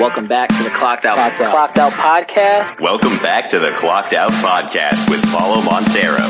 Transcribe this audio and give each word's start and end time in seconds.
Welcome 0.00 0.28
back 0.28 0.48
to 0.48 0.62
the 0.62 0.70
Clocked 0.70 1.04
Out, 1.04 1.16
Clocked 1.16 1.42
Out, 1.42 1.50
Clocked 1.50 1.78
Out 1.78 1.92
podcast. 1.92 2.80
Welcome 2.80 3.18
back 3.18 3.50
to 3.50 3.58
the 3.58 3.70
Clocked 3.72 4.14
Out 4.14 4.30
Podcast 4.30 5.10
with 5.10 5.22
Paulo 5.30 5.60
Monteiro. 5.60 6.24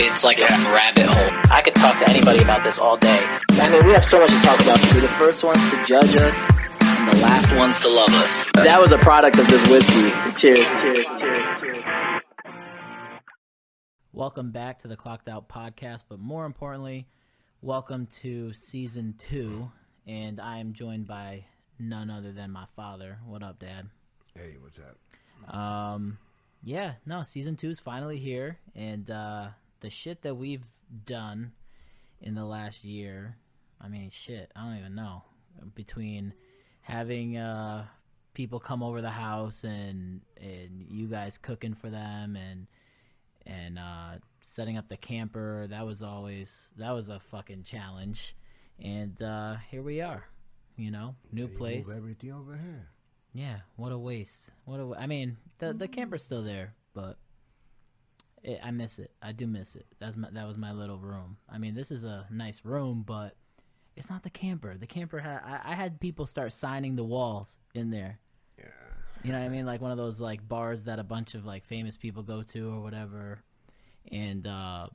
It's 0.00 0.24
like 0.24 0.40
a 0.40 0.46
rabbit 0.46 1.06
hole. 1.06 1.52
I 1.52 1.62
could 1.62 1.76
talk 1.76 2.00
to 2.00 2.10
anybody 2.10 2.42
about 2.42 2.64
this 2.64 2.80
all 2.80 2.96
day. 2.96 3.24
I 3.52 3.70
mean, 3.70 3.86
we 3.86 3.92
have 3.92 4.04
so 4.04 4.18
much 4.18 4.30
to 4.30 4.40
talk 4.40 4.60
about. 4.60 4.80
We're 4.92 5.02
the 5.02 5.14
first 5.20 5.44
ones 5.44 5.70
to 5.70 5.84
judge 5.84 6.16
us 6.16 6.50
and 6.80 7.12
the 7.12 7.22
last 7.22 7.56
ones 7.56 7.78
to 7.82 7.88
love 7.88 8.12
us. 8.14 8.44
That 8.54 8.80
was 8.80 8.90
a 8.90 8.98
product 8.98 9.38
of 9.38 9.46
this 9.46 9.70
whiskey. 9.70 10.10
Cheers. 10.34 10.82
Cheers. 10.82 11.06
Cheers. 11.20 11.60
Cheers. 11.60 11.84
Welcome 14.12 14.50
back 14.50 14.80
to 14.80 14.88
the 14.88 14.96
Clocked 14.96 15.28
Out 15.28 15.48
podcast, 15.48 16.06
but 16.08 16.18
more 16.18 16.44
importantly, 16.44 17.06
welcome 17.60 18.06
to 18.22 18.52
season 18.52 19.14
two. 19.16 19.70
And 20.08 20.40
I 20.40 20.58
am 20.58 20.72
joined 20.72 21.06
by 21.06 21.44
none 21.82 22.10
other 22.10 22.32
than 22.32 22.50
my 22.50 22.66
father. 22.76 23.18
What 23.26 23.42
up, 23.42 23.58
Dad? 23.58 23.88
Hey, 24.34 24.56
what's 24.60 24.78
up? 24.78 25.54
Um, 25.54 26.18
yeah, 26.62 26.94
no, 27.04 27.24
season 27.24 27.56
two 27.56 27.70
is 27.70 27.80
finally 27.80 28.18
here, 28.18 28.58
and 28.74 29.10
uh, 29.10 29.48
the 29.80 29.90
shit 29.90 30.22
that 30.22 30.36
we've 30.36 30.64
done 31.04 31.52
in 32.20 32.34
the 32.34 32.44
last 32.44 32.84
year. 32.84 33.36
I 33.80 33.88
mean, 33.88 34.10
shit, 34.10 34.52
I 34.54 34.64
don't 34.64 34.78
even 34.78 34.94
know. 34.94 35.24
Between 35.74 36.34
having 36.82 37.36
uh, 37.36 37.86
people 38.32 38.60
come 38.60 38.82
over 38.82 39.02
the 39.02 39.10
house 39.10 39.64
and 39.64 40.20
and 40.40 40.86
you 40.88 41.08
guys 41.08 41.36
cooking 41.36 41.74
for 41.74 41.90
them 41.90 42.36
and 42.36 42.68
and 43.44 43.78
uh, 43.78 44.12
setting 44.40 44.76
up 44.78 44.88
the 44.88 44.96
camper, 44.96 45.66
that 45.68 45.84
was 45.84 46.02
always 46.02 46.72
that 46.76 46.92
was 46.92 47.08
a 47.08 47.18
fucking 47.18 47.64
challenge. 47.64 48.36
And 48.82 49.20
uh, 49.20 49.56
here 49.70 49.82
we 49.82 50.00
are, 50.00 50.24
you 50.82 50.90
know, 50.90 51.14
new 51.32 51.42
You 51.42 51.48
place. 51.48 51.88
Move 51.88 51.96
everything 51.96 52.32
over 52.32 52.52
here. 52.52 52.88
Yeah, 53.32 53.58
what 53.76 53.92
a 53.92 53.98
waste. 53.98 54.50
What 54.64 54.80
a. 54.80 54.86
wa- 54.86 54.96
I 54.98 55.06
mean, 55.06 55.36
the 55.58 55.72
the 55.72 55.88
camper's 55.88 56.22
still 56.22 56.42
there, 56.42 56.74
but 56.94 57.16
it, 58.42 58.60
I 58.62 58.70
miss 58.70 58.98
it. 58.98 59.10
I 59.22 59.32
do 59.32 59.46
miss 59.46 59.74
it. 59.74 59.86
That's 59.98 60.16
my 60.16 60.28
that 60.30 60.46
was 60.46 60.58
my 60.58 60.72
little 60.72 60.98
room. 60.98 61.36
I 61.48 61.58
mean, 61.58 61.74
this 61.74 61.90
is 61.90 62.04
a 62.04 62.26
nice 62.30 62.64
room, 62.64 63.04
but 63.06 63.36
it's 63.96 64.10
not 64.10 64.22
the 64.22 64.30
camper. 64.30 64.76
The 64.76 64.86
camper 64.86 65.18
had 65.18 65.40
I, 65.44 65.72
I 65.72 65.74
had 65.74 66.00
people 66.00 66.26
start 66.26 66.52
signing 66.52 66.96
the 66.96 67.04
walls 67.04 67.58
in 67.74 67.90
there. 67.90 68.18
Yeah. 68.58 68.64
You 69.24 69.32
know 69.32 69.38
what 69.38 69.46
I 69.46 69.48
mean? 69.48 69.66
Like 69.66 69.80
one 69.80 69.92
of 69.92 69.98
those 69.98 70.20
like 70.20 70.46
bars 70.46 70.84
that 70.84 70.98
a 70.98 71.04
bunch 71.04 71.34
of 71.34 71.44
like 71.44 71.64
famous 71.64 71.96
people 71.96 72.22
go 72.22 72.42
to 72.42 72.70
or 72.72 72.80
whatever. 72.80 73.42
And 74.10 74.46
uh 74.46 74.88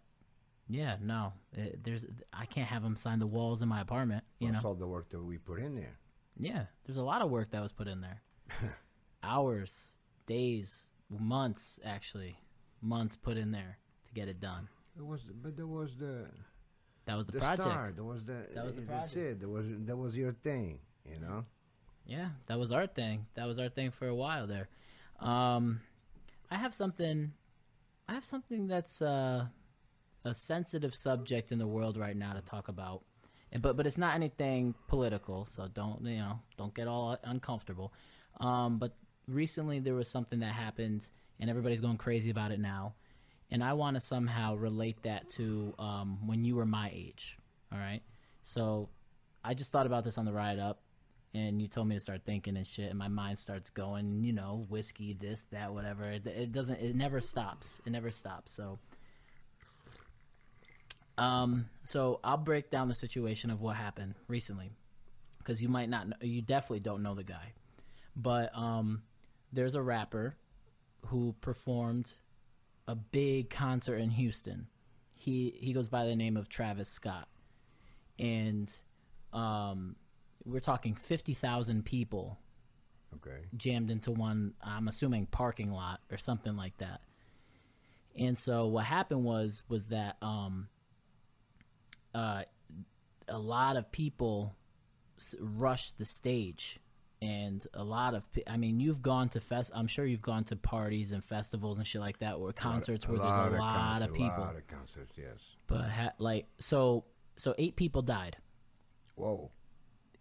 yeah, 0.70 0.98
no, 1.02 1.34
it, 1.54 1.84
there's 1.84 2.06
I 2.34 2.46
can't 2.46 2.68
have 2.68 2.84
them 2.84 2.96
sign 2.96 3.20
the 3.20 3.28
walls 3.28 3.62
in 3.62 3.70
my 3.70 3.82
apartment. 3.82 4.24
You 4.40 4.50
What's 4.50 4.64
know? 4.64 4.70
all 4.70 4.76
the 4.76 4.88
work 4.88 5.10
that 5.10 5.22
we 5.24 5.38
put 5.38 5.60
in 5.60 5.76
there? 5.76 5.98
Yeah, 6.38 6.66
there's 6.86 6.98
a 6.98 7.04
lot 7.04 7.22
of 7.22 7.30
work 7.30 7.52
that 7.52 7.62
was 7.62 7.72
put 7.72 7.88
in 7.88 8.02
there. 8.02 8.22
Hours, 9.24 9.94
days, 10.26 10.78
months 11.10 11.80
actually, 11.84 12.38
months 12.82 13.16
put 13.16 13.38
in 13.38 13.52
there 13.52 13.78
to 14.06 14.14
get 14.14 14.28
it 14.28 14.40
done. 14.40 14.68
It 14.98 15.06
was, 15.06 15.22
but 15.42 15.56
there 15.56 15.68
was 15.68 15.96
the 15.98 16.28
That 17.06 17.16
was 17.18 17.26
the, 17.26 17.34
the 17.34 17.40
project. 17.40 17.62
start. 17.70 17.96
There 17.96 18.04
was 18.04 18.24
the. 18.24 18.48
That 18.54 18.66
was 18.66 18.76
the 18.76 18.82
That's 18.82 19.16
it. 19.16 19.40
That 19.40 19.50
was 19.50 19.66
that 19.86 19.98
was 19.98 20.16
your 20.16 20.32
thing. 20.32 20.80
You 21.06 21.20
know. 21.20 21.46
Yeah, 22.06 22.30
that 22.48 22.58
was 22.58 22.72
our 22.72 22.88
thing. 22.88 23.26
That 23.36 23.48
was 23.48 23.60
our 23.60 23.70
thing 23.70 23.92
for 23.92 24.08
a 24.08 24.16
while 24.16 24.48
there. 24.48 24.70
Um, 25.20 25.82
I 26.50 26.56
have 26.56 26.74
something. 26.74 27.34
I 28.08 28.14
have 28.14 28.24
something 28.24 28.68
that's 28.68 29.02
uh, 29.02 29.48
a 30.28 30.34
sensitive 30.34 30.94
subject 30.94 31.52
in 31.52 31.58
the 31.58 31.68
world 31.68 31.98
right 31.98 32.16
now 32.16 32.34
to 32.34 32.42
talk 32.42 32.68
about, 32.68 33.04
And- 33.52 33.62
but 33.62 33.78
but 33.78 33.88
it's 33.88 33.98
not 33.98 34.14
anything 34.16 34.76
political. 34.88 35.46
So 35.46 35.68
don't 35.68 36.04
you 36.06 36.18
know? 36.18 36.40
Don't 36.58 36.74
get 36.74 36.88
all 36.88 37.18
uncomfortable. 37.24 37.94
Um, 38.40 38.78
but 38.78 38.96
recently 39.28 39.80
there 39.80 39.96
was 39.96 40.10
something 40.10 40.40
that 40.40 40.54
happened, 40.54 41.08
and 41.40 41.50
everybody's 41.50 41.82
going 41.82 41.98
crazy 41.98 42.30
about 42.30 42.52
it 42.52 42.60
now. 42.60 42.94
And 43.50 43.64
I 43.64 43.74
want 43.74 43.96
to 43.96 44.02
somehow 44.02 44.56
relate 44.56 45.02
that 45.04 45.30
to 45.32 45.74
um, 45.80 46.28
when 46.28 46.44
you 46.44 46.56
were 46.56 46.66
my 46.66 46.92
age. 46.94 47.38
All 47.72 47.80
right. 47.80 48.02
So 48.44 48.90
I 49.44 49.54
just 49.54 49.72
thought 49.72 49.86
about 49.86 50.04
this 50.04 50.18
on 50.18 50.26
the 50.26 50.34
ride 50.34 50.60
up 50.60 50.82
and 51.34 51.62
you 51.62 51.68
told 51.68 51.88
me 51.88 51.96
to 51.96 52.00
start 52.02 52.22
thinking 52.26 52.58
and 52.58 52.66
shit 52.66 52.90
and 52.90 52.98
my 52.98 53.08
mind 53.10 53.38
starts 53.38 53.70
going 53.70 54.24
you 54.24 54.32
know 54.34 54.66
whiskey 54.70 55.14
this 55.14 55.44
that 55.52 55.74
whatever 55.74 56.06
it, 56.10 56.26
it 56.26 56.52
doesn't 56.54 56.80
it 56.80 56.96
never 56.96 57.20
stops 57.20 57.82
it 57.86 57.92
never 57.92 58.12
stops 58.12 58.52
so 58.54 58.80
um 61.18 61.68
so 61.84 62.20
i'll 62.24 62.38
break 62.38 62.70
down 62.70 62.88
the 62.88 62.96
situation 62.96 63.50
of 63.50 63.62
what 63.62 63.76
happened 63.76 64.14
recently 64.28 64.72
because 65.40 65.62
you 65.64 65.70
might 65.70 65.90
not 65.90 66.08
know, 66.08 66.16
you 66.22 66.42
definitely 66.42 66.80
don't 66.80 67.02
know 67.02 67.16
the 67.16 67.24
guy 67.24 67.54
but 68.16 68.56
um 68.56 69.02
there's 69.54 69.76
a 69.76 69.82
rapper 69.82 70.36
who 71.08 71.34
performed 71.42 72.14
a 72.88 72.96
big 72.96 73.50
concert 73.50 73.98
in 73.98 74.10
houston 74.12 74.68
he 75.16 75.56
he 75.60 75.74
goes 75.74 75.88
by 75.88 76.06
the 76.06 76.16
name 76.16 76.38
of 76.38 76.48
travis 76.50 76.90
scott 76.90 77.28
and 78.20 78.76
um 79.34 79.96
we're 80.46 80.60
talking 80.62 80.96
50,000 80.96 81.84
people 81.84 82.38
Okay. 83.16 83.46
jammed 83.56 83.90
into 83.92 84.12
one 84.12 84.54
I'm 84.62 84.88
assuming 84.88 85.26
parking 85.26 85.72
lot 85.72 86.02
or 86.12 86.18
something 86.18 86.56
like 86.56 86.78
that. 86.78 87.02
And 88.16 88.38
so 88.38 88.68
what 88.68 88.86
happened 88.86 89.24
was 89.24 89.64
was 89.70 89.88
that 89.88 90.18
um 90.22 90.68
uh 92.14 92.44
a 93.28 93.38
lot 93.38 93.76
of 93.78 93.92
people 93.92 94.56
rushed 95.40 95.98
the 95.98 96.06
stage 96.06 96.80
and 97.22 97.66
a 97.74 97.84
lot 97.84 98.14
of 98.14 98.26
I 98.48 98.58
mean 98.58 98.80
you've 98.80 99.02
gone 99.02 99.30
to 99.30 99.42
fest 99.42 99.72
I'm 99.76 99.88
sure 99.88 100.06
you've 100.06 100.22
gone 100.22 100.44
to 100.46 100.56
parties 100.56 101.12
and 101.12 101.24
festivals 101.24 101.78
and 101.80 101.88
shit 101.88 102.02
like 102.02 102.20
that 102.20 102.36
or 102.36 102.54
concerts 102.54 103.08
where 103.08 103.18
there's 103.18 103.34
a 103.34 103.58
lot 103.58 104.02
of 104.02 104.10
concerts, 104.10 104.12
people 104.14 104.38
A 104.38 104.40
lot 104.40 104.56
of 104.56 104.68
concerts. 104.68 105.14
Yes. 105.18 105.40
but 105.68 105.90
ha- 105.90 106.14
like 106.20 106.46
so 106.60 107.06
so 107.36 107.56
eight 107.58 107.76
people 107.76 108.02
died 108.04 108.38
Whoa. 109.16 109.50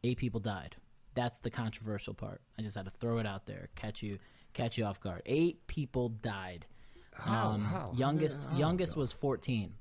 eight 0.03 0.17
people 0.19 0.41
died. 0.41 0.77
That's 1.15 1.39
the 1.41 1.51
controversial 1.51 2.13
part. 2.15 2.41
I 2.59 2.63
just 2.63 2.77
had 2.77 2.85
to 2.87 2.91
throw 2.91 3.19
it 3.19 3.27
out 3.27 3.47
there, 3.47 3.69
catch 3.75 4.03
you, 4.03 4.19
catch 4.53 4.77
you 4.79 4.85
off 4.85 5.01
guard. 5.01 5.23
Eight 5.27 5.67
people 5.67 6.11
died. 6.11 6.67
How? 7.13 7.49
Um, 7.53 7.65
how? 7.65 7.93
Youngest, 7.97 8.45
how, 8.45 8.59
youngest 8.59 8.97
was 8.97 9.13
fourteen. 9.13 9.75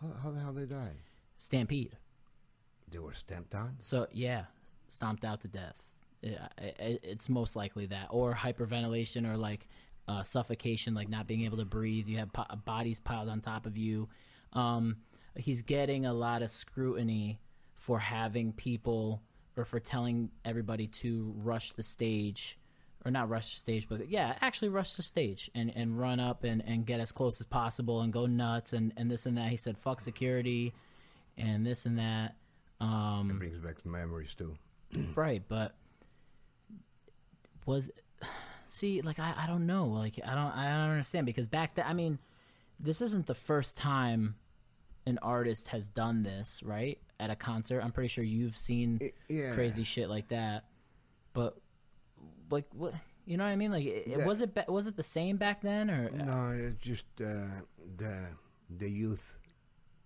How, 0.00 0.12
how 0.22 0.30
the 0.30 0.38
hell 0.40 0.52
they 0.52 0.64
died? 0.66 0.96
Stampede. 1.38 1.96
They 2.90 2.98
were 2.98 3.14
stamped 3.14 3.54
on. 3.54 3.74
So 3.78 4.06
yeah, 4.12 4.44
stomped 4.88 5.24
out 5.24 5.40
to 5.42 5.48
death. 5.48 5.82
Yeah, 6.22 6.48
i 6.58 6.64
i- 6.80 6.98
it's 7.02 7.28
most 7.28 7.56
likely 7.56 7.86
that, 7.86 8.06
or 8.10 8.32
hyperventilation, 8.34 9.30
or 9.30 9.36
like 9.36 9.68
uh, 10.08 10.22
suffocation, 10.22 10.94
like 10.94 11.08
not 11.08 11.26
being 11.26 11.42
able 11.42 11.58
to 11.58 11.64
breathe. 11.64 12.06
You 12.08 12.18
have 12.18 12.32
po- 12.32 12.44
bodies 12.64 12.98
piled 13.00 13.28
on 13.28 13.40
top 13.40 13.66
of 13.66 13.76
you. 13.76 14.08
Um, 14.52 14.96
he's 15.36 15.62
getting 15.62 16.06
a 16.06 16.12
lot 16.14 16.42
of 16.42 16.50
scrutiny 16.50 17.40
for 17.74 17.98
having 17.98 18.52
people 18.52 19.20
or 19.56 19.64
for 19.64 19.80
telling 19.80 20.30
everybody 20.44 20.86
to 20.86 21.34
rush 21.36 21.72
the 21.72 21.82
stage 21.82 22.58
or 23.04 23.10
not 23.10 23.28
rush 23.28 23.50
the 23.50 23.56
stage 23.56 23.86
but 23.88 24.08
yeah 24.08 24.34
actually 24.40 24.68
rush 24.70 24.94
the 24.94 25.02
stage 25.02 25.50
and, 25.54 25.70
and 25.76 25.98
run 25.98 26.18
up 26.18 26.42
and, 26.44 26.62
and 26.66 26.86
get 26.86 27.00
as 27.00 27.12
close 27.12 27.38
as 27.38 27.46
possible 27.46 28.00
and 28.00 28.12
go 28.14 28.24
nuts 28.26 28.72
and, 28.72 28.92
and 28.96 29.10
this 29.10 29.26
and 29.26 29.36
that 29.36 29.48
he 29.50 29.56
said 29.58 29.76
fuck 29.76 30.00
security 30.00 30.72
and 31.38 31.66
this 31.66 31.86
and 31.86 31.98
that 31.98 32.34
um, 32.80 33.30
It 33.30 33.38
brings 33.38 33.58
back 33.58 33.84
memories 33.86 34.34
too. 34.34 34.56
right 35.14 35.42
but 35.48 35.74
was 37.64 37.90
see 38.68 39.00
like 39.02 39.18
I, 39.18 39.34
I 39.36 39.46
don't 39.46 39.66
know 39.66 39.86
like 39.86 40.18
i 40.24 40.34
don't 40.34 40.52
i 40.56 40.64
don't 40.64 40.90
understand 40.90 41.26
because 41.26 41.46
back 41.46 41.74
then 41.74 41.84
i 41.86 41.92
mean 41.92 42.18
this 42.78 43.00
isn't 43.00 43.26
the 43.26 43.34
first 43.34 43.76
time 43.76 44.36
an 45.06 45.18
artist 45.22 45.68
has 45.68 45.88
done 45.88 46.22
this 46.22 46.62
right 46.64 46.98
at 47.18 47.30
a 47.30 47.36
concert 47.36 47.80
i'm 47.82 47.92
pretty 47.92 48.08
sure 48.08 48.22
you've 48.24 48.56
seen 48.56 48.98
I- 49.02 49.12
yeah. 49.28 49.54
crazy 49.54 49.84
shit 49.84 50.08
like 50.08 50.28
that 50.28 50.64
but 51.32 51.56
like 52.50 52.66
what 52.72 52.94
you 53.24 53.36
know 53.36 53.44
what 53.44 53.50
i 53.50 53.56
mean 53.56 53.72
like 53.72 53.84
it, 53.84 54.06
Yeah. 54.06 54.26
was 54.26 54.40
it 54.40 54.54
ba- 54.54 54.66
was 54.68 54.86
it 54.86 54.96
the 54.96 55.02
same 55.04 55.36
back 55.36 55.60
then 55.62 55.90
or 55.90 56.10
No, 56.10 56.50
it's 56.56 56.80
just 56.84 57.04
uh, 57.20 57.46
the 57.96 58.26
the 58.78 58.88
youth 58.90 59.35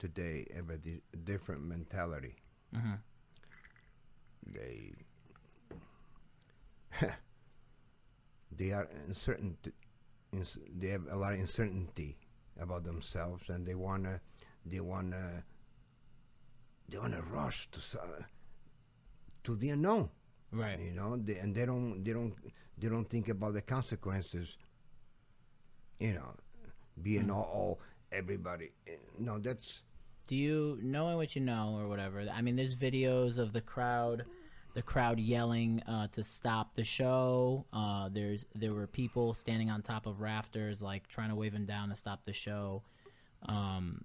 today 0.01 0.47
have 0.57 0.71
a 0.71 0.77
di- 0.77 1.03
different 1.25 1.63
mentality. 1.63 2.35
Mm-hmm. 2.75 2.95
They 4.53 4.95
they 8.57 8.73
are 8.73 8.89
uncertain. 9.07 9.57
They 10.79 10.89
have 10.89 11.07
a 11.11 11.17
lot 11.17 11.35
of 11.35 11.41
uncertainty 11.41 12.17
about 12.61 12.85
themselves, 12.85 13.49
and 13.49 13.67
they 13.67 13.75
wanna 13.75 14.21
they 14.67 14.81
wanna 14.81 15.45
they 16.89 16.99
wanna 16.99 17.23
rush 17.31 17.69
to 17.73 17.81
so- 17.81 18.25
to 19.45 19.57
the 19.57 19.71
unknown. 19.71 20.09
right 20.53 20.79
You 20.81 20.93
know, 20.93 21.17
they, 21.17 21.37
and 21.39 21.55
they 21.55 21.67
don't 21.67 22.03
they 22.05 22.13
don't 22.13 22.35
they 22.79 22.89
don't 22.89 23.09
think 23.09 23.29
about 23.29 23.55
the 23.55 23.63
consequences. 23.63 24.57
You 25.99 26.15
know, 26.15 26.35
being 27.03 27.25
Hmm. 27.25 27.31
all, 27.31 27.45
all 27.53 27.81
everybody. 28.13 28.73
eh, 28.87 28.97
No, 29.19 29.39
that's 29.39 29.83
Do 30.31 30.37
you 30.37 30.79
knowing 30.81 31.17
what 31.17 31.35
you 31.35 31.43
know 31.43 31.77
or 31.77 31.89
whatever? 31.89 32.25
I 32.33 32.41
mean, 32.41 32.55
there's 32.55 32.77
videos 32.77 33.37
of 33.37 33.53
the 33.53 33.61
crowd 33.61 34.25
the 34.75 34.83
crowd 34.83 35.19
yelling 35.19 35.83
uh, 35.89 36.07
to 36.13 36.23
stop 36.23 36.77
the 36.77 36.85
show. 36.85 37.67
Uh, 37.73 38.09
there's 38.13 38.47
there 38.55 38.73
were 38.73 38.87
people 38.87 39.35
standing 39.35 39.71
on 39.71 39.83
top 39.83 40.07
of 40.07 40.21
rafters, 40.21 40.81
like 40.81 41.09
trying 41.09 41.31
to 41.31 41.35
wave 41.35 41.53
him 41.53 41.67
down 41.67 41.89
to 41.89 41.97
stop 41.97 42.25
the 42.25 42.33
show. 42.33 42.85
Um, 43.49 44.05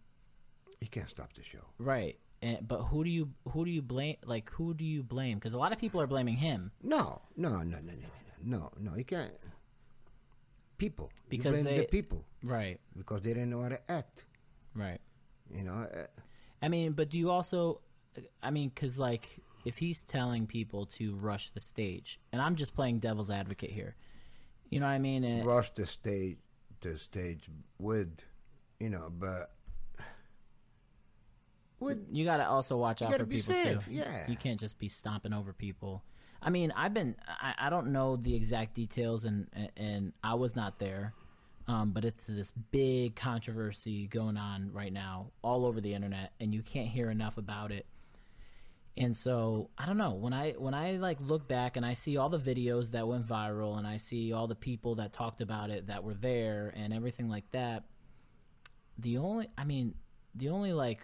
He 0.82 0.88
can't 0.88 1.08
stop 1.12 1.32
the 1.36 1.44
show. 1.44 1.64
right. 1.78 2.18
And, 2.42 2.68
but 2.68 2.80
who 2.86 3.04
do 3.04 3.12
you 3.12 3.30
who 3.50 3.64
do 3.64 3.70
you 3.70 3.84
blame? 3.84 4.16
Like 4.26 4.50
who 4.50 4.74
do 4.74 4.84
you 4.84 5.04
blame? 5.04 5.38
Because 5.38 5.54
a 5.54 5.60
lot 5.60 5.74
of 5.74 5.78
people 5.78 6.02
are 6.02 6.08
blaming 6.08 6.38
him 6.38 6.72
No, 6.82 7.22
no, 7.38 7.50
no, 7.58 7.78
no, 7.78 7.78
no, 7.82 7.94
no, 8.44 8.58
no, 8.58 8.72
no. 8.80 8.92
He 8.94 9.04
can't. 9.04 9.32
People. 10.80 11.12
Because 11.30 11.62
blame 11.62 11.66
they- 11.76 11.82
the 11.82 11.88
people 11.88 12.26
right, 12.42 12.80
because 12.98 13.22
they 13.22 13.30
didn't 13.36 13.52
know 13.52 13.62
how 13.62 13.70
to 13.70 13.92
act. 13.92 14.26
right. 14.74 15.00
You 15.54 15.64
know. 15.64 15.88
I 16.62 16.70
mean, 16.70 16.94
but 16.94 17.10
do 17.10 17.18
you 17.18 17.30
also? 17.30 17.82
I 18.42 18.52
mean, 18.52 18.72
because 18.74 18.98
like 18.98 19.42
if 19.66 19.78
he's 19.78 20.04
telling 20.04 20.46
people 20.46 20.86
to 20.86 21.16
rush 21.16 21.50
the 21.50 21.60
stage, 21.60 22.20
and 22.32 22.42
I'm 22.42 22.56
just 22.56 22.76
playing 22.76 23.00
devil's 23.00 23.32
advocate 23.32 23.72
here, 23.72 23.96
you 24.70 24.80
know 24.80 24.86
what 24.86 24.94
I 24.94 25.00
mean? 25.00 25.24
And- 25.24 25.46
rush 25.46 25.74
the 25.74 25.86
stage, 25.86 26.38
the 26.82 26.98
stage 26.98 27.50
with, 27.80 28.12
you 28.80 28.90
know, 28.90 29.12
but 29.12 29.52
with 31.80 32.06
you 32.12 32.26
got 32.26 32.38
to 32.38 32.48
also 32.48 32.78
watch 32.78 33.02
out 33.02 33.14
for 33.14 33.26
people 33.26 33.54
safe, 33.54 33.86
too. 33.86 33.92
yeah. 33.92 34.28
you 34.28 34.36
can't 34.36 34.60
just 34.60 34.78
be 34.80 34.88
stomping 34.88 35.34
over 35.34 35.52
people. 35.52 36.04
I 36.42 36.52
mean, 36.52 36.72
I've 36.76 36.94
been 36.94 37.16
I, 37.28 37.56
I 37.58 37.70
don't 37.70 37.88
know 37.88 38.18
the 38.18 38.36
exact 38.36 38.76
details, 38.76 39.26
and 39.26 39.48
and 39.76 40.14
I 40.24 40.36
was 40.36 40.56
not 40.56 40.78
there, 40.78 41.14
um, 41.68 41.92
but 41.92 42.06
it's 42.06 42.28
this 42.28 42.52
big 42.52 43.16
controversy 43.16 44.08
going 44.08 44.38
on 44.38 44.72
right 44.72 44.94
now 44.94 45.32
all 45.42 45.66
over 45.66 45.82
the 45.82 45.94
internet, 45.94 46.34
and 46.40 46.54
you 46.54 46.62
can't 46.62 46.88
hear 46.88 47.10
enough 47.10 47.38
about 47.38 47.72
it. 47.72 47.86
And 48.98 49.16
so 49.16 49.70
I 49.78 49.86
don't 49.86 49.98
know 49.98 50.14
when 50.14 50.32
I 50.32 50.52
when 50.54 50.74
I 50.74 50.92
like 50.92 51.18
look 51.20 51.48
back 51.48 51.76
and 51.76 51.86
I 51.86 51.96
see 51.96 52.16
all 52.16 52.30
the 52.30 52.40
videos 52.40 52.92
that 52.92 53.08
went 53.08 53.28
viral, 53.28 53.78
and 53.78 53.86
I 53.86 53.98
see 53.98 54.32
all 54.32 54.48
the 54.48 54.56
people 54.56 54.96
that 54.96 55.12
talked 55.12 55.42
about 55.42 55.70
it 55.70 55.88
that 55.88 56.04
were 56.04 56.14
there 56.14 56.74
and 56.76 56.94
everything 56.94 57.30
like 57.30 57.50
that. 57.52 57.84
The 58.98 59.18
only 59.18 59.50
I 59.58 59.66
mean 59.66 59.96
the 60.34 60.50
only 60.50 60.72
like 60.72 61.02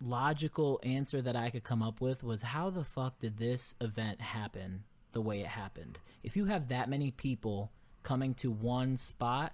logical 0.00 0.80
answer 0.82 1.20
that 1.22 1.36
I 1.36 1.50
could 1.50 1.64
come 1.64 1.82
up 1.82 2.00
with 2.00 2.22
was 2.22 2.42
how 2.42 2.70
the 2.70 2.84
fuck 2.84 3.18
did 3.18 3.36
this 3.36 3.74
event 3.80 4.20
happen 4.20 4.84
the 5.12 5.20
way 5.20 5.40
it 5.40 5.46
happened? 5.46 5.98
If 6.22 6.36
you 6.36 6.46
have 6.46 6.68
that 6.68 6.88
many 6.88 7.10
people 7.10 7.70
coming 8.02 8.34
to 8.34 8.50
one 8.50 8.96
spot, 8.96 9.52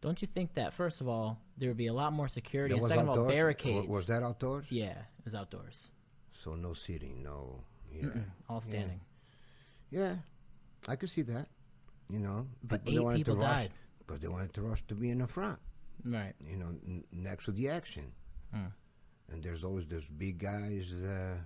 don't 0.00 0.20
you 0.22 0.28
think 0.28 0.54
that 0.54 0.72
first 0.74 1.00
of 1.00 1.08
all 1.08 1.38
there 1.56 1.70
would 1.70 1.76
be 1.76 1.86
a 1.86 1.92
lot 1.92 2.12
more 2.12 2.28
security, 2.28 2.74
that 2.74 2.80
and 2.80 2.88
second 2.88 3.08
of 3.08 3.18
all 3.18 3.26
barricades? 3.26 3.88
Was 3.88 4.06
that 4.08 4.22
outdoors? 4.22 4.66
Yeah, 4.70 4.90
it 5.18 5.24
was 5.24 5.34
outdoors, 5.34 5.90
So 6.42 6.54
no 6.54 6.74
seating, 6.74 7.22
no. 7.22 7.60
Yeah. 7.92 8.08
all 8.48 8.60
standing. 8.60 9.00
Yeah, 9.90 10.16
I 10.88 10.96
could 10.96 11.10
see 11.10 11.22
that. 11.22 11.46
You 12.10 12.18
know, 12.18 12.46
But 12.64 12.82
eight 12.86 13.00
wanted 13.00 13.18
to 13.18 13.24
people 13.24 13.36
rush, 13.36 13.46
died. 13.50 13.70
But 14.06 14.20
they 14.20 14.28
wanted 14.28 14.52
to 14.54 14.62
rush 14.62 14.82
to 14.88 14.94
be 14.94 15.10
in 15.10 15.18
the 15.18 15.26
front. 15.26 15.58
Right. 16.04 16.34
You 16.46 16.56
know, 16.56 16.68
n- 16.86 17.04
next 17.12 17.44
to 17.46 17.52
the 17.52 17.68
action. 17.70 18.12
Hmm. 18.52 18.66
And 19.32 19.42
there's 19.42 19.64
always 19.64 19.86
those 19.86 20.04
big 20.18 20.38
guys. 20.38 20.92
Uh, 20.92 21.36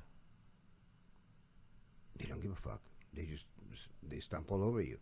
they 2.17 2.25
don't 2.27 2.41
give 2.41 2.51
a 2.53 2.57
fuck. 2.57 2.81
They 3.15 3.25
just 3.27 3.45
they 4.09 4.19
stomp 4.21 4.51
all 4.51 4.63
over 4.65 4.81
you. 4.81 4.99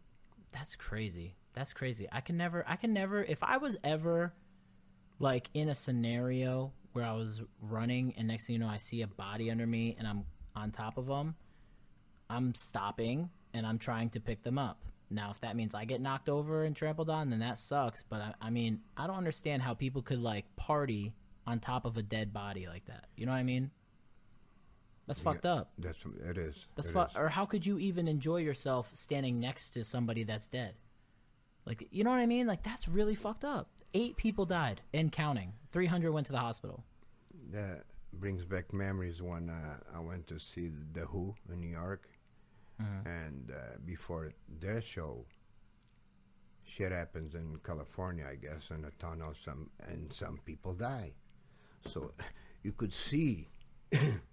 That's 0.57 0.75
crazy. 0.75 1.37
That's 1.53 1.75
crazy. 1.75 2.09
I 2.11 2.23
can 2.23 2.39
never. 2.39 2.65
I 2.67 2.77
can 2.77 2.95
never. 2.95 3.23
If 3.23 3.43
I 3.43 3.59
was 3.59 3.77
ever 3.85 4.33
like 5.19 5.49
in 5.53 5.69
a 5.69 5.75
scenario 5.75 6.73
where 6.93 7.05
I 7.05 7.13
was 7.13 7.43
running 7.61 8.15
and 8.17 8.27
next 8.27 8.47
thing 8.47 8.55
you 8.55 8.61
know 8.61 8.69
I 8.69 8.79
see 8.79 9.03
a 9.03 9.07
body 9.07 9.51
under 9.51 9.67
me 9.67 9.97
and 9.99 10.09
I'm 10.09 10.25
on 10.55 10.71
top 10.71 10.97
of 10.97 11.07
them, 11.07 11.35
I'm 12.31 12.55
stopping 12.55 13.29
and 13.53 13.67
I'm 13.67 13.79
trying 13.79 14.09
to 14.11 14.21
pick 14.21 14.43
them 14.43 14.59
up. 14.59 14.79
Now, 15.11 15.31
if 15.31 15.41
that 15.43 15.57
means 15.57 15.75
I 15.75 15.85
get 15.85 16.01
knocked 16.01 16.31
over 16.31 16.65
and 16.65 16.75
trampled 16.75 17.11
on, 17.11 17.29
then 17.29 17.41
that 17.41 17.59
sucks. 17.59 18.03
But 18.03 18.21
I, 18.23 18.35
I 18.41 18.51
mean, 18.51 18.81
I 18.97 19.07
don't 19.07 19.17
understand 19.17 19.63
how 19.63 19.75
people 19.75 20.01
could 20.01 20.21
like 20.21 20.45
party 20.57 21.13
on 21.47 21.61
top 21.61 21.85
of 21.85 21.99
a 21.99 22.03
dead 22.03 22.33
body 22.33 22.67
like 22.67 22.87
that. 22.87 23.05
You 23.15 23.27
know 23.27 23.33
what 23.33 23.39
I 23.39 23.45
mean? 23.45 23.71
That's 25.07 25.21
fucked 25.21 25.47
up. 25.47 25.71
That's 25.79 25.99
it 26.29 26.37
is. 26.39 26.57
That's 26.75 26.89
It 26.89 26.93
fu- 26.93 27.01
is. 27.01 27.07
or 27.15 27.29
how 27.29 27.47
could 27.47 27.65
you 27.65 27.79
even 27.79 28.09
enjoy 28.09 28.39
yourself 28.39 28.91
standing 28.93 29.39
next 29.39 29.71
to 29.71 29.85
somebody 29.85 30.25
that's 30.25 30.49
dead? 30.49 30.75
Like, 31.65 31.87
you 31.91 32.03
know 32.05 32.11
what 32.11 32.19
I 32.21 32.27
mean? 32.27 32.47
Like 32.47 32.63
that's 32.63 32.89
really 32.89 33.15
fucked 33.15 33.45
up. 33.45 33.69
Eight 33.95 34.17
people 34.17 34.47
died 34.47 34.81
and 34.93 35.11
counting. 35.13 35.53
Three 35.73 35.87
hundred 35.87 36.13
went 36.13 36.27
to 36.27 36.33
the 36.33 36.39
hospital. 36.39 36.85
That 37.53 37.85
brings 38.13 38.45
back 38.45 38.73
memories 38.73 39.23
when 39.23 39.51
uh, 39.51 39.77
I 39.97 40.01
went 40.01 40.27
to 40.29 40.39
see 40.41 40.71
the 40.93 41.07
Who 41.07 41.35
in 41.53 41.61
New 41.61 41.69
York, 41.71 42.09
Mm-hmm. 42.83 43.09
and 43.09 43.51
uh, 43.53 43.79
before 43.87 44.33
their 44.61 44.83
show, 44.83 45.25
shit 46.65 46.93
happens 46.93 47.35
in 47.35 47.59
California, 47.65 48.27
I 48.31 48.35
guess, 48.35 48.69
in 48.71 48.85
a 48.85 48.91
tunnel. 49.03 49.33
Some 49.45 49.71
and 49.89 50.13
some 50.13 50.39
people 50.45 50.75
die. 50.75 51.13
So 51.93 52.13
you 52.63 52.73
could 52.73 52.93
see, 52.93 53.49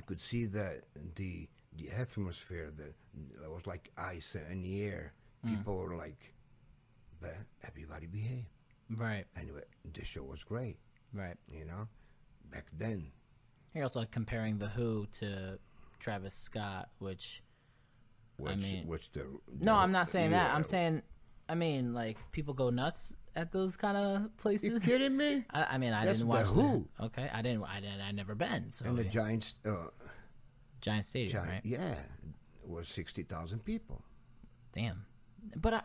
you 0.00 0.06
could 0.06 0.20
see 0.22 0.46
that 0.46 0.84
the 1.14 1.46
the 1.76 1.90
atmosphere. 1.90 2.72
that 2.76 3.50
was 3.50 3.66
like 3.66 3.90
ice 3.98 4.34
in 4.50 4.62
the 4.62 4.82
air. 4.82 5.12
Mm. 5.46 5.58
People 5.58 5.76
were 5.76 5.94
like, 5.96 6.32
"But 7.20 7.36
everybody 7.62 8.06
behave." 8.06 8.46
Right, 8.96 9.24
Anyway, 9.36 9.62
the 9.94 10.04
show 10.04 10.22
was 10.24 10.42
great. 10.42 10.78
right. 11.12 11.36
You 11.52 11.64
know, 11.66 11.86
back 12.50 12.66
then. 12.76 13.12
You're 13.74 13.84
also 13.84 14.04
comparing 14.10 14.58
the 14.58 14.66
Who 14.68 15.06
to 15.20 15.58
Travis 16.00 16.34
Scott, 16.34 16.88
which 16.98 17.42
Which, 18.36 18.56
mean- 18.56 18.86
which 18.88 19.12
the, 19.12 19.26
no, 19.60 19.74
I'm 19.74 19.92
not 19.92 20.08
saying 20.08 20.30
that. 20.32 20.52
I'm 20.54 20.64
saying, 20.64 21.02
I 21.48 21.54
mean, 21.54 21.92
like 21.94 22.16
people 22.32 22.54
go 22.54 22.70
nuts 22.70 23.14
at 23.36 23.52
those 23.52 23.76
kind 23.76 23.96
of 23.96 24.36
places? 24.36 24.72
You 24.72 24.80
kidding 24.80 25.16
me? 25.16 25.44
I, 25.50 25.62
I 25.64 25.78
mean, 25.78 25.92
I 25.92 26.04
That's 26.04 26.18
didn't 26.18 26.30
the 26.30 26.36
watch 26.36 26.46
Who. 26.46 26.86
Okay, 27.00 27.30
I 27.32 27.42
didn't. 27.42 27.64
I 27.64 27.80
didn't. 27.80 28.00
I 28.00 28.10
never 28.12 28.34
been. 28.34 28.72
So 28.72 28.86
And 28.86 28.98
the 28.98 29.04
yeah. 29.04 29.10
Giants, 29.10 29.54
uh, 29.66 29.74
Giant 30.80 31.04
Stadium, 31.04 31.32
Giant, 31.32 31.48
right? 31.50 31.60
yeah, 31.64 31.94
was 32.64 32.88
sixty 32.88 33.22
thousand 33.22 33.64
people. 33.64 34.02
Damn. 34.72 35.04
But 35.56 35.74
I, 35.74 35.82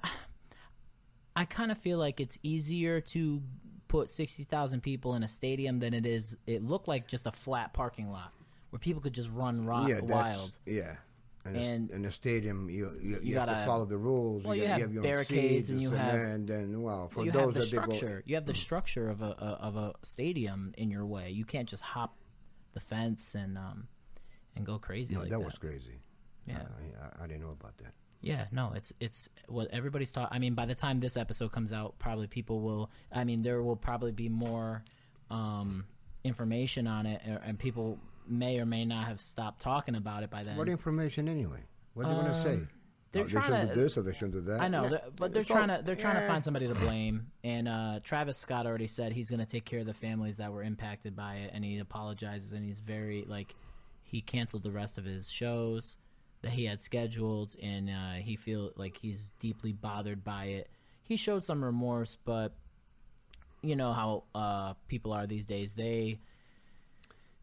I 1.35 1.45
kind 1.45 1.71
of 1.71 1.77
feel 1.77 1.97
like 1.97 2.19
it's 2.19 2.37
easier 2.43 3.01
to 3.01 3.41
put 3.87 4.09
60,000 4.09 4.81
people 4.81 5.15
in 5.15 5.23
a 5.23 5.27
stadium 5.27 5.79
than 5.79 5.93
it 5.93 6.05
is. 6.05 6.35
It 6.45 6.61
looked 6.61 6.87
like 6.87 7.07
just 7.07 7.25
a 7.25 7.31
flat 7.31 7.73
parking 7.73 8.11
lot 8.11 8.31
where 8.69 8.79
people 8.79 9.01
could 9.01 9.13
just 9.13 9.29
run 9.29 9.65
ro- 9.65 9.87
yeah, 9.87 10.01
wild. 10.01 10.57
Yeah, 10.65 10.95
and, 11.45 11.55
And- 11.55 11.91
in 11.91 12.01
the 12.01 12.11
stadium, 12.11 12.69
you 12.69 12.91
you, 13.01 13.09
you, 13.09 13.19
You 13.23 13.35
have 13.37 13.47
to 13.47 13.53
gotta- 13.53 13.65
follow 13.65 13.85
the 13.85 13.97
rules. 13.97 14.43
well, 14.43 14.55
you 14.55 14.63
got- 14.67 14.79
have 14.81 14.91
your 14.93 15.03
own 15.03 15.07
barricades 15.09 15.69
and 15.69 15.81
you 15.81 15.91
have- 15.91 16.13
and 16.19 16.47
then 16.47 16.81
well 16.81 17.07
for 17.09 17.23
you 17.23 17.31
those 17.31 17.41
have 17.41 17.53
the 17.53 17.59
that 17.59 17.69
they 17.69 17.77
go- 17.77 17.93
structure. 17.95 18.23
You 18.25 18.35
have 18.35 18.45
the 18.45 18.53
structure 18.55 19.09
of 19.09 19.21
a, 19.21 19.27
of 19.27 19.75
a 19.75 19.93
stadium 20.03 20.73
in 20.77 20.89
your 20.89 21.05
way. 21.05 21.29
You 21.31 21.45
can't 21.45 21.69
just 21.69 21.83
hop 21.83 22.17
the 22.73 22.79
fence 22.79 23.35
and 23.35 23.57
um 23.57 23.87
and 24.55 24.65
go 24.65 24.79
crazy 24.79 25.13
no, 25.13 25.21
like 25.21 25.29
that 25.29 25.39
that. 25.39 25.45
was 25.45 25.55
crazy. 25.57 25.99
Yeah. 26.47 26.63
I, 26.63 27.21
I, 27.21 27.23
I 27.23 27.27
didn't 27.27 27.41
know 27.41 27.51
about 27.51 27.77
that. 27.77 27.93
Yeah, 28.21 28.45
no, 28.51 28.71
it's 28.75 28.91
it's 28.99 29.29
what 29.47 29.67
everybody's 29.71 30.11
talking. 30.11 30.35
I 30.35 30.39
mean, 30.39 30.55
by 30.55 30.65
the 30.65 30.73
time 30.75 30.99
this 30.99 31.15
episode 31.17 31.51
comes 31.51 31.71
out, 31.71 31.99
probably 31.99 32.25
people 32.27 32.61
will. 32.61 32.89
I 33.11 33.23
mean, 33.23 33.43
there 33.43 33.61
will 33.61 33.75
probably 33.75 34.11
be 34.13 34.29
more 34.29 34.83
um, 35.29 35.85
information 36.23 36.87
on 36.87 37.05
it, 37.05 37.21
and- 37.25 37.39
and 37.43 37.59
people 37.59 37.99
may 38.27 38.59
or 38.59 38.65
may 38.65 38.85
not 38.85 39.07
have 39.07 39.19
stopped 39.21 39.61
talking 39.61 39.95
about 39.95 40.23
it 40.23 40.29
by 40.29 40.43
then. 40.43 40.57
What 40.57 40.69
information 40.69 41.27
anyway? 41.27 41.59
What 41.93 42.03
do 42.05 42.09
you 42.11 42.15
want 42.17 42.27
to 42.27 42.41
say? 42.43 42.53
Um, 42.55 42.69
they're 43.11 43.23
Oh, 43.23 43.27
trying 43.27 43.51
they 43.51 43.67
to- 43.69 43.73
do 43.75 43.81
this 43.83 43.97
or 43.97 44.01
they 44.01 44.11
shouldn't 44.13 44.33
do 44.33 44.41
that. 44.41 44.59
I 44.59 44.67
know, 44.67 44.83
Yeah, 44.83 44.89
they're- 44.89 45.01
but 45.15 45.33
they're 45.33 45.43
trying 45.45 45.69
to 45.69 45.81
they're 45.83 45.95
trying 45.95 46.19
to 46.19 46.27
find 46.27 46.43
somebody 46.43 46.67
to 46.67 46.75
blame. 46.75 47.31
And 47.45 47.67
uh, 47.67 47.99
Travis 48.03 48.37
Scott 48.37 48.65
already 48.65 48.87
said 48.87 49.13
he's 49.13 49.29
going 49.29 49.39
to 49.39 49.45
take 49.45 49.63
care 49.63 49.79
of 49.79 49.85
the 49.85 49.93
families 49.93 50.37
that 50.37 50.51
were 50.51 50.63
impacted 50.63 51.15
by 51.15 51.35
it, 51.35 51.51
and 51.53 51.63
he 51.63 51.77
apologizes. 51.77 52.51
And 52.51 52.65
he's 52.65 52.79
very 52.79 53.23
like 53.27 53.55
he 54.03 54.21
canceled 54.21 54.63
the 54.63 54.71
rest 54.71 54.97
of 54.97 55.05
his 55.05 55.29
shows 55.29 55.97
that 56.41 56.51
he 56.51 56.65
had 56.65 56.81
scheduled, 56.81 57.55
and 57.63 57.89
uh, 57.89 58.13
he 58.21 58.35
feel 58.35 58.71
like 58.75 58.97
he's 58.97 59.31
deeply 59.39 59.71
bothered 59.71 60.23
by 60.23 60.45
it. 60.45 60.69
He 61.03 61.15
showed 61.15 61.45
some 61.45 61.63
remorse, 61.63 62.17
but 62.25 62.53
you 63.61 63.75
know 63.75 63.93
how 63.93 64.23
uh, 64.35 64.73
people 64.89 65.13
are 65.13 65.25
these 65.25 65.45
days. 65.45 65.73
They 65.73 66.19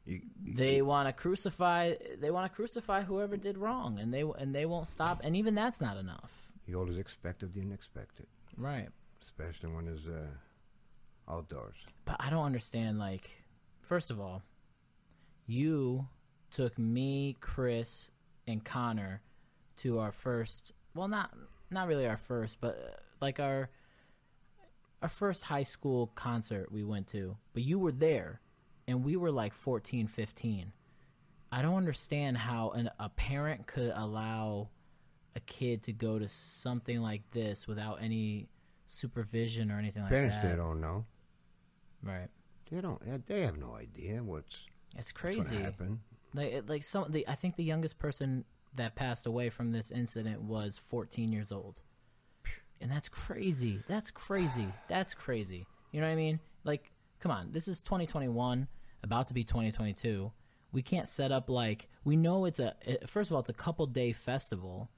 You- 0.04 0.23
you- 0.42 0.54
they 0.54 0.82
want 0.82 1.09
to 1.09 1.12
crucify 1.12 1.94
they 2.21 2.30
want 2.30 2.50
to 2.50 2.54
crucify 2.54 3.02
whoever 3.02 3.37
did 3.37 3.56
wrong, 3.56 3.99
and 3.99 4.12
they 4.12 4.23
and 4.23 4.54
they 4.54 4.66
won't 4.66 4.88
stop. 4.88 5.21
And 5.23 5.37
even 5.37 5.54
that's 5.54 5.80
not 5.80 5.97
enough, 5.97 6.50
you 6.66 6.78
always 6.78 6.99
expected 6.99 7.52
the 7.52 7.61
unexpected, 7.61 8.26
right? 8.56 8.88
especially 9.23 9.71
when 9.71 9.87
it's 9.88 10.06
uh, 10.06 11.32
outdoors. 11.32 11.76
But 12.04 12.16
I 12.18 12.28
don't 12.30 12.44
understand. 12.44 12.99
Like, 12.99 13.30
first 13.80 14.11
of 14.11 14.21
all, 14.21 14.42
you 15.47 16.06
took 16.50 16.76
me, 16.78 17.37
Chris, 17.40 18.11
and 18.47 18.64
Connor 18.64 19.23
to 19.76 20.00
our 20.00 20.12
first. 20.12 20.73
Well, 20.94 21.09
not 21.09 21.32
not 21.71 21.87
really 21.88 22.06
our 22.06 22.16
first, 22.16 22.61
but 22.61 22.76
uh, 22.76 22.97
like 23.21 23.38
our 23.40 23.71
our 25.00 25.09
first 25.09 25.44
high 25.44 25.62
school 25.62 26.09
concert 26.14 26.71
we 26.73 26.82
went 26.85 27.06
to. 27.09 27.37
But 27.54 27.62
you 27.62 27.78
were 27.78 27.92
there, 27.92 28.40
and 28.87 29.05
we 29.05 29.17
were 29.17 29.31
like 29.31 29.55
14, 29.55 30.07
15. 30.07 30.73
I 31.51 31.62
don't 31.62 31.75
understand 31.77 32.37
how 32.39 32.71
an, 32.71 32.91
a 32.99 33.09
parent 33.11 33.67
could 33.67 33.93
allow 33.95 34.69
a 35.37 35.41
kid 35.41 35.83
to 35.85 35.93
go 35.93 36.19
to 36.19 36.29
something 36.29 37.01
like 37.01 37.23
this 37.31 37.67
without 37.67 37.99
any 38.03 38.49
supervision 38.87 39.71
or 39.71 39.79
anything 39.79 40.03
like 40.03 40.11
Parents, 40.11 40.35
that. 40.37 40.43
Parents, 40.43 40.59
they 40.59 40.62
don't 40.65 40.81
know. 40.81 41.05
Right. 42.03 42.29
They 42.71 42.81
don't. 42.81 43.27
They 43.27 43.43
have 43.43 43.59
no 43.59 43.75
idea 43.75 44.23
what's, 44.23 44.67
It's 44.97 45.12
crazy. 45.12 45.57
happen. 45.57 46.01
Like 46.35 46.65
like 46.67 46.83
some 46.85 47.11
the 47.11 47.29
I 47.29 47.35
think 47.35 47.57
the 47.57 47.65
youngest 47.65 47.99
person 47.99 48.45
that 48.75 48.95
passed 48.95 49.27
away 49.27 49.51
from 49.51 49.71
this 49.73 49.91
incident 49.91 50.41
was 50.41 50.79
14 50.87 51.31
years 51.31 51.53
old. 51.53 51.81
And 52.81 52.91
that's 52.91 53.09
crazy. 53.09 53.81
That's 53.87 54.11
crazy. 54.11 54.69
That's 54.89 55.12
crazy. 55.15 55.67
You 55.93 56.01
know 56.01 56.07
what 56.07 56.15
I 56.15 56.17
mean? 56.17 56.41
Like 56.65 56.91
come 57.23 57.31
on, 57.33 57.52
this 57.52 57.69
is 57.69 57.83
2021, 57.85 58.67
about 59.05 59.26
to 59.29 59.35
be 59.35 59.45
2022. 59.45 60.31
We 60.73 60.83
can't 60.83 61.07
set 61.07 61.31
up 61.33 61.49
like 61.49 61.88
we 62.05 62.17
know 62.17 62.45
it's 62.47 62.59
a 62.59 62.75
first 63.07 63.31
of 63.31 63.35
all 63.35 63.41
it's 63.41 63.49
a 63.49 63.55
couple 63.55 63.87
day 63.87 64.12
festival. 64.12 64.91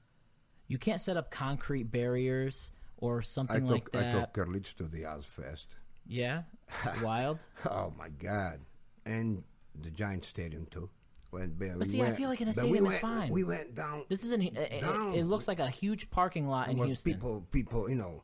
You 0.67 0.77
can't 0.77 0.99
set 0.99 1.15
up 1.17 1.29
concrete 1.29 1.91
barriers 1.91 2.71
or 2.97 3.21
something 3.21 3.67
took 3.67 3.93
like 3.93 3.95
I 3.95 4.11
that. 4.11 4.33
took 4.33 4.47
Carlitos 4.47 4.73
to 4.77 4.83
the 4.83 5.03
Ozzfest. 5.03 5.67
yeah. 6.07 6.43
Wild. 7.03 7.43
Oh 7.69 7.93
my 7.95 8.09
God! 8.09 8.59
And 9.05 9.43
the 9.83 9.91
Giant 9.91 10.25
Stadium 10.25 10.65
too. 10.71 10.89
When, 11.29 11.53
but 11.59 11.77
we 11.77 11.85
see, 11.85 12.01
I 12.01 12.13
feel 12.13 12.29
like 12.29 12.41
in 12.41 12.47
a 12.47 12.53
but 12.53 12.63
we 12.63 12.69
stadium 12.77 12.85
it's 12.85 13.03
went- 13.03 13.15
fine. 13.19 13.29
We 13.31 13.43
went 13.43 13.75
down. 13.75 14.05
This 14.09 14.23
is 14.23 14.31
an 14.31 14.41
it, 14.41 14.55
it- 14.57 14.83
it 15.15 15.25
looks 15.25 15.47
like 15.47 15.59
a 15.59 15.69
huge 15.69 16.09
parking 16.09 16.47
lot 16.47 16.69
in 16.69 16.77
Houston. 16.77 17.11
Mm. 17.11 17.15
People, 17.15 17.45
people, 17.51 17.89
you 17.89 17.95
know, 17.95 18.23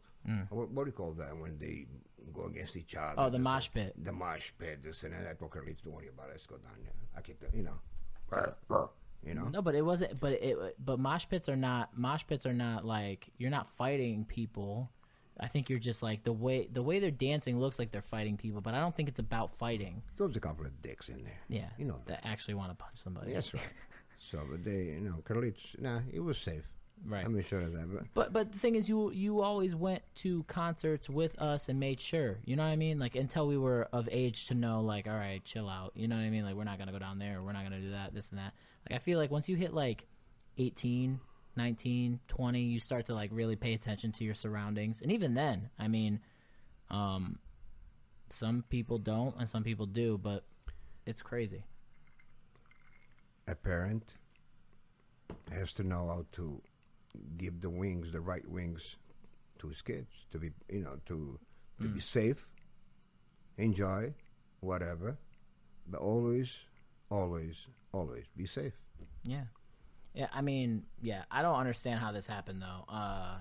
what, 0.49 0.71
what 0.71 0.85
do 0.85 0.89
you 0.89 0.93
call 0.93 1.11
that 1.13 1.37
when 1.37 1.57
they 1.59 1.85
go 2.33 2.45
against 2.45 2.75
each 2.75 2.95
other? 2.95 3.13
Oh, 3.17 3.25
the 3.25 3.37
This 3.37 3.43
mosh 3.43 3.69
pit. 3.73 3.93
The 3.97 4.11
mosh 4.11 4.51
pit. 4.57 4.79
This 4.83 5.03
and 5.03 5.13
that. 5.13 5.39
Carlitos, 5.39 5.83
don't 5.83 5.93
worry 5.93 6.07
about 6.07 6.27
it. 6.27 6.33
Let's 6.33 6.45
go 6.45 6.57
down 6.57 6.73
there. 6.83 6.93
I 7.15 7.21
keep 7.21 7.39
the, 7.39 7.55
you 7.55 7.63
know, 7.63 8.89
you 9.25 9.33
know. 9.33 9.49
No, 9.49 9.61
but 9.61 9.75
it 9.75 9.83
wasn't. 9.83 10.19
But 10.19 10.33
it. 10.33 10.57
But 10.83 10.99
mosh 10.99 11.25
pits 11.29 11.49
are 11.49 11.55
not. 11.55 11.97
Mosh 11.97 12.23
pits 12.27 12.45
are 12.45 12.53
not 12.53 12.85
like 12.85 13.29
you're 13.37 13.51
not 13.51 13.69
fighting 13.77 14.25
people. 14.25 14.89
I 15.39 15.47
think 15.47 15.69
you're 15.69 15.79
just 15.79 16.03
like 16.03 16.23
the 16.23 16.33
way 16.33 16.67
the 16.71 16.83
way 16.83 16.99
they're 16.99 17.09
dancing 17.09 17.59
looks 17.59 17.79
like 17.79 17.91
they're 17.91 18.01
fighting 18.01 18.37
people, 18.37 18.61
but 18.61 18.73
I 18.73 18.79
don't 18.79 18.95
think 18.95 19.09
it's 19.09 19.19
about 19.19 19.51
fighting. 19.57 20.01
There 20.17 20.27
was 20.27 20.35
a 20.35 20.39
couple 20.39 20.65
of 20.65 20.81
dicks 20.81 21.09
in 21.09 21.23
there. 21.23 21.39
Yeah, 21.47 21.69
You 21.77 21.85
know 21.85 21.99
that 22.05 22.21
actually 22.23 22.53
want 22.55 22.71
to 22.71 22.75
punch 22.75 22.97
somebody. 22.97 23.33
That's 23.33 23.53
right. 23.53 23.63
so, 24.19 24.39
but 24.49 24.63
they, 24.63 24.83
you 24.83 25.01
know, 25.01 25.23
Carlitos, 25.23 25.79
nah, 25.79 25.99
it 26.11 26.19
was 26.19 26.37
safe. 26.37 26.67
Right. 27.05 27.25
I'm 27.25 27.41
sure 27.43 27.61
of 27.61 27.73
that. 27.73 27.93
But 27.93 28.03
But 28.13 28.33
but 28.33 28.51
the 28.51 28.59
thing 28.59 28.75
is, 28.75 28.87
you 28.87 29.11
you 29.11 29.41
always 29.41 29.73
went 29.73 30.03
to 30.15 30.43
concerts 30.43 31.09
with 31.09 31.39
us 31.39 31.67
and 31.69 31.79
made 31.79 31.99
sure. 31.99 32.37
You 32.45 32.55
know 32.55 32.63
what 32.63 32.69
I 32.69 32.75
mean? 32.75 32.99
Like 32.99 33.15
until 33.15 33.47
we 33.47 33.57
were 33.57 33.87
of 33.91 34.07
age 34.11 34.47
to 34.47 34.53
know, 34.53 34.81
like, 34.81 35.07
all 35.07 35.15
right, 35.15 35.43
chill 35.43 35.67
out. 35.67 35.93
You 35.95 36.07
know 36.07 36.15
what 36.15 36.23
I 36.23 36.29
mean? 36.29 36.45
Like 36.45 36.55
we're 36.55 36.63
not 36.63 36.77
gonna 36.77 36.91
go 36.91 36.99
down 36.99 37.19
there. 37.19 37.41
We're 37.41 37.53
not 37.53 37.63
gonna 37.63 37.81
do 37.81 37.91
that. 37.91 38.13
This 38.13 38.29
and 38.29 38.39
that. 38.39 38.53
Like 38.89 38.95
I 38.95 38.99
feel 38.99 39.17
like 39.17 39.31
once 39.31 39.49
you 39.49 39.55
hit 39.55 39.73
like 39.73 40.05
18, 40.57 41.19
19, 41.55 42.19
20, 42.27 42.61
you 42.61 42.79
start 42.79 43.07
to 43.07 43.13
like 43.15 43.31
really 43.33 43.55
pay 43.55 43.73
attention 43.73 44.11
to 44.13 44.23
your 44.23 44.35
surroundings. 44.35 45.01
And 45.01 45.11
even 45.11 45.33
then, 45.33 45.69
I 45.79 45.87
mean, 45.87 46.19
um, 46.89 47.39
some 48.29 48.63
people 48.69 48.97
don't 48.99 49.35
and 49.37 49.49
some 49.49 49.63
people 49.63 49.85
do, 49.85 50.19
but 50.21 50.43
it's 51.05 51.21
crazy. 51.21 51.63
a 53.47 53.55
parent 53.55 54.13
has 55.51 55.73
to 55.73 55.83
know 55.83 56.07
how 56.07 56.25
to 56.31 56.61
give 57.37 57.61
the 57.61 57.69
wings, 57.69 58.11
the 58.11 58.21
right 58.21 58.47
wings, 58.47 58.95
to 59.59 59.67
his 59.67 59.81
kids 59.81 60.09
to 60.31 60.39
be, 60.39 60.51
you 60.69 60.81
know, 60.81 60.99
to 61.05 61.39
to 61.81 61.87
Mm. 61.87 61.93
be 61.95 61.99
safe, 62.01 62.47
enjoy, 63.57 64.13
whatever, 64.59 65.17
but 65.87 65.99
always, 65.99 66.49
always, 67.09 67.67
always 67.91 68.25
be 68.37 68.45
safe. 68.45 68.73
Yeah. 69.23 69.45
Yeah, 70.13 70.27
I 70.33 70.41
mean, 70.41 70.85
yeah, 71.01 71.23
I 71.31 71.41
don't 71.41 71.55
understand 71.55 71.99
how 71.99 72.11
this 72.11 72.27
happened 72.27 72.61
though. 72.61 72.85
Uh 72.87 73.37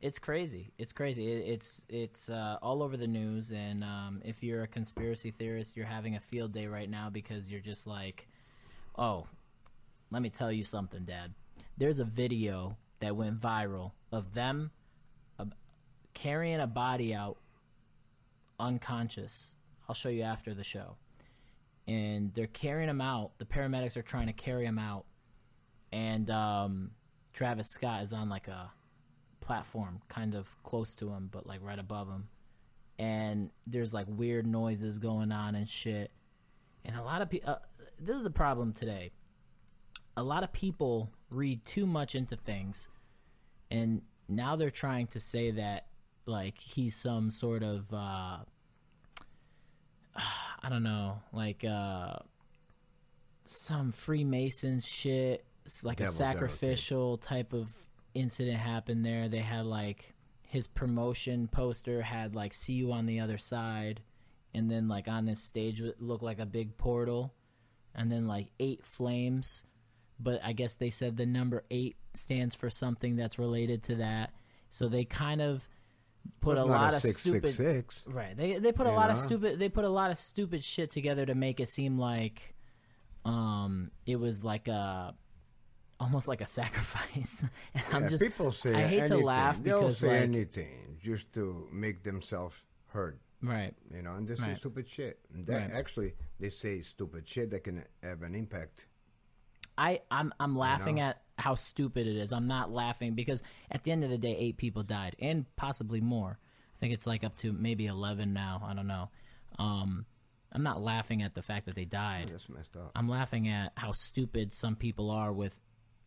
it's 0.00 0.18
crazy. 0.18 0.70
It's 0.76 0.92
crazy. 0.92 1.32
It, 1.32 1.48
it's 1.48 1.84
it's 1.88 2.28
uh, 2.28 2.58
all 2.60 2.82
over 2.82 2.96
the 2.96 3.06
news 3.06 3.52
and 3.52 3.82
um, 3.82 4.20
if 4.22 4.42
you're 4.42 4.62
a 4.62 4.68
conspiracy 4.68 5.30
theorist, 5.30 5.76
you're 5.78 5.86
having 5.86 6.14
a 6.14 6.20
field 6.20 6.52
day 6.52 6.66
right 6.66 6.90
now 6.90 7.08
because 7.08 7.50
you're 7.50 7.60
just 7.62 7.86
like, 7.86 8.28
"Oh, 8.98 9.26
let 10.10 10.20
me 10.20 10.28
tell 10.28 10.52
you 10.52 10.62
something, 10.62 11.04
dad. 11.04 11.32
There's 11.76 11.98
a 11.98 12.04
video 12.04 12.76
that 13.00 13.16
went 13.16 13.40
viral 13.40 13.92
of 14.12 14.34
them 14.34 14.70
uh, 15.38 15.46
carrying 16.14 16.60
a 16.60 16.66
body 16.66 17.14
out 17.14 17.38
unconscious. 18.58 19.54
I'll 19.88 19.94
show 19.94 20.08
you 20.08 20.22
after 20.22 20.54
the 20.54 20.64
show. 20.64 20.96
And 21.86 22.32
they're 22.32 22.46
carrying 22.46 22.88
him 22.88 23.00
out. 23.00 23.32
The 23.38 23.44
paramedics 23.44 23.96
are 23.96 24.02
trying 24.02 24.28
to 24.28 24.32
carry 24.32 24.64
him 24.64 24.78
out. 24.78 25.04
And 25.92 26.30
um, 26.30 26.92
Travis 27.32 27.68
Scott 27.70 28.02
is 28.02 28.12
on 28.12 28.28
like 28.28 28.48
a 28.48 28.70
platform 29.40 30.00
kind 30.08 30.34
of 30.34 30.48
close 30.62 30.94
to 30.96 31.10
him, 31.10 31.28
but 31.30 31.46
like 31.46 31.60
right 31.62 31.78
above 31.78 32.08
him. 32.08 32.28
And 32.98 33.50
there's 33.66 33.92
like 33.92 34.06
weird 34.08 34.46
noises 34.46 34.98
going 34.98 35.32
on 35.32 35.54
and 35.56 35.68
shit. 35.68 36.10
And 36.84 36.96
a 36.96 37.02
lot 37.02 37.20
of 37.20 37.28
people, 37.30 37.50
uh, 37.50 37.58
this 38.00 38.16
is 38.16 38.22
the 38.22 38.30
problem 38.30 38.72
today. 38.72 39.10
A 40.16 40.22
lot 40.22 40.44
of 40.44 40.52
people 40.52 41.10
read 41.34 41.64
too 41.64 41.86
much 41.86 42.14
into 42.14 42.36
things. 42.36 42.88
And 43.70 44.02
now 44.28 44.56
they're 44.56 44.70
trying 44.70 45.08
to 45.08 45.20
say 45.20 45.50
that 45.52 45.86
like 46.26 46.58
he's 46.58 46.96
some 46.96 47.30
sort 47.30 47.62
of 47.62 47.92
uh 47.92 48.38
I 50.16 50.68
don't 50.68 50.82
know, 50.82 51.20
like 51.32 51.64
uh 51.64 52.16
some 53.44 53.92
Freemason 53.92 54.80
shit. 54.80 55.44
It's 55.64 55.84
like 55.84 55.98
Devil's 55.98 56.14
a 56.14 56.18
sacrificial 56.18 57.18
type 57.18 57.52
of 57.52 57.68
incident 58.14 58.58
happened 58.58 59.04
there. 59.04 59.28
They 59.28 59.38
had 59.38 59.66
like 59.66 60.14
his 60.42 60.66
promotion 60.66 61.48
poster 61.48 62.02
had 62.02 62.34
like 62.34 62.54
"See 62.54 62.74
you 62.74 62.92
on 62.92 63.06
the 63.06 63.20
other 63.20 63.38
side," 63.38 64.00
and 64.54 64.70
then 64.70 64.88
like 64.88 65.08
on 65.08 65.24
this 65.24 65.40
stage 65.40 65.80
it 65.80 66.00
looked 66.00 66.22
like 66.22 66.38
a 66.38 66.46
big 66.46 66.76
portal, 66.76 67.34
and 67.94 68.10
then 68.10 68.26
like 68.26 68.48
eight 68.60 68.84
flames. 68.84 69.64
But 70.20 70.40
I 70.44 70.52
guess 70.52 70.74
they 70.74 70.90
said 70.90 71.16
the 71.16 71.26
number 71.26 71.64
eight 71.70 71.96
stands 72.14 72.54
for 72.54 72.70
something 72.70 73.16
that's 73.16 73.38
related 73.38 73.82
to 73.84 73.96
that. 73.96 74.30
So 74.70 74.88
they 74.88 75.04
kind 75.04 75.40
of 75.42 75.66
put 76.40 76.56
Well, 76.56 76.66
a 76.66 76.68
lot 76.68 76.94
a 76.94 76.96
of 76.96 77.02
six, 77.02 77.20
stupid 77.20 77.54
six, 77.54 77.56
six. 77.56 78.02
Right. 78.06 78.36
They 78.36 78.58
they 78.58 78.72
put 78.72 78.86
a 78.86 78.92
lot 78.92 79.10
of 79.10 79.18
stupid 79.18 79.58
they 79.58 79.68
put 79.68 79.84
a 79.84 79.88
lot 79.88 80.10
of 80.10 80.16
stupid 80.18 80.62
shit 80.64 80.90
together 80.90 81.26
to 81.26 81.34
make 81.34 81.60
it 81.60 81.68
seem 81.68 81.98
like 81.98 82.54
um 83.24 83.90
it 84.06 84.16
was 84.16 84.44
like 84.44 84.68
a 84.68 85.14
almost 86.00 86.28
like 86.28 86.40
a 86.40 86.46
sacrifice. 86.46 87.44
and 87.74 87.84
I'm 87.92 88.08
just 88.08 88.22
people 88.22 88.52
say 88.52 88.74
I 88.74 88.82
hate 88.82 89.00
anything. 89.00 89.18
to 89.18 89.24
laugh 89.24 89.62
They'll 89.62 89.80
because 89.80 89.98
say 89.98 90.08
like 90.08 90.20
anything 90.22 90.96
just 91.02 91.32
to 91.34 91.68
make 91.72 92.02
themselves 92.04 92.56
heard. 92.86 93.18
right. 93.42 93.74
You 93.94 94.02
know, 94.02 94.14
and 94.14 94.26
this 94.26 94.40
Right. 94.40 94.52
is 94.52 94.58
stupid 94.58 94.88
shit. 94.88 95.18
And 95.32 95.46
that 95.46 95.70
Right. 95.70 95.70
actually, 95.72 96.14
they 96.40 96.50
say 96.50 96.82
stupid 96.82 97.28
shit 97.28 97.50
that 97.50 97.64
can 97.64 97.84
have 98.02 98.22
an 98.22 98.34
impact. 98.34 98.86
I 99.76 100.00
I'm 100.10 100.32
I'm 100.38 100.56
laughing 100.56 101.00
at 101.00 101.22
how 101.38 101.54
stupid 101.56 102.06
it 102.06 102.16
is. 102.16 102.32
I'm 102.32 102.46
not 102.46 102.70
laughing 102.70 103.14
because 103.14 103.42
at 103.70 103.82
the 103.82 103.92
end 103.92 104.04
of 104.04 104.10
the 104.10 104.18
day, 104.18 104.36
eight 104.38 104.56
people 104.56 104.82
died 104.82 105.16
and 105.18 105.44
possibly 105.56 106.00
more. 106.00 106.38
I 106.76 106.78
think 106.80 106.94
it's 106.94 107.06
like 107.06 107.24
up 107.24 107.36
to 107.38 107.52
maybe 107.52 107.86
eleven 107.86 108.32
now. 108.32 108.62
I 108.64 108.74
don't 108.74 108.86
know. 108.86 109.08
Um, 109.58 110.06
I'm 110.52 110.62
not 110.62 110.80
laughing 110.80 111.22
at 111.22 111.34
the 111.34 111.42
fact 111.42 111.66
that 111.66 111.74
they 111.74 111.84
died. 111.84 112.30
That's 112.32 112.48
messed 112.48 112.76
up. 112.76 112.92
I'm 112.94 113.08
laughing 113.08 113.48
at 113.48 113.72
how 113.76 113.92
stupid 113.92 114.52
some 114.52 114.76
people 114.76 115.10
are 115.10 115.32
with, 115.32 115.60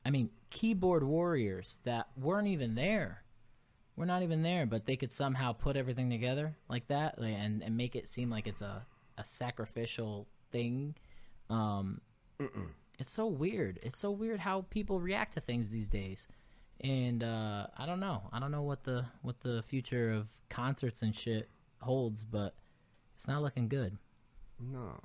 I 0.06 0.10
mean, 0.10 0.30
keyboard 0.50 1.04
warriors 1.04 1.80
that 1.84 2.08
weren't 2.16 2.48
even 2.48 2.76
there. 2.76 3.24
We're 3.98 4.06
not 4.06 4.24
even 4.24 4.44
there, 4.44 4.66
but 4.66 4.86
they 4.86 4.96
could 4.96 5.12
somehow 5.12 5.54
put 5.54 5.76
everything 5.76 6.10
together 6.10 6.56
like 6.70 6.88
that 6.88 7.20
like, 7.20 7.34
and, 7.34 7.62
and 7.62 7.76
make 7.76 7.96
it 7.96 8.08
seem 8.08 8.30
like 8.30 8.48
it's 8.48 8.62
a, 8.62 8.86
a 9.18 9.24
sacrificial 9.24 10.28
thing. 10.52 10.96
Um, 11.50 12.00
it's 12.98 13.12
so 13.12 13.28
weird. 13.28 13.80
It's 13.84 13.98
so 13.98 14.12
weird 14.12 14.40
how 14.40 14.66
people 14.70 15.00
react 15.00 15.34
to 15.34 15.42
things 15.42 15.70
these 15.70 15.88
days. 15.88 16.28
And 16.82 17.24
uh, 17.24 17.68
I 17.78 17.86
don't 17.86 18.00
know. 18.00 18.24
I 18.32 18.40
don't 18.40 18.52
know 18.52 18.64
what 18.64 18.84
the 18.84 19.06
what 19.22 19.40
the 19.42 19.64
future 19.64 20.12
of 20.12 20.28
concerts 20.50 21.02
and 21.02 21.16
shit 21.16 21.50
holds, 21.82 22.24
but 22.24 22.54
it's 23.16 23.28
not 23.28 23.42
looking 23.42 23.68
good. 23.68 23.98
No. 24.60 25.00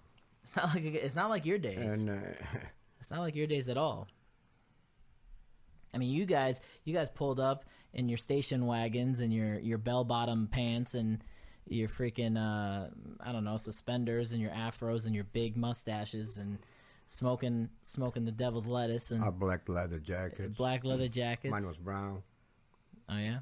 It's 0.44 0.56
not 0.56 0.75
like 0.75 0.84
it's 0.84 1.16
not 1.16 1.30
like 1.30 1.46
your 1.46 1.58
days. 1.58 2.02
And 2.02 2.11
uh, 2.11 2.58
It's 3.02 3.11
not 3.11 3.20
like 3.20 3.34
your 3.34 3.49
days 3.49 3.68
at 3.68 3.76
all. 3.76 4.06
I 5.92 5.99
mean, 5.99 6.11
you 6.11 6.25
guys, 6.25 6.61
you 6.84 6.94
guys 6.94 7.08
pulled 7.12 7.40
up 7.40 7.64
in 7.92 8.08
your 8.08 8.16
station 8.16 8.64
wagons 8.64 9.18
and 9.18 9.32
your 9.32 9.58
your 9.58 9.76
bell 9.76 10.04
bottom 10.04 10.46
pants 10.46 10.94
and 10.94 11.22
your 11.68 11.88
freaking 11.88 12.37
uh, 12.37 12.88
I 13.20 13.32
don't 13.32 13.42
know 13.42 13.56
suspenders 13.56 14.30
and 14.32 14.40
your 14.40 14.52
afros 14.52 15.04
and 15.04 15.16
your 15.16 15.25
big 15.25 15.56
mustaches 15.56 16.38
and 16.38 16.58
smoking 17.12 17.69
smoking 17.83 18.25
the 18.25 18.33
devil's 18.33 18.66
lettuce 18.66 19.11
and 19.11 19.23
a 19.23 19.31
black 19.31 19.69
leather 19.69 19.99
jacket. 19.99 20.57
black 20.57 20.83
mm. 20.83 20.87
leather 20.87 21.09
jackets. 21.09 21.52
Mine 21.52 21.66
was 21.66 21.76
brown. 21.76 22.23
oh 23.11 23.19
yeah, 23.19 23.40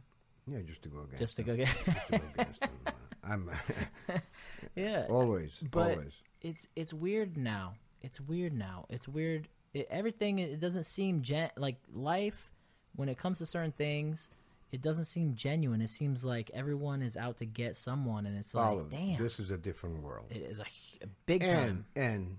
Yeah, 0.49 0.59
just 0.67 0.83
to 0.83 0.89
go 0.89 1.03
against. 1.03 1.19
just 1.19 1.37
to 1.37 1.43
them. 1.45 1.57
go 1.57 1.65
get 1.65 1.69
Just 1.85 2.07
to 2.09 2.19
go 2.19 2.25
against 2.35 2.61
them. 2.61 2.71
Uh, 2.87 2.91
I'm 3.23 3.49
uh, 3.49 4.19
yeah. 4.75 5.07
always, 5.09 5.53
But 5.71 5.93
always. 5.93 6.15
it's 6.43 6.67
it's 6.75 6.93
weird 6.93 7.37
now. 7.37 7.75
it's 8.03 8.21
weird 8.21 8.53
now. 8.53 8.87
It's 8.89 9.07
weird. 9.07 9.47
It, 9.73 9.87
everything 9.89 10.41
it 10.41 10.59
doesn't 10.59 10.83
seem 10.85 11.23
gen 11.23 11.51
like 11.57 11.77
life 11.95 12.51
when 12.97 13.09
it 13.09 13.19
comes 13.19 13.39
to 13.39 13.47
certain 13.47 13.73
things. 13.73 14.31
It 14.73 14.83
doesn't 14.83 15.05
seem 15.05 15.35
genuine. 15.35 15.81
It 15.81 15.91
seems 15.91 16.25
like 16.25 16.51
everyone 16.55 17.03
is 17.03 17.17
out 17.17 17.37
to 17.39 17.45
get 17.45 17.75
someone, 17.77 18.25
and 18.27 18.37
it's 18.39 18.55
like, 18.55 18.89
damn, 18.89 19.21
This 19.21 19.41
is 19.41 19.51
a 19.51 19.59
different 19.59 20.01
world. 20.03 20.27
it 20.31 20.43
is 20.43 20.61
a, 20.61 20.65
a 21.03 21.09
big 21.27 21.43
and 21.43 21.51
time. 21.53 21.87
and 21.97 22.37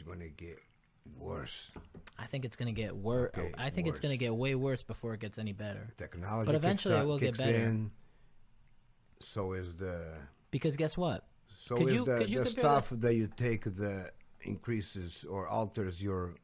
it's 0.00 0.06
going 0.06 0.20
to 0.20 0.28
get 0.28 0.58
worse. 1.18 1.70
I 2.18 2.26
think 2.26 2.44
it's 2.44 2.56
gonna 2.56 2.72
get 2.72 2.94
worse. 2.94 3.30
Okay, 3.36 3.52
I 3.56 3.70
think 3.70 3.88
it's 3.88 4.00
gonna 4.00 4.16
get 4.18 4.34
way 4.34 4.54
worse 4.54 4.82
before 4.82 5.14
it 5.14 5.20
gets 5.20 5.38
any 5.38 5.52
better. 5.52 5.88
Technology, 5.96 6.46
But 6.46 6.54
eventually 6.54 6.94
kicks 6.94 7.04
it 7.04 7.06
will 7.06 7.18
get 7.18 7.36
better. 7.38 7.52
In, 7.56 7.90
so 9.20 9.52
is 9.54 9.74
the 9.76 10.18
Because 10.50 10.76
guess 10.76 10.96
what? 10.96 11.26
so 11.58 11.76
Could 11.76 11.86
is 11.88 11.92
you- 11.94 12.04
the, 12.04 12.18
could 12.18 12.30
you 12.30 12.44
the 12.44 12.50
stuff 12.50 12.90
that 12.90 13.14
you 13.14 13.28
take 13.36 13.64
that 13.64 14.12
increases 14.42 15.24
or 15.28 15.48
alters 15.48 16.02
your 16.02 16.34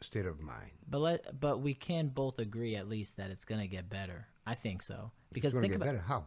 state 0.00 0.26
of 0.26 0.40
mind. 0.40 0.72
But 0.88 0.98
let 0.98 1.40
but 1.40 1.58
we 1.60 1.74
can 1.74 2.08
both 2.08 2.38
agree 2.40 2.74
at 2.76 2.88
least 2.88 3.16
that 3.18 3.30
it's 3.30 3.44
gonna 3.44 3.68
get 3.68 3.88
better. 3.88 4.26
I 4.46 4.54
think 4.56 4.82
so. 4.82 5.12
Because 5.32 5.54
think 5.54 5.68
get 5.68 5.76
about 5.76 5.86
better. 5.86 6.00
How? 6.00 6.26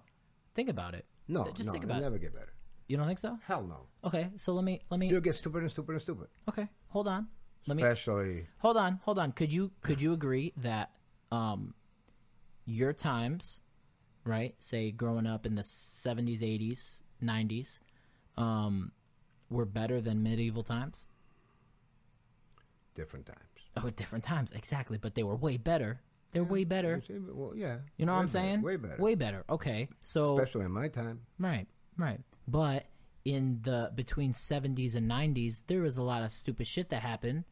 think 0.56 0.70
about 0.70 0.96
it. 0.96 1.06
No, 1.28 1.52
Just 1.52 1.68
no, 1.68 1.74
think 1.74 1.84
it'll 1.84 1.92
about 1.98 2.02
it. 2.02 2.06
never 2.06 2.18
get 2.18 2.34
better. 2.34 2.54
You 2.88 2.98
don't 2.98 3.08
think 3.08 3.20
so? 3.20 3.38
Hell 3.48 3.64
no. 3.64 3.88
Okay, 4.04 4.30
so 4.36 4.54
let 4.54 4.64
me 4.64 4.82
let 4.90 5.00
me 5.00 5.08
You'll 5.08 5.22
get 5.22 5.36
stupid 5.36 5.62
and 5.64 5.72
stupid 5.72 5.94
and 5.94 6.02
stupid. 6.02 6.28
okay, 6.50 6.68
hold 6.90 7.08
on. 7.08 7.28
Let 7.68 7.78
me 7.78 7.84
Especially 7.84 8.46
hold 8.60 8.78
on, 8.78 9.00
hold 9.04 9.18
on. 9.18 9.32
Could 9.32 9.52
you 9.52 9.72
could 9.82 10.02
you 10.02 10.14
agree 10.14 10.54
that 10.58 10.92
um 11.32 11.74
your 12.66 12.94
times, 12.94 13.60
right? 14.24 14.56
Say 14.60 14.92
growing 14.92 15.26
up 15.26 15.46
in 15.46 15.56
the 15.56 15.64
seventies, 15.64 16.44
eighties, 16.44 17.02
nineties, 17.22 17.80
um, 18.38 18.92
were 19.50 19.66
better 19.66 20.00
than 20.02 20.22
medieval 20.24 20.64
times? 20.64 21.08
different 22.94 23.26
times. 23.26 23.40
Oh, 23.76 23.90
different 23.90 24.24
times, 24.24 24.52
exactly. 24.54 24.98
But 24.98 25.16
they 25.16 25.24
were 25.24 25.36
way 25.36 25.58
better. 25.58 26.00
They're 26.32 26.46
way 26.46 26.64
better. 26.64 27.04
Well, 27.10 27.54
yeah. 27.56 27.78
You 27.98 28.06
know 28.06 28.14
what 28.14 28.20
I'm 28.20 28.26
better, 28.26 28.32
saying? 28.32 28.62
Way 28.62 28.78
better. 28.78 29.02
Way 29.02 29.16
better. 29.16 29.44
Okay, 29.50 29.90
so 30.02 30.38
Especially 30.40 30.64
in 30.66 30.72
my 30.72 30.88
time. 30.88 31.20
Right, 31.38 31.68
right. 31.98 32.20
But 32.48 32.86
in 33.24 33.60
the 33.64 33.92
between 33.96 34.34
70s 34.34 34.96
and 34.96 35.10
90s, 35.10 35.64
there 35.68 35.82
was 35.82 35.98
a 35.98 36.04
lot 36.04 36.24
of 36.24 36.32
stupid 36.32 36.68
shit 36.68 36.90
that 36.90 37.02
happened. 37.02 37.44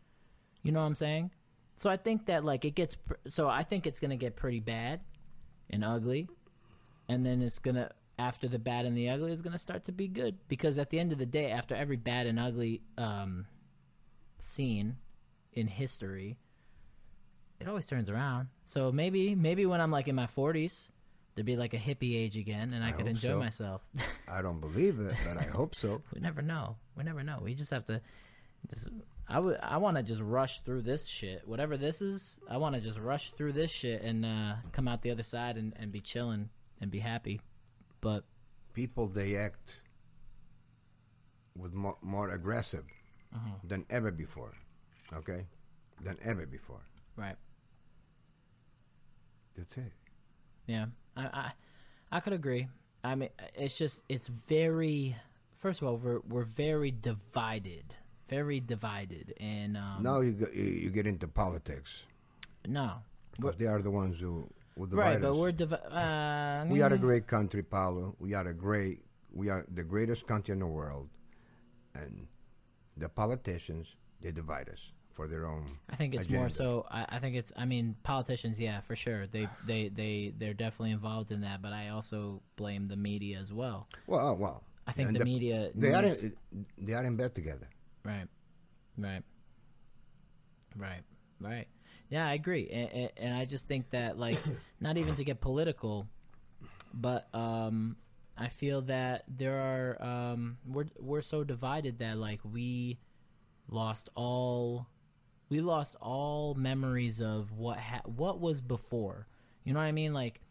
You 0.61 0.71
know 0.71 0.79
what 0.79 0.85
I'm 0.85 0.95
saying? 0.95 1.31
So 1.75 1.89
I 1.89 1.97
think 1.97 2.27
that 2.27 2.45
like 2.45 2.65
it 2.65 2.75
gets 2.75 2.95
pr- 2.95 3.13
so 3.27 3.49
I 3.49 3.63
think 3.63 3.87
it's 3.87 3.99
going 3.99 4.11
to 4.11 4.17
get 4.17 4.35
pretty 4.35 4.59
bad 4.59 5.01
and 5.69 5.83
ugly. 5.83 6.29
And 7.09 7.25
then 7.25 7.41
it's 7.41 7.59
going 7.59 7.75
to 7.75 7.89
after 8.19 8.47
the 8.47 8.59
bad 8.59 8.85
and 8.85 8.95
the 8.95 9.09
ugly 9.09 9.31
is 9.31 9.41
going 9.41 9.53
to 9.53 9.59
start 9.59 9.83
to 9.85 9.91
be 9.91 10.07
good 10.07 10.37
because 10.47 10.77
at 10.77 10.91
the 10.91 10.99
end 10.99 11.11
of 11.11 11.17
the 11.17 11.25
day 11.25 11.49
after 11.49 11.75
every 11.75 11.97
bad 11.97 12.27
and 12.27 12.39
ugly 12.39 12.79
um 12.99 13.45
scene 14.37 14.95
in 15.53 15.65
history 15.65 16.37
it 17.59 17.67
always 17.67 17.87
turns 17.87 18.09
around. 18.09 18.49
So 18.65 18.91
maybe 18.91 19.35
maybe 19.35 19.65
when 19.65 19.79
I'm 19.81 19.91
like 19.91 20.07
in 20.07 20.15
my 20.15 20.25
40s 20.25 20.91
there'd 21.35 21.45
be 21.45 21.55
like 21.55 21.73
a 21.73 21.77
hippie 21.77 22.15
age 22.15 22.37
again 22.37 22.73
and 22.73 22.83
I, 22.83 22.91
could 22.91 23.07
enjoy 23.07 23.29
so. 23.29 23.39
myself. 23.39 23.81
I 24.27 24.41
don't 24.41 24.59
believe 24.59 24.99
it, 24.99 25.15
but 25.27 25.37
I 25.37 25.43
hope 25.43 25.75
so. 25.75 26.01
we 26.13 26.19
never 26.21 26.41
know. 26.41 26.75
We 26.95 27.03
never 27.03 27.23
know. 27.23 27.39
We 27.41 27.53
just 27.55 27.71
have 27.71 27.85
to. 27.85 28.01
Just, 28.69 28.89
I 29.27 29.39
would. 29.39 29.57
I 29.61 29.77
want 29.77 29.97
to 29.97 30.03
just 30.03 30.21
rush 30.21 30.59
through 30.61 30.81
this 30.83 31.07
shit. 31.07 31.47
Whatever 31.47 31.75
this 31.77 32.01
is, 32.01 32.39
I 32.49 32.57
want 32.57 32.75
to 32.75 32.81
just 32.81 32.99
rush 32.99 33.31
through 33.31 33.53
this 33.53 33.71
shit 33.71 34.01
and 34.01 34.25
uh, 34.25 34.53
come 34.71 34.87
out 34.87 35.01
the 35.01 35.11
other 35.11 35.23
side 35.23 35.57
and, 35.57 35.73
and 35.77 35.91
be 35.91 36.01
chilling 36.01 36.49
and 36.81 36.89
be 36.91 36.99
happy. 36.99 37.41
But 38.01 38.23
People 38.73 39.07
they 39.07 39.35
act 39.35 39.77
with 41.55 41.73
more, 41.73 41.97
more 42.01 42.29
aggressive 42.31 42.83
Uh-huh. 43.35 43.49
than 43.63 43.85
ever 43.89 44.11
before. 44.11 44.53
Okay, 45.13 45.45
than 46.01 46.17
ever 46.23 46.45
before. 46.45 46.81
right, 47.15 47.35
That's 49.55 49.77
it. 49.77 49.91
Yeah, 50.67 50.85
I 51.15 51.23
I, 51.23 51.51
I 52.11 52.19
could 52.19 52.33
agree. 52.33 52.67
I 53.03 53.15
mean, 53.15 53.29
it's 53.55 53.77
just 53.77 54.03
it's 54.09 54.27
very. 54.27 55.15
First 55.57 55.81
of 55.81 55.87
all, 55.87 55.97
we're 55.97 56.19
we're 56.27 56.43
very 56.43 56.91
divided, 56.91 57.95
very 58.27 58.59
divided, 58.59 59.33
and 59.39 59.77
um, 59.77 60.03
now 60.03 60.19
you 60.19 60.31
get, 60.33 60.53
you, 60.53 60.89
get 60.89 61.07
into 61.07 61.27
politics 61.27 62.03
no, 62.67 62.95
because 63.35 63.55
they 63.57 63.65
are 63.65 63.81
the 63.81 63.91
ones 63.91 64.19
who 64.19 64.47
will 64.75 64.87
divide 64.87 65.03
right, 65.03 65.21
but 65.21 65.35
we're 65.35 65.51
divi- 65.51 65.75
uh, 65.75 66.65
we 66.67 66.81
are 66.81 66.93
a 66.93 66.97
great 66.97 67.27
country, 67.27 67.63
Paulo. 67.63 68.15
We 68.19 68.33
are 68.33 68.47
a 68.47 68.53
great. 68.53 68.99
We 69.33 69.49
are 69.49 69.65
the 69.73 69.83
greatest 69.83 70.27
country 70.27 70.53
in 70.53 70.59
the 70.59 70.67
world, 70.67 71.09
and 71.95 72.27
the 72.97 73.09
politicians 73.09 73.87
they 74.21 74.31
divide 74.31 74.69
us 74.69 74.91
for 75.13 75.27
their 75.27 75.45
own. 75.45 75.77
I 75.89 75.95
think 75.95 76.13
it's 76.15 76.29
more 76.29 76.49
so. 76.49 76.85
I, 76.89 77.05
I 77.09 77.19
think 77.19 77.35
it's. 77.35 77.51
I 77.55 77.65
mean, 77.65 77.95
politicians, 78.03 78.59
yeah, 78.59 78.81
for 78.81 78.95
sure. 78.95 79.27
They 79.27 79.47
they 79.65 79.89
they 79.89 80.33
they're 80.37 80.53
definitely 80.53 80.91
involved 80.91 81.31
in 81.31 81.41
that. 81.41 81.61
But 81.61 81.73
I 81.73 81.89
also 81.89 82.41
blame 82.55 82.87
the 82.87 82.97
media 82.97 83.39
as 83.39 83.53
well. 83.53 83.87
Well, 84.07 84.27
oh, 84.29 84.33
well. 84.33 84.63
I 84.85 84.91
think 84.91 85.09
And 85.09 85.17
the, 85.17 85.23
media. 85.25 85.69
They 85.75 85.93
are 85.93 86.01
needs- 86.01 86.23
in, 86.23 86.35
they 86.77 86.93
are 86.93 87.05
in 87.05 87.15
bed 87.15 87.33
together. 87.35 87.69
right, 88.03 88.27
right, 88.97 89.23
right, 90.77 91.01
right. 91.39 91.67
Yeah, 92.09 92.27
I 92.27 92.33
agree, 92.33 92.69
and, 92.69 93.09
and 93.17 93.33
I 93.35 93.45
just 93.45 93.67
think 93.67 93.89
that 93.91 94.19
like 94.19 94.37
not 94.79 94.97
even 94.97 95.15
to 95.15 95.23
get 95.23 95.39
political, 95.41 96.07
but 96.93 97.27
um, 97.33 97.95
I 98.37 98.49
feel 98.49 98.81
that 98.83 99.23
there 99.27 99.57
are 99.57 100.03
um, 100.03 100.57
we're 100.67 100.89
we're 100.99 101.21
so 101.21 101.43
divided 101.43 101.99
that 101.99 102.17
like 102.17 102.39
we 102.43 102.99
lost 103.69 104.09
all 104.15 104.87
we 105.53 105.61
lost 105.61 105.95
all 106.01 106.55
memories 106.55 107.21
of 107.21 107.51
what 107.51 107.77
ha- 107.77 108.01
what 108.05 108.41
was 108.41 108.59
before. 108.59 109.27
You 109.63 109.73
know 109.73 109.79
what 109.79 109.85
I 109.85 109.91
mean? 109.91 110.11
Like, 110.11 110.41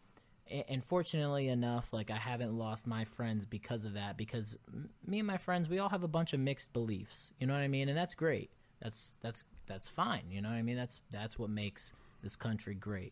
and 0.49 0.81
fortunately 0.81 1.49
enough, 1.49 1.91
like 1.91 2.09
I 2.09 2.15
haven't 2.15 2.57
lost 2.57 2.87
my 2.87 3.03
friends 3.03 3.43
because 3.43 3.83
of 3.83 3.95
that. 3.95 4.15
Because 4.15 4.57
me 5.05 5.19
and 5.19 5.27
my 5.27 5.35
friends, 5.35 5.67
we 5.67 5.79
all 5.79 5.89
have 5.89 6.03
a 6.03 6.07
bunch 6.07 6.31
of 6.31 6.39
mixed 6.39 6.71
beliefs. 6.71 7.33
You 7.37 7.47
know 7.47 7.53
what 7.53 7.59
I 7.59 7.67
mean? 7.67 7.89
And 7.89 7.97
that's 7.97 8.15
great. 8.15 8.49
That's 8.81 9.15
that's 9.19 9.43
that's 9.65 9.89
fine. 9.89 10.23
You 10.29 10.41
know 10.41 10.47
what 10.47 10.55
I 10.55 10.61
mean? 10.61 10.77
That's 10.77 11.01
that's 11.11 11.37
what 11.37 11.49
makes 11.49 11.93
this 12.21 12.37
country 12.37 12.73
great. 12.73 13.11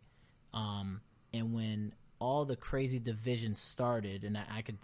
Um, 0.53 1.01
and 1.33 1.53
when 1.53 1.93
all 2.19 2.45
the 2.45 2.55
crazy 2.55 2.99
divisions 2.99 3.59
started, 3.59 4.23
and 4.23 4.37
I, 4.37 4.45
I 4.49 4.61
could 4.61 4.77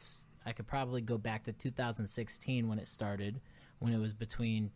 I 0.46 0.52
could 0.52 0.68
probably 0.68 1.00
go 1.00 1.18
back 1.18 1.46
to 1.46 1.54
2016 1.54 2.68
when 2.68 2.80
it 2.80 2.88
started, 2.90 3.40
when 3.80 3.94
it 3.94 3.98
was 3.98 4.12
between 4.12 4.72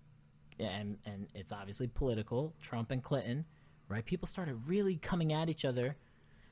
and 0.70 0.98
and 1.06 1.28
it's 1.36 1.52
obviously 1.52 1.88
political, 1.88 2.54
Trump 2.62 2.92
and 2.92 3.04
Clinton, 3.04 3.46
right? 3.88 4.06
People 4.06 4.28
started 4.28 4.68
really 4.68 4.96
coming 4.98 5.34
at 5.34 5.50
each 5.50 5.66
other 5.66 5.96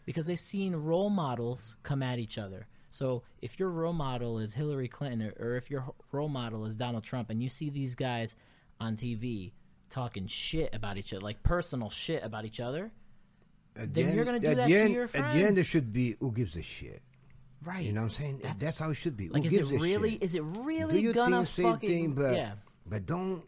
because 0.06 0.26
they've 0.26 0.40
seen 0.40 0.76
role 0.76 1.10
models 1.10 1.78
come 1.84 2.02
at 2.04 2.20
each 2.20 2.38
other. 2.38 2.68
So 2.92 3.22
if 3.42 3.60
your 3.60 3.70
role 3.70 3.94
model 3.94 4.40
is 4.40 4.54
Hillary 4.54 4.88
Clinton 4.88 5.22
or, 5.22 5.34
or 5.52 5.56
if 5.58 5.70
your 5.70 5.86
role 6.12 6.30
model 6.30 6.66
is 6.66 6.76
Donald 6.76 7.04
Trump 7.04 7.30
and 7.30 7.42
you 7.44 7.48
see 7.50 7.70
these 7.70 7.94
guys 7.96 8.36
on 8.80 8.96
TV 8.96 9.52
talking 9.90 10.26
shit 10.28 10.74
about 10.74 10.98
each 10.98 11.14
other, 11.14 11.22
like 11.22 11.44
personal 11.44 11.90
shit 11.92 12.24
about 12.24 12.46
each 12.46 12.60
other, 12.60 12.92
At 13.76 13.94
Then 13.94 14.08
the 14.08 14.12
you're 14.14 14.20
end- 14.22 14.26
gonna 14.26 14.40
do 14.40 14.56
that 14.56 14.68
the 14.68 14.74
to 14.74 14.80
end, 14.82 14.94
your 14.94 15.04
At 15.04 15.12
the 15.12 15.20
end, 15.46 15.58
it 15.60 15.66
should 15.66 15.94
be 15.94 16.16
who 16.20 16.32
gives 16.32 16.56
a 16.56 16.64
shit. 16.64 17.02
right? 17.64 17.86
You 17.86 17.94
know 17.94 18.02
what 18.04 18.12
I'm 18.14 18.18
saying? 18.18 18.40
That's, 18.42 18.60
That's- 18.62 18.80
how 18.80 18.90
it 18.90 18.96
should 18.96 19.16
be. 19.16 19.30
like, 19.30 19.44
who 19.44 19.48
is 19.50 19.58
it 19.58 19.66
really? 19.80 20.12
shit? 20.14 20.24
Is 20.24 20.34
it 20.36 20.40
Do 20.54 20.62
really 20.64 21.00
your 21.02 21.14
gonna 21.14 21.46
thing, 21.46 21.72
fucking? 21.72 21.90
thing, 21.90 22.14
but 22.14 22.34
yeah. 22.36 22.54
but 22.88 23.06
don't 23.06 23.44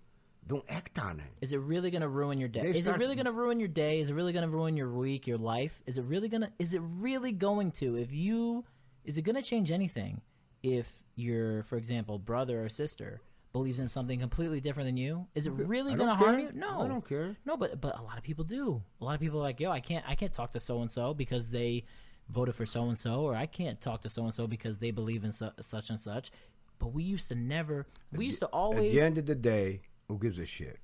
don't 0.48 0.66
act 0.70 1.00
on 1.00 1.20
it. 1.20 1.26
Is 1.42 1.54
it 1.54 1.60
really 1.60 1.92
going 1.92 2.02
to 2.02 2.10
ruin 2.10 2.40
your 2.40 2.50
day? 2.50 2.62
They 2.62 2.80
Is 2.80 2.88
it 2.88 2.98
really 2.98 3.16
going 3.16 3.26
to 3.26 3.32
ruin 3.32 3.60
your 3.60 3.68
day? 3.68 4.00
Is 4.00 4.10
it 4.10 4.14
really 4.14 4.34
going 4.34 4.44
to 4.44 4.50
ruin 4.50 4.76
your 4.76 4.90
week, 4.90 5.28
your 5.28 5.38
life? 5.38 5.82
Is 5.86 5.98
it 5.98 6.04
really 6.04 6.30
going 6.30 6.42
to 6.42 6.52
is 6.60 6.74
it 6.74 6.82
really 6.82 7.32
going 7.32 7.72
to 7.74 7.96
if 7.96 8.12
you 8.12 8.66
is 9.06 9.18
it 9.18 9.22
going 9.22 9.36
to 9.36 9.42
change 9.42 9.72
anything 9.72 10.22
if 10.64 11.04
your 11.16 11.64
for 11.64 11.78
example 11.78 12.20
brother 12.20 12.64
or 12.64 12.70
sister 12.70 13.22
believes 13.54 13.80
in 13.80 13.88
something 13.88 14.20
completely 14.20 14.62
different 14.62 14.88
than 14.88 14.98
you? 14.98 15.28
Is 15.36 15.46
it 15.48 15.52
really 15.52 15.94
going 15.94 16.10
to 16.10 16.16
harm 16.16 16.40
you? 16.40 16.50
No. 16.54 16.82
I 16.82 16.88
don't 16.88 17.08
care. 17.08 17.36
No, 17.46 17.56
but 17.56 17.80
but 17.80 17.98
a 18.00 18.02
lot 18.02 18.18
of 18.18 18.24
people 18.24 18.44
do. 18.44 18.82
A 19.00 19.06
lot 19.06 19.14
of 19.14 19.22
people 19.22 19.40
are 19.40 19.44
like, 19.44 19.60
"Yo, 19.60 19.70
I 19.72 19.80
can't 19.80 20.04
I 20.08 20.16
can't 20.16 20.34
talk 20.34 20.52
to 20.52 20.60
so 20.60 20.82
and 20.82 20.92
so 20.92 21.14
because 21.14 21.52
they 21.52 21.86
voted 22.30 22.56
for 22.56 22.66
so 22.66 22.84
and 22.88 22.98
so 22.98 23.22
or 23.22 23.36
I 23.36 23.46
can't 23.46 23.80
talk 23.82 24.02
to 24.02 24.10
so 24.10 24.24
and 24.24 24.34
so 24.34 24.48
because 24.48 24.80
they 24.80 24.92
believe 24.92 25.24
in 25.24 25.32
su- 25.32 25.52
such 25.60 25.90
and 25.90 26.00
such." 26.00 26.32
But 26.80 26.94
we 26.94 27.04
used 27.04 27.28
to 27.28 27.36
never 27.36 27.86
we 28.12 28.26
used 28.26 28.40
to 28.40 28.48
always 28.48 28.92
At 28.92 29.00
the 29.00 29.06
end 29.06 29.18
of 29.20 29.28
the 29.28 29.36
day, 29.36 29.82
who 30.12 30.20
gives 30.20 30.40
a 30.40 30.46
shit? 30.46 30.78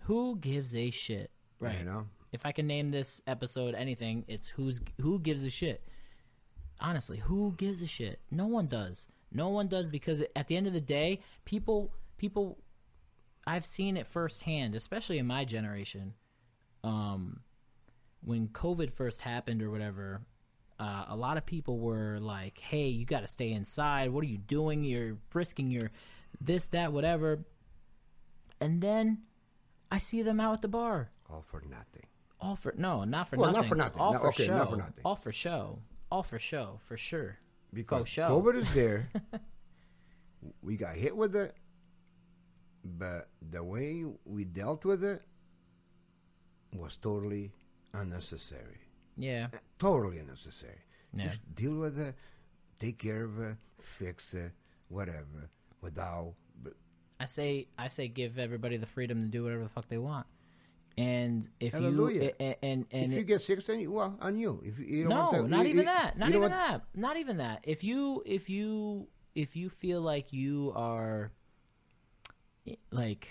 who 0.00 0.36
gives 0.40 0.74
a 0.74 0.90
shit? 0.90 1.30
Right. 1.60 1.78
You 1.78 1.84
know. 1.84 2.06
If 2.32 2.44
I 2.44 2.50
can 2.50 2.66
name 2.66 2.90
this 2.90 3.20
episode 3.28 3.76
anything, 3.76 4.24
it's 4.26 4.48
who's 4.48 4.80
who 5.00 5.20
gives 5.20 5.44
a 5.44 5.50
shit. 5.50 5.84
Honestly, 6.80 7.18
who 7.18 7.54
gives 7.56 7.80
a 7.82 7.86
shit? 7.86 8.18
No 8.32 8.46
one 8.46 8.66
does. 8.66 9.06
No 9.30 9.48
one 9.50 9.68
does 9.68 9.88
because 9.90 10.22
at 10.34 10.48
the 10.48 10.56
end 10.56 10.66
of 10.66 10.72
the 10.72 10.80
day, 10.80 11.20
people 11.44 11.92
people 12.18 12.58
I've 13.46 13.64
seen 13.64 13.96
it 13.96 14.08
firsthand, 14.08 14.74
especially 14.74 15.18
in 15.18 15.26
my 15.26 15.44
generation. 15.44 16.14
Um 16.82 17.40
when 18.24 18.48
COVID 18.48 18.92
first 18.92 19.20
happened 19.20 19.62
or 19.62 19.70
whatever, 19.70 20.22
uh, 20.80 21.04
a 21.08 21.16
lot 21.16 21.36
of 21.36 21.46
people 21.46 21.78
were 21.78 22.18
like, 22.18 22.58
"Hey, 22.58 22.88
you 22.88 23.06
got 23.06 23.20
to 23.20 23.28
stay 23.28 23.52
inside. 23.52 24.10
What 24.10 24.24
are 24.24 24.28
you 24.28 24.38
doing? 24.38 24.82
You're 24.82 25.18
risking 25.32 25.70
your 25.70 25.92
this, 26.40 26.66
that, 26.68 26.92
whatever." 26.92 27.44
And 28.64 28.80
then 28.80 29.18
I 29.90 29.98
see 29.98 30.22
them 30.22 30.40
out 30.40 30.54
at 30.54 30.62
the 30.62 30.68
bar. 30.68 31.10
All 31.30 31.42
for 31.42 31.62
nothing. 31.68 32.06
All 32.40 32.56
for 32.56 32.74
no, 32.76 33.04
not 33.04 33.28
for 33.28 33.36
Well, 33.36 33.46
nothing. 33.52 33.60
not 33.62 33.68
for 33.68 33.74
nothing. 33.76 34.00
All 34.00 34.12
No, 34.12 34.18
for 34.20 34.28
okay, 34.28 34.46
show. 34.46 34.56
not 34.56 34.70
for 34.70 34.76
nothing. 34.76 35.02
All 35.04 35.16
for 35.16 35.32
show. 35.32 35.78
All 36.10 36.22
for 36.22 36.38
show, 36.38 36.78
for 36.82 36.96
sure. 36.96 37.38
Because 37.72 38.08
show. 38.08 38.28
COVID 38.28 38.56
is 38.56 38.72
there. 38.74 39.08
we 40.62 40.76
got 40.76 40.94
hit 40.94 41.16
with 41.16 41.34
it, 41.36 41.54
but 42.84 43.28
the 43.50 43.62
way 43.62 44.04
we 44.24 44.44
dealt 44.44 44.84
with 44.84 45.02
it 45.04 45.22
was 46.72 46.96
totally 46.96 47.52
unnecessary. 47.92 48.78
Yeah. 49.16 49.48
Uh, 49.52 49.58
totally 49.78 50.18
unnecessary. 50.18 50.80
Yeah. 51.16 51.28
Just 51.28 51.54
deal 51.54 51.74
with 51.76 51.98
it, 51.98 52.14
take 52.78 52.98
care 52.98 53.24
of 53.24 53.40
it, 53.40 53.56
fix 53.80 54.34
it, 54.34 54.52
whatever, 54.88 55.50
without. 55.80 56.34
I 57.20 57.26
say 57.26 57.68
I 57.78 57.88
say 57.88 58.08
give 58.08 58.38
everybody 58.38 58.76
the 58.76 58.86
freedom 58.86 59.22
to 59.22 59.28
do 59.28 59.44
whatever 59.44 59.62
the 59.62 59.68
fuck 59.68 59.88
they 59.88 59.98
want. 59.98 60.26
And 60.96 61.48
if 61.58 61.72
Hallelujah. 61.72 62.22
you 62.22 62.32
and 62.40 62.56
and, 62.62 62.86
and 62.92 63.12
if 63.12 63.18
you 63.18 63.24
get 63.24 63.42
sick, 63.42 63.64
then 63.66 63.80
you, 63.80 63.90
well, 63.90 64.16
on 64.20 64.36
you. 64.38 64.62
If 64.64 64.78
you, 64.78 64.84
you 64.86 65.02
don't 65.04 65.10
no, 65.10 65.16
want 65.24 65.32
to, 65.34 65.48
not 65.48 65.64
you- 65.66 65.72
even 65.72 65.84
that. 65.86 66.16
Not 66.18 66.28
even 66.28 66.40
want- 66.42 66.52
that. 66.52 66.82
Not 66.94 67.16
even 67.16 67.36
that. 67.38 67.60
If 67.64 67.82
you 67.82 68.22
if 68.24 68.48
you 68.48 69.08
if 69.34 69.56
you 69.56 69.68
feel 69.68 70.00
like 70.00 70.32
you 70.32 70.72
are 70.76 71.32
like 72.90 73.28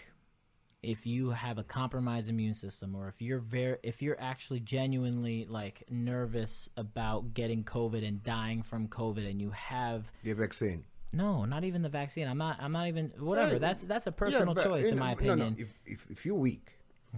if 0.82 1.06
you 1.06 1.30
have 1.30 1.58
a 1.58 1.64
compromised 1.64 2.30
immune 2.30 2.54
system 2.54 2.94
or 2.96 3.08
if 3.08 3.22
you're 3.22 3.40
very 3.40 3.78
if 3.84 4.02
you're 4.02 4.20
actually 4.20 4.60
genuinely 4.60 5.46
like 5.50 5.84
nervous 5.90 6.68
about 6.76 7.34
getting 7.34 7.64
covid 7.64 8.06
and 8.06 8.22
dying 8.24 8.62
from 8.62 8.88
covid 8.90 9.30
and 9.30 9.42
you 9.42 9.50
have 9.52 10.12
The 10.24 10.34
vaccine. 10.34 10.84
No 11.14 11.46
not 11.46 11.64
even 11.64 11.82
the 11.82 11.90
vaccine 11.90 12.28
i'm 12.28 12.38
not 12.38 12.58
i'm 12.60 12.72
not 12.72 12.88
even 12.88 13.12
whatever 13.20 13.54
Hey, 13.54 13.58
that's 13.60 13.84
that's 13.84 14.08
a 14.08 14.12
personal 14.12 14.54
but, 14.54 14.64
choice 14.66 14.88
you 14.88 14.94
in 14.94 15.00
my 15.00 15.12
opinion 15.14 15.38
No, 15.40 15.56
If, 15.58 15.74
if, 15.86 16.08
if 16.10 16.26
you're 16.26 16.36
weak, 16.36 16.72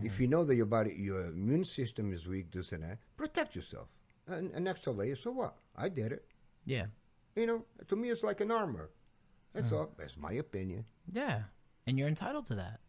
if 0.03 0.19
you 0.19 0.27
know 0.27 0.43
that 0.43 0.55
your 0.55 0.65
body, 0.65 0.93
your 0.97 1.27
immune 1.27 1.63
system 1.63 2.11
is 2.11 2.27
weak, 2.27 2.51
this 2.51 2.73
and 2.73 2.83
that, 2.83 2.97
protect 3.15 3.55
yourself. 3.55 3.87
And 4.27 4.51
an 4.51 4.67
extra 4.67 4.91
layer, 4.91 5.15
so 5.15 5.31
what? 5.31 5.55
I 5.77 5.87
did 5.87 6.11
it. 6.11 6.25
yeah 6.65 6.87
You 7.37 7.45
know, 7.47 7.63
to 7.87 7.95
me, 7.95 8.09
it's 8.09 8.21
like 8.23 8.41
an 8.41 8.51
armor. 8.51 8.89
That's 9.53 9.69
Hmm. 9.69 9.75
all. 9.77 9.89
That's 9.97 10.17
my 10.17 10.33
opinion. 10.33 10.83
yeah 11.11 11.43
and 11.87 11.97
you're 11.97 12.07
entitled 12.09 12.45
to 12.47 12.55
that 12.55 12.79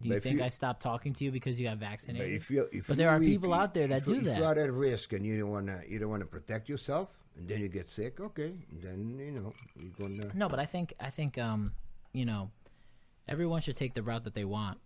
do 0.00 0.08
you 0.08 0.14
But 0.14 0.22
think 0.22 0.38
you- 0.38 0.44
I 0.44 0.48
stopped 0.48 0.80
talking 0.82 1.12
to 1.18 1.24
you 1.24 1.30
because 1.30 1.60
you 1.60 1.66
got 1.68 1.78
But 1.78 1.86
vaccinated? 1.90 2.32
if 2.40 2.50
you, 2.50 2.68
if 2.72 2.86
But 2.88 2.96
there 2.96 3.10
are 3.10 3.18
weak, 3.20 3.28
people 3.28 3.52
out 3.54 3.72
there 3.74 3.86
that 3.88 3.98
if, 4.02 4.06
do 4.06 4.14
if 4.16 4.24
that. 4.24 4.38
you're 4.38 4.58
at 4.66 4.72
risk 4.72 5.12
and 5.12 5.24
you 5.26 5.38
don't 5.40 5.50
want 5.50 5.66
to, 5.68 5.78
you 5.88 5.98
don't 6.00 6.08
want 6.10 6.22
to 6.22 6.26
protect 6.38 6.68
yourself, 6.68 7.08
and 7.36 7.48
then 7.48 7.60
you 7.60 7.68
get 7.68 7.88
sick. 7.88 8.20
Okay, 8.20 8.52
then 8.82 9.18
you 9.18 9.32
know 9.32 9.52
you're 9.76 9.90
gonna. 9.98 10.30
No, 10.34 10.48
but 10.48 10.58
I 10.58 10.66
think 10.66 10.94
I 11.00 11.10
think 11.10 11.38
um, 11.38 11.72
you 12.12 12.24
know, 12.24 12.50
everyone 13.28 13.60
should 13.62 13.76
take 13.76 13.94
the 13.94 14.02
route 14.02 14.24
that 14.24 14.34
they 14.34 14.44
want. 14.44 14.78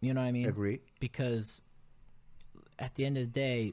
You 0.00 0.12
know 0.14 0.20
what 0.20 0.26
I 0.26 0.32
mean? 0.32 0.46
Agree. 0.46 0.80
Because 1.00 1.60
at 2.78 2.94
the 2.94 3.04
end 3.06 3.16
of 3.16 3.22
the 3.24 3.30
day, 3.30 3.72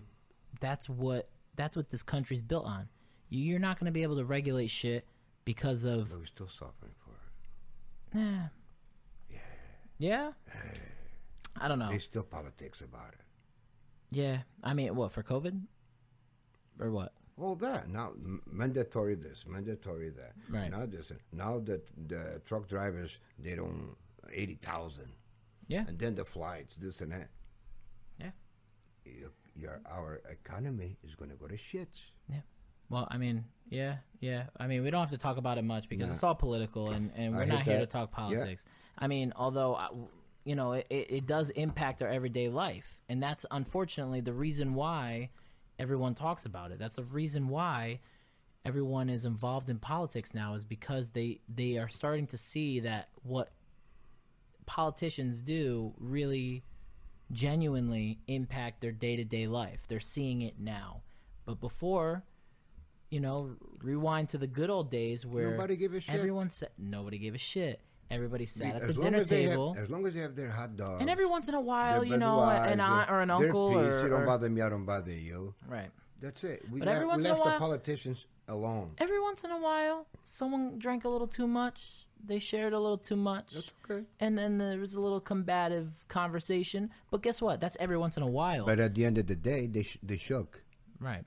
that's 0.59 0.87
what 0.87 1.29
that's 1.55 1.75
what 1.75 1.89
this 1.89 2.03
country's 2.03 2.41
built 2.41 2.65
on. 2.65 2.87
You- 3.29 3.43
You're 3.45 3.59
not 3.59 3.79
going 3.79 3.85
to 3.85 3.91
be 3.91 4.03
able 4.03 4.15
to 4.17 4.25
regulate 4.25 4.67
shit 4.67 5.05
because 5.45 5.83
of 5.85 6.09
But 6.09 6.19
we're 6.19 6.25
still 6.25 6.47
suffering 6.49 6.93
for 7.03 7.11
it. 7.11 8.17
nah. 8.21 8.43
Yeah. 9.29 9.37
Yeah. 9.97 10.31
I 11.59 11.67
don't 11.67 11.79
know. 11.79 11.89
There's 11.89 12.03
still 12.05 12.23
politics 12.23 12.79
about 12.81 13.09
it. 13.13 13.19
Yeah. 14.11 14.39
I 14.63 14.73
mean, 14.73 14.95
what 14.95 15.11
for 15.11 15.23
COVID? 15.23 15.61
Or 16.79 16.91
what? 16.91 17.13
All 17.37 17.55
that 17.55 17.89
now 17.89 18.09
m- 18.23 18.41
mandatory 18.51 19.15
this, 19.15 19.45
mandatory 19.47 20.09
that. 20.11 20.33
Right. 20.49 20.69
Now 20.71 20.85
this, 20.85 21.11
now 21.31 21.59
that 21.59 21.87
the 22.07 22.41
truck 22.45 22.67
drivers 22.67 23.17
they 23.39 23.55
don't 23.55 23.95
eighty 24.31 24.55
thousand, 24.61 25.11
Yeah. 25.67 25.85
and 25.87 25.97
then 25.97 26.15
the 26.15 26.25
flights, 26.25 26.75
this 26.75 27.01
and 27.01 27.11
that. 27.11 27.29
Yeah. 28.19 28.31
Your, 29.05 29.31
your 29.55 29.81
our 29.89 30.21
economy 30.29 30.97
is 31.03 31.15
going 31.15 31.31
to 31.31 31.37
go 31.37 31.47
to 31.47 31.55
shits. 31.55 31.99
Yeah. 32.29 32.41
Well, 32.89 33.07
I 33.09 33.17
mean, 33.17 33.45
yeah, 33.69 33.97
yeah. 34.19 34.43
I 34.59 34.67
mean, 34.67 34.83
we 34.83 34.89
don't 34.91 34.99
have 34.99 35.11
to 35.11 35.17
talk 35.17 35.37
about 35.37 35.57
it 35.57 35.63
much 35.63 35.87
because 35.89 36.07
Nah. 36.07 36.13
it's 36.13 36.23
all 36.23 36.35
political, 36.35 36.91
and, 36.91 37.09
and 37.15 37.33
we're 37.35 37.45
not 37.45 37.63
here 37.63 37.79
to 37.79 37.85
talk 37.85 38.09
Yeah. 38.11 38.15
politics. 38.17 38.65
I 38.97 39.07
mean, 39.07 39.33
although, 39.35 39.75
I- 39.75 39.89
you 40.43 40.55
know, 40.55 40.73
it 40.73 40.87
it 40.89 41.25
does 41.27 41.49
impact 41.51 42.01
our 42.01 42.07
everyday 42.09 42.49
life, 42.49 42.99
and 43.09 43.21
that's 43.23 43.45
unfortunately 43.51 44.21
the 44.21 44.33
reason 44.33 44.73
why 44.73 45.29
everyone 45.81 46.13
talks 46.13 46.45
about 46.45 46.71
it. 46.71 46.77
That's 46.77 46.97
the 46.97 47.03
reason 47.03 47.47
why 47.49 47.99
everyone 48.63 49.09
is 49.09 49.25
involved 49.25 49.69
in 49.71 49.79
politics 49.79 50.35
now 50.35 50.53
is 50.53 50.63
because 50.63 51.09
they 51.09 51.41
they 51.49 51.77
are 51.77 51.89
starting 51.89 52.27
to 52.27 52.37
see 52.37 52.79
that 52.81 53.09
what 53.23 53.51
politicians 54.67 55.41
do 55.41 55.93
really 55.97 56.63
genuinely 57.31 58.19
impact 58.27 58.81
their 58.81 58.91
day-to-day 58.91 59.47
life. 59.47 59.81
They're 59.87 59.99
seeing 59.99 60.43
it 60.43 60.59
now. 60.59 61.01
But 61.45 61.59
before, 61.59 62.23
you 63.09 63.19
know, 63.19 63.55
rewind 63.81 64.29
to 64.29 64.37
the 64.37 64.47
good 64.47 64.69
old 64.69 64.91
days 64.91 65.25
where 65.25 65.51
Nobody 65.51 65.75
gave 65.75 65.93
a 65.95 65.99
shit. 65.99 66.13
Everyone 66.13 66.49
said 66.49 66.69
nobody 66.77 67.17
gave 67.17 67.33
a 67.33 67.39
shit. 67.39 67.81
Everybody 68.11 68.45
sat 68.45 68.75
at 68.75 68.87
the 68.87 68.93
dinner 68.93 69.23
table. 69.23 69.73
have, 69.73 69.85
as 69.85 69.89
long 69.89 70.05
as 70.05 70.13
they 70.13 70.19
have 70.19 70.35
their 70.35 70.49
hot 70.49 70.75
dog, 70.75 71.01
and 71.01 71.09
every 71.09 71.25
once 71.25 71.47
in 71.49 71.55
a 71.55 71.61
while, 71.61 72.03
you 72.03 72.17
know, 72.17 72.41
an 72.41 72.79
aunt 72.79 73.09
or 73.09 73.21
an 73.21 73.29
uncle 73.31 73.69
peace, 73.69 73.77
or, 73.77 74.03
you 74.03 74.09
don't 74.09 74.23
or- 74.23 74.25
bother 74.25 74.49
me, 74.49 74.61
I 74.61 74.69
don't 74.69 74.85
bother 74.85 75.11
you. 75.13 75.53
right. 75.67 75.89
That's 76.19 76.43
it. 76.43 76.61
We, 76.71 76.77
But 76.79 76.85
left, 76.87 76.95
every 76.97 77.07
we 77.07 77.09
once 77.13 77.23
in 77.25 77.31
a 77.31 77.33
left 77.33 77.43
the 77.45 77.49
while- 77.49 77.59
politicians 77.59 78.25
alone. 78.47 78.91
Every 78.99 79.19
once 79.19 79.43
in 79.43 79.49
a 79.49 79.57
while, 79.59 80.05
someone 80.23 80.77
drank 80.77 81.03
a 81.03 81.09
little 81.09 81.25
too 81.27 81.47
much. 81.47 82.05
They 82.23 82.37
shared 82.37 82.73
a 82.73 82.79
little 82.79 82.99
too 82.99 83.15
much. 83.15 83.53
That's 83.55 83.71
okay. 83.89 84.05
And 84.19 84.37
then 84.37 84.59
there 84.59 84.77
was 84.77 84.93
a 84.93 85.01
little 85.01 85.19
combative 85.19 85.89
conversation. 86.09 86.91
But 87.09 87.23
guess 87.23 87.41
what? 87.41 87.59
That's 87.59 87.75
every 87.79 87.97
once 87.97 88.17
in 88.17 88.23
a 88.23 88.27
while. 88.27 88.65
But 88.67 88.79
at 88.79 88.93
the 88.93 89.03
end 89.05 89.17
of 89.17 89.25
the 89.25 89.35
day, 89.35 89.65
they 89.65 89.81
sh- 89.81 89.97
they 90.03 90.17
shook 90.17 90.61
right. 90.99 91.23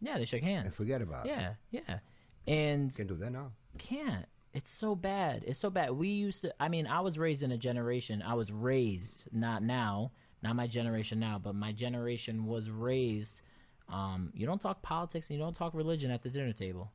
Yeah, 0.00 0.16
they 0.16 0.24
shook 0.24 0.40
hands. 0.40 0.64
and 0.66 0.74
forget 0.74 1.02
about 1.02 1.26
it. 1.26 1.30
Yeah, 1.30 1.52
yeah. 1.70 1.98
And 2.46 2.94
Can't 2.96 3.08
do 3.08 3.16
that 3.16 3.30
now. 3.32 3.52
can't. 3.76 4.24
It's 4.58 4.72
so 4.72 4.96
bad. 4.96 5.44
It's 5.46 5.60
so 5.60 5.70
bad. 5.70 5.92
We 5.92 6.08
used 6.08 6.42
to. 6.42 6.52
I 6.58 6.68
mean, 6.68 6.88
I 6.88 6.98
was 7.00 7.16
raised 7.16 7.44
in 7.44 7.52
a 7.52 7.56
generation. 7.56 8.24
I 8.26 8.34
was 8.34 8.50
raised, 8.50 9.28
not 9.30 9.62
now, 9.62 10.10
not 10.42 10.56
my 10.56 10.66
generation 10.66 11.20
now, 11.20 11.38
but 11.38 11.54
my 11.54 11.70
generation 11.70 12.44
was 12.44 12.68
raised. 12.68 13.40
Um, 13.88 14.32
you 14.34 14.46
don't 14.46 14.60
talk 14.60 14.82
politics 14.82 15.30
and 15.30 15.38
you 15.38 15.44
don't 15.44 15.54
talk 15.54 15.74
religion 15.74 16.10
at 16.10 16.24
the 16.24 16.28
dinner 16.28 16.52
table. 16.52 16.90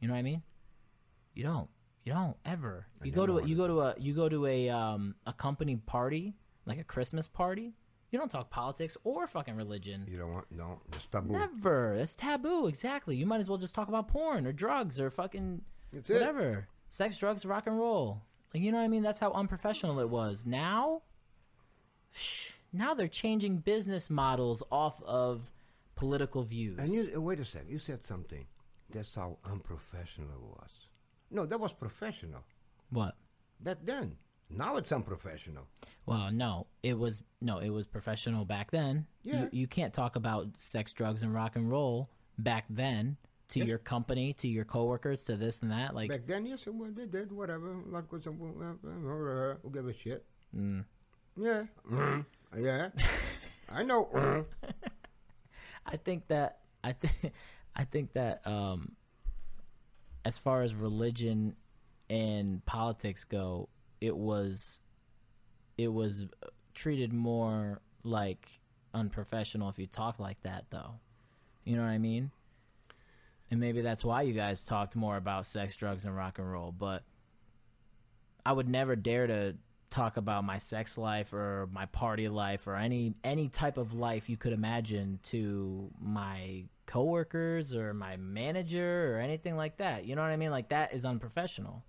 You 0.00 0.08
know 0.08 0.12
what 0.12 0.18
I 0.18 0.22
mean? 0.22 0.42
You 1.32 1.44
don't. 1.44 1.70
You 2.04 2.12
don't 2.12 2.36
ever. 2.44 2.86
You 3.02 3.10
go 3.10 3.24
to 3.24 3.38
a, 3.38 3.46
you 3.46 3.56
go 3.56 3.66
to 3.66 3.80
a 3.80 3.94
you 3.98 4.12
go 4.12 4.28
to 4.28 4.44
a 4.44 4.68
um 4.68 5.14
a 5.26 5.32
company 5.32 5.76
party 5.76 6.34
like 6.66 6.78
a 6.78 6.84
Christmas 6.84 7.26
party. 7.26 7.72
You 8.10 8.18
don't 8.18 8.30
talk 8.30 8.50
politics 8.50 8.98
or 9.02 9.26
fucking 9.26 9.56
religion. 9.56 10.04
You 10.06 10.18
don't 10.18 10.34
want 10.34 10.46
no. 10.50 10.82
It's 10.92 11.06
taboo. 11.06 11.32
Never. 11.32 11.94
It's 11.94 12.14
taboo. 12.14 12.66
Exactly. 12.66 13.16
You 13.16 13.24
might 13.24 13.40
as 13.40 13.48
well 13.48 13.56
just 13.56 13.74
talk 13.74 13.88
about 13.88 14.08
porn 14.08 14.46
or 14.46 14.52
drugs 14.52 15.00
or 15.00 15.08
fucking 15.08 15.62
That's 15.90 16.10
it. 16.10 16.12
whatever. 16.12 16.68
Sex, 16.88 17.18
drugs, 17.18 17.44
rock 17.44 17.66
and 17.66 17.78
roll. 17.78 18.22
Like 18.52 18.62
you 18.62 18.72
know 18.72 18.78
what 18.78 18.84
I 18.84 18.88
mean? 18.88 19.02
That's 19.02 19.18
how 19.18 19.32
unprofessional 19.32 20.00
it 20.00 20.08
was. 20.08 20.46
Now, 20.46 21.02
shh, 22.12 22.52
now 22.72 22.94
they're 22.94 23.08
changing 23.08 23.58
business 23.58 24.08
models 24.08 24.62
off 24.70 25.02
of 25.02 25.50
political 25.96 26.42
views. 26.42 26.78
And 26.78 26.90
you 26.90 27.10
uh, 27.16 27.20
wait 27.20 27.40
a 27.40 27.44
second. 27.44 27.68
You 27.68 27.78
said 27.78 28.04
something. 28.04 28.46
That's 28.90 29.14
how 29.14 29.38
unprofessional 29.44 30.30
it 30.30 30.40
was. 30.40 30.70
No, 31.30 31.44
that 31.44 31.60
was 31.60 31.72
professional 31.72 32.42
what? 32.90 33.16
back 33.60 33.78
then. 33.84 34.16
Now 34.50 34.76
it's 34.76 34.92
unprofessional. 34.92 35.66
Well, 36.06 36.30
no, 36.32 36.68
it 36.82 36.98
was 36.98 37.22
no, 37.42 37.58
it 37.58 37.68
was 37.68 37.86
professional 37.86 38.46
back 38.46 38.70
then. 38.70 39.06
Yeah. 39.22 39.42
You, 39.42 39.48
you 39.52 39.66
can't 39.66 39.92
talk 39.92 40.16
about 40.16 40.48
sex, 40.56 40.94
drugs, 40.94 41.22
and 41.22 41.34
rock 41.34 41.56
and 41.56 41.70
roll 41.70 42.08
back 42.38 42.64
then 42.70 43.18
to 43.48 43.64
your 43.64 43.78
company, 43.78 44.32
to 44.34 44.48
your 44.48 44.64
coworkers, 44.64 45.22
to 45.24 45.36
this 45.36 45.62
and 45.62 45.70
that. 45.70 45.94
Like 45.94 46.10
Back 46.10 46.26
then, 46.26 46.46
yes, 46.46 46.66
well, 46.66 46.90
they 46.94 47.06
did 47.06 47.32
whatever. 47.32 47.76
Like 47.86 48.10
was 48.12 48.24
who 48.24 49.70
give 49.72 49.88
a 49.88 49.94
shit? 49.94 50.24
Mm. 50.56 50.84
Yeah, 51.36 51.64
Mm. 51.90 52.24
yeah. 52.56 52.88
I 53.70 53.82
know. 53.82 54.06
Mm. 54.14 54.44
I 55.86 55.96
think 55.96 56.26
that 56.28 56.60
I 56.82 56.92
think 56.92 57.32
I 57.76 57.84
think 57.84 58.12
that 58.14 58.46
um, 58.46 58.92
as 60.24 60.36
far 60.38 60.62
as 60.62 60.74
religion 60.74 61.54
and 62.10 62.64
politics 62.66 63.24
go, 63.24 63.68
it 64.00 64.16
was 64.16 64.80
it 65.76 65.88
was 65.88 66.26
treated 66.74 67.12
more 67.12 67.80
like 68.02 68.60
unprofessional 68.94 69.68
if 69.68 69.78
you 69.78 69.86
talk 69.86 70.18
like 70.18 70.40
that, 70.42 70.64
though. 70.70 70.94
You 71.64 71.76
know 71.76 71.82
what 71.82 71.90
I 71.90 71.98
mean? 71.98 72.30
And 73.50 73.60
maybe 73.60 73.80
that's 73.80 74.04
why 74.04 74.22
you 74.22 74.32
guys 74.34 74.62
talked 74.62 74.94
more 74.94 75.16
about 75.16 75.46
sex, 75.46 75.74
drugs, 75.74 76.04
and 76.04 76.14
rock 76.14 76.38
and 76.38 76.50
roll. 76.50 76.72
But 76.72 77.02
I 78.44 78.52
would 78.52 78.68
never 78.68 78.94
dare 78.96 79.26
to 79.26 79.56
talk 79.90 80.18
about 80.18 80.44
my 80.44 80.58
sex 80.58 80.98
life 80.98 81.32
or 81.32 81.68
my 81.72 81.86
party 81.86 82.28
life 82.28 82.66
or 82.66 82.76
any 82.76 83.14
any 83.24 83.48
type 83.48 83.78
of 83.78 83.94
life 83.94 84.28
you 84.28 84.36
could 84.36 84.52
imagine 84.52 85.18
to 85.22 85.90
my 85.98 86.64
coworkers 86.84 87.74
or 87.74 87.94
my 87.94 88.16
manager 88.16 89.14
or 89.16 89.20
anything 89.20 89.56
like 89.56 89.78
that. 89.78 90.04
You 90.04 90.14
know 90.14 90.22
what 90.22 90.30
I 90.30 90.36
mean? 90.36 90.50
Like 90.50 90.68
that 90.70 90.92
is 90.92 91.04
unprofessional. 91.04 91.84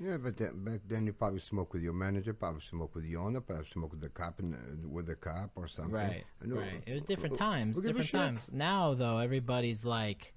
Yeah, 0.00 0.16
but 0.16 0.36
then, 0.36 0.64
back 0.64 0.80
then 0.88 1.06
you 1.06 1.12
probably 1.12 1.38
smoke 1.40 1.74
with 1.74 1.82
your 1.82 1.92
manager, 1.92 2.32
probably 2.34 2.62
smoke 2.62 2.94
with 2.94 3.04
the 3.04 3.14
owner, 3.16 3.40
probably 3.40 3.66
smoke 3.66 3.92
with 3.92 4.00
the 4.00 4.08
cop 4.08 4.40
and 4.40 4.54
uh, 4.54 4.88
with 4.88 5.06
the 5.06 5.14
cop 5.14 5.50
or 5.54 5.68
something. 5.68 5.94
Right, 5.94 6.24
I 6.42 6.46
know- 6.46 6.56
right. 6.56 6.82
It 6.86 6.92
was 6.92 7.02
different 7.02 7.36
times, 7.36 7.80
different 7.80 8.10
times. 8.10 8.50
Now 8.52 8.94
though, 8.94 9.18
everybody's 9.18 9.84
like, 9.84 10.34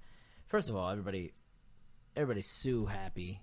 first 0.48 0.68
of 0.68 0.76
all, 0.76 0.90
everybody, 0.90 1.32
everybody's 2.16 2.46
sue 2.50 2.86
happy. 2.86 3.40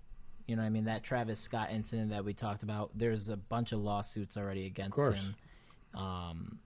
You 0.48 0.56
know 0.56 0.62
what 0.62 0.68
I 0.68 0.72
mean? 0.72 0.86
That 0.86 1.04
Travis 1.04 1.40
Scott 1.40 1.70
incident 1.72 2.10
that 2.10 2.26
we 2.26 2.34
talked 2.34 2.64
about, 2.64 2.92
there's 2.96 3.30
a 3.30 3.38
bunch 3.38 3.72
of 3.72 3.80
lawsuits 3.80 4.36
already 4.36 4.66
against 4.66 5.00
him. 5.00 5.36
Um, 5.94 6.60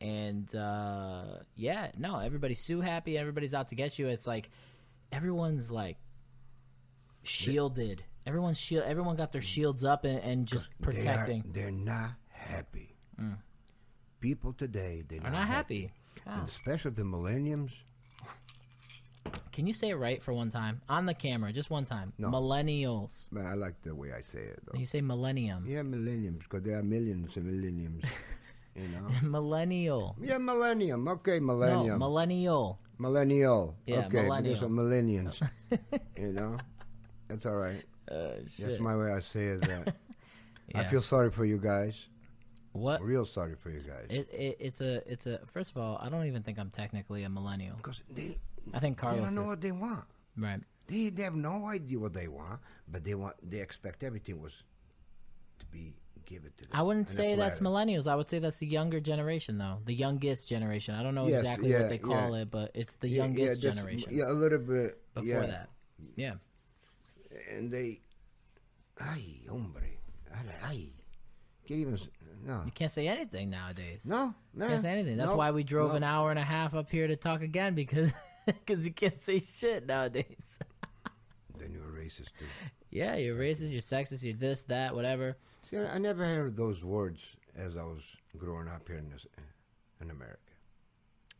and 0.00 0.52
uh, 0.54 1.38
yeah, 1.54 1.92
no, 1.96 2.18
everybody's 2.18 2.60
sue 2.60 2.80
happy. 2.80 3.16
Everybody's 3.16 3.54
out 3.54 3.68
to 3.68 3.74
get 3.76 3.98
you. 3.98 4.08
It's 4.08 4.26
like 4.26 4.50
everyone's 5.12 5.70
like 5.70 5.98
shielded. 7.22 8.02
Everyone's 8.26 8.58
shield. 8.58 8.84
Everyone 8.84 9.16
got 9.16 9.30
their 9.30 9.42
shields 9.42 9.84
up 9.84 10.04
and, 10.04 10.18
and 10.18 10.46
just 10.46 10.68
protecting. 10.80 11.44
They 11.52 11.60
are, 11.60 11.64
they're 11.64 11.72
not 11.72 12.12
happy. 12.28 12.96
People 14.20 14.52
today, 14.52 15.02
they're 15.06 15.20
not, 15.20 15.32
not 15.32 15.48
happy. 15.48 15.92
And 16.26 16.48
especially 16.48 16.92
the 16.92 17.04
millenniums. 17.04 17.72
Can 19.52 19.66
you 19.66 19.72
say 19.72 19.90
it 19.90 19.96
right 19.96 20.22
for 20.22 20.32
one 20.32 20.50
time 20.50 20.80
on 20.88 21.06
the 21.06 21.14
camera, 21.14 21.52
just 21.52 21.70
one 21.70 21.84
time? 21.84 22.12
No. 22.18 22.28
Millennials. 22.28 23.30
Man, 23.30 23.46
I 23.46 23.54
like 23.54 23.74
the 23.82 23.94
way 23.94 24.12
I 24.12 24.22
say 24.22 24.40
it, 24.40 24.60
though. 24.64 24.78
You 24.78 24.86
say 24.86 25.00
millennium. 25.00 25.64
Yeah, 25.66 25.82
millenniums, 25.82 26.42
because 26.42 26.62
there 26.62 26.78
are 26.78 26.82
millions 26.82 27.36
and 27.36 27.44
millenniums. 27.46 28.04
you 28.74 28.88
know? 28.88 29.08
Millennial. 29.22 30.16
Yeah, 30.20 30.38
millennium. 30.38 31.06
Okay, 31.06 31.38
millennium. 31.38 31.98
No, 31.98 32.08
millennial. 32.08 32.78
Millennial. 32.98 33.76
Yeah, 33.86 34.06
okay, 34.06 34.22
millennial. 34.22 34.54
because 34.54 34.62
of 34.66 34.70
millennials. 34.70 35.48
you 36.16 36.32
know? 36.32 36.56
That's 37.28 37.46
all 37.46 37.56
right. 37.56 37.82
Uh, 38.10 38.32
That's 38.58 38.80
my 38.80 38.96
way 38.96 39.12
I 39.12 39.20
say 39.20 39.46
it. 39.46 39.62
That 39.62 39.94
I 40.74 40.84
feel 40.84 41.02
sorry 41.02 41.30
for 41.30 41.44
you 41.44 41.58
guys. 41.58 42.06
what? 42.72 43.02
Real 43.02 43.24
sorry 43.24 43.54
for 43.54 43.70
you 43.70 43.80
guys. 43.80 44.06
It, 44.10 44.28
it, 44.32 44.56
it's 44.60 44.80
a 44.80 45.02
it's 45.10 45.26
a 45.26 45.40
first 45.46 45.70
of 45.70 45.78
all, 45.78 45.98
I 46.02 46.08
don't 46.08 46.26
even 46.26 46.42
think 46.42 46.58
I'm 46.58 46.70
technically 46.70 47.22
a 47.22 47.30
millennial. 47.30 47.76
Because 47.76 48.02
they, 48.10 48.38
I 48.72 48.78
think 48.80 48.98
Carlos. 48.98 49.18
they 49.18 49.24
don't 49.26 49.34
know 49.34 49.42
is. 49.42 49.48
what 49.50 49.60
they 49.60 49.72
want. 49.72 50.04
Right. 50.36 50.60
They, 50.86 51.10
they 51.10 51.22
have 51.22 51.34
no 51.34 51.66
idea 51.66 51.98
what 51.98 52.12
they 52.12 52.28
want, 52.28 52.60
but 52.88 53.04
they 53.04 53.14
want 53.14 53.34
they 53.48 53.60
expect 53.60 54.02
everything 54.02 54.40
was 54.42 54.52
to 55.58 55.66
be 55.66 55.94
given 56.26 56.50
to 56.56 56.64
them. 56.64 56.70
I 56.72 56.82
wouldn't 56.82 57.10
say 57.10 57.36
that's 57.36 57.60
millennials. 57.60 58.06
I 58.06 58.14
would 58.14 58.28
say 58.28 58.38
that's 58.38 58.58
the 58.58 58.66
younger 58.66 59.00
generation, 59.00 59.58
though. 59.58 59.78
The 59.84 59.94
youngest 59.94 60.48
generation. 60.48 60.94
I 60.94 61.02
don't 61.02 61.14
know 61.14 61.26
Yes, 61.26 61.40
exactly 61.40 61.70
yeah, 61.70 61.80
what 61.80 61.88
they 61.90 61.98
call 61.98 62.34
yeah. 62.34 62.42
it, 62.42 62.50
but 62.50 62.70
it's 62.74 62.96
the 62.96 63.08
Yeah, 63.08 63.16
youngest 63.24 63.60
generation. 63.60 64.12
Yeah, 64.12 64.30
a 64.30 64.32
little 64.32 64.58
bit 64.58 65.00
Before 65.14 65.46
that. 65.46 65.68
Yeah. 66.16 66.34
and 67.50 67.70
they, 67.70 68.00
ay, 69.00 69.40
hombre, 69.48 69.82
ay, 70.34 70.44
ay, 70.64 70.86
can't 71.66 71.80
even 71.80 71.98
no, 72.44 72.62
You 72.64 72.72
can't 72.72 72.90
say 72.90 73.06
anything 73.06 73.50
nowadays. 73.50 74.04
no, 74.06 74.34
no, 74.54 74.66
can't 74.66 74.82
say 74.82 74.90
anything. 74.90 75.16
That's 75.16 75.30
no, 75.30 75.36
why 75.36 75.52
we 75.52 75.62
drove 75.62 75.90
no. 75.90 75.96
an 75.96 76.02
hour 76.02 76.30
and 76.30 76.38
a 76.38 76.44
half 76.44 76.74
up 76.74 76.90
here 76.90 77.06
to 77.06 77.14
talk 77.14 77.42
again 77.42 77.74
because 77.74 78.12
because 78.46 78.84
you 78.86 78.92
can't 78.92 79.16
say 79.18 79.38
shit 79.38 79.86
nowadays. 79.86 80.58
Then 81.58 81.70
you're 81.72 81.82
racist 81.82 82.30
too. 82.38 82.46
yeah, 82.90 83.14
you're 83.14 83.36
racist, 83.36 83.70
you're 83.70 83.80
sexist, 83.82 84.24
you're 84.24 84.34
this, 84.34 84.62
that, 84.64 84.94
whatever. 84.94 85.36
See, 85.70 85.76
I 85.76 85.94
I 85.94 85.98
never 85.98 86.24
heard 86.24 86.56
those 86.56 86.82
words 86.82 87.20
as 87.54 87.76
I 87.76 87.84
was 87.84 88.02
growing 88.36 88.66
up 88.66 88.88
here 88.88 88.96
in 88.98 89.08
this, 89.10 89.26
in 90.00 90.10
America. 90.10 90.38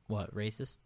What 0.06 0.32
racist? 0.32 0.78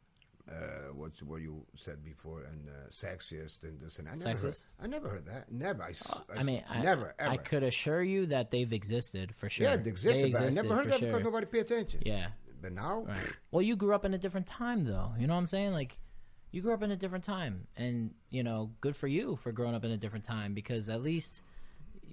Uh, 0.48 0.92
what's 0.94 1.22
what 1.22 1.42
you 1.42 1.66
said 1.74 2.02
before 2.04 2.44
and 2.44 2.68
uh, 2.68 2.88
sexist 2.90 3.64
and 3.64 3.78
this 3.80 3.98
and 3.98 4.08
I 4.08 4.12
never 4.12 4.38
Sexist? 4.38 4.68
Heard, 4.78 4.84
I 4.84 4.86
never 4.86 5.08
heard 5.08 5.26
that. 5.26 5.50
Never. 5.50 5.82
I, 5.82 5.90
s- 5.90 6.08
I 6.34 6.38
s- 6.38 6.44
mean, 6.44 6.62
I, 6.70 6.82
never 6.82 7.14
ever. 7.18 7.30
I 7.32 7.36
could 7.36 7.64
assure 7.64 8.02
you 8.02 8.26
that 8.26 8.52
they've 8.52 8.72
existed 8.72 9.34
for 9.34 9.50
sure. 9.50 9.66
Yeah, 9.66 9.76
they 9.76 9.90
existed, 9.90 10.32
but 10.32 10.42
I 10.44 10.48
never 10.50 10.74
heard 10.76 10.86
that 10.86 11.00
sure. 11.00 11.08
because 11.08 11.24
nobody 11.24 11.46
paid 11.46 11.60
attention. 11.62 12.00
Yeah, 12.06 12.28
But 12.62 12.72
now, 12.72 13.00
right. 13.06 13.16
Well, 13.50 13.62
you 13.62 13.74
grew 13.76 13.92
up 13.92 14.04
in 14.04 14.14
a 14.14 14.18
different 14.18 14.46
time, 14.46 14.84
though. 14.84 15.12
You 15.18 15.26
know 15.26 15.34
what 15.34 15.40
I'm 15.40 15.46
saying? 15.48 15.72
Like, 15.72 15.98
you 16.56 16.62
grew 16.62 16.72
up 16.72 16.82
in 16.82 16.90
a 16.90 16.96
different 16.96 17.22
time, 17.22 17.66
and 17.76 18.14
you 18.30 18.42
know, 18.42 18.70
good 18.80 18.96
for 18.96 19.06
you 19.06 19.36
for 19.36 19.52
growing 19.52 19.74
up 19.74 19.84
in 19.84 19.90
a 19.90 19.96
different 19.98 20.24
time 20.24 20.54
because 20.54 20.88
at 20.88 21.02
least 21.02 21.42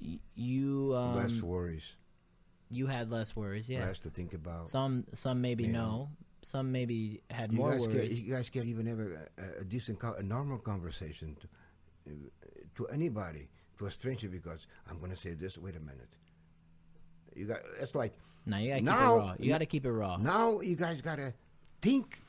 y- 0.02 0.20
you 0.36 0.94
um, 0.98 1.16
less 1.16 1.42
worries, 1.42 1.84
you 2.70 2.86
had 2.86 3.10
less 3.10 3.38
worries. 3.38 3.70
Yeah, 3.70 3.86
less 3.86 4.00
to 4.00 4.10
think 4.10 4.34
about. 4.34 4.68
some 4.68 5.06
some 5.14 5.40
maybe 5.40 5.66
know. 5.68 5.80
no, 5.80 6.10
some 6.42 6.74
maybe 6.74 7.22
had 7.30 7.54
you 7.54 7.60
more 7.60 7.72
guys 7.72 7.88
worries. 7.88 8.14
Get, 8.16 8.22
you 8.22 8.34
guys 8.34 8.50
can't 8.50 8.66
even 8.68 8.86
have 8.88 9.00
a, 9.00 9.62
a 9.62 9.64
decent, 9.64 10.00
co- 10.00 10.16
a 10.16 10.24
normal 10.24 10.58
conversation 10.58 11.38
to, 12.06 12.12
to 12.76 12.88
anybody, 12.90 13.48
to 13.78 13.86
a 13.86 13.92
stranger, 13.92 14.28
because 14.28 14.68
I'm 14.90 15.00
going 15.00 15.12
to 15.12 15.18
say 15.18 15.36
this. 15.36 15.58
Wait 15.58 15.78
a 15.78 15.80
minute. 15.80 16.10
You 17.34 17.46
got. 17.46 17.60
It's 17.80 17.96
like 17.96 18.12
no, 18.46 18.58
you 18.58 18.72
gotta 18.72 18.82
keep 18.82 18.86
now- 18.86 19.16
it 19.16 19.20
raw. 19.20 19.36
You 19.40 19.50
gotta 19.54 19.66
keep 19.66 19.86
it 19.86 19.92
raw. 19.94 20.18
now 20.18 20.60
you 20.60 20.76
guys 20.76 21.00
got 21.00 21.16
to 21.16 21.34
think 21.82 22.20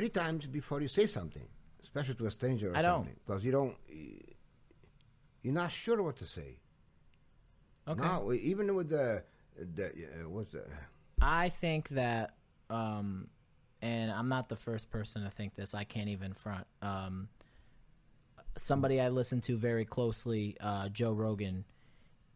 three 0.00 0.08
times 0.08 0.46
before 0.46 0.80
you 0.80 0.88
say 0.88 1.06
something, 1.06 1.46
especially 1.82 2.14
to 2.14 2.26
a 2.26 2.30
stranger 2.30 2.72
or 2.72 2.76
I 2.76 2.80
don't. 2.80 3.04
something, 3.04 3.16
because 3.26 3.44
you 3.44 3.52
don't. 3.52 3.76
You're 5.42 5.52
not 5.54 5.70
sure 5.70 6.02
what 6.02 6.16
to 6.16 6.26
say. 6.26 6.56
Okay. 7.86 8.00
Now, 8.00 8.30
even 8.32 8.74
with 8.74 8.88
the 8.88 9.22
the 9.76 9.86
uh, 9.88 10.28
what's 10.28 10.52
the 10.52 10.64
I 11.20 11.50
think 11.50 11.90
that, 11.90 12.34
um, 12.70 13.28
and 13.82 14.10
I'm 14.10 14.30
not 14.30 14.48
the 14.48 14.56
first 14.56 14.90
person 14.90 15.24
to 15.24 15.30
think 15.30 15.54
this. 15.54 15.74
I 15.74 15.84
can't 15.84 16.08
even 16.08 16.32
front. 16.32 16.66
Um, 16.80 17.28
somebody 18.56 19.02
I 19.02 19.08
listen 19.10 19.42
to 19.42 19.56
very 19.58 19.84
closely, 19.84 20.56
uh, 20.60 20.88
Joe 20.88 21.12
Rogan. 21.12 21.64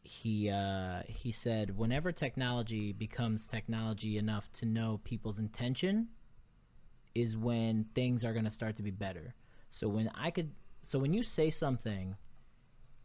He 0.03 0.51
uh, 0.51 1.01
he 1.09 1.33
said, 1.33 1.79
whenever 1.79 2.13
technology 2.13 2.93
becomes 2.93 3.47
technology 3.47 4.19
enough 4.19 4.53
to 4.53 4.67
know 4.67 5.01
people's 5.03 5.39
intention, 5.39 6.09
is 7.15 7.37
when 7.37 7.87
things 7.95 8.25
are 8.25 8.33
going 8.33 8.45
to 8.45 8.51
start 8.51 8.77
to 8.77 8.83
be 8.83 8.91
better. 8.91 9.35
So 9.71 9.89
when 9.89 10.11
I 10.15 10.31
could, 10.31 10.51
so 10.83 10.99
when 10.99 11.15
you 11.15 11.23
say 11.23 11.51
something, 11.51 12.17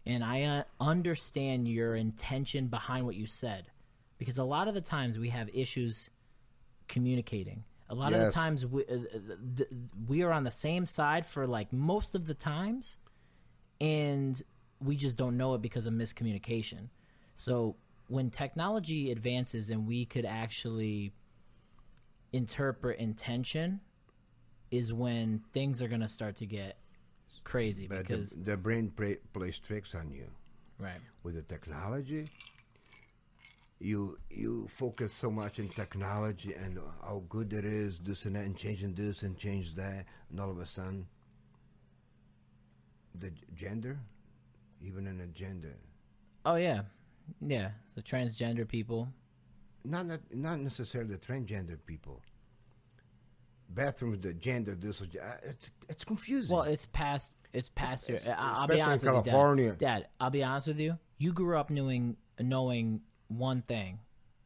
and 0.06 0.24
I 0.24 0.44
uh, 0.44 0.64
understand 0.80 1.68
your 1.68 1.96
intention 1.96 2.68
behind 2.68 3.06
what 3.06 3.16
you 3.16 3.28
said, 3.28 3.66
because 4.18 4.38
a 4.38 4.44
lot 4.44 4.68
of 4.68 4.74
the 4.74 4.82
times 4.82 5.20
we 5.20 5.30
have 5.30 5.50
issues 5.54 6.10
communicating. 6.88 7.64
A 7.90 7.96
lot 7.96 8.14
of 8.14 8.20
the 8.20 8.32
times 8.32 8.66
we, 8.66 8.86
uh, 8.86 8.98
th- 9.58 9.70
we 10.08 10.22
are 10.22 10.32
on 10.32 10.44
the 10.44 10.52
same 10.52 10.86
side 10.86 11.26
for 11.26 11.48
like 11.48 11.74
most 11.74 12.14
of 12.16 12.28
the 12.28 12.34
times, 12.34 12.98
and 13.82 14.42
we 14.80 14.96
just 14.96 15.18
don't 15.18 15.38
know 15.38 15.56
it 15.56 15.62
because 15.62 15.86
of 15.86 15.94
miscommunication. 15.94 16.90
So 17.36 17.76
when 18.08 18.30
technology 18.30 19.12
advances 19.12 19.70
and 19.70 19.88
we 19.88 20.06
could 20.06 20.26
actually 20.26 21.14
interpret 22.32 23.00
intention, 23.00 23.80
is 24.72 24.94
when 24.94 25.42
things 25.54 25.82
are 25.82 25.88
going 25.88 26.02
to 26.02 26.08
start 26.08 26.36
to 26.36 26.46
get 26.46 26.78
crazy 27.44 27.88
but 27.88 28.00
because 28.00 28.32
the, 28.32 28.52
the 28.52 28.58
brain 28.58 28.92
play, 28.96 29.18
plays 29.34 29.60
tricks 29.60 29.96
on 29.96 30.12
you. 30.12 30.28
right. 30.80 31.00
with 31.24 31.36
the 31.36 31.42
technology 31.44 32.30
you 33.80 34.18
you 34.30 34.68
focus 34.78 35.14
so 35.14 35.32
much 35.32 35.58
in 35.58 35.70
technology 35.70 36.54
and 36.54 36.78
how 37.02 37.24
good 37.30 37.54
it 37.54 37.66
is 37.66 37.98
this 38.04 38.26
and 38.26 38.36
that 38.36 38.46
and 38.46 38.58
changing 38.58 38.94
this 38.94 39.24
and 39.24 39.38
change 39.38 39.74
that 39.76 40.06
and 40.30 40.40
all 40.40 40.50
of 40.52 40.60
a 40.60 40.66
sudden 40.66 41.08
the 43.20 43.32
gender 43.56 43.98
even 44.82 45.08
in 45.08 45.22
a 45.22 45.28
gender 45.28 45.76
Oh 46.46 46.56
yeah, 46.56 46.82
yeah. 47.42 47.72
So 47.94 48.02
transgender 48.02 48.68
people. 48.68 49.08
not 49.84 50.06
not, 50.06 50.20
not 50.34 50.60
necessarily 50.60 51.12
the 51.16 51.18
transgender 51.20 51.78
people 51.86 52.22
bathrooms 53.70 54.20
the 54.22 54.34
gender 54.34 54.76
this 54.76 55.02
or 55.02 55.06
uh, 55.06 55.34
it's, 55.44 55.70
it's 55.90 56.04
confusing 56.04 56.56
Well, 56.56 56.66
it's 56.66 56.86
past. 56.88 57.36
It's 57.54 57.70
past 57.70 58.10
your. 58.10 58.20
I- 58.26 58.60
I'll 58.62 58.68
be 58.68 58.82
honest 58.82 59.06
with 59.06 59.16
you, 59.16 59.22
Dad. 59.24 59.32
Dad, 59.78 60.08
I'll 60.20 60.30
be 60.30 60.44
honest 60.44 60.68
with 60.68 60.80
you. 60.80 60.98
You 61.18 61.34
grew 61.34 61.58
up 61.58 61.70
knowing 61.70 62.18
knowing 62.40 63.02
one 63.28 63.62
thing, 63.64 64.00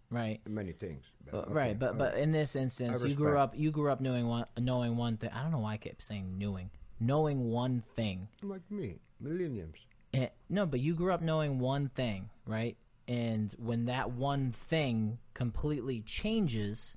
right? 0.09 0.41
many 0.47 0.71
things 0.71 1.03
but, 1.25 1.31
But, 1.31 1.45
okay, 1.45 1.53
right, 1.53 1.79
but 1.79 1.97
but 1.97 2.15
in 2.17 2.31
this 2.31 2.55
instance, 2.55 3.03
you 3.03 3.15
grew 3.15 3.37
up. 3.37 3.57
You 3.57 3.71
grew 3.71 3.91
up 3.91 4.01
knowing 4.01 4.27
one 4.27 4.45
knowing 4.57 4.95
one 4.97 5.17
thing. 5.17 5.31
I 5.33 5.41
don't 5.41 5.51
know 5.51 5.59
why 5.59 5.73
I 5.73 5.77
kept 5.77 6.03
saying 6.03 6.37
knowing 6.37 6.69
knowing 6.99 7.49
one 7.49 7.83
thing. 7.95 8.27
like 8.43 8.61
me 8.69 8.95
millenniums 9.19 9.77
Eh, 10.13 10.27
no, 10.47 10.65
but 10.67 10.79
you 10.79 10.93
grew 10.93 11.11
up 11.11 11.21
knowing 11.21 11.57
one 11.59 11.89
thing, 11.89 12.29
right? 12.45 12.77
And 13.07 13.51
when 13.57 13.85
that 13.85 14.11
one 14.11 14.51
thing 14.51 15.17
completely 15.33 16.01
changes, 16.01 16.95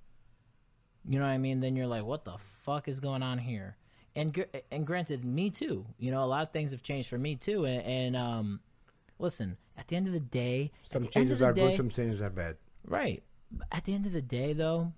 you 1.08 1.18
know 1.18 1.24
what 1.24 1.32
I 1.32 1.38
mean? 1.38 1.60
Then 1.60 1.76
you're 1.76 1.86
like, 1.86 2.04
what 2.04 2.24
the 2.24 2.36
fuck 2.64 2.88
is 2.88 3.00
going 3.00 3.22
on 3.22 3.38
here? 3.38 3.76
And 4.14 4.32
gr- 4.32 4.42
and 4.70 4.86
granted, 4.86 5.24
me 5.24 5.50
too. 5.50 5.86
You 5.98 6.10
know, 6.10 6.22
a 6.22 6.26
lot 6.26 6.42
of 6.42 6.50
things 6.50 6.70
have 6.70 6.82
changed 6.82 7.08
for 7.08 7.18
me 7.18 7.36
too. 7.36 7.64
And, 7.64 7.82
and 7.82 8.16
um, 8.16 8.60
listen, 9.18 9.56
at 9.76 9.88
the 9.88 9.96
end 9.96 10.06
of 10.06 10.12
the 10.12 10.20
day, 10.20 10.72
some 10.84 11.02
the 11.02 11.08
changes 11.08 11.38
the 11.38 11.46
are 11.46 11.52
day, 11.52 11.68
good 11.68 11.76
some 11.76 11.90
changes 11.90 12.20
are 12.20 12.30
bad 12.30 12.56
Right. 12.86 13.22
At 13.72 13.84
the 13.84 13.94
end 13.94 14.06
of 14.06 14.12
the 14.12 14.22
day, 14.22 14.52
though, 14.52 14.92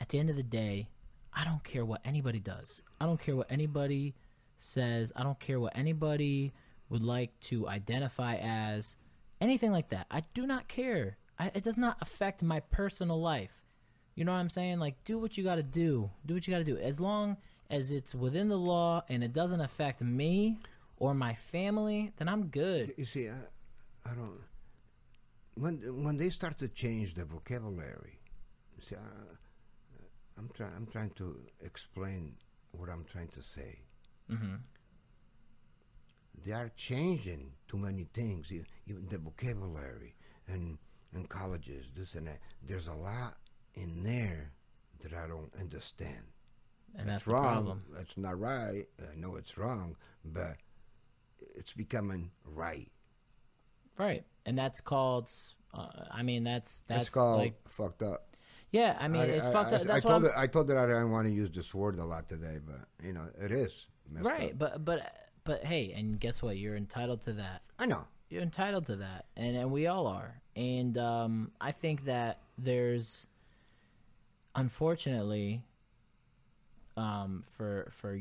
at 0.00 0.08
the 0.08 0.18
end 0.18 0.30
of 0.30 0.36
the 0.36 0.42
day, 0.42 0.88
I 1.32 1.44
don't 1.44 1.62
care 1.62 1.84
what 1.84 2.00
anybody 2.04 2.38
does. 2.38 2.82
I 3.00 3.06
don't 3.06 3.20
care 3.20 3.36
what 3.36 3.50
anybody 3.50 4.14
says. 4.58 5.12
I 5.14 5.22
don't 5.22 5.38
care 5.38 5.60
what 5.60 5.76
anybody 5.76 6.52
would 6.88 7.02
like 7.02 7.38
to 7.40 7.68
identify 7.68 8.36
as 8.36 8.96
anything 9.40 9.72
like 9.72 9.90
that, 9.90 10.06
I 10.10 10.22
do 10.32 10.46
not 10.46 10.68
care. 10.68 11.18
I, 11.38 11.50
it 11.54 11.64
does 11.64 11.78
not 11.78 11.96
affect 12.00 12.42
my 12.42 12.60
personal 12.60 13.20
life. 13.20 13.63
You 14.14 14.24
know 14.24 14.32
what 14.32 14.38
I'm 14.38 14.50
saying? 14.50 14.78
Like, 14.78 15.02
do 15.04 15.18
what 15.18 15.36
you 15.36 15.44
got 15.44 15.56
to 15.56 15.62
do. 15.62 16.10
Do 16.26 16.34
what 16.34 16.46
you 16.46 16.52
got 16.52 16.58
to 16.58 16.64
do. 16.64 16.76
As 16.78 17.00
long 17.00 17.36
as 17.70 17.90
it's 17.90 18.14
within 18.14 18.48
the 18.48 18.56
law 18.58 19.02
and 19.08 19.24
it 19.24 19.32
doesn't 19.32 19.60
affect 19.60 20.02
me 20.02 20.58
or 20.98 21.14
my 21.14 21.34
family, 21.34 22.12
then 22.16 22.28
I'm 22.28 22.46
good. 22.46 22.94
You 22.96 23.04
see, 23.04 23.28
I, 23.28 23.38
I 24.10 24.14
don't. 24.14 24.38
When 25.54 26.04
when 26.04 26.16
they 26.16 26.30
start 26.30 26.58
to 26.58 26.68
change 26.68 27.14
the 27.14 27.24
vocabulary, 27.24 28.18
see, 28.88 28.96
I, 28.96 29.00
I'm 30.38 30.48
trying. 30.54 30.72
I'm 30.76 30.86
trying 30.86 31.10
to 31.10 31.40
explain 31.60 32.34
what 32.72 32.88
I'm 32.88 33.04
trying 33.04 33.28
to 33.28 33.42
say. 33.42 33.78
hmm 34.28 34.56
They 36.44 36.52
are 36.52 36.70
changing 36.76 37.52
too 37.68 37.78
many 37.78 38.04
things, 38.12 38.52
even 38.52 39.06
the 39.08 39.18
vocabulary 39.18 40.14
and 40.48 40.78
and 41.14 41.28
colleges, 41.28 41.86
this 41.96 42.14
and 42.14 42.26
that. 42.26 42.40
There's 42.62 42.88
a 42.88 42.94
lot 42.94 43.36
in 43.74 44.02
there 44.02 44.52
that 45.02 45.12
I 45.12 45.26
don't 45.26 45.52
understand. 45.58 46.22
And 46.96 47.08
that's, 47.08 47.24
the 47.24 47.32
wrong. 47.32 47.42
problem. 47.42 47.82
That's 47.96 48.16
not 48.16 48.38
right. 48.38 48.84
I 49.00 49.16
know 49.16 49.36
it's 49.36 49.58
wrong, 49.58 49.96
but 50.24 50.56
it's 51.56 51.72
becoming 51.72 52.30
right. 52.44 52.90
Right. 53.98 54.24
And 54.46 54.56
that's 54.56 54.80
called. 54.80 55.28
Uh, 55.72 55.88
I 56.10 56.22
mean, 56.22 56.44
that's 56.44 56.82
that's 56.86 57.06
It's 57.06 57.14
called 57.14 57.40
like 57.40 57.56
fucked 57.68 58.02
up. 58.02 58.36
yeah. 58.70 58.96
I 59.00 59.08
mean, 59.08 59.22
it's 59.22 59.46
fucked 59.46 59.72
I, 59.72 59.76
up. 59.76 59.80
I 59.82 59.84
That's 59.84 60.04
what 60.04 60.10
told 60.10 60.22
her, 60.24 60.38
I 60.38 60.46
told 60.46 60.68
her 60.68 60.78
I 60.78 60.86
didn't 60.86 61.10
want 61.10 61.26
to 61.26 61.32
use 61.32 61.50
this 61.50 61.74
word 61.74 61.98
a 61.98 62.04
lot 62.04 62.28
today, 62.28 62.58
but 62.64 62.86
you 63.04 63.12
know 63.12 63.26
it 63.40 63.50
is 63.50 63.86
right. 64.20 64.52
up. 64.52 64.58
But 64.58 64.84
but 64.84 65.12
but 65.42 65.64
hey, 65.64 65.92
and 65.96 66.20
guess 66.20 66.42
what? 66.42 66.56
You're 66.56 66.76
entitled 66.76 67.22
to 67.22 67.32
that. 67.34 67.62
I 67.78 67.86
know. 67.86 68.04
You're 68.30 68.42
entitled 68.42 68.86
to 68.86 68.96
that, 68.96 69.26
and 69.36 69.56
and 69.56 69.72
we 69.72 69.88
all 69.88 70.06
are. 70.06 70.40
And 70.56 70.96
um, 70.98 71.50
I 71.60 71.72
think 71.72 72.04
that 72.04 72.38
there's, 72.56 73.26
unfortunately, 74.54 75.62
um, 76.96 77.42
for 77.46 77.88
for 77.90 78.18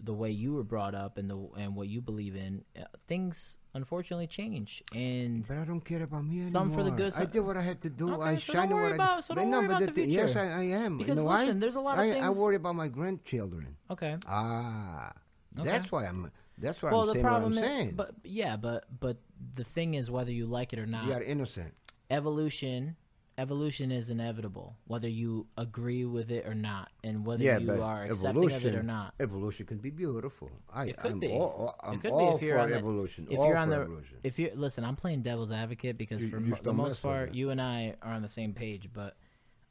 the 0.00 0.12
way 0.12 0.30
you 0.30 0.52
were 0.52 0.62
brought 0.64 0.94
up 0.94 1.18
and 1.18 1.30
the 1.30 1.38
and 1.56 1.74
what 1.76 1.88
you 1.88 2.00
believe 2.00 2.34
in, 2.36 2.64
uh, 2.78 2.82
things 3.06 3.58
unfortunately 3.74 4.26
change. 4.26 4.82
And 4.94 5.46
But 5.46 5.58
I 5.58 5.64
don't 5.64 5.80
care 5.82 6.02
about 6.02 6.24
me 6.24 6.36
anymore. 6.36 6.50
Some 6.50 6.70
for 6.72 6.82
the 6.82 6.90
good, 6.90 7.12
I 7.16 7.24
did 7.26 7.40
what 7.40 7.56
I 7.56 7.62
had 7.62 7.80
to 7.82 7.90
do. 7.90 8.12
Okay, 8.14 8.22
I 8.30 8.34
so 8.38 8.52
shined 8.52 8.70
don't 8.70 8.80
what 8.80 8.90
worry 8.90 8.92
I 8.92 8.94
about- 8.96 9.16
did. 9.18 9.24
so 9.24 9.34
don't 9.34 9.50
no, 9.50 9.58
worry 9.58 9.66
about 9.66 9.80
the 9.80 9.86
the 9.86 9.92
thi- 9.92 10.04
Yes. 10.10 10.34
I, 10.36 10.48
I 10.48 10.62
am. 10.84 10.98
Because 10.98 11.18
you 11.18 11.24
know 11.24 11.30
listen, 11.30 11.58
there's 11.60 11.76
a 11.76 11.80
lot 11.80 11.98
of 11.98 12.04
I, 12.04 12.18
I 12.18 12.30
worry 12.30 12.56
about 12.56 12.74
my 12.74 12.88
grandchildren. 12.88 13.76
okay, 13.90 14.16
Ah, 14.26 15.12
Okay. 15.58 15.68
that's 15.70 15.90
why 15.92 16.06
I'm. 16.06 16.30
That's 16.60 16.82
why 16.82 16.90
well, 16.90 17.02
I'm 17.02 17.06
the 17.06 17.12
saying 17.14 17.24
what 17.24 17.32
I'm 17.34 17.40
problem 17.42 17.52
is, 17.58 17.64
saying. 17.64 17.94
but 17.94 18.10
yeah, 18.24 18.56
but 18.56 18.84
but 18.98 19.18
the 19.54 19.62
thing 19.64 19.94
is, 19.94 20.10
whether 20.10 20.32
you 20.32 20.46
like 20.46 20.72
it 20.72 20.80
or 20.80 20.86
not, 20.86 21.06
you 21.06 21.12
are 21.12 21.22
innocent. 21.22 21.72
evolution 22.10 22.96
evolution 23.38 23.92
is 23.92 24.10
inevitable 24.10 24.74
whether 24.88 25.08
you 25.08 25.46
agree 25.56 26.04
with 26.04 26.30
it 26.30 26.44
or 26.44 26.54
not 26.54 26.90
and 27.04 27.24
whether 27.24 27.42
Yeah, 27.44 27.58
you 27.58 27.80
are 27.82 28.02
accepting 28.02 28.50
of 28.52 28.66
it 28.66 28.74
or 28.74 28.82
not 28.82 29.14
evolution 29.20 29.64
can 29.64 29.78
be 29.78 29.90
beautiful. 29.90 30.50
I, 30.74 30.86
it 30.86 30.96
could 30.98 31.12
I'm 31.12 31.20
be 31.20 31.28
all, 31.28 31.74
I'm 31.80 31.94
it 31.94 32.00
could 32.02 32.10
all 32.10 32.18
be 32.18 32.34
if 32.34 32.42
you're 32.42 32.56
for 32.56 32.62
on 32.62 32.70
the, 32.70 32.76
evolution. 32.76 33.28
if 33.30 33.38
all 33.38 33.46
you're 33.46 33.56
on 33.56 33.68
for 33.68 33.74
the 33.76 33.80
evolution. 33.82 34.16
if 34.24 34.38
you 34.40 34.50
listen 34.56 34.84
i'm 34.84 34.96
playing 34.96 35.22
devil's 35.22 35.52
advocate 35.52 35.96
because 35.96 36.20
You- 36.20 36.28
for 36.28 36.40
you 36.40 36.54
the 36.62 36.72
most 36.72 37.00
part 37.00 37.32
you 37.32 37.50
and 37.50 37.60
i 37.60 37.94
are 38.02 38.12
on 38.12 38.22
the 38.22 38.28
same 38.28 38.52
page 38.54 38.90
but 38.92 39.16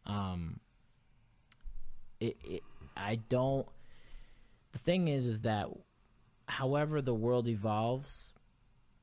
um 0.05 0.59
it, 2.21 2.37
it 2.43 2.63
i 2.95 3.15
don't 3.15 3.67
the 4.71 4.79
thing 4.79 5.09
is 5.09 5.27
is 5.27 5.41
that 5.41 5.67
however 6.47 7.01
the 7.01 7.13
world 7.13 7.47
evolves 7.49 8.31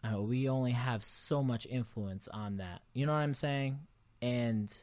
uh, 0.02 0.20
we 0.20 0.48
only 0.48 0.72
have 0.72 1.04
so 1.04 1.42
much 1.42 1.66
influence 1.66 2.28
on 2.28 2.56
that 2.56 2.80
you 2.94 3.04
know 3.04 3.12
what 3.12 3.18
i'm 3.18 3.34
saying 3.34 3.78
and 4.24 4.76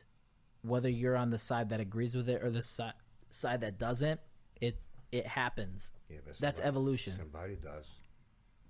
whether 0.61 0.89
you're 0.89 1.15
on 1.17 1.29
the 1.31 1.37
side 1.37 1.69
that 1.69 1.79
agrees 1.79 2.13
with 2.15 2.29
it 2.29 2.43
or 2.43 2.51
the 2.51 2.61
si- 2.61 2.97
side 3.31 3.61
that 3.61 3.79
doesn't 3.79 4.19
it 4.61 4.77
it 5.11 5.25
happens. 5.25 5.91
Yeah, 6.09 6.17
but 6.25 6.37
that's 6.39 6.59
somebody- 6.59 6.67
evolution. 6.77 7.13
Somebody 7.17 7.55
does. 7.55 7.85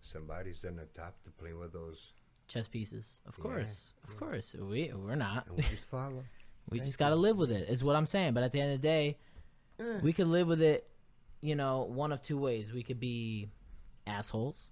Somebody's 0.01 0.63
on 0.65 0.75
the 0.77 0.85
top 0.85 1.15
to 1.25 1.29
play 1.31 1.53
with 1.53 1.71
those, 1.73 2.13
chess 2.47 2.67
pieces. 2.67 3.21
Of 3.27 3.35
Yeah, 3.37 3.43
course. 3.43 3.91
of 4.07 4.17
course. 4.17 4.55
We 4.59 4.91
we're 4.93 5.15
not. 5.15 5.47
And 5.47 5.57
we 5.57 5.63
just 5.63 5.83
follow. 5.89 6.23
we 6.69 6.77
Thank 6.79 6.85
just 6.85 6.97
got 6.99 7.09
to 7.09 7.15
live 7.15 7.37
with 7.37 7.51
it 7.51 7.67
is 7.69 7.83
what 7.83 7.95
i'm 7.95 8.05
saying. 8.05 8.33
But 8.33 8.43
at 8.43 8.51
the 8.51 8.61
end 8.61 8.73
of 8.73 8.81
the 8.81 8.87
day 8.87 9.17
we 10.03 10.13
could 10.13 10.27
live 10.27 10.47
with 10.47 10.61
it 10.61 10.87
you 11.41 11.55
know 11.55 11.83
one 11.83 12.11
of 12.11 12.21
two 12.21 12.37
ways. 12.37 12.71
We 12.71 12.83
could 12.83 12.99
be 12.99 13.49
assholes 14.07 14.69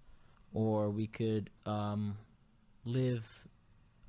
or 0.53 0.89
we 0.89 1.07
could 1.07 1.49
um 1.65 2.17
live 2.85 3.27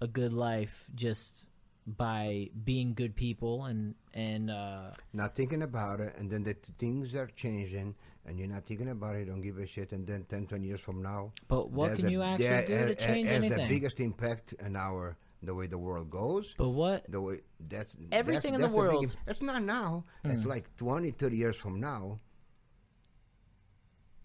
a 0.00 0.06
good 0.06 0.32
life 0.32 0.86
just 0.94 1.46
by 1.86 2.48
being 2.64 2.94
good 2.94 3.14
people 3.16 3.64
and 3.64 3.94
and 4.14 4.50
uh 4.50 4.90
Not 5.12 5.34
thinking 5.34 5.62
about 5.62 6.00
it, 6.00 6.14
and 6.18 6.30
then 6.30 6.42
the 6.44 6.54
t- 6.54 6.72
things 6.78 7.14
are 7.14 7.26
changing, 7.36 7.94
and 8.26 8.38
you're 8.38 8.48
not 8.48 8.64
thinking 8.66 8.88
about 8.90 9.16
it. 9.16 9.26
Don't 9.26 9.40
give 9.40 9.58
a 9.58 9.66
shit, 9.66 9.92
and 9.92 10.06
then 10.06 10.24
10, 10.24 10.46
20 10.46 10.66
years 10.66 10.80
from 10.80 11.02
now, 11.02 11.32
But 11.48 11.70
what 11.70 11.96
can 11.96 12.06
a- 12.06 12.10
you 12.10 12.22
actually 12.22 12.48
there- 12.48 12.88
do 12.88 12.94
to 12.94 13.06
change 13.06 13.28
has 13.28 13.36
anything? 13.36 13.58
the 13.58 13.68
biggest 13.68 14.00
impact 14.00 14.52
in 14.60 14.76
our 14.76 15.16
the 15.42 15.54
way 15.54 15.66
the 15.66 15.78
world 15.78 16.10
goes. 16.10 16.54
but 16.58 16.68
what 16.68 17.10
the 17.10 17.20
way 17.20 17.40
that's 17.68 17.96
Everything 18.12 18.54
in 18.54 18.60
that's, 18.60 18.72
the 18.72 18.76
that's 18.78 18.90
big 18.90 18.92
world- 18.92 19.04
im- 19.14 19.20
it's 19.26 19.40
not 19.42 19.62
now. 19.62 20.04
It's 20.24 20.44
like 20.44 20.68
20, 20.76 21.10
30 21.12 21.36
years 21.36 21.56
from 21.56 21.80
now. 21.80 22.20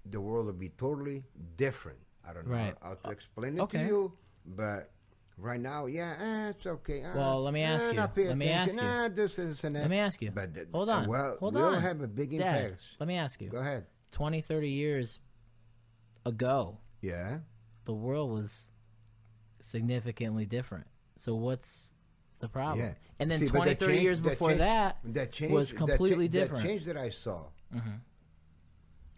The 0.06 0.22
world 0.22 0.46
will 0.48 0.54
be 0.54 0.70
totally 0.70 1.24
different. 1.58 2.00
I 2.28 2.34
don't 2.34 2.48
know 2.48 2.54
Right. 2.54 2.76
how 2.82 2.96
to 2.96 3.10
explain 3.12 3.56
it 3.58 3.62
okay. 3.62 3.80
to 3.84 3.86
you, 3.88 4.13
but 4.46 4.91
right 5.38 5.60
now, 5.60 5.86
yeah, 5.86 6.15
eh, 6.19 6.50
it's 6.50 6.65
okay. 6.65 7.04
Ah, 7.06 7.13
Well, 7.15 7.43
let 7.43 7.54
me 7.54 7.62
ask 7.63 7.88
eh, 7.89 7.91
you. 7.93 8.28
Let 8.28 8.38
me 8.38 8.50
ask 8.50 8.76
you. 8.76 8.82
Ah, 8.84 9.10
this, 9.13 9.36
this, 9.36 9.63
and 9.63 9.76
that. 9.76 9.82
let 9.82 9.89
me 9.89 9.98
ask 10.00 10.21
you 10.21 10.32
But 10.32 10.54
the- 10.54 10.67
hold 10.71 10.89
on 10.89 11.08
Well, 11.08 11.38
hold 11.39 11.56
we'll 11.56 11.65
on 11.65 11.82
have 11.82 12.02
a 12.02 12.08
big 12.08 12.32
Dad, 12.38 12.65
impact. 12.65 12.84
let 13.00 13.08
me 13.08 13.15
ask 13.17 13.41
you 13.41 13.50
Go 13.50 13.58
ahead. 13.58 13.86
20 14.12 14.41
30 14.41 14.69
years 14.69 15.19
ago 16.26 16.78
Yeah. 17.02 17.39
the 17.86 17.93
world 17.93 18.32
was 18.32 18.69
significantly 19.60 20.45
different. 20.45 20.88
So 21.17 21.36
what's 21.36 21.93
the 22.39 22.48
problem? 22.50 22.86
Yeah. 22.88 22.93
And 23.19 23.30
then 23.32 23.39
See, 23.39 23.48
20, 23.48 23.71
that 23.71 23.80
30 23.80 23.93
change- 23.93 24.04
years 24.04 24.21
that 24.21 24.30
before 24.30 24.50
change- 24.50 24.60
that, 24.60 24.98
that 25.06 25.32
change 25.32 25.52
was 25.52 25.74
completely 25.74 26.28
cha- 26.28 26.32
different. 26.34 26.63
That 26.63 26.69
change 26.69 26.86
that 26.86 26.98
I 26.98 27.10
saw. 27.10 27.45
Mhm. 27.74 28.00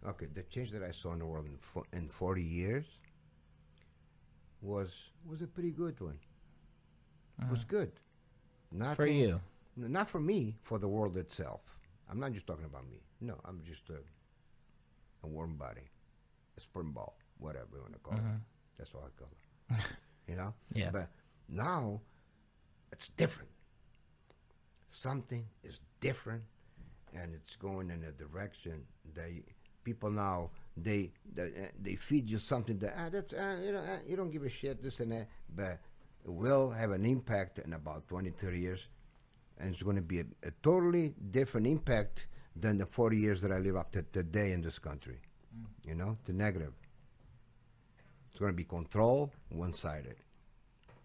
Okay, 0.05 0.25
the 0.27 0.43
change 0.43 0.71
that 0.71 0.83
I 0.83 0.91
saw 0.91 1.13
in 1.13 1.19
the 1.19 1.25
world 1.25 1.47
in, 1.47 1.97
in 1.97 2.09
40 2.09 2.43
years 2.43 2.85
was 4.61 5.11
was 5.25 5.41
a 5.41 5.47
pretty 5.47 5.71
good 5.71 5.99
one. 5.99 6.19
Was 7.51 7.63
good. 7.65 7.91
Not 8.71 8.85
Uh-huh. 8.85 8.95
for 8.95 9.07
you. 9.07 9.39
Not 9.75 10.09
for 10.09 10.19
me, 10.19 10.55
for 10.63 10.79
the 10.79 10.87
world 10.87 11.15
itself. 11.17 11.61
I'm 12.09 12.19
not 12.19 12.31
just 12.33 12.47
talking 12.47 12.65
about 12.65 12.89
me. 12.89 12.97
No, 13.21 13.39
I'm 13.45 13.61
just 13.63 13.89
a, 13.89 13.99
a 15.23 15.27
warm 15.27 15.55
body, 15.55 15.87
a 16.57 16.61
sperm 16.61 16.93
ball, 16.93 17.15
whatever 17.37 17.67
you 17.75 17.81
want 17.81 17.93
to 17.93 17.99
call 17.99 18.17
it. 18.17 18.23
That's 18.77 18.91
what 18.93 19.03
I 19.03 19.09
call 19.19 19.29
it. 19.77 19.85
you 20.27 20.35
know? 20.35 20.43
Uh-huh. 20.43 20.51
Yeah. 20.73 20.89
But 20.91 21.09
now 21.47 22.01
it's 22.91 23.09
different. 23.09 23.51
Something 24.89 25.45
is 25.63 25.79
different, 25.99 26.43
and 27.13 27.35
it's 27.35 27.55
going 27.55 27.91
in 27.91 28.03
a 28.03 28.11
direction 28.11 28.85
that 29.13 29.29
people 29.83 30.09
now 30.09 30.49
they 30.77 31.11
they, 31.33 31.43
uh, 31.43 31.67
they 31.81 31.95
feed 31.95 32.29
you 32.29 32.37
something 32.37 32.77
that 32.79 32.93
ah, 32.97 33.09
that's 33.11 33.33
uh, 33.33 33.59
you 33.63 33.71
know 33.71 33.79
uh, 33.79 33.97
you 34.07 34.15
don't 34.15 34.29
give 34.31 34.43
a 34.43 34.49
shit 34.49 34.81
this 34.81 34.99
and 34.99 35.11
that, 35.11 35.27
but 35.55 35.79
it 36.23 36.31
will 36.31 36.69
have 36.69 36.91
an 36.91 37.05
impact 37.05 37.59
in 37.59 37.73
about 37.73 38.07
20, 38.07 38.31
30 38.31 38.59
years, 38.59 38.87
and 39.59 39.73
it's 39.73 39.81
going 39.81 39.95
to 39.95 40.01
be 40.01 40.19
a, 40.19 40.25
a 40.43 40.51
totally 40.61 41.13
different 41.31 41.65
impact 41.67 42.27
than 42.55 42.77
the 42.77 42.85
40 42.85 43.17
years 43.17 43.41
that 43.41 43.51
I 43.51 43.59
live 43.59 43.75
up 43.75 43.91
to 43.93 44.03
today 44.11 44.51
in 44.51 44.61
this 44.61 44.77
country. 44.79 45.19
You 45.83 45.95
know, 45.95 46.17
the 46.25 46.33
negative. 46.33 46.73
It's 48.29 48.39
going 48.39 48.51
to 48.51 48.55
be 48.55 48.65
control, 48.65 49.31
one-sided. 49.49 50.17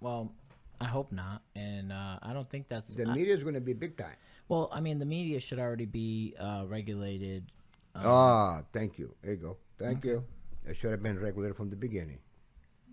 Well, 0.01 0.32
I 0.80 0.84
hope 0.86 1.12
not. 1.12 1.42
And 1.55 1.92
uh, 1.92 2.18
I 2.22 2.32
don't 2.34 2.51
think 2.51 2.68
that's. 2.68 2.94
The 2.94 3.07
media 3.07 3.34
is 3.34 3.42
going 3.42 3.55
to 3.55 3.61
be 3.61 3.72
big 3.72 3.97
time. 3.97 4.16
well, 4.49 4.68
I 4.72 4.80
mean, 4.80 4.99
the 4.99 5.07
media 5.07 5.40
should 5.40 5.59
already 5.59 5.86
be 5.86 6.34
uh, 6.38 6.64
regulated. 6.66 7.51
Um, 7.95 8.03
Ah, 8.07 8.62
thank 8.72 8.99
you. 8.99 9.14
There 9.22 9.32
you 9.32 9.38
go. 9.38 9.57
Thank 9.78 10.05
you. 10.05 10.24
It 10.66 10.76
should 10.76 10.90
have 10.93 11.03
been 11.03 11.18
regulated 11.18 11.57
from 11.57 11.70
the 11.70 11.76
beginning. 11.76 12.18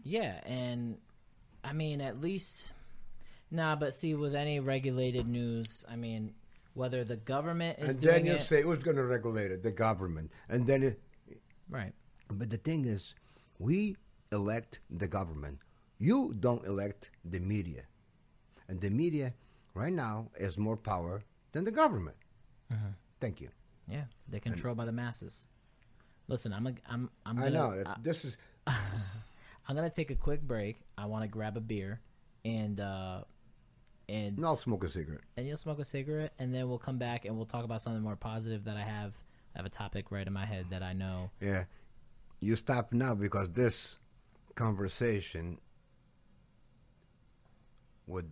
Yeah, 0.03 0.39
and 0.45 0.97
I 1.63 1.73
mean, 1.73 2.01
at 2.01 2.19
least. 2.21 2.71
Nah, 3.51 3.75
but 3.75 3.93
see, 3.93 4.15
with 4.15 4.35
any 4.35 4.59
regulated 4.59 5.27
news, 5.27 5.83
I 5.89 5.95
mean, 5.95 6.33
whether 6.73 7.03
the 7.03 7.17
government 7.17 7.79
is 7.79 7.89
and 7.89 7.99
doing 7.99 8.13
then 8.13 8.25
you 8.25 8.33
it, 8.33 8.41
say 8.41 8.61
who's 8.61 8.79
going 8.79 8.97
to 8.97 9.03
regulate 9.05 9.51
it? 9.51 9.63
The 9.63 9.71
government. 9.71 10.31
And 10.49 10.65
then, 10.65 10.83
it, 10.83 10.99
right? 11.69 11.93
but 12.31 12.49
the 12.49 12.57
thing 12.57 12.85
is, 12.85 13.13
we 13.57 13.97
elect 14.31 14.79
the 14.89 15.07
government. 15.07 15.57
You 15.97 16.35
don't 16.39 16.65
elect 16.65 17.09
the 17.25 17.39
media, 17.39 17.83
and 18.67 18.79
the 18.79 18.89
media 18.89 19.33
right 19.73 19.91
now 19.93 20.29
has 20.39 20.57
more 20.57 20.77
power 20.77 21.23
than 21.51 21.63
the 21.63 21.71
government. 21.71 22.17
Mm-hmm. 22.71 22.91
Thank 23.19 23.41
you. 23.41 23.49
Yeah, 23.89 24.03
they're 24.27 24.39
controlled 24.39 24.77
by 24.77 24.85
the 24.85 24.91
masses. 24.91 25.47
Listen, 26.27 26.53
I'm 26.53 26.67
a, 26.67 26.73
I'm 26.87 27.09
I'm 27.25 27.37
I 27.39 27.41
gonna 27.43 27.51
know 27.51 27.83
that 27.83 28.03
this 28.03 28.23
is 28.25 28.37
I'm 28.67 28.75
I'm 29.67 29.75
gonna 29.75 29.89
take 29.89 30.11
a 30.11 30.15
quick 30.15 30.41
break. 30.41 30.81
I 30.97 31.05
want 31.05 31.23
to 31.23 31.27
grab 31.27 31.57
a 31.57 31.61
beer, 31.61 31.99
and 32.45 32.79
uh, 32.79 33.21
and 34.07 34.37
And 34.37 34.45
I'll 34.45 34.55
smoke 34.57 34.83
a 34.83 34.89
cigarette. 34.89 35.21
and 35.37 35.47
you'll 35.47 35.57
smoke 35.57 35.79
a 35.79 35.85
cigarette, 35.85 36.33
and 36.39 36.53
then 36.53 36.69
we'll 36.69 36.77
come 36.79 36.97
back 36.97 37.25
and 37.25 37.35
we'll 37.35 37.45
talk 37.45 37.63
about 37.65 37.81
something 37.81 38.01
more 38.03 38.15
positive 38.15 38.63
that 38.65 38.77
I 38.77 38.83
have. 38.83 39.15
I 39.55 39.59
have 39.59 39.65
a 39.65 39.69
topic 39.69 40.11
right 40.11 40.25
in 40.25 40.33
my 40.33 40.45
head 40.45 40.67
that 40.69 40.83
I 40.83 40.93
know. 40.93 41.31
Yeah. 41.41 41.63
You 42.41 42.55
stop 42.55 42.93
now 42.93 43.15
because 43.15 43.49
this 43.49 43.97
conversation 44.55 45.57
with 48.07 48.25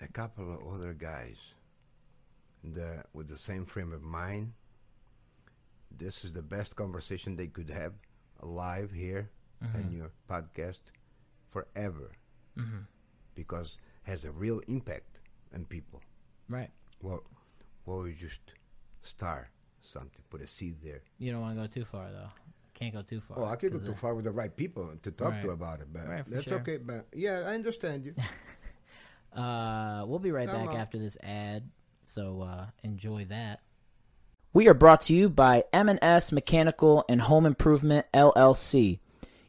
a 0.00 0.08
couple 0.08 0.52
of 0.52 0.74
other 0.74 0.92
guys 0.92 1.36
the, 2.72 3.04
with 3.12 3.28
the 3.28 3.36
same 3.36 3.66
frame 3.66 3.92
of 3.92 4.02
mind, 4.02 4.52
this 5.96 6.24
is 6.24 6.32
the 6.32 6.42
best 6.42 6.74
conversation 6.76 7.36
they 7.36 7.46
could 7.46 7.70
have 7.70 7.92
live 8.42 8.90
here 8.92 9.30
in 9.74 9.92
your 9.92 10.10
podcast 10.28 10.80
forever 11.48 12.10
Mm-hmm. 12.58 12.82
because 13.34 13.78
has 14.04 14.24
a 14.24 14.30
real 14.30 14.60
impact 14.68 15.18
on 15.52 15.64
people. 15.64 16.00
Right. 16.48 16.70
Well, 17.02 17.24
well, 17.84 18.00
we 18.02 18.12
just 18.12 18.38
start 19.02 19.48
something, 19.80 20.22
put 20.30 20.40
a 20.40 20.46
seed 20.46 20.76
there. 20.82 21.02
You 21.18 21.32
don't 21.32 21.40
want 21.40 21.56
to 21.56 21.62
go 21.62 21.66
too 21.66 21.84
far 21.84 22.10
though. 22.12 22.28
Can't 22.74 22.94
go 22.94 23.02
too 23.02 23.20
far. 23.20 23.38
Oh, 23.40 23.44
I 23.46 23.56
can 23.56 23.70
go 23.70 23.78
too 23.78 23.94
far 23.94 24.14
with 24.14 24.24
the 24.26 24.30
right 24.30 24.54
people 24.54 24.88
to 25.02 25.10
talk 25.10 25.40
to 25.42 25.50
about 25.50 25.80
it, 25.80 25.88
but 25.92 26.06
Right, 26.08 26.24
that's 26.28 26.44
sure. 26.44 26.58
okay. 26.60 26.76
But 26.76 27.06
yeah, 27.12 27.40
I 27.46 27.54
understand 27.54 28.04
you. 28.04 28.14
Uh, 29.32 30.04
we'll 30.06 30.20
be 30.20 30.30
right 30.30 30.48
Come 30.48 30.60
back 30.60 30.68
on. 30.74 30.76
after 30.76 30.96
this 30.96 31.16
ad, 31.22 31.68
so 32.06 32.42
uh, 32.42 32.66
enjoy 32.82 33.24
that. 33.26 33.60
We 34.52 34.68
are 34.68 34.74
brought 34.74 35.02
to 35.02 35.14
you 35.14 35.28
by 35.28 35.64
M&S 35.72 36.30
Mechanical 36.30 37.04
and 37.08 37.20
Home 37.20 37.46
Improvement 37.46 38.06
LLC. 38.14 39.00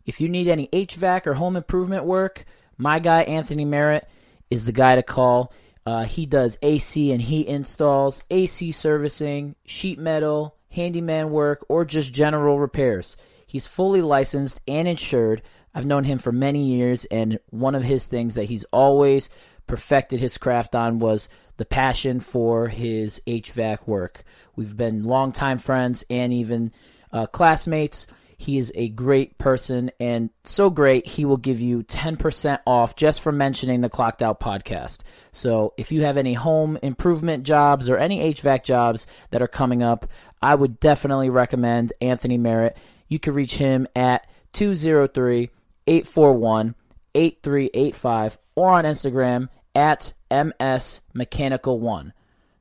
If 0.05 0.21
you 0.21 0.29
need 0.29 0.47
any 0.47 0.67
HVAC 0.67 1.27
or 1.27 1.33
home 1.35 1.55
improvement 1.55 2.05
work, 2.05 2.45
my 2.77 2.99
guy 2.99 3.23
Anthony 3.23 3.65
Merritt 3.65 4.07
is 4.49 4.65
the 4.65 4.71
guy 4.71 4.95
to 4.95 5.03
call. 5.03 5.51
Uh, 5.85 6.05
he 6.05 6.25
does 6.25 6.57
AC 6.61 7.11
and 7.11 7.21
heat 7.21 7.47
installs, 7.47 8.23
AC 8.31 8.71
servicing, 8.71 9.55
sheet 9.65 9.99
metal, 9.99 10.55
handyman 10.69 11.29
work, 11.29 11.65
or 11.69 11.85
just 11.85 12.13
general 12.13 12.59
repairs. 12.59 13.17
He's 13.45 13.67
fully 13.67 14.01
licensed 14.01 14.61
and 14.67 14.87
insured. 14.87 15.43
I've 15.73 15.85
known 15.85 16.03
him 16.03 16.17
for 16.17 16.31
many 16.31 16.65
years, 16.65 17.05
and 17.05 17.39
one 17.49 17.75
of 17.75 17.83
his 17.83 18.07
things 18.07 18.35
that 18.35 18.45
he's 18.45 18.63
always 18.65 19.29
perfected 19.67 20.19
his 20.19 20.37
craft 20.37 20.75
on 20.75 20.99
was 20.99 21.29
the 21.57 21.65
passion 21.65 22.19
for 22.19 22.67
his 22.67 23.21
HVAC 23.25 23.87
work. 23.87 24.23
We've 24.55 24.75
been 24.75 25.03
longtime 25.03 25.57
friends 25.57 26.03
and 26.09 26.33
even 26.33 26.71
uh, 27.11 27.27
classmates. 27.27 28.07
He 28.37 28.57
is 28.57 28.71
a 28.75 28.89
great 28.89 29.37
person 29.37 29.91
and 29.99 30.29
so 30.43 30.69
great, 30.69 31.07
he 31.07 31.23
will 31.23 31.37
give 31.37 31.61
you 31.61 31.83
10% 31.83 32.59
off 32.67 32.95
just 32.95 33.21
for 33.21 33.31
mentioning 33.31 33.79
the 33.79 33.89
Clocked 33.89 34.21
Out 34.21 34.41
podcast. 34.41 35.03
So 35.31 35.73
if 35.77 35.91
you 35.91 36.03
have 36.03 36.17
any 36.17 36.33
home 36.33 36.77
improvement 36.81 37.43
jobs 37.43 37.87
or 37.87 37.97
any 37.97 38.33
HVAC 38.33 38.63
jobs 38.63 39.07
that 39.29 39.41
are 39.41 39.47
coming 39.47 39.81
up, 39.81 40.07
I 40.41 40.53
would 40.53 40.79
definitely 40.79 41.29
recommend 41.29 41.93
Anthony 42.01 42.37
Merritt. 42.37 42.77
You 43.07 43.19
can 43.19 43.33
reach 43.33 43.55
him 43.55 43.87
at 43.95 44.27
203 44.51 45.49
841 45.87 46.75
8385 47.13 48.37
or 48.55 48.71
on 48.71 48.85
Instagram 48.85 49.49
at 49.75 50.13
MS 50.31 51.01
Mechanical 51.13 51.79
One. 51.79 52.13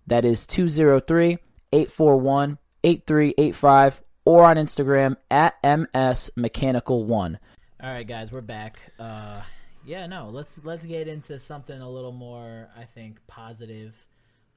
That 0.07 0.25
is 0.25 0.47
203 0.47 1.39
841 1.73 2.59
8385 2.83 4.03
or 4.25 4.49
on 4.49 4.57
Instagram 4.57 5.17
at 5.31 5.55
MS 5.65 6.31
Mechanical 6.37 7.05
One. 7.05 7.39
All 7.83 7.91
right, 7.91 8.07
guys, 8.07 8.33
we're 8.33 8.41
back. 8.41 8.79
Uh, 8.99 9.43
yeah, 9.85 10.07
no, 10.07 10.29
let's 10.29 10.65
let's 10.65 10.85
get 10.85 11.09
into 11.09 11.39
something 11.39 11.79
a 11.79 11.91
little 11.91 12.13
more, 12.13 12.69
I 12.77 12.85
think, 12.85 13.19
positive, 13.27 13.95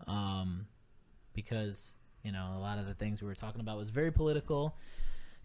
um, 0.08 0.68
because 1.34 1.98
you 2.24 2.32
know 2.32 2.54
a 2.56 2.60
lot 2.60 2.80
of 2.80 2.86
the 2.86 2.94
things 2.94 3.22
we 3.22 3.28
were 3.28 3.36
talking 3.36 3.60
about 3.60 3.78
was 3.78 3.90
very 3.90 4.12
political, 4.12 4.78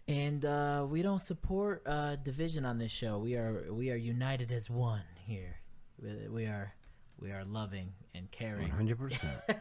and 0.07 0.45
uh, 0.45 0.85
we 0.89 1.01
don't 1.01 1.19
support 1.19 1.83
uh, 1.85 2.15
division 2.15 2.65
on 2.65 2.77
this 2.77 2.91
show. 2.91 3.17
We 3.17 3.35
are 3.35 3.65
we 3.71 3.91
are 3.91 3.97
united 3.97 4.51
as 4.53 4.69
one 4.69 5.03
here. 5.25 5.57
We, 6.03 6.27
we 6.29 6.45
are 6.45 6.73
we 7.19 7.31
are 7.31 7.43
loving 7.45 7.91
and 8.13 8.29
caring. 8.31 8.69
One 8.69 8.71
hundred 8.71 8.99
percent. 8.99 9.31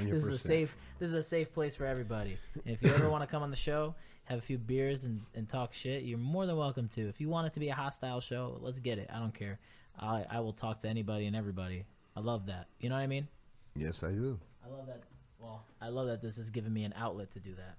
This 0.00 0.24
is 0.24 0.32
a 0.32 0.38
safe. 0.38 0.74
This 0.98 1.08
is 1.08 1.14
a 1.14 1.22
safe 1.22 1.52
place 1.52 1.74
for 1.74 1.84
everybody. 1.84 2.38
And 2.64 2.74
if 2.74 2.82
you 2.82 2.88
ever 2.94 3.10
want 3.10 3.22
to 3.22 3.26
come 3.26 3.42
on 3.42 3.50
the 3.50 3.56
show, 3.56 3.94
have 4.24 4.38
a 4.38 4.42
few 4.42 4.56
beers 4.56 5.04
and, 5.04 5.20
and 5.34 5.46
talk 5.46 5.74
shit, 5.74 6.04
you're 6.04 6.16
more 6.16 6.46
than 6.46 6.56
welcome 6.56 6.88
to. 6.88 7.06
If 7.06 7.20
you 7.20 7.28
want 7.28 7.48
it 7.48 7.52
to 7.52 7.60
be 7.60 7.68
a 7.68 7.74
hostile 7.74 8.20
show, 8.20 8.56
let's 8.62 8.78
get 8.78 8.98
it. 8.98 9.10
I 9.12 9.18
don't 9.18 9.34
care. 9.34 9.58
I 10.00 10.24
I 10.30 10.40
will 10.40 10.54
talk 10.54 10.80
to 10.80 10.88
anybody 10.88 11.26
and 11.26 11.36
everybody. 11.36 11.84
I 12.16 12.20
love 12.20 12.46
that. 12.46 12.68
You 12.80 12.88
know 12.88 12.94
what 12.94 13.02
I 13.02 13.06
mean? 13.06 13.28
Yes, 13.74 14.02
I 14.02 14.12
do. 14.12 14.40
I 14.64 14.68
love 14.74 14.86
that. 14.86 15.02
Well, 15.38 15.62
I 15.82 15.90
love 15.90 16.06
that 16.06 16.22
this 16.22 16.36
has 16.36 16.48
given 16.48 16.72
me 16.72 16.84
an 16.84 16.94
outlet 16.96 17.30
to 17.32 17.38
do 17.38 17.54
that. 17.56 17.76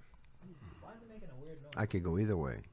Why 0.82 0.92
is 0.92 1.02
it 1.02 1.10
making 1.10 1.30
a 1.30 1.44
weird 1.44 1.60
noise? 1.64 1.72
I 1.76 1.88
could 1.88 2.04
go 2.04 2.20
either 2.20 2.38
way. 2.38 2.54
It's 2.54 2.68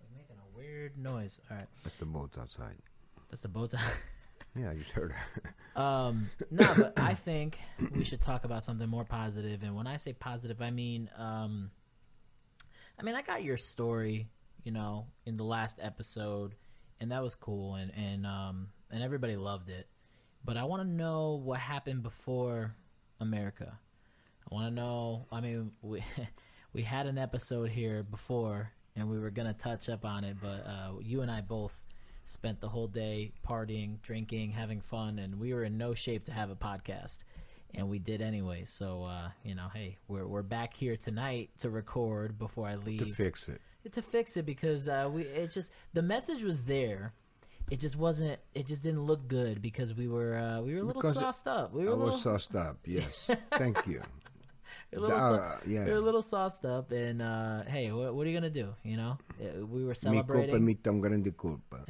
like 0.00 0.10
making 0.14 0.36
a 0.38 0.51
weird 0.62 0.96
noise. 0.98 1.40
All 1.50 1.56
right, 1.56 1.66
That's 1.84 1.96
the 1.96 2.04
boats 2.04 2.38
outside. 2.38 2.76
that's 3.30 3.42
the 3.42 3.48
boat. 3.48 3.74
Yeah, 4.54 4.70
I 4.70 4.74
just 4.74 4.90
heard. 4.90 5.14
Um, 5.74 6.28
no, 6.50 6.70
but 6.76 6.92
I 6.98 7.14
think 7.14 7.58
we 7.90 8.04
should 8.04 8.20
talk 8.20 8.44
about 8.44 8.62
something 8.62 8.86
more 8.86 9.04
positive. 9.06 9.62
And 9.62 9.74
when 9.74 9.86
I 9.86 9.96
say 9.96 10.12
positive, 10.12 10.60
I 10.60 10.70
mean, 10.70 11.08
um, 11.16 11.70
I 13.00 13.02
mean, 13.02 13.14
I 13.14 13.22
got 13.22 13.42
your 13.42 13.56
story, 13.56 14.28
you 14.62 14.70
know, 14.70 15.06
in 15.24 15.38
the 15.38 15.42
last 15.44 15.78
episode, 15.80 16.54
and 17.00 17.10
that 17.12 17.22
was 17.22 17.34
cool, 17.34 17.76
and 17.76 17.90
and 17.96 18.26
um, 18.26 18.68
and 18.90 19.02
everybody 19.02 19.36
loved 19.36 19.70
it. 19.70 19.86
But 20.44 20.58
I 20.58 20.64
want 20.64 20.82
to 20.82 20.88
know 20.88 21.40
what 21.42 21.58
happened 21.58 22.02
before 22.02 22.74
America. 23.20 23.72
I 24.50 24.54
want 24.54 24.68
to 24.68 24.74
know. 24.74 25.28
I 25.32 25.40
mean, 25.40 25.72
we 25.80 26.04
we 26.74 26.82
had 26.82 27.06
an 27.06 27.16
episode 27.16 27.70
here 27.70 28.02
before, 28.02 28.70
and 28.96 29.08
we 29.08 29.18
were 29.18 29.30
gonna 29.30 29.54
touch 29.54 29.88
up 29.88 30.04
on 30.04 30.24
it, 30.24 30.36
but 30.40 30.66
uh, 30.66 30.92
you 31.00 31.22
and 31.22 31.30
I 31.30 31.40
both 31.40 31.72
spent 32.24 32.60
the 32.60 32.68
whole 32.68 32.86
day 32.86 33.32
partying, 33.46 34.00
drinking, 34.02 34.50
having 34.52 34.80
fun, 34.80 35.18
and 35.18 35.38
we 35.38 35.52
were 35.52 35.64
in 35.64 35.76
no 35.78 35.94
shape 35.94 36.24
to 36.26 36.32
have 36.32 36.50
a 36.50 36.56
podcast. 36.56 37.20
And 37.74 37.88
we 37.88 37.98
did 37.98 38.20
anyway. 38.20 38.64
So 38.64 39.04
uh, 39.04 39.28
you 39.44 39.54
know, 39.54 39.68
hey, 39.72 39.96
we're 40.08 40.26
we're 40.26 40.42
back 40.42 40.74
here 40.74 40.96
tonight 40.96 41.50
to 41.58 41.70
record 41.70 42.38
before 42.38 42.68
I 42.68 42.76
leave 42.76 42.98
to 42.98 43.06
fix 43.06 43.48
it. 43.48 43.60
to 43.92 44.02
fix 44.02 44.36
it 44.36 44.44
because 44.44 44.88
uh, 44.88 45.08
we 45.10 45.22
it 45.22 45.50
just 45.50 45.72
the 45.94 46.02
message 46.02 46.42
was 46.42 46.64
there. 46.64 47.14
It 47.70 47.80
just 47.80 47.96
wasn't. 47.96 48.38
It 48.54 48.66
just 48.66 48.82
didn't 48.82 49.04
look 49.04 49.26
good 49.26 49.62
because 49.62 49.94
we 49.94 50.06
were 50.06 50.36
uh, 50.36 50.60
we 50.60 50.74
were 50.74 50.80
a 50.80 50.84
little 50.84 51.00
Because 51.00 51.14
sauced 51.14 51.48
up. 51.48 51.72
We 51.72 51.84
were 51.84 51.90
I 51.90 51.92
a 51.92 51.96
little, 51.96 52.12
was 52.12 52.22
sauced 52.22 52.54
up. 52.54 52.76
Yes, 52.84 53.06
thank 53.52 53.86
you. 53.86 54.02
Were 55.00 55.06
a 55.06 55.08
little, 55.08 55.34
Uh, 55.34 55.56
yeah. 55.66 55.84
were 55.86 55.96
a 55.96 56.00
little 56.00 56.22
sauced 56.22 56.64
up. 56.64 56.90
And 56.92 57.22
uh, 57.22 57.62
hey, 57.64 57.90
what, 57.92 58.14
what 58.14 58.26
are 58.26 58.30
you 58.30 58.36
gonna 58.36 58.50
do? 58.50 58.74
You 58.84 58.96
know, 58.96 59.18
Uh, 59.40 59.66
we 59.66 59.84
were 59.84 59.90
Mi 59.90 59.94
culpa, 59.94 60.26
celebrating. 60.26 60.64
mi 60.64 60.74
grande 60.74 61.36
culpa. 61.36 61.84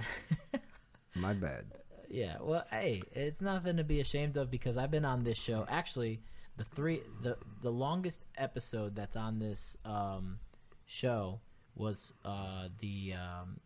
My 1.15 1.35
bad. 1.35 1.67
Yeah, 2.09 2.37
well, 2.41 2.65
hey, 2.71 3.03
it's 3.13 3.41
nothing 3.41 3.77
to 3.79 3.85
be 3.85 4.01
ashamed 4.01 4.37
of 4.37 4.51
because 4.51 4.77
I've 4.77 4.91
been 4.91 5.05
on 5.05 5.25
this 5.25 5.39
show. 5.39 5.65
Actually, 5.69 6.21
the 6.57 6.65
three 6.65 7.01
the 7.23 7.39
the 7.63 7.71
longest 7.73 8.23
episode 8.37 8.95
that's 8.95 9.17
on 9.17 9.39
this 9.39 9.77
um, 9.85 10.39
show 10.87 11.41
was 11.75 12.13
uh, 12.25 12.69
the 12.81 13.15
um, 13.15 13.61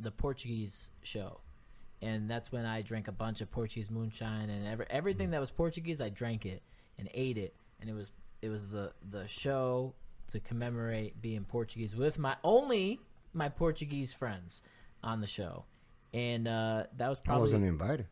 the 0.00 0.10
Portuguese 0.10 0.90
show, 1.02 1.40
and 2.02 2.28
that's 2.28 2.50
when 2.50 2.66
I 2.66 2.82
drank 2.82 3.06
a 3.08 3.12
bunch 3.12 3.40
of 3.40 3.50
Portuguese 3.52 3.88
moonshine 3.90 4.50
and 4.50 4.66
every, 4.66 4.86
everything 4.90 5.30
that 5.30 5.40
was 5.40 5.50
Portuguese. 5.52 6.00
I 6.00 6.08
drank 6.08 6.44
it 6.44 6.62
and 6.98 7.08
ate 7.14 7.38
it, 7.38 7.54
and 7.80 7.88
it 7.88 7.94
was 7.94 8.10
it 8.42 8.48
was 8.48 8.68
the 8.68 8.92
the 9.10 9.26
show 9.26 9.94
to 10.28 10.40
commemorate 10.40 11.20
being 11.20 11.44
Portuguese 11.44 11.94
with 11.94 12.18
my 12.18 12.36
only 12.42 13.00
my 13.32 13.48
Portuguese 13.48 14.12
friends 14.12 14.62
on 15.02 15.20
the 15.20 15.26
show, 15.26 15.64
and 16.12 16.48
uh, 16.48 16.84
that 16.96 17.08
was 17.08 17.20
probably 17.20 17.42
I 17.42 17.44
wasn't 17.44 17.64
invited. 17.64 18.06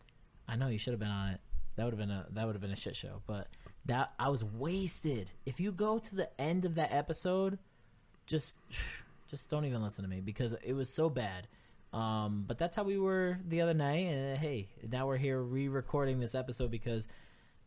I 0.47 0.57
know 0.57 0.69
you 0.69 0.79
should 0.79 0.93
have 0.93 1.01
been 1.01 1.09
on 1.09 1.31
it. 1.31 1.41
That 1.77 1.85
would 1.85 1.93
have 1.93 1.99
been 1.99 2.11
a 2.11 2.27
that 2.31 2.47
would 2.47 2.55
have 2.55 2.63
been 2.63 2.71
a 2.73 2.77
shit 2.77 2.97
show. 2.97 3.23
But 3.27 3.49
that 3.87 4.13
I 4.19 4.29
was 4.29 4.45
wasted. 4.45 5.31
If 5.47 5.61
you 5.61 5.73
go 5.73 5.99
to 5.99 6.15
the 6.15 6.41
end 6.41 6.65
of 6.65 6.77
that 6.77 6.93
episode, 6.93 7.59
just 8.27 8.59
just 9.29 9.51
don't 9.51 9.65
even 9.65 9.83
listen 9.83 10.05
to 10.05 10.11
me 10.11 10.21
because 10.21 10.55
it 10.63 10.73
was 10.73 10.95
so 10.95 11.09
bad. 11.09 11.49
Um, 11.93 12.45
but 12.47 12.59
that's 12.59 12.75
how 12.75 12.83
we 12.83 12.99
were 12.99 13.39
the 13.47 13.61
other 13.61 13.75
night. 13.75 14.07
And 14.07 14.37
hey, 14.37 14.69
now 14.91 15.07
we're 15.07 15.17
here 15.17 15.41
re-recording 15.41 16.19
this 16.19 16.35
episode 16.35 16.71
because 16.71 17.07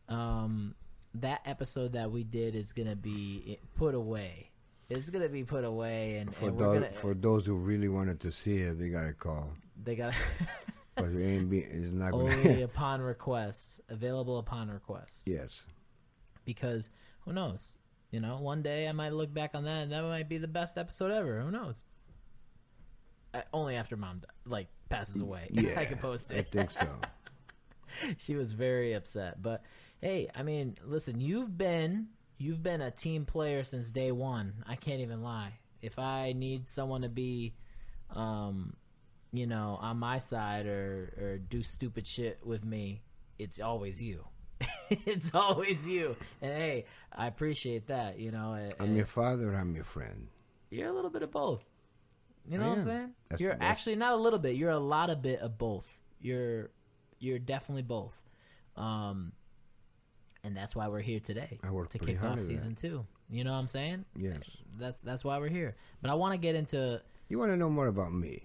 um, 0.08 0.74
that 1.14 1.40
episode 1.44 1.92
that 1.92 2.10
we 2.10 2.24
did 2.24 2.54
is 2.54 2.72
gonna 2.72 2.96
be 2.96 3.58
put 3.76 3.94
away. 3.94 4.50
It's 4.90 5.10
gonna 5.10 5.28
be 5.28 5.44
put 5.44 5.64
away, 5.64 6.16
and, 6.16 6.34
For 6.34 6.48
and 6.48 6.58
those 6.58 6.74
gonna 6.80 6.92
for 6.92 7.14
those 7.14 7.46
who 7.46 7.54
really 7.54 7.88
wanted 7.88 8.20
to 8.20 8.32
see 8.32 8.56
it, 8.58 8.78
they 8.78 8.88
got 8.88 9.02
to 9.02 9.12
call. 9.12 9.50
they 9.82 9.94
gotta. 9.96 10.16
But 10.98 11.10
it 11.10 11.24
ain't 11.24 11.48
be. 11.48 11.58
It's 11.60 11.92
not 11.92 12.10
going. 12.10 12.32
only 12.32 12.62
upon 12.72 13.00
request, 13.00 13.80
available 13.88 14.38
upon 14.38 14.68
request. 14.68 15.28
yes. 15.28 15.62
because 16.44 16.90
who 17.20 17.32
knows? 17.32 17.76
You 18.10 18.18
know, 18.20 18.38
one 18.38 18.62
day 18.62 18.88
I 18.88 18.92
might 18.92 19.12
look 19.12 19.32
back 19.32 19.52
on 19.54 19.64
that 19.64 19.82
and 19.82 19.92
that 19.92 20.02
might 20.02 20.28
be 20.28 20.38
the 20.38 20.48
best 20.48 20.76
episode 20.76 21.12
ever. 21.12 21.40
Who 21.40 21.50
knows? 21.50 21.84
I, 23.34 23.44
only 23.52 23.76
after 23.76 23.96
mom 23.96 24.22
like 24.46 24.68
passes 24.88 25.20
away. 25.20 25.48
Yeah, 25.52 25.74
I 25.78 25.84
can 25.84 25.98
post 25.98 26.32
it. 26.32 26.38
I 26.38 26.42
think 26.42 26.70
so. 26.70 26.88
she 28.16 28.34
was 28.34 28.52
very 28.52 28.94
upset. 28.94 29.40
But 29.42 29.62
hey, 30.00 30.28
I 30.34 30.42
mean, 30.42 30.76
listen, 30.84 31.20
you've 31.20 31.56
been 31.56 32.08
you've 32.38 32.62
been 32.62 32.80
a 32.80 32.90
team 32.90 33.24
player 33.24 33.64
since 33.64 33.90
day 33.90 34.12
one. 34.12 34.64
I 34.66 34.76
can't 34.76 35.00
even 35.00 35.22
lie. 35.22 35.52
If 35.82 35.98
I 35.98 36.32
need 36.32 36.66
someone 36.68 37.02
to 37.02 37.08
be, 37.08 37.54
um, 38.10 38.74
you 39.32 39.46
know, 39.46 39.78
on 39.80 39.98
my 39.98 40.18
side 40.18 40.66
or 40.66 41.12
or 41.20 41.38
do 41.38 41.62
stupid 41.62 42.06
shit 42.06 42.40
with 42.44 42.64
me, 42.64 43.02
it's 43.38 43.60
always 43.60 44.02
you. 44.02 44.24
it's 44.90 45.34
always 45.34 45.86
you. 45.86 46.16
And 46.42 46.52
hey, 46.52 46.84
I 47.12 47.26
appreciate 47.26 47.86
that. 47.88 48.18
You 48.18 48.30
know, 48.32 48.52
and- 48.54 48.74
I'm 48.80 48.96
your 48.96 49.06
father. 49.06 49.54
I'm 49.54 49.74
your 49.74 49.84
friend. 49.84 50.28
you're 50.70 50.88
a 50.88 50.92
little 50.92 51.10
bit 51.10 51.22
of 51.22 51.30
both. 51.30 51.62
You 52.48 52.56
know 52.58 52.68
what 52.68 52.78
I'm 52.78 52.82
saying? 52.82 53.10
That's- 53.28 53.40
you're 53.40 53.56
actually 53.60 53.96
not 53.96 54.14
a 54.14 54.16
little 54.16 54.38
bit. 54.38 54.56
You're 54.56 54.70
a 54.70 54.78
lot 54.78 55.10
of 55.10 55.22
bit 55.22 55.40
of 55.40 55.58
both. 55.58 55.86
You're 56.20 56.70
you're 57.20 57.38
definitely 57.38 57.82
both. 57.82 58.14
Um, 58.76 59.32
and 60.44 60.56
that's 60.56 60.74
why 60.76 60.88
we're 60.88 61.00
here 61.00 61.20
today 61.20 61.58
I 61.64 61.70
worked 61.70 61.92
to 61.92 61.98
kick 61.98 62.18
off 62.22 62.32
at 62.32 62.38
that. 62.38 62.44
season 62.44 62.74
two. 62.74 63.04
You 63.30 63.44
know 63.44 63.52
what 63.52 63.58
I'm 63.58 63.68
saying? 63.68 64.04
Yes. 64.16 64.40
That's 64.78 65.00
that's 65.02 65.24
why 65.24 65.38
we're 65.38 65.48
here. 65.48 65.76
But 66.00 66.10
I 66.10 66.14
want 66.14 66.32
to 66.32 66.38
get 66.38 66.54
into. 66.54 67.00
You 67.28 67.38
want 67.38 67.50
to 67.50 67.56
know 67.56 67.68
more 67.68 67.88
about 67.88 68.12
me? 68.12 68.42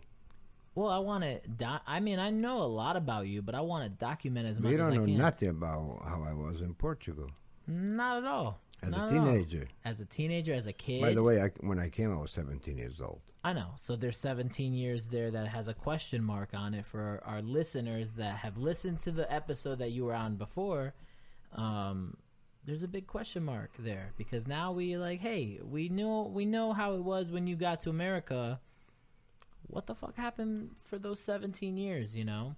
Well, 0.76 0.90
I 0.90 0.98
want 1.00 1.24
to. 1.24 1.40
Do- 1.48 1.66
I 1.88 2.00
mean, 2.00 2.20
I 2.20 2.30
know 2.32 2.58
a 2.58 2.66
lot 2.66 2.96
about 2.98 3.28
you, 3.28 3.42
but 3.42 3.54
I 3.56 3.62
want 3.62 3.84
to 3.84 3.90
document 3.90 4.48
as 4.48 4.60
much 4.60 4.72
you 4.72 4.78
as 4.80 4.84
don't 4.88 4.94
I 4.94 4.98
know 4.98 5.06
can. 5.06 5.18
nothing 5.18 5.50
about 5.50 6.02
how 6.06 6.26
I 6.28 6.34
was 6.34 6.62
in 6.62 6.74
Portugal 6.74 7.30
Not 7.68 8.18
at 8.18 8.26
all. 8.26 8.60
as 8.82 8.92
Not 8.92 9.10
a 9.10 9.14
teenager. 9.14 9.68
As 9.86 10.02
a 10.02 10.06
teenager, 10.06 10.54
as 10.54 10.66
a 10.68 10.74
kid. 10.74 11.02
By 11.02 11.14
the 11.14 11.22
way, 11.24 11.42
I, 11.42 11.50
when 11.62 11.78
I 11.80 11.90
came, 11.90 12.12
I 12.12 12.20
was 12.20 12.32
17 12.32 12.78
years 12.78 13.00
old. 13.02 13.22
I 13.46 13.54
know. 13.54 13.68
So 13.76 13.96
there's 13.96 14.18
17 14.18 14.74
years 14.74 15.08
there 15.10 15.30
that 15.30 15.48
has 15.48 15.68
a 15.68 15.74
question 15.74 16.24
mark 16.24 16.50
on 16.54 16.74
it 16.74 16.86
for 16.86 17.22
our 17.26 17.42
listeners 17.42 18.14
that 18.14 18.38
have 18.38 18.58
listened 18.58 19.00
to 19.02 19.12
the 19.12 19.32
episode 19.32 19.78
that 19.80 19.92
you 19.92 20.06
were 20.06 20.14
on 20.16 20.36
before. 20.38 20.94
Um, 21.56 22.18
there's 22.66 22.84
a 22.84 22.88
big 22.88 23.08
question 23.08 23.44
mark 23.44 23.72
there 23.78 24.12
because 24.18 24.48
now 24.48 24.72
we 24.72 24.98
like, 24.98 25.20
hey, 25.20 25.60
we 25.64 25.90
knew 25.90 26.24
we 26.24 26.46
know 26.46 26.74
how 26.74 26.94
it 26.94 27.04
was 27.04 27.32
when 27.32 27.48
you 27.48 27.56
got 27.56 27.82
to 27.82 27.90
America. 27.90 28.60
What 29.68 29.88
the 29.88 29.96
fuck 29.96 30.16
happened 30.16 30.72
for 30.84 30.98
those 30.98 31.20
17 31.22 31.78
years, 31.78 32.16
you 32.16 32.26
know? 32.26 32.56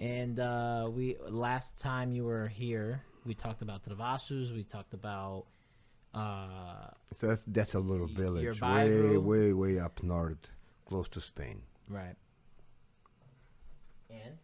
And 0.00 0.38
uh, 0.38 0.88
we 0.92 1.16
last 1.28 1.78
time 1.78 2.12
you 2.12 2.24
were 2.24 2.48
here, 2.48 3.02
we 3.24 3.34
talked 3.34 3.62
about 3.62 3.84
Travassos, 3.84 4.54
we 4.54 4.64
talked 4.64 4.94
about 4.94 5.46
uh, 6.14 6.90
So 7.12 7.28
that's, 7.28 7.42
that's 7.46 7.74
a 7.74 7.80
little 7.80 8.06
village, 8.06 8.60
way, 8.60 9.16
way, 9.16 9.52
way 9.52 9.78
up 9.78 10.02
north, 10.02 10.48
close 10.86 11.08
to 11.10 11.20
Spain. 11.20 11.62
right. 11.88 12.16
And 14.10 14.38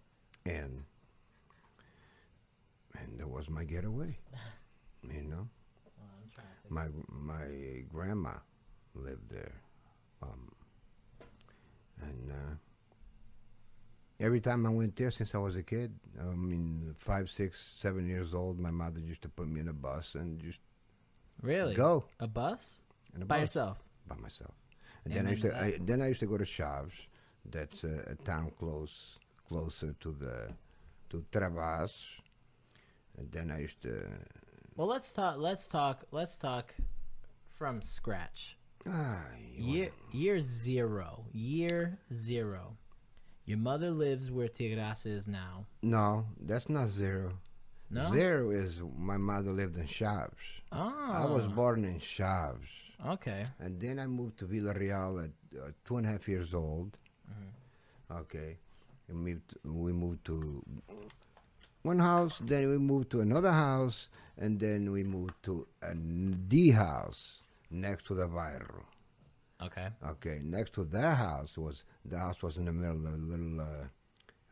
And 0.44 0.84
and 3.04 3.18
that 3.20 3.28
was 3.28 3.48
my 3.48 3.64
getaway. 3.64 4.16
You 5.04 5.22
know, 5.22 5.46
Well, 5.98 6.08
I'm 6.16 6.30
trying 6.34 6.46
to 6.48 6.56
think. 6.62 6.72
my 6.72 6.86
my 7.08 7.84
grandma 7.92 8.36
lived 8.94 9.28
there, 9.30 9.52
um, 10.22 10.50
and 12.00 12.30
uh, 12.32 12.54
every 14.18 14.40
time 14.40 14.64
I 14.66 14.70
went 14.70 14.96
there 14.96 15.10
since 15.10 15.34
I 15.34 15.38
was 15.38 15.56
a 15.56 15.62
kid, 15.62 15.92
I 16.18 16.24
mean 16.24 16.94
five, 16.96 17.28
six, 17.28 17.58
seven 17.78 18.08
years 18.08 18.32
old, 18.32 18.58
my 18.58 18.70
mother 18.70 18.98
used 19.00 19.20
to 19.22 19.28
put 19.28 19.46
me 19.46 19.60
in 19.60 19.68
a 19.68 19.74
bus 19.74 20.14
and 20.14 20.40
just 20.40 20.58
Really? 21.42 21.74
go 21.74 22.04
A 22.20 22.26
bus? 22.26 22.80
in 23.14 23.20
a 23.22 23.26
By 23.26 23.36
bus 23.36 23.42
yourself? 23.42 23.78
by 24.08 24.16
myself. 24.16 24.54
And, 25.04 25.12
And 25.12 25.14
then 25.14 25.26
I 25.26 25.30
used 25.32 25.42
to 25.42 25.48
then 25.50 25.62
I, 25.62 25.78
then 25.84 26.00
I 26.02 26.08
used 26.08 26.20
to 26.20 26.26
go 26.26 26.38
to 26.38 26.44
Chaves, 26.44 26.96
that's 27.50 27.84
uh, 27.84 28.04
a 28.06 28.14
town 28.24 28.52
close 28.58 29.18
closer 29.48 29.92
to 30.00 30.12
the 30.12 30.48
to 31.10 31.22
Travas, 31.30 31.92
and 33.18 33.30
then 33.32 33.50
I 33.50 33.60
used 33.60 33.80
to 33.82 34.06
Well, 34.76 34.88
let's 34.88 35.12
talk. 35.12 35.36
Let's 35.38 35.66
talk. 35.68 36.04
Let's 36.10 36.36
talk 36.36 36.74
from 37.58 37.80
scratch. 37.82 38.56
ah 38.88 39.24
Year 39.56 39.90
year 40.12 40.40
zero. 40.40 41.24
Year 41.32 41.98
zero. 42.12 42.76
Your 43.46 43.58
mother 43.58 43.90
lives 43.90 44.30
where 44.30 44.48
Tigras 44.48 45.06
is 45.06 45.28
now. 45.28 45.66
No, 45.82 46.24
that's 46.40 46.68
not 46.68 46.88
zero. 46.88 47.32
No. 47.90 48.10
Zero 48.12 48.50
is 48.50 48.80
my 48.98 49.18
mother 49.18 49.52
lived 49.52 49.76
in 49.76 49.86
Chaves. 49.86 50.44
Oh. 50.72 51.10
I 51.22 51.26
was 51.26 51.46
born 51.46 51.84
in 51.84 52.00
Chaves, 52.00 52.72
Okay. 53.06 53.44
and 53.60 53.78
then 53.80 53.98
I 54.00 54.06
moved 54.06 54.38
to 54.38 54.46
Vila 54.46 54.72
Real 54.74 55.20
at 55.26 55.32
uh, 55.60 55.70
two 55.84 55.98
and 55.98 56.06
a 56.06 56.10
half 56.10 56.26
years 56.26 56.54
old. 56.54 56.96
Mm-hmm. 57.30 58.16
Okay, 58.22 58.56
we 59.08 59.14
moved. 59.14 59.54
We 59.64 59.92
moved 59.92 60.24
to 60.24 60.64
one 61.84 61.98
house, 61.98 62.40
then 62.42 62.68
we 62.68 62.78
moved 62.78 63.10
to 63.10 63.20
another 63.20 63.52
house, 63.52 64.08
and 64.38 64.58
then 64.58 64.90
we 64.90 65.04
moved 65.04 65.34
to 65.44 65.66
a 65.82 65.94
D 65.94 66.70
house 66.70 67.40
next 67.70 68.06
to 68.06 68.14
the 68.14 68.26
Bairro. 68.26 68.82
Okay. 69.62 69.88
Okay, 70.06 70.40
next 70.42 70.72
to 70.74 70.84
that 70.84 71.16
house 71.16 71.56
was 71.56 71.84
the 72.04 72.18
house 72.18 72.42
was 72.42 72.56
in 72.56 72.64
the 72.64 72.72
middle 72.72 73.06
of 73.06 73.14
a 73.14 73.16
little 73.16 73.60
uh, 73.60 73.86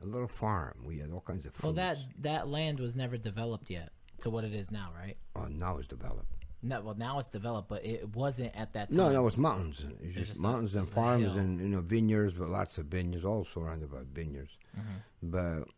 a 0.02 0.06
little 0.06 0.28
farm. 0.28 0.74
We 0.86 0.98
had 0.98 1.10
all 1.10 1.20
kinds 1.20 1.46
of 1.46 1.60
Well, 1.62 1.72
that 1.74 1.98
that 2.20 2.48
land 2.48 2.78
was 2.80 2.96
never 2.96 3.16
developed 3.16 3.70
yet 3.70 3.90
to 4.20 4.30
what 4.30 4.44
it 4.44 4.52
is 4.54 4.70
now, 4.70 4.90
right? 4.96 5.16
oh 5.36 5.46
now 5.46 5.78
it's 5.78 5.88
developed. 5.88 6.26
No. 6.62 6.80
Well, 6.80 6.94
now 6.96 7.18
it's 7.18 7.28
developed, 7.28 7.68
but 7.68 7.84
it 7.84 8.14
wasn't 8.14 8.54
at 8.54 8.72
that 8.74 8.90
time. 8.92 8.96
No, 8.98 9.10
no, 9.10 9.26
it's 9.26 9.36
mountains. 9.36 9.82
It's 10.00 10.14
just, 10.14 10.28
just 10.28 10.38
a- 10.40 10.42
mountains 10.42 10.74
and 10.74 10.86
farms 10.86 11.32
and 11.32 11.58
you 11.60 11.68
know 11.68 11.80
vineyards, 11.80 12.34
but 12.34 12.48
lots 12.50 12.78
of 12.78 12.86
vineyards, 12.86 13.24
all 13.24 13.46
surrounded 13.52 13.90
by 13.90 14.02
vineyards. 14.12 14.52
Mm-hmm. 14.78 15.30
But 15.30 15.68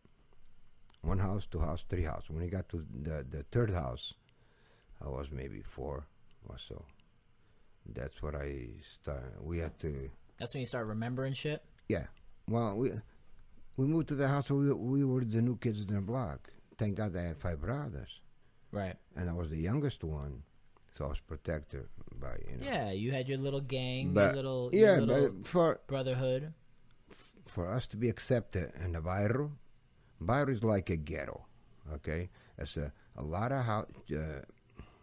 one 1.05 1.19
house, 1.19 1.47
two 1.51 1.61
house, 1.61 1.85
three 1.89 2.03
house. 2.05 2.25
When 2.29 2.43
we 2.43 2.49
got 2.49 2.69
to 2.71 2.85
the 3.03 3.25
the 3.29 3.43
third 3.53 3.71
house, 3.71 4.15
I 5.05 5.09
was 5.09 5.27
maybe 5.31 5.63
four 5.63 6.07
or 6.49 6.57
so. 6.69 6.85
That's 7.95 8.23
what 8.23 8.35
I 8.35 8.67
started. 9.03 9.33
We 9.43 9.59
had 9.59 9.79
to, 9.81 10.11
That's 10.39 10.55
when 10.55 10.61
you 10.61 10.67
start 10.67 10.87
remembering 10.87 11.35
shit. 11.35 11.63
yeah. 11.89 12.07
Well, 12.49 12.77
we 12.77 12.91
we 13.77 13.87
moved 13.87 14.09
to 14.09 14.15
the 14.15 14.29
house. 14.29 14.51
We 14.51 14.73
we 14.73 15.05
were 15.05 15.25
the 15.25 15.43
new 15.43 15.57
kids 15.57 15.81
in 15.81 15.95
the 15.95 16.01
block. 16.01 16.51
Thank 16.79 16.97
God 16.97 17.17
I 17.17 17.23
had 17.23 17.39
five 17.41 17.61
brothers, 17.61 18.21
Right. 18.73 18.97
and 19.17 19.31
I 19.31 19.33
was 19.33 19.49
the 19.51 19.61
youngest 19.61 20.03
one, 20.03 20.43
so 20.97 21.05
I 21.05 21.09
was 21.09 21.21
protected 21.21 21.87
by 22.21 22.37
you 22.51 22.57
know. 22.59 22.67
Yeah, 22.67 22.91
you 22.91 23.13
had 23.13 23.29
your 23.29 23.39
little 23.39 23.61
gang, 23.61 24.13
your 24.15 24.33
little, 24.33 24.71
yeah, 24.73 24.97
your 24.97 25.01
little 25.03 25.31
but 25.31 25.47
for 25.47 25.81
brotherhood. 25.87 26.53
for 27.47 27.71
us 27.71 27.87
to 27.89 27.97
be 27.97 28.09
accepted 28.09 28.73
in 28.85 28.93
the 28.93 29.01
Bairro, 29.01 29.53
Bairro 30.23 30.51
is 30.51 30.62
like 30.65 30.91
a 30.91 30.97
ghetto, 30.97 31.45
okay? 31.95 32.29
It's 32.59 32.77
a, 32.77 32.93
a 33.17 33.23
lot 33.23 33.53
of 33.53 33.65
house, 33.65 33.87
uh, 34.12 34.43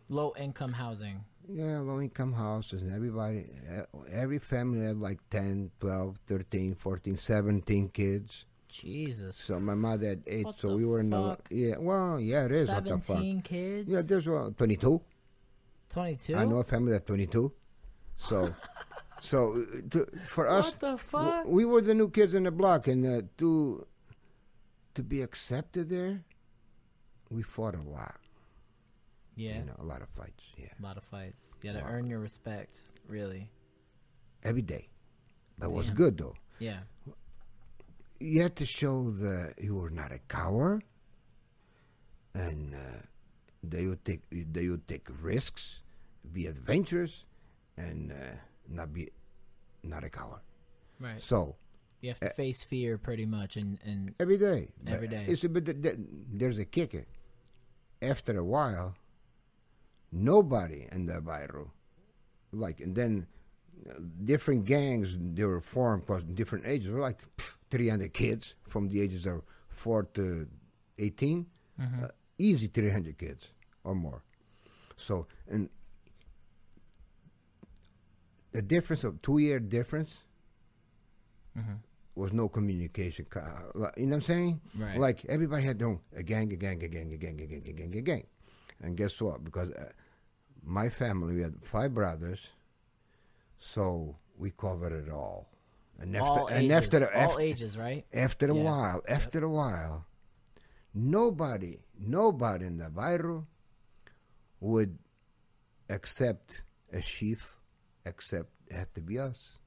Low 0.09 0.34
income 0.38 0.74
housing. 0.74 1.24
yeah, 1.47 1.80
low 1.80 2.01
income 2.01 2.34
houses, 2.34 2.82
and 2.82 2.93
everybody, 2.93 3.45
every 4.12 4.39
family 4.39 4.86
had 4.86 4.97
like 4.97 5.20
10, 5.30 5.72
12, 5.80 6.18
13, 6.28 6.76
14, 6.76 7.16
17 7.18 7.89
kids. 7.89 8.45
Jesus. 8.68 9.36
So 9.36 9.59
my 9.59 9.76
mother 9.76 10.09
had 10.09 10.24
eight, 10.28 10.45
What 10.45 10.59
so 10.59 10.76
we 10.76 10.86
were 10.86 10.99
in 11.01 11.09
the, 11.09 11.38
yeah, 11.49 11.76
well, 11.78 12.20
yeah, 12.20 12.45
it 12.45 12.51
is 12.51 12.68
what 12.70 12.84
the 12.86 12.91
fuck. 12.91 13.05
17 13.05 13.41
kids? 13.41 13.89
Yeah, 13.89 14.01
there's 14.03 14.28
well, 14.28 14.51
22. 14.57 15.01
22? 15.89 16.36
I 16.38 16.45
know 16.45 16.57
a 16.57 16.64
family 16.64 16.93
that 16.93 17.05
22. 17.05 17.51
So, 18.18 18.53
so 19.22 19.53
uh, 19.62 19.82
to, 19.91 20.07
for 20.28 20.47
us, 20.47 20.72
What 20.72 20.80
the 20.80 20.97
fuck? 20.97 21.45
we 21.47 21.66
were 21.66 21.82
the 21.82 21.93
new 21.93 22.09
kids 22.09 22.34
in 22.34 22.43
the 22.43 22.51
block, 22.51 22.88
and 22.88 23.05
uh, 23.05 23.22
to 23.39 23.86
to 24.95 25.03
be 25.03 25.21
accepted 25.21 25.89
there, 25.89 26.23
we 27.29 27.41
fought 27.41 27.75
a 27.75 27.81
lot. 27.81 28.15
Yeah. 29.35 29.57
You 29.59 29.65
know, 29.65 29.75
a 29.79 29.83
lot 29.85 30.01
of 30.01 30.09
fights. 30.09 30.43
Yeah, 30.57 30.67
A 30.79 30.83
lot 30.83 30.97
of 30.97 31.03
fights. 31.03 31.53
You 31.61 31.71
gotta 31.73 31.85
earn 31.85 32.07
your 32.07 32.19
respect, 32.19 32.81
really. 33.07 33.49
every 34.43 34.61
day. 34.61 34.89
That 35.59 35.69
was 35.71 35.89
good 35.91 36.17
though. 36.17 36.35
Yeah. 36.59 36.79
You 38.19 38.41
had 38.41 38.55
to 38.57 38.65
show 38.65 39.11
that 39.11 39.55
you 39.59 39.75
were 39.75 39.89
not 39.89 40.11
a 40.11 40.19
coward, 40.27 40.83
and 42.33 42.73
uh, 42.75 42.77
they 43.63 43.85
would 43.87 44.03
take 44.05 44.21
they 44.31 44.67
would 44.67 44.87
take 44.87 45.07
risks, 45.21 45.79
be 46.31 46.45
adventurous, 46.47 47.23
and 47.77 48.11
uh, 48.11 48.15
not 48.67 48.93
be 48.93 49.09
not 49.83 50.03
a 50.03 50.09
coward. 50.09 50.41
Right. 50.99 51.21
So 51.21 51.55
You 52.02 52.10
have 52.10 52.20
to 52.22 52.30
Uh, 52.32 52.34
face 52.34 52.64
fear 52.64 52.97
pretty 52.97 53.26
much 53.26 53.58
and, 53.58 53.78
and 53.86 54.14
every 54.20 54.38
day. 54.38 54.70
Every 54.88 55.08
day. 55.08 55.26
It's 55.28 55.43
a 55.43 55.49
bit. 55.49 55.66
th- 55.66 55.82
th- 55.82 55.97
There's 56.34 56.58
a 56.58 56.66
kicker. 56.66 57.06
After 58.02 58.38
a 58.39 58.43
while, 58.43 58.95
nobody 60.12 60.88
in 60.91 61.06
the 61.06 61.22
Bairro, 61.22 61.70
like, 62.52 62.80
and 62.82 62.95
then 62.95 63.28
uh, 63.88 63.93
different 64.24 64.66
gangs 64.66 65.16
they 65.36 65.45
were 65.45 65.62
formed 65.62 66.06
because 66.06 66.24
different 66.24 66.66
ages. 66.66 66.89
Were 66.89 66.99
like 66.99 67.20
pff, 67.38 67.54
300 67.70 68.12
kids 68.14 68.56
from 68.68 68.89
the 68.89 68.99
ages 69.02 69.26
of 69.28 69.43
four 69.70 70.04
to 70.16 70.47
18. 70.97 71.45
Uh, 71.80 72.08
easy 72.39 72.68
300 72.68 73.18
kids 73.18 73.47
or 73.84 73.93
more. 73.95 74.24
So 74.97 75.28
and 75.47 75.70
the 78.52 78.62
difference 78.62 79.04
of 79.04 79.22
two 79.22 79.38
year 79.38 79.60
difference 79.60 80.18
was 82.16 82.34
no 82.34 82.49
communication. 82.49 83.26
You 83.34 83.41
know 83.41 83.82
what 83.82 83.97
I'm 84.14 84.22
saying? 84.22 84.62
Right. 84.78 84.99
Like 84.99 85.24
everybody 85.30 85.64
had 85.64 85.80
their 85.80 85.88
own 85.88 85.99
a 86.16 86.24
gang, 86.24 86.51
a 86.51 86.55
gang, 86.55 86.84
a 86.84 86.88
gang, 86.88 87.12
a 87.14 87.18
gang, 87.18 87.39
a 87.41 87.45
gang, 87.45 87.64
a 87.68 87.72
gang, 87.72 87.95
a 87.95 88.01
gang. 88.01 88.24
And 88.82 88.97
guess 88.97 89.22
what? 89.22 89.43
Because 89.43 89.70
uh, 89.72 89.89
my 90.64 90.89
family, 90.89 91.36
we 91.36 91.41
had 91.41 91.55
five 91.64 91.93
brothers, 91.93 92.39
so 93.59 94.16
we 94.38 94.51
covered 94.51 94.91
it 94.91 95.12
all. 95.12 95.47
And 95.99 96.16
after, 96.16 96.39
all 96.39 96.47
and 96.47 96.66
ages, 96.72 96.72
after, 96.93 97.14
all 97.16 97.22
after, 97.32 97.41
ages, 97.41 97.78
right? 97.78 98.05
after 98.14 98.49
a 98.51 98.55
Yeah. 98.55 98.64
while, 98.64 99.01
after 99.07 99.43
a 99.43 99.49
while, 99.49 100.05
nobody, 100.93 101.78
nobody 101.99 102.66
in 102.66 102.78
the 102.78 102.86
Bairro 102.89 103.45
would 104.59 104.97
accept 105.89 106.62
a 106.91 107.01
chief, 107.01 107.55
except 108.05 108.49
it 108.68 108.76
had 108.76 108.93
to 108.95 109.01
be 109.01 109.20
us. 109.20 109.57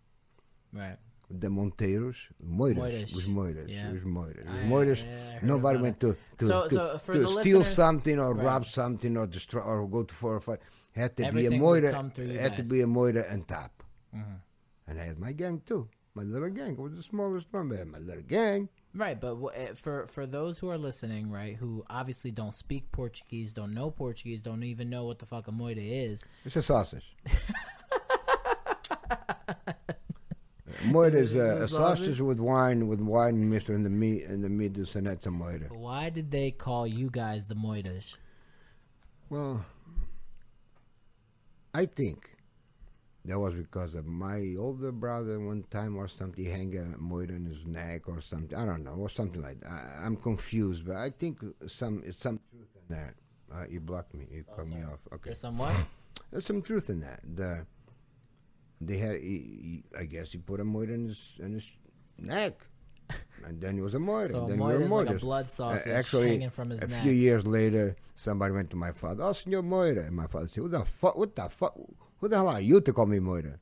Right. 0.72 0.97
The 1.30 1.48
Monteiros, 1.48 2.16
Moiras, 2.46 2.76
Moiras. 2.76 3.14
was 3.14 3.24
Moiras, 3.26 3.68
Yeah. 3.68 3.90
was 3.92 4.02
Moiras, 4.02 4.38
it 4.38 4.46
was 4.46 4.64
Moiras. 4.72 5.02
I 5.42 5.44
Nobody 5.46 5.78
went 5.80 5.98
to 6.00 6.16
to, 6.38 6.44
So- 6.44 6.68
to, 6.68 7.00
so 7.04 7.12
to 7.12 7.40
steal 7.40 7.64
something 7.64 8.18
or 8.18 8.34
Right. 8.34 8.44
rob 8.46 8.64
something 8.66 9.16
or 9.16 9.26
destroy 9.26 9.62
or 9.62 9.88
go 9.88 10.02
to 10.04 10.14
four 10.14 10.34
or 10.36 10.40
five. 10.40 10.58
Had 10.94 11.16
to 11.16 11.26
Everything 11.26 11.50
be 11.50 11.56
a 11.56 11.58
Moira. 11.60 11.92
Had 12.38 12.56
to 12.56 12.62
be 12.62 12.80
a 12.82 12.86
Moira 12.86 13.24
and 13.28 13.48
top. 13.48 13.82
Mhm. 14.14 14.40
And 14.86 15.00
I 15.00 15.04
had 15.06 15.18
my 15.18 15.32
gang 15.32 15.60
too. 15.66 15.88
My 16.14 16.22
little 16.22 16.50
gang. 16.50 16.72
It 16.74 16.78
was 16.78 16.94
the 16.94 17.02
smallest 17.02 17.46
one, 17.52 17.68
but 17.68 17.74
I 17.76 17.78
had 17.78 17.88
my 17.88 17.98
little 17.98 18.22
gang. 18.22 18.68
Right, 18.94 19.20
but 19.20 19.34
wh- 19.36 19.50
eh, 19.56 19.72
for 19.74 20.06
for 20.06 20.24
those 20.24 20.58
who 20.58 20.68
are 20.68 20.78
listening, 20.78 21.28
right, 21.30 21.56
who 21.56 21.84
obviously 21.90 22.30
don't 22.30 22.54
speak 22.54 22.92
Portuguese, 22.92 23.52
don't 23.52 23.74
know 23.74 23.90
Portuguese, 23.90 24.40
don't 24.40 24.62
even 24.62 24.88
know 24.88 25.04
what 25.04 25.18
the 25.18 25.26
fuck 25.26 25.48
a 25.48 25.50
moida 25.50 25.82
is. 26.10 26.24
It's 26.44 26.54
a 26.54 26.62
sausage. 26.62 27.16
Moira 30.87 31.12
is 31.12 31.35
a, 31.35 31.39
a 31.39 31.68
Sausage? 31.68 31.70
sausage 31.70 32.20
with 32.20 32.41
wine, 32.41 32.89
with 32.89 33.01
wine 33.01 33.49
mixed 33.49 33.68
in 33.68 33.82
the 33.82 33.91
meat, 33.91 34.24
in 34.24 34.43
the 34.43 34.49
meat, 34.49 34.76
and 34.76 35.07
that's 35.07 35.26
a 35.26 35.30
moira. 35.30 35.68
Why 35.70 36.11
did 36.11 36.30
they 36.30 36.51
call 36.51 36.87
you 36.87 37.11
guys 37.11 37.47
the 37.47 37.55
moidas? 37.55 38.14
Well, 39.30 39.64
I 41.72 41.87
think 41.87 42.30
that 43.24 43.39
was 43.39 43.55
because 43.55 43.95
of 43.95 44.07
my 44.07 44.55
older 44.59 44.93
brother 44.93 45.41
one 45.41 45.64
time 45.70 45.97
or 45.97 46.09
something, 46.09 46.45
he 46.45 46.51
hang 46.51 46.76
a 46.76 46.99
moira 46.99 47.28
in 47.28 47.47
his 47.47 47.64
neck 47.66 48.09
or 48.09 48.20
something. 48.20 48.57
I 48.57 48.64
don't 48.64 48.85
know, 48.85 48.93
or 48.93 49.09
something 49.09 49.43
like 49.43 49.61
that. 49.61 49.68
I, 49.70 50.05
I'm 50.05 50.16
confused, 50.16 50.87
but 50.87 50.97
I 50.97 51.11
think 51.11 51.39
some 51.66 52.03
some 52.18 52.39
truth 52.51 52.68
in 52.89 52.97
that. 52.97 53.14
Uh, 53.53 53.64
you 53.70 53.80
blocked 53.80 54.14
me. 54.14 54.26
You 54.30 54.45
cut 54.55 54.66
me 54.66 54.82
off. 54.82 54.99
Okay. 55.12 55.30
There's 55.30 55.41
some 55.41 55.57
what? 55.59 55.74
There's 56.30 56.45
some 56.47 56.61
truth 56.62 56.91
in 56.91 57.01
that. 57.01 57.20
The 57.37 57.66
they 58.80 58.98
had, 58.98 59.16
he, 59.16 59.82
he, 59.82 59.84
I 59.98 60.04
guess, 60.04 60.32
he 60.32 60.38
put 60.38 60.60
a 60.60 60.64
moira 60.64 60.92
in 60.94 61.08
his 61.08 61.28
in 61.38 61.52
his 61.54 61.68
neck, 62.18 62.54
and 63.46 63.60
then 63.60 63.74
he 63.76 63.82
was 63.82 63.94
a 63.94 63.98
moira. 63.98 64.28
So 64.28 64.40
a 64.42 64.46
and 64.46 64.56
moira 64.58 64.78
we 64.78 64.84
is 64.84 64.92
like 64.92 65.10
a 65.10 65.14
blood 65.18 65.46
Uh, 65.46 65.48
sausage 65.48 65.92
actually, 65.92 66.28
hanging 66.30 66.50
from 66.50 66.70
his 66.70 66.82
a 66.82 66.86
neck. 66.88 67.02
few 67.02 67.12
years 67.12 67.46
later, 67.46 67.96
somebody 68.16 68.52
went 68.52 68.70
to 68.70 68.76
my 68.76 68.92
father. 68.92 69.22
Oh, 69.24 69.32
Senor 69.32 69.62
Moira, 69.62 70.04
and 70.04 70.14
my 70.16 70.26
father 70.26 70.48
said, 70.48 70.62
"What 70.62 70.72
the 70.72 70.84
fuck? 70.84 71.16
What 71.16 71.36
the 71.36 71.48
fuck? 71.48 71.74
Who 72.20 72.28
the 72.28 72.36
hell 72.36 72.48
are 72.48 72.60
you 72.60 72.80
to 72.80 72.92
call 72.92 73.06
me 73.06 73.18
Moira?" 73.20 73.58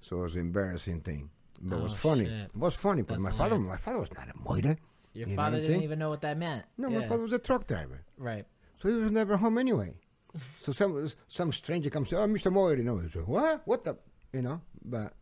So 0.00 0.18
it 0.20 0.22
was 0.22 0.34
an 0.34 0.40
embarrassing 0.42 1.00
thing, 1.02 1.30
but 1.60 1.76
it 1.78 1.82
was 1.82 1.92
Oh, 1.92 1.96
funny. 1.96 2.24
shit. 2.24 2.50
It 2.50 2.56
was 2.56 2.74
funny, 2.74 3.02
but 3.02 3.14
That's 3.14 3.24
my 3.24 3.32
father, 3.32 3.58
my 3.58 3.76
father 3.76 4.00
was 4.00 4.12
not 4.14 4.28
a 4.28 4.36
Moira. 4.38 4.76
Your 5.14 5.28
You 5.28 5.36
father 5.36 5.60
didn't 5.60 5.82
even 5.82 5.98
know 5.98 6.08
what 6.08 6.22
that 6.22 6.38
meant. 6.38 6.64
No, 6.78 6.88
yeah. 6.88 7.00
my 7.00 7.06
father 7.08 7.22
was 7.22 7.32
a 7.32 7.38
truck 7.38 7.66
driver. 7.66 8.00
Right. 8.16 8.46
So 8.80 8.88
he 8.88 8.94
was 8.96 9.10
never 9.12 9.36
home 9.36 9.58
anyway. 9.58 9.94
So 10.62 10.72
some 10.72 11.08
some 11.28 11.52
stranger 11.52 11.90
comes, 11.90 12.12
"Oh, 12.12 12.26
Mr. 12.26 12.50
Moira," 12.50 12.78
you 12.78 12.84
know, 12.84 12.98
he 12.98 13.08
said, 13.10 13.26
"What? 13.26 13.62
What 13.66 13.84
the?" 13.84 13.96
You 14.32 14.42
know, 14.42 14.60
but 14.84 15.06
it 15.06 15.12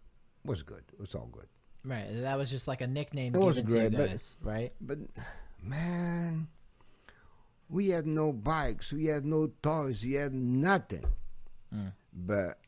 was 0.44 0.62
good. 0.62 0.84
It 0.92 1.00
was 1.00 1.14
all 1.14 1.28
good. 1.32 1.46
Right. 1.84 2.06
That 2.22 2.36
was 2.38 2.50
just 2.50 2.68
like 2.68 2.80
a 2.80 2.86
nickname 2.86 3.34
It 3.34 3.38
given 3.38 3.54
to 3.54 3.60
you 3.60 3.66
great, 3.88 3.92
but- 3.96 4.08
guys, 4.08 4.36
right? 4.42 4.72
But 4.80 4.98
man, 5.62 6.48
we 7.68 7.88
had 7.88 8.06
no 8.06 8.32
bikes, 8.32 8.92
we 8.92 9.06
had 9.06 9.24
no 9.24 9.50
toys, 9.62 10.02
we 10.04 10.12
had 10.14 10.32
nothing. 10.34 11.04
Mm. 11.74 11.92
But 12.12 12.58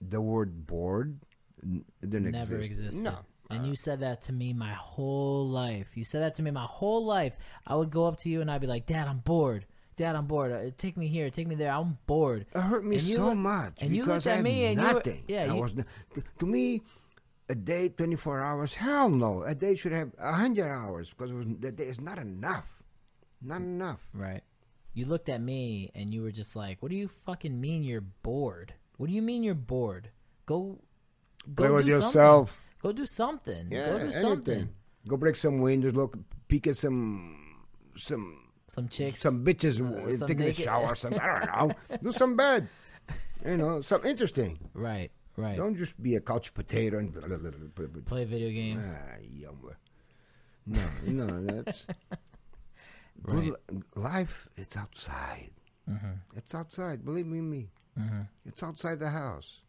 the 0.00 0.20
word 0.20 0.66
board 0.66 1.18
n- 1.62 1.84
didn't 2.00 2.30
Never 2.32 2.58
exist. 2.58 2.82
existed. 2.84 3.04
No. 3.04 3.18
And 3.50 3.66
you 3.66 3.76
said 3.76 4.00
that 4.00 4.22
to 4.22 4.32
me 4.32 4.54
my 4.54 4.72
whole 4.72 5.46
life. 5.46 5.94
You 5.94 6.04
said 6.04 6.22
that 6.22 6.34
to 6.36 6.42
me 6.42 6.50
my 6.50 6.64
whole 6.64 7.04
life. 7.04 7.36
I 7.66 7.74
would 7.74 7.90
go 7.90 8.06
up 8.06 8.16
to 8.20 8.30
you 8.30 8.40
and 8.40 8.50
I'd 8.50 8.62
be 8.62 8.66
like, 8.66 8.86
"Dad, 8.86 9.06
I'm 9.08 9.18
bored. 9.18 9.66
Dad, 9.96 10.16
I'm 10.16 10.26
bored. 10.26 10.52
Uh, 10.52 10.70
Take 10.76 10.96
me 10.96 11.06
here. 11.08 11.28
Take 11.30 11.46
me 11.48 11.54
there. 11.54 11.70
I'm 11.72 11.98
bored." 12.06 12.46
It 12.54 12.60
hurt 12.60 12.84
me 12.84 12.98
so 12.98 13.26
look- 13.26 13.36
much 13.38 13.74
and 13.78 13.94
you 13.94 14.04
looked 14.04 14.26
at 14.26 14.42
me 14.42 14.64
and 14.66 14.80
you 14.80 14.86
were- 14.86 14.92
nothing. 14.94 15.24
yeah, 15.28 15.52
you- 15.52 15.60
was, 15.60 15.72
to, 16.38 16.46
me, 16.46 16.82
a 17.48 17.54
day, 17.54 17.88
24 17.90 18.40
hours, 18.40 18.72
hell 18.74 19.10
no. 19.10 19.42
A 19.42 19.54
day 19.54 19.74
should 19.74 19.92
have 19.92 20.12
100 20.18 20.66
hours 20.68 21.10
because 21.10 21.30
it 21.30 21.34
was, 21.34 21.46
the 21.60 21.72
day 21.72 21.84
is 21.84 22.00
not 22.00 22.18
enough. 22.18 22.82
Not 23.42 23.60
enough. 23.60 24.08
Right. 24.14 24.42
You 24.94 25.06
looked 25.06 25.28
at 25.28 25.40
me 25.40 25.90
and 25.94 26.12
you 26.14 26.22
were 26.22 26.30
just 26.32 26.54
like, 26.56 26.80
"What 26.82 26.90
do 26.90 26.96
you 26.96 27.08
fucking 27.08 27.58
mean 27.60 27.82
you're 27.82 28.00
bored? 28.22 28.74
What 28.98 29.08
do 29.08 29.12
you 29.14 29.22
mean 29.22 29.42
you're 29.42 29.54
bored? 29.54 30.10
Go, 30.46 30.78
go 31.54 31.64
Play 31.64 31.70
with 31.70 31.86
do 31.86 31.92
yourself. 31.92 32.50
Something. 32.50 32.78
Go 32.82 32.92
do 32.92 33.06
something. 33.06 33.68
Yeah, 33.70 33.86
go 33.86 33.92
do 33.98 34.04
anything. 34.04 34.20
something. 34.20 34.68
Go 35.08 35.16
break 35.16 35.36
some 35.36 35.60
windows, 35.60 35.94
look, 35.94 36.16
peek 36.48 36.66
at 36.66 36.76
some, 36.76 37.64
some 37.96 38.38
Some 38.72 38.88
chicks. 38.88 39.20
some 39.20 39.44
bitches 39.44 39.76
Uh, 39.80 40.10
some 40.16 40.28
taking 40.28 40.46
a 40.46 40.52
shower. 40.54 40.94
Some 40.94 41.12
I 41.14 41.26
don't 41.26 41.68
know. 41.68 41.74
Do 42.02 42.12
some 42.22 42.36
bad. 42.36 42.68
You 43.44 43.56
know, 43.58 43.82
some 43.82 44.04
interesting. 44.06 44.58
right. 44.72 45.10
Right. 45.36 45.56
Don't 45.56 45.76
just 45.76 46.00
be 46.02 46.16
a 46.16 46.20
couch 46.20 46.52
potato 46.52 46.98
and 46.98 47.12
blah, 47.12 47.26
blah, 47.26 47.38
blah. 47.38 48.02
Play 48.04 48.24
video 48.24 48.50
games. 48.50 48.94
ah, 48.94 49.16
yum. 49.22 49.56
No, 50.66 50.82
no, 51.06 51.44
that's 51.46 51.86
Right. 53.22 53.52
life. 53.96 54.48
It's 54.56 54.76
outside. 54.76 55.50
Mhm. 55.90 56.16
It's 56.36 56.54
outside. 56.54 57.04
Believe 57.04 57.26
me, 57.26 57.40
me. 57.40 57.70
Mhm. 57.98 58.26
It's 58.46 58.62
outside 58.62 58.98
the 59.00 59.08
house. 59.10 59.60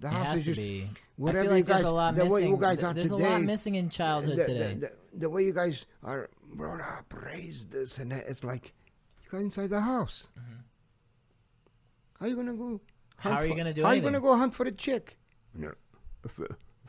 The 0.00 0.08
house 0.08 0.36
is 0.38 0.44
just 0.44 0.58
be. 0.58 0.88
whatever 1.16 1.50
like 1.50 1.58
you 1.58 1.64
guys. 1.64 1.74
there's 1.76 1.86
a 1.88 1.90
lot 1.92 2.14
the 2.14 2.24
missing. 2.24 2.44
way 2.44 2.50
you 2.50 2.56
guys 2.60 2.82
are 2.82 2.92
there's 2.94 3.10
today. 3.10 3.24
a 3.24 3.28
lot 3.30 3.42
missing 3.42 3.74
in 3.76 3.88
childhood 3.88 4.36
the, 4.38 4.46
today. 4.46 4.74
The, 4.74 4.80
the, 4.80 4.92
the 5.20 5.30
way 5.30 5.44
you 5.44 5.52
guys 5.52 5.86
are 6.02 6.28
brought 6.54 6.80
up, 6.80 7.12
raised, 7.24 7.70
this 7.70 7.98
and 7.98 8.10
that, 8.12 8.24
it's 8.28 8.44
like 8.44 8.72
you 9.22 9.30
got 9.30 9.38
inside 9.38 9.70
the 9.70 9.80
house. 9.80 10.24
How 12.18 12.26
are 12.26 12.28
you 12.28 12.36
gonna 12.36 12.52
go? 12.54 12.64
Mm-hmm. 12.64 12.76
How 13.16 13.32
are 13.32 13.42
you 13.44 13.50
for- 13.52 13.56
gonna 13.56 13.74
do 13.74 13.82
How 13.82 13.88
are 13.88 13.94
you 13.94 14.02
gonna 14.02 14.20
go 14.20 14.36
hunt 14.36 14.54
for 14.54 14.64
a 14.66 14.72
chick? 14.72 15.16
F- 16.24 16.40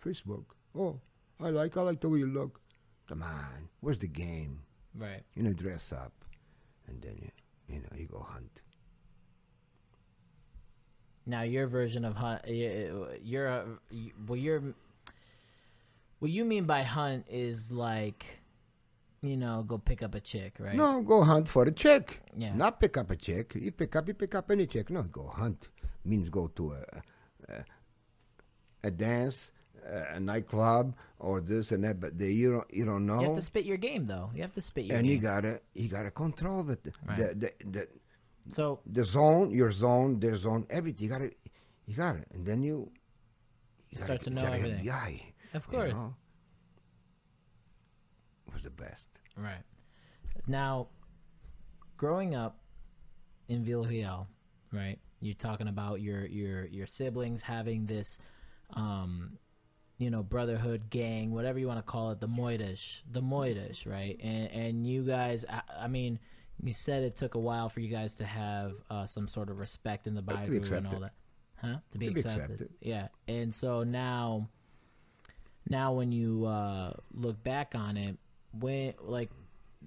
Facebook. 0.03 0.45
Oh, 0.77 0.99
I 1.41 1.49
like 1.49 1.75
I 1.77 1.81
like 1.81 2.01
the 2.01 2.09
way 2.09 2.19
you 2.19 2.27
look. 2.27 2.59
Come 3.07 3.21
on, 3.23 3.69
where's 3.81 3.99
the 3.99 4.07
game? 4.07 4.59
right. 4.97 5.21
You 5.35 5.43
know, 5.43 5.53
dress 5.53 5.91
up, 5.93 6.13
and 6.87 7.01
then 7.01 7.17
you 7.21 7.29
you 7.75 7.81
know 7.81 7.89
you 7.97 8.07
go 8.07 8.19
hunt. 8.27 8.61
Now 11.25 11.41
your 11.41 11.67
version 11.67 12.05
of 12.05 12.15
hunt, 12.15 12.41
you're 12.47 13.47
uh, 13.47 13.65
a, 13.91 14.11
well, 14.27 14.37
you're 14.37 14.61
what 16.19 16.31
you 16.31 16.45
mean 16.45 16.65
by 16.65 16.83
hunt 16.83 17.25
is 17.29 17.71
like, 17.71 18.25
you 19.21 19.37
know, 19.37 19.63
go 19.63 19.77
pick 19.77 20.01
up 20.01 20.15
a 20.15 20.19
chick, 20.19 20.55
right? 20.59 20.75
No, 20.75 21.01
go 21.01 21.23
hunt 21.23 21.47
for 21.47 21.63
a 21.63 21.71
chick. 21.71 22.21
Yeah. 22.35 22.55
Not 22.55 22.79
pick 22.79 22.95
up 22.97 23.11
a 23.11 23.15
chick. 23.15 23.53
You 23.55 23.71
pick 23.71 23.95
up, 23.95 24.07
you 24.07 24.13
pick 24.13 24.35
up 24.35 24.49
any 24.49 24.65
chick. 24.65 24.89
No, 24.89 25.03
go 25.03 25.27
hunt 25.27 25.69
means 26.03 26.29
go 26.29 26.47
to 26.55 26.73
a 26.73 27.01
a, 27.51 27.63
a 28.83 28.91
dance, 28.91 29.51
a, 29.85 30.19
nightclub, 30.19 30.95
or 31.19 31.41
this 31.41 31.71
and 31.71 31.83
that. 31.83 31.99
But 31.99 32.17
the, 32.17 32.31
you 32.33 32.51
don't 32.53 32.73
you 32.73 32.85
don't 32.85 33.05
know. 33.05 33.19
You 33.21 33.27
have 33.27 33.35
to 33.35 33.41
spit 33.41 33.65
your 33.65 33.77
game, 33.77 34.05
though. 34.05 34.31
You 34.33 34.41
have 34.41 34.53
to 34.53 34.61
spit 34.61 34.85
your 34.85 34.97
and 34.97 35.07
you 35.07 35.17
gotta 35.17 35.61
you 35.73 35.89
gotta 35.89 36.11
control 36.11 36.63
the 36.63 36.77
Right. 37.05 37.17
the, 37.17 37.35
the 37.35 37.51
the 37.69 37.87
so 38.49 38.79
the 38.85 39.05
zone, 39.05 39.51
your 39.51 39.71
zone, 39.71 40.19
their 40.19 40.37
zone, 40.37 40.65
everything. 40.69 41.03
You 41.03 41.09
got 41.09 41.21
it. 41.21 41.37
you 41.85 41.95
got 41.95 42.15
it, 42.15 42.27
and 42.33 42.45
then 42.45 42.63
you 42.63 42.91
you 43.89 43.97
Start 43.97 44.21
to 44.23 44.29
know 44.29 44.43
everything. 44.43 44.87
Of 45.53 45.67
you 45.71 45.77
course. 45.77 45.93
know? 45.93 46.13
It 48.47 48.53
was 48.53 48.63
the 48.63 48.69
best. 48.69 49.07
Right. 49.37 49.63
Now, 50.47 50.87
growing 51.97 52.35
up 52.35 52.59
in 53.47 53.63
Vila 53.63 53.87
Real, 53.87 54.27
right? 54.71 54.99
You're 55.21 55.35
talking 55.35 55.67
about 55.67 56.01
your 56.01 56.25
your 56.25 56.65
your 56.65 56.87
siblings 56.87 57.41
having 57.41 57.85
this, 57.85 58.19
um, 58.73 59.37
you 59.97 60.09
know, 60.09 60.23
brotherhood, 60.23 60.89
gang, 60.89 61.31
whatever 61.31 61.57
you 61.57 61.67
want 61.67 61.79
to 61.79 61.89
call 61.89 62.11
it, 62.11 62.19
the 62.19 62.27
Moidish, 62.27 63.01
the 63.09 63.21
Moidish, 63.21 63.89
right? 63.89 64.19
And 64.21 64.51
and 64.51 64.87
you 64.87 65.03
guys, 65.03 65.45
I, 65.47 65.61
I 65.83 65.87
mean, 65.87 66.19
you 66.63 66.73
said 66.73 67.03
it 67.03 67.15
took 67.15 67.35
a 67.35 67.39
while 67.39 67.69
for 67.69 67.79
you 67.79 67.89
guys 67.89 68.13
to 68.15 68.25
have 68.25 68.73
uh, 68.89 69.05
some 69.05 69.27
sort 69.27 69.49
of 69.49 69.59
respect 69.59 70.07
in 70.07 70.15
the 70.15 70.21
Bairro 70.23 70.71
and 70.71 70.87
all 70.87 70.99
that, 71.01 71.13
huh? 71.61 71.75
To 71.91 71.97
be, 71.97 72.07
To 72.07 72.13
be 72.13 72.19
accepted. 72.19 72.41
accepted. 72.51 72.69
yeah. 72.81 73.07
And 73.27 73.53
so 73.53 73.83
now, 73.83 74.47
now 75.69 75.93
when 75.93 76.11
you 76.11 76.45
uh, 76.45 76.93
look 77.13 77.43
back 77.43 77.73
on 77.75 77.97
it, 77.97 78.17
when 78.59 78.93
like 79.01 79.29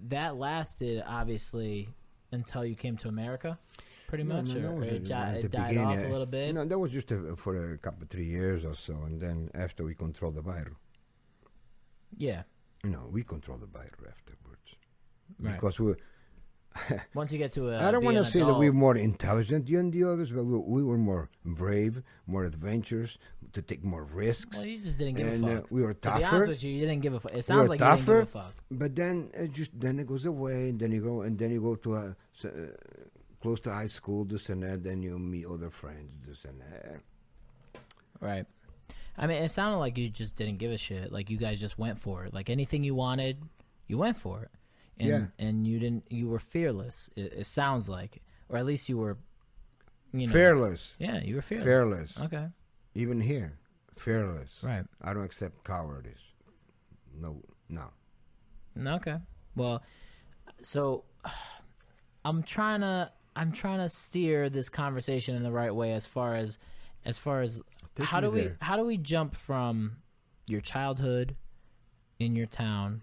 that 0.09 0.37
lasted 0.37 1.03
obviously 1.07 1.89
until 2.33 2.65
you 2.65 2.75
came 2.75 2.97
to 2.99 3.09
America, 3.09 3.59
pretty 4.07 4.25
No, 4.25 4.43
much, 4.43 4.55
no, 4.55 4.73
or, 4.73 4.85
it, 4.85 5.05
di- 5.05 5.35
it 5.37 5.51
died 5.51 5.69
beginning. 5.71 5.87
off 5.99 6.05
a 6.05 6.09
little 6.09 6.27
bit. 6.27 6.55
No, 6.55 6.65
that 6.65 6.79
was 6.79 6.93
just 6.93 7.11
a, 7.13 7.35
for 7.37 7.73
a 7.73 7.79
couple 7.79 8.07
three 8.11 8.27
years 8.27 8.65
or 8.65 8.75
so, 8.75 8.93
and 9.07 9.21
then 9.21 9.51
after 9.55 9.85
we 9.85 9.95
controlled 9.95 10.35
the 10.35 10.43
Bairro. 10.43 10.75
Yeah. 12.17 12.43
Know, 12.85 13.09
we 13.11 13.23
control 13.25 13.59
the 13.59 13.67
biter 13.67 14.09
afterwards 14.09 14.77
Right. 15.41 15.55
because 15.55 15.79
we. 15.81 15.95
Once 17.15 17.33
you 17.33 17.39
get 17.39 17.53
to 17.53 17.71
a, 17.71 17.87
I 17.87 17.91
don't 17.91 18.05
want 18.05 18.17
to 18.17 18.25
say 18.25 18.41
that 18.41 18.55
we 18.55 18.71
were 18.71 18.77
more 18.77 18.97
intelligent 18.97 19.67
than 19.67 19.91
the 19.91 20.05
others, 20.05 20.31
but 20.31 20.45
we, 20.45 20.59
we 20.59 20.83
were 20.83 20.99
more 20.99 21.31
brave, 21.45 22.03
more 22.27 22.45
adventurous, 22.45 23.19
to 23.53 23.63
take 23.63 23.85
more 23.85 24.05
risks. 24.05 24.57
Well, 24.57 24.67
you 24.67 24.79
just 24.79 24.99
didn't 24.99 25.17
give 25.17 25.29
and 25.29 25.45
a 25.45 25.47
uh, 25.47 25.57
fuck. 25.57 25.71
we 25.71 25.83
were 25.83 25.95
tougher. 25.95 26.21
to 26.21 26.21
be 26.21 26.25
honest 26.25 26.49
with 26.51 26.65
you, 26.65 26.73
you 26.73 26.87
didn't 26.87 27.03
give 27.03 27.15
a 27.15 27.21
fuck. 27.21 27.33
It 27.33 27.37
we 27.37 27.43
sounds 27.43 27.69
were 27.69 27.77
like 27.77 27.81
you 27.81 27.87
didn't 27.87 28.07
give 28.07 28.19
a 28.19 28.27
fuck. 28.27 28.55
But 28.71 28.97
then 28.97 29.31
it 29.35 29.53
just 29.53 29.71
then 29.79 29.99
it 29.99 30.07
goes 30.07 30.25
away, 30.25 30.71
and 30.71 30.79
then 30.79 30.93
you 30.93 31.03
go 31.03 31.23
and 31.23 31.39
then 31.39 31.51
you 31.51 31.61
go 31.61 31.75
to 31.77 31.95
a 31.95 32.17
uh, 32.45 32.49
close 33.41 33.61
to 33.61 33.73
high 33.73 33.87
school, 33.87 34.25
this 34.25 34.49
and 34.49 34.63
that. 34.63 34.83
Then 34.83 35.03
you 35.03 35.19
meet 35.19 35.47
other 35.47 35.71
friends, 35.71 36.13
this 36.27 36.45
and 36.45 36.61
that. 36.61 37.01
Right. 38.21 38.47
I 39.17 39.27
mean, 39.27 39.43
it 39.43 39.51
sounded 39.51 39.79
like 39.79 39.99
you 39.99 40.09
just 40.09 40.37
didn't 40.37 40.59
give 40.59 40.71
a 40.71 40.79
shit. 40.79 41.13
Like 41.13 41.29
you 41.29 41.39
guys 41.39 41.59
just 41.59 41.79
went 41.79 42.01
for 42.01 42.25
it. 42.25 42.33
Like 42.33 42.51
anything 42.51 42.85
you 42.85 42.95
wanted, 42.95 43.43
you 43.89 43.99
went 43.99 44.17
for 44.17 44.43
it. 44.43 44.51
And, 45.01 45.09
Yeah. 45.09 45.25
And 45.39 45.67
you 45.67 45.79
didn't. 45.79 46.05
You 46.11 46.29
were 46.29 46.39
fearless. 46.39 47.11
It, 47.17 47.33
it 47.33 47.47
sounds 47.47 47.89
like, 47.89 48.21
or 48.49 48.59
at 48.59 48.67
least 48.67 48.89
you 48.89 48.99
were. 48.99 49.17
You 50.13 50.27
know. 50.27 50.33
Fearless, 50.33 50.93
Yeah, 50.99 51.21
you 51.23 51.35
were 51.37 51.43
fearless. 51.43 51.65
fearless. 51.67 52.13
Okay. 52.19 52.47
Even 52.95 53.21
here, 53.21 53.59
fearless. 53.97 54.49
Right. 54.63 54.85
I 55.03 55.13
don't 55.13 55.25
accept 55.25 55.65
cowardice. 55.65 56.19
No, 57.15 57.43
no. 57.69 57.85
Okay. 58.95 59.17
Well, 59.55 59.83
so 60.63 61.05
I'm 62.25 62.43
trying 62.43 62.81
to 62.81 63.11
I'm 63.37 63.53
trying 63.53 63.79
to 63.79 63.89
steer 63.89 64.49
this 64.51 64.69
conversation 64.69 65.35
in 65.37 65.43
the 65.43 65.53
right 65.53 65.75
way 65.75 65.93
as 65.93 66.07
far 66.07 66.35
as 66.35 66.59
as 67.05 67.19
far 67.19 67.43
as 67.43 67.63
Take 67.95 68.07
how 68.07 68.21
do 68.21 68.31
me 68.31 68.43
we 68.43 68.51
how 68.61 68.77
do 68.77 68.85
we 68.85 68.97
jump 68.97 69.37
from 69.37 69.97
your 70.47 70.61
childhood 70.61 71.37
in 72.19 72.35
your 72.35 72.47
town 72.47 73.03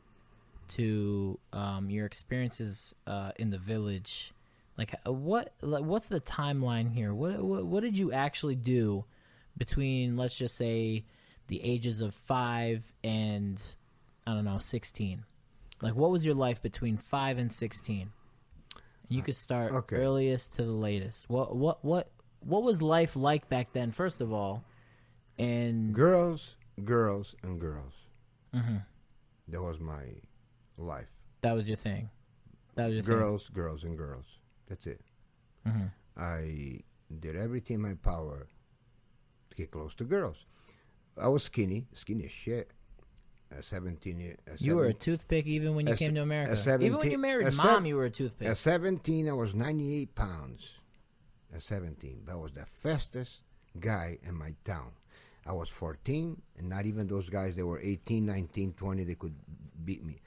to 0.70 1.40
um, 1.54 1.90
your 1.90 2.06
experiences 2.06 2.96
uh, 3.08 3.32
in 3.38 3.50
the 3.50 3.58
village 3.58 4.34
like 4.78 4.94
uh, 5.08 5.12
what 5.12 5.54
like 5.62 5.84
what's 5.84 6.08
the 6.08 6.20
timeline 6.22 6.92
here 6.94 7.14
what, 7.14 7.42
what 7.42 7.66
what 7.66 7.82
did 7.84 7.98
you 7.98 8.12
actually 8.12 8.56
do 8.56 9.06
between 9.58 10.18
let's 10.18 10.36
just 10.38 10.56
say 10.56 11.06
the 11.48 11.62
ages 11.64 12.02
of 12.02 12.14
5 12.14 12.92
and 13.04 13.62
I 14.28 14.34
don't 14.34 14.46
know 14.46 14.58
16 14.60 15.24
like 15.82 15.96
what 15.96 16.12
was 16.12 16.26
your 16.26 16.36
life 16.36 16.62
between 16.62 16.98
5 16.98 17.38
and 17.38 17.52
16 17.52 18.12
you 19.08 19.22
could 19.22 19.36
start 19.36 19.72
Okay. 19.72 19.98
earliest 19.98 20.54
to 20.54 20.64
the 20.64 20.72
latest 20.72 21.30
what 21.30 21.56
what 21.56 21.84
what 21.86 22.10
what 22.40 22.64
was 22.64 22.82
life 22.82 23.16
like 23.16 23.48
back 23.50 23.72
then 23.74 23.92
first 23.92 24.20
of 24.22 24.34
all 24.34 24.64
and 25.38 25.94
Girls, 25.94 26.56
girls, 26.86 27.36
and 27.44 27.60
girls. 27.60 27.94
Mhm. 28.54 28.84
That 29.50 29.62
was 29.62 29.80
my 29.80 30.04
life. 30.78 31.10
that 31.42 31.54
was 31.54 31.68
your 31.68 31.78
thing 31.78 32.10
that 32.76 32.86
was 32.88 32.96
your 32.96 33.04
thing 33.04 33.16
Girls, 33.16 33.50
girls, 33.50 33.84
and 33.84 33.98
girls. 33.98 34.26
That's 34.68 34.86
it. 34.88 35.02
Mhm. 35.66 35.92
I 36.18 36.84
did 37.20 37.36
everything 37.36 37.76
in 37.76 37.82
my 37.82 37.94
power 37.94 38.48
to 39.50 39.56
get 39.56 39.72
close 39.72 39.96
to 39.96 40.04
girls. 40.04 40.46
I 41.18 41.28
was 41.30 41.44
skinny, 41.44 41.88
skinny 41.94 42.26
as 42.26 42.32
shit. 42.32 42.72
At 43.52 43.64
17 43.64 44.20
years. 44.20 44.40
You 44.58 44.76
were 44.76 44.86
a 44.86 44.94
toothpick 44.94 45.46
even 45.46 45.76
when 45.76 45.88
you 45.88 45.96
came 45.96 46.16
to 46.16 46.22
America. 46.22 46.78
even 46.82 46.98
when 46.98 47.12
you 47.12 47.18
married 47.18 47.54
mom, 47.56 47.86
you 47.86 47.96
were 47.96 48.06
a 48.06 48.10
toothpick. 48.10 48.48
At 48.48 48.58
17, 48.58 49.30
I 49.30 49.34
was 49.34 49.54
98 49.54 50.16
pounds. 50.16 50.74
At 51.54 51.62
17. 51.62 52.24
That 52.26 52.38
was 52.38 52.52
the 52.54 52.66
fastest 52.66 53.44
guy 53.80 54.18
in 54.24 54.36
my 54.36 54.56
town. 54.66 54.92
I 55.46 55.54
was 55.54 55.70
14, 55.70 56.42
and 56.58 56.68
not 56.68 56.86
even 56.88 57.08
those 57.08 57.30
guys, 57.30 57.56
they 57.56 57.64
were 57.64 57.80
18, 57.80 58.26
19, 58.26 58.74
20, 58.74 59.04
they 59.04 59.16
could 59.16 59.36
beat 59.86 60.04
me. 60.04 60.20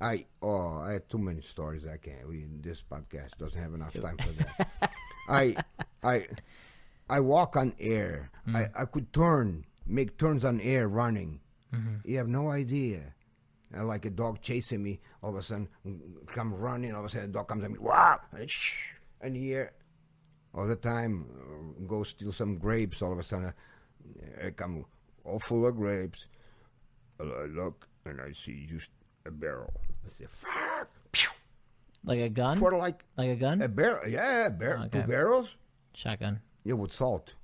I 0.00 0.24
oh, 0.40 0.78
I 0.78 0.92
had 0.92 1.08
too 1.08 1.18
many 1.18 1.42
stories. 1.42 1.84
I 1.86 1.98
can't. 1.98 2.26
We 2.26 2.46
this 2.60 2.82
podcast 2.82 3.36
doesn't 3.38 3.60
have 3.60 3.74
enough 3.74 3.92
time 3.92 4.16
for 4.16 4.32
that. 4.32 4.90
I 5.28 5.56
I 6.02 6.26
I 7.08 7.20
walk 7.20 7.56
on 7.56 7.74
air. 7.78 8.30
I, 8.54 8.68
I 8.74 8.84
could 8.84 9.12
turn, 9.12 9.64
make 9.86 10.16
turns 10.16 10.44
on 10.44 10.60
air 10.60 10.88
running. 10.88 11.40
You 12.04 12.16
have 12.18 12.28
no 12.28 12.48
idea. 12.48 13.14
And 13.72 13.86
like 13.86 14.04
a 14.04 14.10
dog 14.10 14.40
chasing 14.42 14.82
me, 14.82 15.00
all 15.22 15.30
of 15.30 15.36
a 15.36 15.42
sudden 15.42 15.68
mm, 15.86 16.00
come 16.26 16.52
running. 16.54 16.92
All 16.94 17.00
of 17.00 17.06
a 17.06 17.08
sudden, 17.08 17.30
the 17.30 17.38
dog 17.38 17.48
comes 17.48 17.62
at 17.62 17.70
me. 17.70 17.78
Wow! 17.78 18.18
And 18.32 18.50
shh, 18.50 18.94
and 19.20 19.36
here, 19.36 19.72
all 20.52 20.66
the 20.66 20.74
time, 20.74 21.26
uh, 21.30 21.86
go 21.86 22.02
steal 22.02 22.32
some 22.32 22.58
grapes. 22.58 23.02
All 23.02 23.12
of 23.12 23.18
a 23.20 23.22
sudden, 23.22 23.46
uh, 23.46 24.46
I 24.46 24.50
come 24.50 24.84
all 25.24 25.38
full 25.38 25.66
of 25.66 25.76
grapes. 25.76 26.26
I 27.20 27.24
look 27.46 27.86
and 28.06 28.20
I 28.20 28.32
see 28.44 28.66
just 28.68 28.88
a 29.26 29.30
barrel. 29.30 29.72
I 30.06 30.10
say, 30.18 30.26
"Fuck!" 30.28 30.88
Like 32.04 32.20
a 32.20 32.28
gun? 32.30 32.58
for 32.58 32.72
like 32.76 33.04
like 33.18 33.28
a 33.28 33.36
gun? 33.36 33.60
a 33.60 33.68
barrel. 33.68 34.08
Yeah, 34.08 34.46
a 34.46 34.50
bar- 34.50 34.78
Okay. 34.86 35.02
two 35.02 35.06
barrels. 35.06 35.48
Shotgun. 35.92 36.40
Yeah, 36.64 36.74
with 36.74 36.92
salt. 36.92 37.34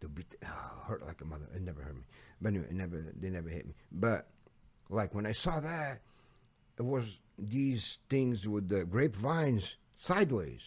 To 0.00 0.08
beat, 0.08 0.36
oh, 0.44 0.82
hurt 0.86 1.04
like 1.04 1.20
a 1.20 1.24
mother. 1.24 1.46
It 1.54 1.62
never 1.62 1.82
hurt 1.82 1.96
me. 1.96 2.02
But 2.40 2.48
anyway, 2.50 2.66
it 2.70 2.74
never, 2.76 3.04
they 3.18 3.30
never 3.30 3.48
hit 3.48 3.66
me. 3.66 3.74
But 3.90 4.28
like 4.90 5.12
when 5.12 5.26
I 5.26 5.32
saw 5.32 5.58
that, 5.58 6.00
it 6.78 6.84
was 6.84 7.04
these 7.36 7.98
things 8.08 8.46
with 8.46 8.68
the 8.68 8.84
grapevines 8.84 9.74
sideways, 9.94 10.60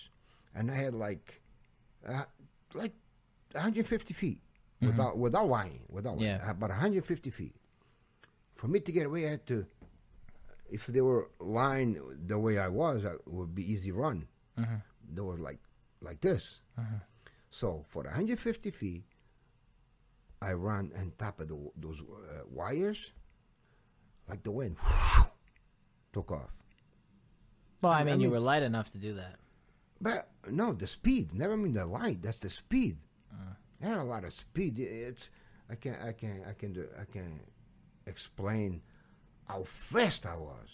and 0.53 0.69
I 0.69 0.75
had 0.75 0.93
like, 0.93 1.39
uh, 2.05 2.25
like 2.73 2.91
150 3.53 4.13
feet 4.13 4.39
without 4.81 5.17
without 5.17 5.47
lying, 5.47 5.79
without 5.87 6.17
lying, 6.17 6.27
Yeah. 6.27 6.49
about 6.51 6.71
150 6.71 7.29
feet. 7.29 7.55
For 8.55 8.67
me 8.67 8.81
to 8.81 8.91
get 8.91 9.05
away, 9.05 9.27
I 9.27 9.31
had 9.31 9.45
to. 9.47 9.65
If 10.71 10.87
they 10.87 11.01
were 11.01 11.29
lying 11.39 11.99
the 12.25 12.39
way 12.39 12.57
I 12.57 12.69
was, 12.69 13.03
it 13.03 13.21
would 13.27 13.53
be 13.53 13.71
easy 13.71 13.91
run. 13.91 14.27
Mm-hmm. 14.57 14.75
They 15.13 15.21
were 15.21 15.37
like 15.37 15.59
like 16.01 16.21
this. 16.21 16.61
Mm-hmm. 16.79 16.97
So 17.51 17.83
for 17.87 18.03
150 18.03 18.71
feet, 18.71 19.03
I 20.41 20.53
ran 20.53 20.91
on 20.97 21.11
top 21.17 21.39
of 21.41 21.49
the, 21.49 21.57
those 21.75 21.99
uh, 21.99 22.43
wires, 22.49 23.11
like 24.27 24.41
the 24.43 24.51
wind 24.51 24.77
took 26.13 26.31
off. 26.31 26.49
Well, 27.81 27.91
I 27.91 28.01
I 28.01 28.03
mean, 28.03 28.21
you 28.21 28.31
were 28.31 28.39
light 28.39 28.63
enough 28.63 28.91
to 28.91 28.97
do 28.97 29.13
that. 29.15 29.35
But 29.99 30.29
no, 30.49 30.73
the 30.73 30.87
speed. 30.87 31.33
Never 31.33 31.57
mean 31.57 31.73
the 31.73 31.85
light. 31.85 32.21
That's 32.21 32.39
the 32.39 32.49
speed. 32.49 32.97
Mm. 33.33 33.55
I 33.83 33.87
had 33.87 33.97
a 33.97 34.03
lot 34.03 34.23
of 34.23 34.33
speed. 34.33 34.79
It's 34.79 35.29
I 35.69 35.75
can't 35.75 36.01
I 36.01 36.13
can't 36.13 36.41
I 36.47 36.53
can 36.53 36.73
do 36.73 36.87
I 36.99 37.05
can't 37.05 37.41
explain 38.07 38.81
how 39.51 39.63
fast 39.63 40.25
I 40.25 40.35
was. 40.35 40.69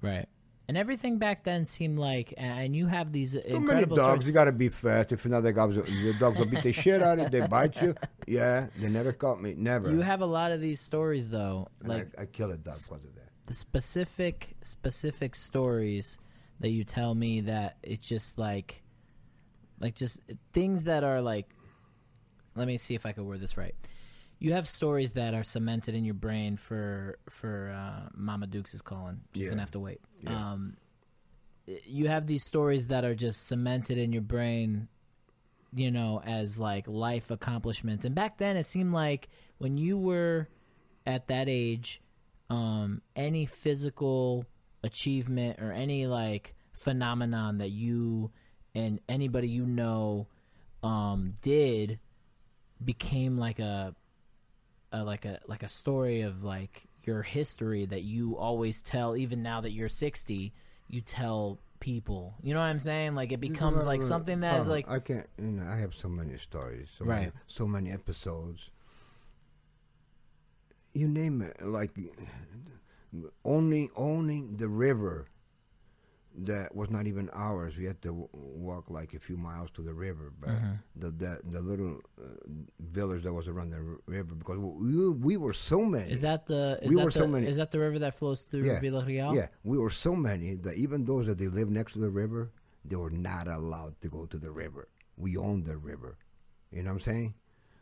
Right. 0.00 0.26
And 0.68 0.76
everything 0.78 1.18
back 1.18 1.42
then 1.44 1.64
seemed 1.64 1.98
like, 1.98 2.32
and 2.36 2.74
you 2.74 2.86
have 2.86 3.12
these 3.12 3.32
Too 3.32 3.60
many 3.60 3.84
dogs. 3.84 4.00
stories. 4.00 4.26
You 4.26 4.32
gotta 4.32 4.52
be 4.52 4.68
fast. 4.68 5.12
If 5.12 5.26
another 5.26 5.52
dogs, 5.52 5.76
your 5.90 6.14
dogs 6.14 6.38
will 6.38 6.46
beat 6.46 6.62
the 6.62 6.72
shit 6.72 7.02
out 7.02 7.18
of 7.18 7.24
you. 7.32 7.40
They 7.40 7.46
bite 7.46 7.80
you. 7.82 7.94
Yeah, 8.26 8.68
they 8.78 8.88
never 8.88 9.12
caught 9.12 9.42
me. 9.42 9.54
Never. 9.56 9.90
You 9.90 10.00
have 10.00 10.20
a 10.22 10.26
lot 10.26 10.52
of 10.52 10.60
these 10.60 10.80
stories, 10.80 11.28
though. 11.28 11.68
And 11.80 11.88
Like 11.88 12.08
I, 12.16 12.22
I 12.22 12.26
kill 12.26 12.50
a 12.52 12.56
dog 12.56 12.74
because 12.74 13.04
of 13.04 13.14
that. 13.16 13.28
the 13.46 13.54
specific 13.54 14.54
specific 14.62 15.34
stories 15.34 16.18
that 16.60 16.70
you 16.70 16.84
tell 16.84 17.14
me 17.14 17.40
that 17.42 17.76
it's 17.82 18.06
just 18.06 18.38
like 18.38 18.82
like 19.80 19.94
just 19.96 20.20
things 20.52 20.84
that 20.84 21.02
are 21.02 21.20
like 21.20 21.48
let 22.54 22.66
me 22.68 22.78
see 22.78 22.94
if 22.94 23.04
I 23.04 23.12
can 23.12 23.26
word 23.26 23.40
this 23.40 23.56
right. 23.56 23.74
You 24.42 24.54
have 24.54 24.66
stories 24.66 25.12
that 25.12 25.34
are 25.34 25.44
cemented 25.44 25.94
in 25.94 26.04
your 26.04 26.14
brain 26.14 26.56
for 26.56 27.18
for 27.30 27.70
uh, 27.70 28.08
Mama 28.14 28.48
Dukes 28.48 28.74
is 28.74 28.82
calling. 28.82 29.20
She's 29.34 29.44
Yeah. 29.44 29.50
gonna 29.50 29.62
have 29.62 29.70
to 29.70 29.80
wait. 29.80 30.00
Yeah. 30.20 30.52
Um, 30.52 30.76
you 31.84 32.08
have 32.08 32.26
these 32.26 32.44
stories 32.44 32.88
that 32.88 33.04
are 33.04 33.14
just 33.14 33.46
cemented 33.46 33.98
in 33.98 34.12
your 34.12 34.22
brain, 34.22 34.88
you 35.72 35.92
know, 35.92 36.20
as 36.20 36.58
like 36.58 36.88
life 36.88 37.30
accomplishments. 37.30 38.04
And 38.04 38.16
back 38.16 38.38
then, 38.38 38.56
it 38.56 38.64
seemed 38.64 38.92
like 38.92 39.28
when 39.58 39.78
you 39.78 39.96
were 39.96 40.48
at 41.06 41.28
that 41.28 41.48
age, 41.48 42.00
um, 42.50 43.00
any 43.14 43.46
physical 43.46 44.44
achievement 44.82 45.60
or 45.60 45.70
any 45.70 46.08
like 46.08 46.56
phenomenon 46.72 47.58
that 47.58 47.70
you 47.70 48.32
and 48.74 48.98
anybody 49.08 49.48
you 49.48 49.66
know 49.66 50.26
um, 50.82 51.34
did 51.42 52.00
became 52.84 53.38
like 53.38 53.60
a, 53.60 53.94
like 54.98 55.24
a 55.24 55.40
like 55.46 55.62
a 55.62 55.68
story 55.68 56.20
of 56.22 56.44
like 56.44 56.84
your 57.04 57.22
history 57.22 57.86
that 57.86 58.02
you 58.02 58.36
always 58.36 58.82
tell 58.82 59.16
even 59.16 59.42
now 59.42 59.60
that 59.60 59.72
you're 59.72 59.88
60 59.88 60.52
you 60.88 61.00
tell 61.00 61.58
people 61.80 62.34
you 62.42 62.54
know 62.54 62.60
what 62.60 62.66
i'm 62.66 62.78
saying 62.78 63.14
like 63.14 63.32
it 63.32 63.40
becomes 63.40 63.84
like 63.86 64.02
something 64.02 64.40
that 64.40 64.60
is 64.60 64.68
Oh, 64.68 64.70
like 64.70 64.88
I 64.88 65.00
can't. 65.00 65.26
You 65.38 65.50
know, 65.52 65.66
I 65.66 65.76
have 65.78 65.94
so 65.94 66.08
many 66.08 66.36
stories, 66.38 66.88
so 66.96 67.04
many, 67.04 67.24
Right. 67.26 67.32
so 67.48 67.66
many 67.66 67.90
episodes. 67.90 68.70
You 70.92 71.08
name 71.08 71.42
it, 71.42 71.56
like 71.66 71.90
owning 73.44 73.90
owning 73.96 74.56
the 74.58 74.68
river 74.68 75.26
that 76.34 76.74
was 76.74 76.88
not 76.90 77.06
even 77.06 77.28
ours. 77.34 77.76
We 77.76 77.84
had 77.84 78.00
to 78.02 78.08
w- 78.08 78.28
walk 78.32 78.88
like 78.90 79.12
a 79.14 79.18
few 79.18 79.36
miles 79.36 79.70
to 79.72 79.82
the 79.82 79.92
river, 79.92 80.32
but 80.40 80.50
Mm-hmm. 80.50 80.72
the, 80.96 81.10
the 81.10 81.40
the 81.44 81.60
little 81.60 82.00
uh, 82.20 82.24
village 82.80 83.22
that 83.24 83.32
was 83.32 83.48
around 83.48 83.70
the 83.70 83.76
r- 83.76 83.98
river 84.06 84.34
because 84.34 84.58
we 84.58 85.10
we 85.10 85.36
were 85.36 85.52
so 85.52 85.84
many. 85.84 86.10
Is 86.10 86.22
that 86.22 86.46
the 86.46 86.78
is 86.82 86.88
We 86.88 86.96
that 86.96 87.04
were 87.04 87.10
the, 87.10 87.18
so 87.18 87.26
many- 87.26 87.46
is 87.46 87.56
that 87.58 87.70
the 87.70 87.78
river 87.80 87.98
that 88.00 88.14
flows 88.18 88.42
through 88.42 88.64
yeah, 88.64 88.80
Vila 88.80 89.04
Real? 89.04 89.34
Yeah, 89.34 89.48
we 89.64 89.76
were 89.78 89.90
so 89.90 90.14
many 90.16 90.54
that 90.56 90.76
even 90.76 91.04
those 91.04 91.26
that 91.26 91.36
they 91.38 91.48
lived 91.48 91.70
next 91.70 91.92
to 91.94 91.98
the 91.98 92.10
river, 92.10 92.50
they 92.84 92.96
were 92.96 93.10
not 93.10 93.46
allowed 93.48 94.00
to 94.00 94.08
go 94.08 94.24
to 94.26 94.38
the 94.38 94.50
river. 94.50 94.88
We 95.16 95.36
owned 95.36 95.66
the 95.66 95.76
river. 95.76 96.16
You 96.70 96.82
know 96.82 96.90
what 96.90 96.94
I'm 97.06 97.12
saying? 97.12 97.34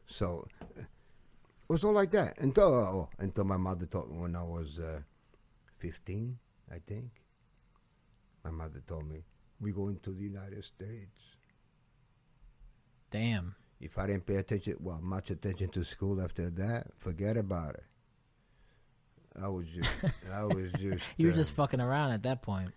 So 0.09 0.47
uh, 0.61 0.81
it 0.81 0.87
was 1.69 1.85
all 1.85 1.93
like 1.93 2.11
that 2.11 2.39
until 2.39 2.67
oh, 2.75 3.09
until 3.21 3.45
my 3.45 3.57
mother 3.57 3.87
told 3.87 4.11
me 4.11 4.19
when 4.19 4.35
I 4.35 4.43
was 4.43 4.79
uh, 4.81 5.01
15, 5.79 6.37
I 6.73 6.79
think. 6.87 7.20
My 8.45 8.51
mother 8.51 8.83
told 8.87 9.09
me 9.09 9.25
we're 9.61 9.75
going 9.75 9.99
to 10.03 10.11
the 10.11 10.23
United 10.23 10.65
States. 10.65 11.21
Damn. 13.11 13.55
If 13.81 13.99
I 13.99 14.07
didn't 14.07 14.27
pay 14.27 14.37
attention, 14.37 14.77
well, 14.81 15.01
much 15.03 15.31
attention 15.31 15.69
to 15.71 15.85
school 15.85 16.21
after 16.21 16.51
that, 16.51 16.89
forget 16.99 17.37
about 17.37 17.75
it. 17.75 17.85
I 19.41 19.49
was 19.49 19.67
just, 19.69 19.91
I 20.33 20.45
was 20.45 20.73
just. 20.79 21.05
You 21.17 21.27
were 21.27 21.33
uh, 21.33 21.37
just 21.37 21.53
fucking 21.53 21.81
around 21.81 22.13
at 22.13 22.23
that 22.25 22.43
point 22.43 22.73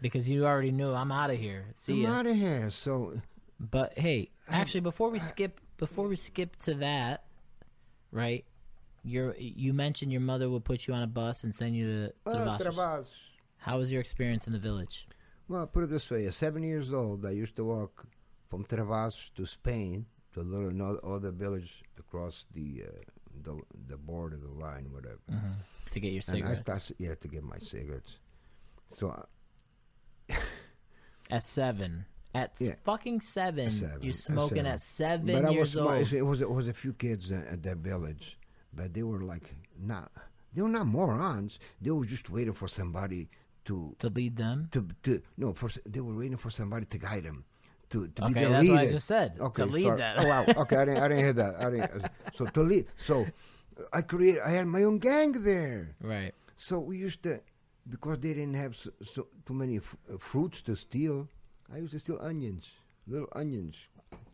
because 0.00 0.28
you 0.28 0.46
already 0.46 0.70
knew 0.70 0.92
I'm 0.92 1.10
out 1.10 1.30
of 1.30 1.38
here. 1.38 1.66
See 1.74 2.04
I'm 2.04 2.12
out 2.12 2.26
of 2.26 2.36
here. 2.36 2.70
So 2.70 3.20
But 3.58 3.98
hey, 3.98 4.30
actually, 4.48 4.80
before 4.80 5.10
we 5.10 5.18
skip, 5.18 5.60
before 5.78 6.08
we 6.08 6.16
skip 6.16 6.56
to 6.56 6.74
that, 6.74 7.24
right? 8.12 8.44
Your 9.02 9.34
you 9.38 9.72
mentioned 9.72 10.12
your 10.12 10.20
mother 10.20 10.48
would 10.48 10.64
put 10.64 10.86
you 10.86 10.94
on 10.94 11.02
a 11.02 11.06
bus 11.06 11.44
and 11.44 11.54
send 11.54 11.76
you 11.76 11.86
to 11.86 12.12
uh, 12.26 12.34
Travassos. 12.34 12.62
Travas. 12.62 13.06
How 13.64 13.78
was 13.78 13.90
your 13.90 14.00
experience 14.00 14.46
in 14.46 14.52
the 14.52 14.58
village? 14.58 15.08
Well, 15.48 15.66
put 15.66 15.84
it 15.84 15.90
this 15.90 16.10
way: 16.10 16.26
at 16.26 16.34
seven 16.34 16.62
years 16.62 16.92
old, 16.92 17.24
I 17.24 17.30
used 17.30 17.56
to 17.56 17.64
walk 17.64 18.06
from 18.50 18.64
Travas 18.66 19.30
to 19.36 19.46
Spain 19.46 20.04
to 20.32 20.40
a 20.40 20.46
little 20.54 20.70
no- 20.70 21.00
other 21.02 21.30
village 21.30 21.82
across 21.98 22.44
the 22.52 22.84
uh, 22.86 22.90
the 23.42 23.54
the 23.88 23.96
border, 23.96 24.36
the 24.36 24.52
line, 24.66 24.86
whatever. 24.92 25.18
to 25.90 26.00
get 26.00 26.12
your 26.12 26.22
And 26.28 26.44
I 26.44 26.54
cigarettes 26.56 26.92
yeah, 26.98 27.14
to 27.14 27.28
get 27.28 27.42
my 27.42 27.58
cigarettes. 27.58 28.12
So 28.90 29.08
uh, 30.30 30.34
at 31.30 31.42
seven. 31.42 32.04
At 32.34 32.52
Yeah. 32.58 32.74
fucking 32.84 33.20
seven, 33.20 33.70
seven, 33.70 34.02
you're 34.02 34.10
at 34.10 34.16
smoking 34.16 34.56
seven. 34.58 34.66
at 34.66 34.80
seven 34.80 35.36
I 35.36 35.48
was 35.48 35.54
years 35.54 35.76
old. 35.76 36.12
It 36.12 36.22
was 36.26 36.40
it 36.40 36.50
was 36.50 36.68
a 36.68 36.74
few 36.74 36.92
kids 36.92 37.30
uh, 37.30 37.44
at 37.48 37.62
that 37.62 37.78
village, 37.78 38.36
but 38.74 38.92
they 38.92 39.04
were 39.04 39.20
like 39.22 39.54
not 39.78 40.10
they 40.52 40.60
were 40.62 40.68
not 40.68 40.86
morons. 40.86 41.58
They 41.80 41.92
were 41.92 42.04
just 42.04 42.28
waiting 42.30 42.52
for 42.54 42.66
somebody 42.68 43.28
to 43.66 43.94
to 43.98 44.08
lead 44.08 44.36
them. 44.36 44.68
to 44.72 44.86
to 45.02 45.22
no 45.36 45.52
for 45.54 45.68
they 45.86 46.00
were 46.00 46.16
waiting 46.16 46.36
for 46.36 46.50
somebody 46.50 46.86
to 46.86 46.98
guide 46.98 47.24
them. 47.24 47.44
To, 47.90 48.08
to 48.08 48.22
be 48.22 48.30
Okay, 48.32 48.40
their 48.40 48.50
that's 48.50 48.68
what 48.68 48.78
I 48.80 48.86
just 48.86 49.06
said, 49.06 49.36
to 49.36 49.42
Okay, 49.44 49.64
lead 49.64 49.84
sorry. 49.84 49.98
that. 49.98 50.18
Oh 50.24 50.26
wow. 50.26 50.44
Okay, 50.62 50.76
I 50.76 50.84
didn't, 50.84 51.02
I 51.02 51.08
didn't 51.08 51.22
hear 51.24 51.32
that. 51.34 51.54
I 51.60 51.70
didn't. 51.70 52.10
So 52.34 52.46
to 52.46 52.62
lead. 52.62 52.86
So 52.96 53.26
I 53.92 54.02
created. 54.02 54.40
I 54.44 54.50
had 54.50 54.66
my 54.66 54.82
own 54.84 54.98
gang 54.98 55.32
there. 55.32 55.94
Right. 56.00 56.32
So 56.56 56.80
we 56.80 56.96
used 56.96 57.22
to, 57.22 57.40
because 57.88 58.18
they 58.18 58.32
didn't 58.34 58.54
have 58.54 58.74
so, 58.74 58.90
so 59.04 59.26
too 59.46 59.54
many 59.54 59.76
f- 59.76 59.96
uh, 60.12 60.16
fruits 60.18 60.62
to 60.62 60.74
steal. 60.76 61.28
I 61.72 61.78
used 61.78 61.92
to 61.92 61.98
steal 62.00 62.18
onions, 62.20 62.66
little 63.06 63.28
onions, 63.32 63.76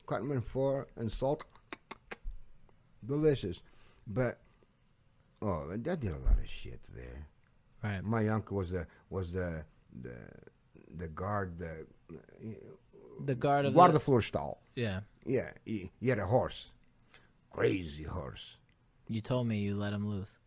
cut 0.07 0.21
them 0.21 0.33
in 0.33 0.41
four 0.41 0.87
and 0.97 1.11
salt. 1.11 1.45
Delicious, 3.05 3.63
but 4.07 4.39
oh, 5.43 5.67
that 5.71 6.01
did 6.01 6.13
a 6.13 6.19
lot 6.19 6.39
of 6.39 6.49
shit 6.49 6.81
there. 6.95 7.27
Right. 7.83 8.03
My 8.05 8.29
uncle 8.29 8.57
was 8.59 8.71
the 8.71 8.87
was 9.09 9.33
the 9.33 9.65
the 10.03 10.17
the 10.97 11.09
guard 11.09 11.59
the 11.59 11.87
The 13.25 13.35
guard 13.35 13.67
of 13.67 13.75
the, 13.75 13.93
the 13.93 14.01
floor 14.01 14.23
stall. 14.23 14.63
yeah. 14.75 15.01
Yeah, 15.27 15.51
he, 15.67 15.91
he 16.01 16.09
had 16.09 16.19
a 16.19 16.25
horse, 16.27 16.71
crazy 17.51 18.05
horse. 18.05 18.57
You 19.07 19.21
told 19.21 19.47
me 19.47 19.59
you 19.59 19.75
let 19.77 19.93
him 19.93 20.09
loose, 20.09 20.39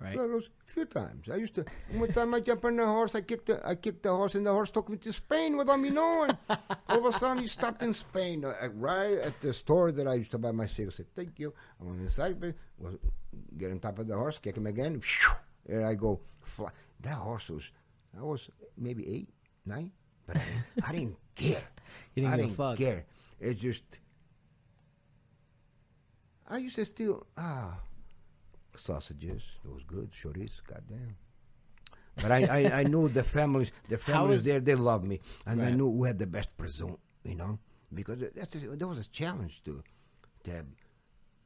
right? 0.00 0.16
Well, 0.16 0.26
those 0.26 0.48
few 0.64 0.86
times. 0.86 1.28
I 1.30 1.36
used 1.36 1.54
to. 1.56 1.66
One 1.92 2.10
time 2.12 2.32
I 2.32 2.40
jumped 2.40 2.64
on 2.64 2.76
the 2.76 2.86
horse. 2.86 3.14
I 3.14 3.20
kicked 3.20 3.46
the. 3.48 3.60
I 3.66 3.74
kicked 3.74 4.02
the 4.04 4.08
horse, 4.16 4.34
and 4.34 4.46
the 4.46 4.50
horse 4.52 4.70
took 4.70 4.88
me 4.88 4.96
to 4.98 5.12
Spain 5.12 5.58
without 5.58 5.78
me 5.80 5.90
knowing. 5.90 6.30
All 6.88 7.06
of 7.06 7.14
a 7.14 7.18
sudden, 7.18 7.42
he 7.42 7.46
stopped 7.46 7.82
in 7.82 7.92
Spain, 7.92 8.42
uh, 8.44 8.54
right 8.74 9.18
at 9.18 9.38
the 9.42 9.52
store 9.52 9.92
that 9.92 10.06
I 10.08 10.14
used 10.14 10.30
to 10.30 10.38
buy 10.38 10.50
my 10.52 10.66
cigarettes. 10.66 10.96
I 10.96 11.04
said, 11.04 11.14
"Thank 11.14 11.38
you." 11.38 11.52
I 11.78 11.84
went 11.84 12.00
inside, 12.00 12.40
was 12.78 12.94
get 13.58 13.70
on 13.70 13.80
top 13.80 13.98
of 13.98 14.06
the 14.08 14.16
horse, 14.16 14.38
kick 14.38 14.56
him 14.56 14.66
again. 14.66 15.02
There 15.66 15.86
I 15.86 15.94
go. 15.94 16.20
Fly. 16.42 16.70
That 17.00 17.14
horse 17.16 17.48
was. 17.50 17.64
I 18.18 18.22
was 18.22 18.48
maybe 18.76 19.08
eight, 19.08 19.28
nine, 19.64 19.90
but 20.26 20.36
I, 20.36 20.40
didn't- 20.40 20.84
I 20.88 20.92
didn't 20.92 21.16
care. 21.34 21.62
You 22.14 22.22
didn't 22.22 22.34
I 22.34 22.36
give 22.36 22.46
didn't 22.46 22.56
fuck. 22.56 22.78
care. 22.78 23.04
It 23.40 23.54
just. 23.58 23.82
I 26.48 26.58
used 26.58 26.76
to 26.76 26.84
steal 26.84 27.26
ah 27.36 27.78
sausages. 28.76 29.42
It 29.64 29.70
was 29.72 29.82
good. 29.84 30.10
Chorizo, 30.12 30.60
goddamn. 30.66 31.16
But 32.16 32.30
I, 32.30 32.44
I, 32.44 32.80
I 32.80 32.82
knew 32.84 33.08
the 33.08 33.22
families, 33.22 33.70
the 33.88 33.96
families 33.96 34.40
is- 34.40 34.44
there, 34.44 34.60
they 34.60 34.74
loved 34.74 35.04
me, 35.04 35.20
and 35.46 35.62
I 35.62 35.70
knew 35.70 35.90
who 35.90 36.04
had 36.04 36.18
the 36.18 36.26
best 36.26 36.54
presunto, 36.58 36.98
you 37.24 37.34
know, 37.36 37.58
because 37.94 38.18
that's 38.36 38.54
a, 38.54 38.58
there 38.76 38.86
was 38.86 38.98
a 38.98 39.08
challenge 39.08 39.62
to, 39.64 39.82
to, 40.44 40.50
have, 40.50 40.66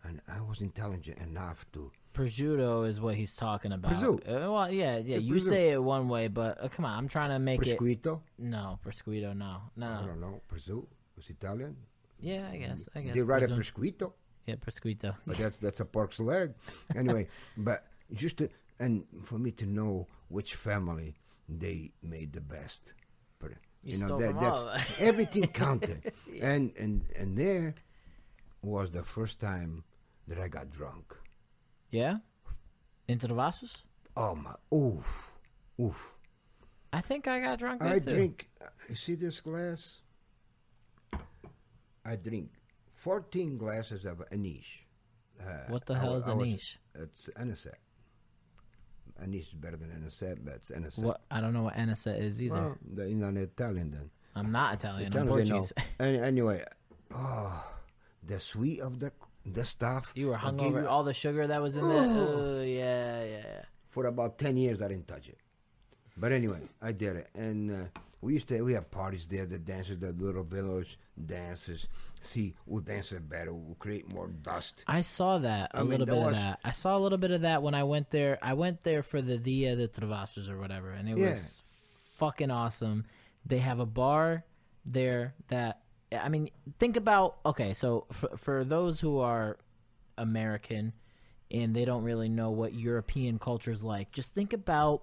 and 0.03 0.21
I 0.27 0.41
was 0.41 0.61
intelligent 0.61 1.19
enough 1.19 1.65
to. 1.75 1.93
Prosciutto 2.17 2.89
is 2.89 3.01
what 3.01 3.15
he's 3.15 3.37
talking 3.37 3.73
about. 3.73 3.93
Prosciutto. 3.93 4.47
Uh, 4.47 4.53
well, 4.53 4.71
yeah, 4.71 4.97
yeah. 4.99 5.19
You 5.19 5.39
say 5.41 5.71
it 5.71 5.83
one 5.83 6.09
way, 6.09 6.29
but 6.29 6.63
uh, 6.63 6.69
come 6.69 6.85
on, 6.85 6.97
I'm 6.99 7.09
trying 7.09 7.31
to 7.31 7.39
make 7.39 7.65
it. 7.67 7.79
Prosciutto, 7.79 8.21
No, 8.39 8.79
prosciutto. 8.85 9.37
No, 9.37 9.61
no, 9.77 9.87
I 9.87 10.07
don't 10.07 10.21
know, 10.21 10.41
prosciutto, 10.51 10.87
was 11.17 11.29
Italian. 11.29 11.77
Yeah, 12.21 12.49
I 12.51 12.57
guess. 12.57 12.89
I 12.95 13.01
guess. 13.03 13.15
They 13.15 13.23
write 13.23 13.43
a 13.43 13.49
presume- 13.49 13.63
prosciutto, 13.93 14.13
Yeah, 14.47 14.55
prosciutto. 14.57 15.15
but 15.27 15.37
that's 15.37 15.57
that's 15.59 15.81
a 15.81 15.85
pork's 15.85 16.19
leg. 16.19 16.55
Anyway, 16.95 17.29
but 17.59 17.85
just 18.15 18.39
to, 18.39 18.49
and 18.79 19.05
for 19.25 19.39
me 19.39 19.51
to 19.53 19.67
know 19.67 20.07
which 20.29 20.55
family 20.55 21.15
they 21.49 21.93
made 22.03 22.33
the 22.33 22.41
best. 22.41 22.95
But 23.39 23.53
You 23.85 23.97
stole 23.97 24.19
from 24.19 24.39
all 24.39 24.67
that's 24.73 24.91
everything 25.01 25.47
counted. 25.49 26.13
And 26.41 26.73
and 26.79 27.05
and 27.17 27.37
there 27.37 27.75
was 28.63 28.91
the 28.91 29.03
first 29.03 29.39
time 29.41 29.85
that 30.29 30.39
I 30.39 30.49
got 30.49 30.71
drunk. 30.71 31.15
Yeah. 31.91 32.17
Into 33.09 33.29
the 33.29 33.35
vasos. 33.35 33.77
Oh 34.17 34.35
my 34.35 34.55
oof. 34.77 35.07
Oof. 35.81 36.15
I 36.93 37.01
think 37.01 37.29
I 37.29 37.41
got 37.41 37.59
drunk 37.59 37.81
there 37.81 37.91
I 37.95 37.99
too. 37.99 38.13
drink 38.15 38.49
you 38.89 38.97
see 38.97 39.15
this 39.15 39.41
glass? 39.41 39.99
I 42.05 42.17
drink 42.17 42.51
fourteen 42.95 43.59
glasses 43.59 44.05
of 44.07 44.23
anise. 44.33 44.65
Uh, 45.41 45.65
What 45.69 45.85
the 45.87 45.95
hell 45.99 46.11
wa- 46.13 46.17
is 46.17 46.29
I 46.29 46.35
was- 46.35 46.47
anish? 46.49 46.77
It's 46.95 47.29
anisette. 47.37 47.79
Anise 49.21 49.49
is 49.49 49.55
better 49.55 49.77
than 49.77 49.91
anisette, 49.91 50.45
but 50.45 50.55
it's 50.55 50.71
anisette. 50.71 51.05
What 51.05 51.21
I 51.31 51.41
don't 51.41 51.53
know 51.53 51.63
what 51.65 51.75
anisette 51.77 52.19
is 52.21 52.41
either. 52.43 52.77
Well, 52.85 53.07
you're 53.09 53.19
not 53.19 53.37
Italian 53.37 53.91
then. 53.91 54.11
I'm 54.35 54.53
not 54.53 54.75
Italian. 54.75 55.13
I'm 55.17 55.27
Italian, 55.29 55.45
they. 55.47 55.51
Portuguese. 55.53 55.73
Any- 56.01 56.19
anyway, 56.19 56.65
oh, 57.15 57.65
the 58.23 58.39
sweet 58.41 58.81
of 58.81 58.99
the 59.01 59.11
the 59.53 59.65
stuff. 59.65 60.13
You 60.15 60.29
were 60.29 60.37
hungover. 60.37 60.83
you- 60.83 60.89
All 60.89 61.05
the 61.05 61.15
sugar 61.15 61.47
that 61.47 61.63
was 61.63 61.77
in 61.77 61.89
there. 61.89 61.99
Oh, 62.03 62.63
yeah, 62.63 63.25
yeah, 63.25 63.25
yeah. 63.25 63.63
for 63.89 64.07
about 64.07 64.39
10 64.39 64.57
years 64.57 64.83
I 64.83 64.89
didn't 64.89 65.09
touch 65.09 65.29
it. 65.29 65.39
But 66.17 66.33
anyway, 66.33 66.61
I 66.83 66.93
did 66.93 67.17
it. 67.17 67.29
And 67.35 67.71
uh, 67.71 67.85
we 68.23 68.35
used 68.35 68.49
to, 68.49 68.61
we 68.63 68.73
have 68.73 68.91
parties 68.91 69.27
there, 69.29 69.45
the 69.47 69.59
dancers, 69.59 69.99
the 69.99 70.13
little 70.13 70.43
village 70.43 70.99
dancers. 71.27 71.87
See, 72.23 72.55
who 72.69 72.81
dances 72.81 73.21
better, 73.21 73.51
who 73.53 73.77
create 73.79 74.09
more 74.13 74.27
dust. 74.29 74.83
I 74.87 75.03
saw 75.03 75.39
that 75.39 75.71
a 75.75 75.79
I 75.79 75.81
mean, 75.83 75.91
little 75.91 76.07
that 76.07 76.13
bit 76.13 76.19
was- 76.21 76.37
of 76.37 76.43
that. 76.43 76.61
I 76.65 76.71
saw 76.73 76.97
a 76.97 77.01
little 77.01 77.19
bit 77.19 77.31
of 77.31 77.43
that 77.43 77.63
when 77.63 77.75
I 77.75 77.85
went 77.85 78.11
there. 78.11 78.39
I 78.43 78.55
went 78.55 78.83
there 78.83 79.03
for 79.03 79.21
the 79.23 79.37
Dia 79.39 79.77
de 79.77 79.89
Travassos 79.89 80.49
or 80.51 80.59
whatever, 80.59 80.91
and 80.91 81.09
it 81.09 81.19
Yeah. 81.19 81.29
was 81.29 81.63
fucking 82.15 82.51
awesome. 82.51 83.05
They 83.45 83.59
have 83.59 83.79
a 83.79 83.87
bar 83.87 84.45
there 84.85 85.35
that 85.49 85.83
I 86.13 86.29
mean, 86.29 86.51
think 86.79 86.97
about 86.97 87.37
okay. 87.45 87.73
So 87.73 88.07
for 88.13 88.37
for 88.37 88.65
those 88.65 89.01
who 89.01 89.19
are 89.19 89.57
American 90.19 90.93
and 91.51 91.75
they 91.75 91.85
don't 91.85 92.03
really 92.03 92.29
know 92.29 92.51
what 92.51 92.75
European 92.75 93.39
culture 93.39 93.71
is 93.71 93.83
like, 93.83 94.13
just 94.13 94.35
think 94.35 94.53
about 94.53 95.03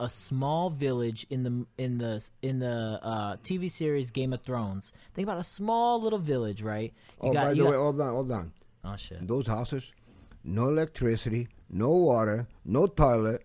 a 0.00 0.08
small 0.08 0.70
village 0.70 1.26
in 1.30 1.42
the 1.42 1.66
in 1.78 1.98
the 1.98 2.28
in 2.42 2.58
the 2.58 3.00
uh, 3.02 3.36
TV 3.36 3.70
series 3.70 4.10
Game 4.10 4.32
of 4.32 4.42
Thrones. 4.42 4.92
Think 5.14 5.26
about 5.26 5.38
a 5.38 5.44
small 5.44 6.00
little 6.00 6.18
village, 6.18 6.62
right? 6.62 6.92
You 7.22 7.30
oh, 7.30 7.34
by 7.34 7.48
the 7.50 7.56
you 7.56 7.64
way, 7.66 7.76
hold 7.76 8.00
on, 8.00 8.10
hold 8.10 8.30
on. 8.30 8.52
oh 8.84 8.96
shit. 8.96 9.26
Those 9.26 9.46
houses, 9.46 9.90
no 10.44 10.68
electricity, 10.68 11.48
no 11.70 11.90
water, 11.90 12.46
no 12.64 12.86
toilet, 12.86 13.44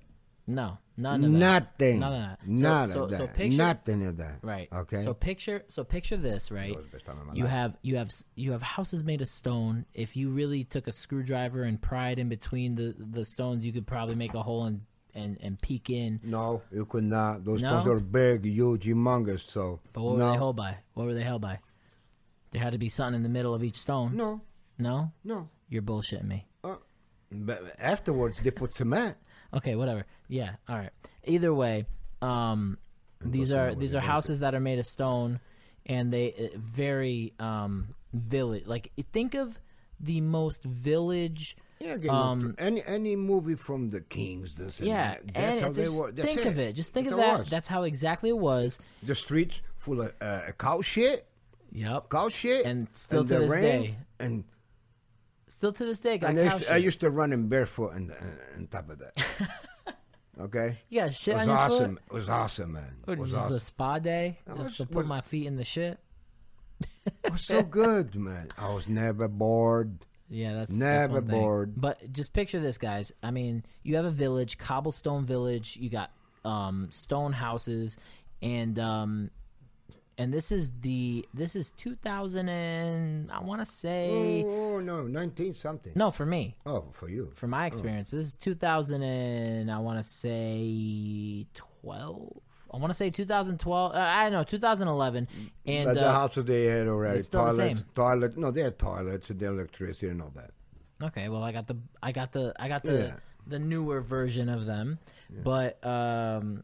No, 0.49 0.77
none 0.95 1.23
of 1.25 1.31
that. 1.33 1.37
nothing. 1.37 1.99
None 1.99 2.13
of 2.13 2.21
that. 2.21 2.39
So- 2.39 2.51
None 2.51 2.87
so, 2.87 3.03
of 3.03 3.11
that. 3.11 3.17
So 3.17 3.27
picture, 3.27 3.57
nothing 3.57 4.07
of 4.07 4.17
that. 4.17 4.39
right? 4.41 4.69
Okay. 4.71 4.95
So 4.97 5.13
picture, 5.13 5.65
so 5.67 5.83
picture 5.83 6.15
this, 6.15 6.51
right? 6.51 6.69
That 6.69 6.77
was 6.77 6.85
the 6.85 6.91
best 6.93 7.05
time 7.05 7.19
of 7.19 7.25
my 7.27 7.33
You 7.33 7.45
have 7.45 7.75
you 7.81 7.97
have 7.97 8.11
you 8.35 8.53
have 8.53 8.61
houses 8.61 9.03
made 9.03 9.21
of 9.21 9.27
stone. 9.27 9.85
If 9.93 10.15
you 10.15 10.29
really 10.29 10.63
took 10.63 10.87
a 10.87 10.91
screwdriver 10.93 11.63
and 11.63 11.81
pried 11.81 12.17
in 12.19 12.29
between 12.29 12.75
the 12.75 12.95
the 12.97 13.25
stones, 13.25 13.65
you 13.65 13.73
could 13.73 13.85
probably 13.85 14.15
make 14.15 14.33
a 14.35 14.41
hole 14.41 14.63
and 14.65 14.81
and 15.13 15.37
and 15.41 15.59
peek 15.61 15.89
in. 15.89 16.21
No, 16.23 16.61
you 16.71 16.85
could 16.85 17.03
not. 17.03 17.43
Those 17.43 17.61
No? 17.61 17.69
stones 17.83 17.89
are 17.89 17.99
big, 17.99 18.45
huge, 18.45 18.85
humongous. 18.85 19.41
So 19.51 19.81
But 19.91 20.03
what 20.03 20.17
no, 20.17 20.25
were 20.27 20.31
they 20.31 20.37
held 20.37 20.55
by? 20.55 20.77
What 20.93 21.05
were 21.07 21.13
they 21.13 21.23
held 21.23 21.41
by? 21.41 21.59
There 22.51 22.61
had 22.61 22.71
to 22.71 22.77
be 22.77 22.87
something 22.87 23.15
in 23.15 23.23
the 23.23 23.29
middle 23.29 23.53
of 23.53 23.63
each 23.63 23.75
stone. 23.75 24.15
no, 24.15 24.39
No? 24.77 25.11
no. 25.25 25.49
You're 25.69 25.81
bullshitting 25.81 26.23
me. 26.23 26.47
Uh, 26.63 26.75
but 27.29 27.75
afterwards, 27.77 28.39
they 28.41 28.51
put 28.51 28.71
cement. 28.71 29.17
Okay, 29.53 29.75
whatever. 29.75 30.05
Yeah, 30.27 30.51
all 30.67 30.75
right. 30.77 30.91
Either 31.25 31.53
way, 31.53 31.85
um, 32.21 32.77
these 33.21 33.51
are 33.51 33.73
these 33.75 33.95
are 33.95 33.99
houses 34.01 34.39
that 34.41 34.53
are 34.55 34.59
made 34.59 34.79
of 34.79 34.85
stone, 34.85 35.39
and 35.85 36.11
they 36.11 36.33
uh, 36.53 36.57
very 36.57 37.33
um, 37.39 37.95
village. 38.13 38.65
Like 38.65 38.91
think 39.13 39.33
of 39.35 39.59
the 39.99 40.21
most 40.21 40.63
village. 40.63 41.55
Yeah, 41.79 41.97
Game 41.97 42.09
Um, 42.09 42.39
Thrones. 42.41 42.55
any 42.59 42.83
any 42.85 43.15
movie 43.15 43.55
from 43.55 43.89
the 43.91 44.01
Kings. 44.01 44.55
This 44.57 44.79
and 44.79 44.87
Yeah, 44.87 45.13
that, 45.13 45.27
that's 45.33 45.37
and 45.37 45.61
how 45.61 45.71
they 45.71 45.83
just 45.83 46.01
were. 46.01 46.11
That's 46.11 46.27
think 46.27 46.39
it. 46.41 46.47
of 46.47 46.59
it. 46.59 46.73
Just 46.73 46.93
think 46.93 47.07
That's 47.09 47.19
of 47.19 47.23
how 47.23 47.29
it 47.29 47.33
that. 47.37 47.39
was. 47.43 47.49
That's 47.49 47.67
how 47.67 47.83
exactly 47.83 48.29
it 48.29 48.37
was. 48.37 48.79
the 49.03 49.13
streets 49.15 49.61
full 49.77 50.01
of 50.01 50.13
uh, 50.19 50.41
cow 50.57 50.81
shit, 50.81 51.27
Yep. 51.71 52.09
cow 52.09 52.29
shit, 52.29 52.65
And 52.65 52.87
still 52.93 53.23
to 53.23 53.33
the 53.35 53.39
this 53.41 53.51
rain, 53.51 53.61
day. 53.61 53.97
and 54.19 54.43
Still 55.47 55.71
to 55.73 55.85
this 55.85 55.99
day, 55.99 56.17
got 56.17 56.31
and 56.31 56.39
I 56.39 56.55
used, 56.55 56.69
I 56.69 56.75
shit. 56.75 56.83
used 56.83 56.99
to 57.01 57.09
run 57.09 57.31
in 57.33 57.47
barefoot 57.47 57.93
and 57.93 58.11
on 58.57 58.67
top 58.67 58.89
of 58.89 58.99
that. 58.99 59.15
okay, 60.41 60.77
Yeah, 60.89 61.09
shit 61.09 61.35
it 61.35 61.39
on 61.39 61.39
was 61.39 61.47
your 61.47 61.57
awesome. 61.57 61.95
foot. 61.95 62.03
It 62.11 62.13
was 62.13 62.29
awesome, 62.29 62.71
man. 62.73 62.95
What, 63.05 63.13
it 63.13 63.19
was 63.19 63.29
just 63.31 63.41
awesome. 63.45 63.55
a 63.55 63.59
spa 63.59 63.99
day, 63.99 64.39
just 64.47 64.57
was- 64.59 64.73
to 64.77 64.85
put 64.85 64.95
was- 64.97 65.05
my 65.05 65.21
feet 65.21 65.47
in 65.47 65.55
the 65.55 65.63
shit. 65.63 65.99
It 67.23 67.31
was 67.31 67.41
so 67.41 67.63
good, 67.63 68.15
man. 68.15 68.49
I 68.57 68.73
was 68.73 68.87
never 68.89 69.27
bored. 69.29 69.97
Yeah, 70.29 70.55
that's 70.55 70.77
Never 70.77 71.21
that's 71.21 71.31
bored. 71.31 71.73
But 71.79 72.11
just 72.11 72.33
picture 72.33 72.59
this, 72.59 72.77
guys. 72.77 73.13
I 73.23 73.31
mean, 73.31 73.63
you 73.83 73.95
have 73.95 74.03
a 74.03 74.11
village, 74.11 74.57
cobblestone 74.57 75.25
village. 75.25 75.77
You 75.77 75.89
got 75.89 76.11
um, 76.43 76.89
stone 76.91 77.31
houses, 77.31 77.97
and 78.41 78.77
um, 78.77 79.31
and 80.17 80.33
this 80.33 80.51
is 80.51 80.71
the 80.81 81.25
this 81.33 81.55
is 81.55 81.71
2000 81.71 82.49
and 82.49 83.31
I 83.31 83.39
want 83.41 83.61
to 83.61 83.65
say 83.65 84.43
Oh 84.47 84.79
no, 84.79 85.03
nineteen 85.03 85.53
something. 85.53 85.93
no 85.95 86.11
for 86.11 86.25
me, 86.25 86.55
Oh, 86.65 86.85
for 86.93 87.09
you. 87.09 87.31
for 87.33 87.47
my 87.47 87.65
experience, 87.67 88.11
this 88.11 88.25
is 88.25 88.35
2000 88.35 89.03
and 89.03 89.71
I 89.71 89.79
want 89.79 89.99
to 89.99 90.03
say 90.03 91.45
12. 91.53 92.39
I 92.73 92.77
want 92.77 92.89
to 92.89 92.93
say 92.95 93.09
2012. 93.09 93.93
Uh, 93.93 93.97
I 93.97 94.23
don't 94.23 94.33
know 94.33 94.43
2011, 94.43 95.27
and 95.65 95.85
But 95.85 95.93
the 95.93 96.07
uh, 96.07 96.11
house 96.13 96.35
that 96.35 96.45
they 96.47 96.65
had 96.65 96.87
already 96.87 97.21
still 97.21 97.45
the 97.45 97.51
toilets, 97.51 97.79
same. 97.79 97.85
toilet. 97.95 98.37
No, 98.37 98.51
they 98.51 98.61
had 98.61 98.77
toilets 98.77 99.29
and 99.29 99.39
the 99.39 99.45
electricity 99.47 100.09
and 100.09 100.21
all 100.21 100.31
that. 100.35 100.51
Okay, 101.01 101.29
well, 101.29 101.43
I 101.43 101.51
got 101.51 101.67
the 101.67 101.77
I 102.03 102.11
got 102.11 102.31
the 102.33 102.53
I 102.59 102.67
got 102.67 102.83
the 102.83 102.97
Yeah. 102.97 103.13
the 103.47 103.59
newer 103.59 104.01
version 104.01 104.49
of 104.49 104.65
them, 104.65 104.99
but 105.43 105.83
um, 105.85 106.63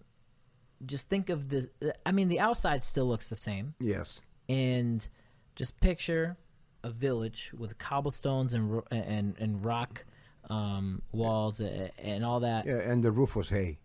just 0.86 1.10
think 1.10 1.30
of 1.30 1.50
this. 1.50 1.68
I 2.06 2.12
mean, 2.12 2.28
the 2.30 2.40
outside 2.40 2.84
still 2.84 3.06
looks 3.08 3.30
the 3.30 3.36
same, 3.36 3.74
Yes. 3.80 4.20
and 4.50 5.08
just 5.56 5.80
picture 5.80 6.38
a 6.84 6.90
village 6.90 7.52
with 7.58 7.78
cobblestones 7.78 8.54
and 8.54 8.82
and 8.92 9.36
and 9.40 9.64
rock 9.66 10.04
um, 10.50 11.02
walls 11.12 11.60
and 11.62 12.26
all 12.26 12.42
that. 12.42 12.66
Yeah, 12.66 12.80
and 12.92 13.04
the 13.04 13.12
roof 13.12 13.36
was 13.36 13.50
hay. 13.50 13.80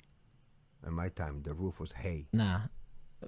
In 0.87 0.93
my 0.95 1.09
time, 1.09 1.43
the 1.43 1.55
roof 1.55 1.79
was 1.81 1.93
hay. 1.93 2.27
Nah, 2.33 2.61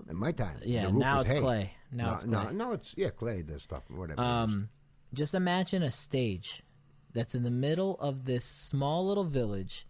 In 0.09 0.17
my 0.17 0.33
time, 0.33 0.59
yeah. 0.65 0.87
the 0.87 0.93
roof 0.93 1.01
Now 1.01 1.15
was 1.19 1.23
it's 1.23 1.31
hay. 1.33 1.41
clay. 1.41 1.71
Now 1.93 2.07
no, 2.07 2.15
it's 2.15 2.25
clay. 2.25 2.33
no, 2.33 2.51
no, 2.51 2.73
it's 2.73 2.95
yeah, 2.97 3.11
clay. 3.11 3.43
The 3.43 3.59
stuff, 3.61 3.83
whatever. 3.91 4.21
Um, 4.21 4.69
just 5.15 5.35
imagine 5.35 5.83
a 5.83 5.91
stage 5.91 6.63
that's 7.13 7.35
in 7.35 7.43
the 7.43 7.51
middle 7.51 7.97
of 8.01 8.25
this 8.25 8.45
small 8.45 9.07
little 9.09 9.25
village, 9.25 9.87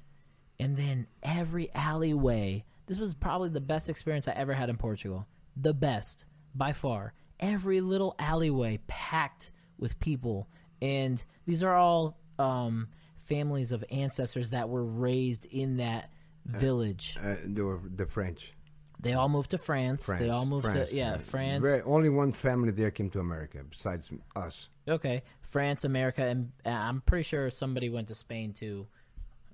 and 0.58 0.76
then 0.76 1.06
every 1.22 1.72
alleyway. 1.74 2.64
This 2.90 2.98
was 2.98 3.14
probably 3.14 3.50
the 3.50 3.60
best 3.60 3.88
experience 3.88 4.26
I 4.26 4.32
ever 4.32 4.52
had 4.52 4.68
in 4.68 4.76
Portugal. 4.76 5.24
The 5.56 5.72
best 5.72 6.24
by 6.56 6.72
far. 6.72 7.14
Every 7.38 7.80
little 7.80 8.16
alleyway 8.18 8.80
packed 8.88 9.52
with 9.78 10.00
people, 10.00 10.48
and 10.82 11.22
these 11.46 11.62
are 11.62 11.76
all 11.76 12.18
um, 12.40 12.88
families 13.26 13.70
of 13.70 13.84
ancestors 13.92 14.50
that 14.50 14.68
were 14.68 14.84
raised 14.84 15.44
in 15.46 15.76
that 15.76 16.10
village. 16.44 17.16
Uh, 17.22 17.36
they 17.44 17.62
were 17.62 17.80
the 17.94 18.06
French. 18.06 18.54
They 18.98 19.12
all 19.12 19.28
moved 19.28 19.52
to 19.52 19.58
France. 19.58 20.06
France. 20.06 20.20
They 20.20 20.30
all 20.30 20.44
moved 20.44 20.64
France, 20.64 20.90
to 20.90 20.94
yeah 20.96 21.12
right. 21.12 21.22
France. 21.22 21.68
Very- 21.68 21.82
only 21.82 22.08
one 22.08 22.32
family 22.32 22.72
there 22.72 22.90
came 22.90 23.08
to 23.10 23.20
America 23.20 23.60
besides 23.70 24.10
us. 24.34 24.68
Okay, 24.88 25.22
France, 25.42 25.84
America, 25.84 26.24
and 26.24 26.50
uh, 26.66 26.70
I'm 26.70 27.02
pretty 27.02 27.22
sure 27.22 27.52
somebody 27.52 27.88
went 27.88 28.08
to 28.08 28.16
Spain 28.16 28.52
too, 28.52 28.88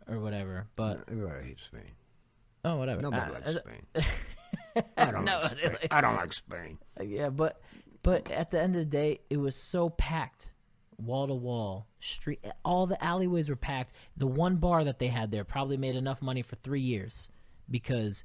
or 0.09 0.21
whatever. 0.21 0.69
But 0.75 1.05
Everybody 1.11 1.49
hates 1.49 1.65
Spain. 1.65 1.93
Oh, 2.67 2.77
whatever. 2.77 3.01
Nobody 3.03 3.23
Uh, 3.23 3.35
likes 3.35 3.47
uh, 3.47 3.59
Spain. 3.61 4.05
I 4.97 5.11
don't 5.11 5.25
No, 5.25 5.41
like 5.41 5.59
Spain. 5.59 5.77
I 5.91 6.01
don't 6.01 6.17
like 6.17 6.33
Spain. 6.33 6.79
Yeah, 7.03 7.31
but 7.31 7.61
but 8.03 8.31
at 8.31 8.51
the 8.51 8.61
end 8.61 8.77
of 8.77 8.81
the 8.81 8.85
day, 8.85 9.21
it 9.31 9.39
was 9.39 9.57
so 9.57 9.89
packed, 9.91 10.51
wall 10.99 11.27
to 11.27 11.35
wall, 11.35 11.87
street. 12.01 12.45
All 12.65 12.87
the 12.87 13.03
alleyways 13.03 13.49
were 13.49 13.57
packed. 13.57 13.93
The 14.17 14.27
one 14.27 14.57
bar 14.57 14.85
that 14.85 14.99
they 14.99 15.09
had 15.09 15.31
there 15.31 15.45
probably 15.45 15.77
made 15.77 15.97
enough 15.97 16.21
money 16.23 16.43
for 16.43 16.57
three 16.57 16.83
years 16.83 17.31
because 17.71 18.25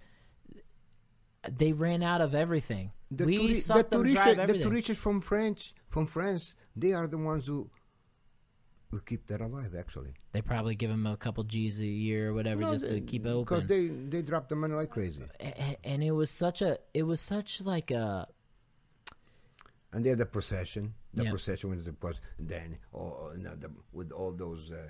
they 1.49 1.73
ran 1.73 2.03
out 2.03 2.21
of 2.21 2.35
everything. 2.35 2.91
The 3.09 3.25
we 3.25 3.53
sucked 3.55 3.91
the 3.91 4.03
drive 4.03 4.47
the 4.47 4.59
tourists 4.59 4.97
from 4.97 5.21
France, 5.21 5.73
from 5.89 6.05
France, 6.07 6.53
they 6.75 6.93
are 6.93 7.07
the 7.07 7.17
ones 7.17 7.47
who 7.47 7.69
who 8.91 8.99
keep 8.99 9.25
that 9.27 9.41
alive. 9.41 9.73
Actually, 9.77 10.13
they 10.33 10.41
probably 10.41 10.75
give 10.75 10.89
them 10.89 11.07
a 11.07 11.17
couple 11.17 11.43
G's 11.43 11.79
a 11.79 11.85
year 11.85 12.29
or 12.29 12.33
whatever 12.33 12.61
just 12.61 12.87
to 12.87 12.99
keep 13.01 13.25
it 13.25 13.29
open. 13.29 13.59
because 13.59 13.67
they 13.67 13.87
they 13.87 14.21
drop 14.21 14.49
the 14.49 14.55
money 14.55 14.75
like 14.75 14.89
crazy, 14.89 15.23
and, 15.39 15.77
and 15.83 16.03
it 16.03 16.11
was 16.11 16.29
such 16.29 16.61
a 16.61 16.77
it 16.93 17.03
was 17.03 17.21
such 17.21 17.61
like 17.61 17.89
a 17.91 18.27
and 19.93 20.05
they 20.05 20.09
had 20.09 20.19
the 20.19 20.25
procession. 20.25 20.93
The 21.13 21.23
Yeah. 21.25 21.29
procession 21.31 21.69
with 21.69 21.83
the 21.83 21.95
was 22.01 22.21
then 22.39 22.77
oh, 22.93 23.33
know, 23.35 23.55
the, 23.55 23.69
with 23.91 24.11
all 24.11 24.31
those. 24.31 24.71
Uh, 24.71 24.89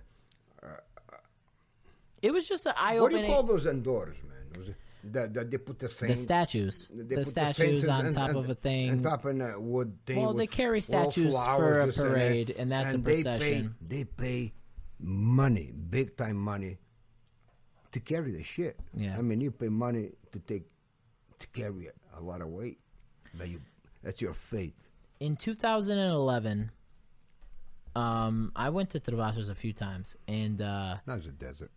it 2.22 2.32
was 2.32 2.48
just 2.48 2.68
an 2.68 2.74
eye 2.78 2.98
opening. 2.98 3.02
what 3.02 3.22
do 3.22 3.28
you 3.28 3.34
call 3.34 3.44
those 3.44 3.66
indoors, 3.66 4.18
man? 4.24 4.76
That 5.04 5.34
that 5.34 5.50
they 5.50 5.58
put 5.58 5.80
the 5.80 5.88
the 5.88 6.16
statues 6.16 6.92
the 6.94 7.26
statues 7.26 7.56
saints 7.82 7.88
on 7.88 8.06
and- 8.08 8.16
top 8.16 8.30
and- 8.30 8.38
of 8.38 8.50
a 8.50 8.56
thing 8.56 8.92
On 8.92 9.02
top 9.02 9.26
of 9.26 9.40
a 9.40 9.60
wood 9.60 9.98
thing. 10.06 10.22
Well, 10.22 10.34
they 10.36 10.46
carry 10.48 10.80
statues 10.82 11.36
for 11.36 11.80
a 11.80 11.86
this 11.88 11.98
and 11.98 12.06
that. 12.06 12.12
parade, 12.12 12.50
and 12.52 12.72
that's 12.72 12.94
a 12.94 12.98
they 12.98 13.04
pay- 13.16 13.24
procession. 13.24 13.76
They 13.82 14.04
pay, 14.06 14.54
money, 15.00 15.72
big 15.90 16.16
time 16.18 16.38
money, 16.38 16.78
to 17.92 18.00
carry 18.00 18.32
the 18.32 18.44
shit. 18.44 18.80
Yeah. 18.94 19.18
I 19.18 19.22
mean, 19.22 19.42
you 19.42 19.50
pay 19.52 19.70
money 19.70 20.12
to 20.34 20.40
take 20.40 20.66
to 21.40 21.48
carry 21.48 21.86
it, 21.88 21.96
a 22.16 22.22
lot 22.22 22.42
of 22.42 22.50
weight, 22.50 22.78
but 23.34 23.50
you 23.50 23.60
that's 24.04 24.22
your 24.22 24.34
faith. 24.36 24.76
in 25.20 25.36
2011 25.36 26.70
um 27.96 28.52
i 28.56 28.70
went 28.70 28.90
to 28.90 29.00
Travassos 29.00 29.50
a 29.50 29.56
few 29.56 29.74
times 29.74 30.16
and 30.28 30.62
uh 30.62 30.96
was 31.08 31.26
a 31.26 31.32
desert. 31.32 31.72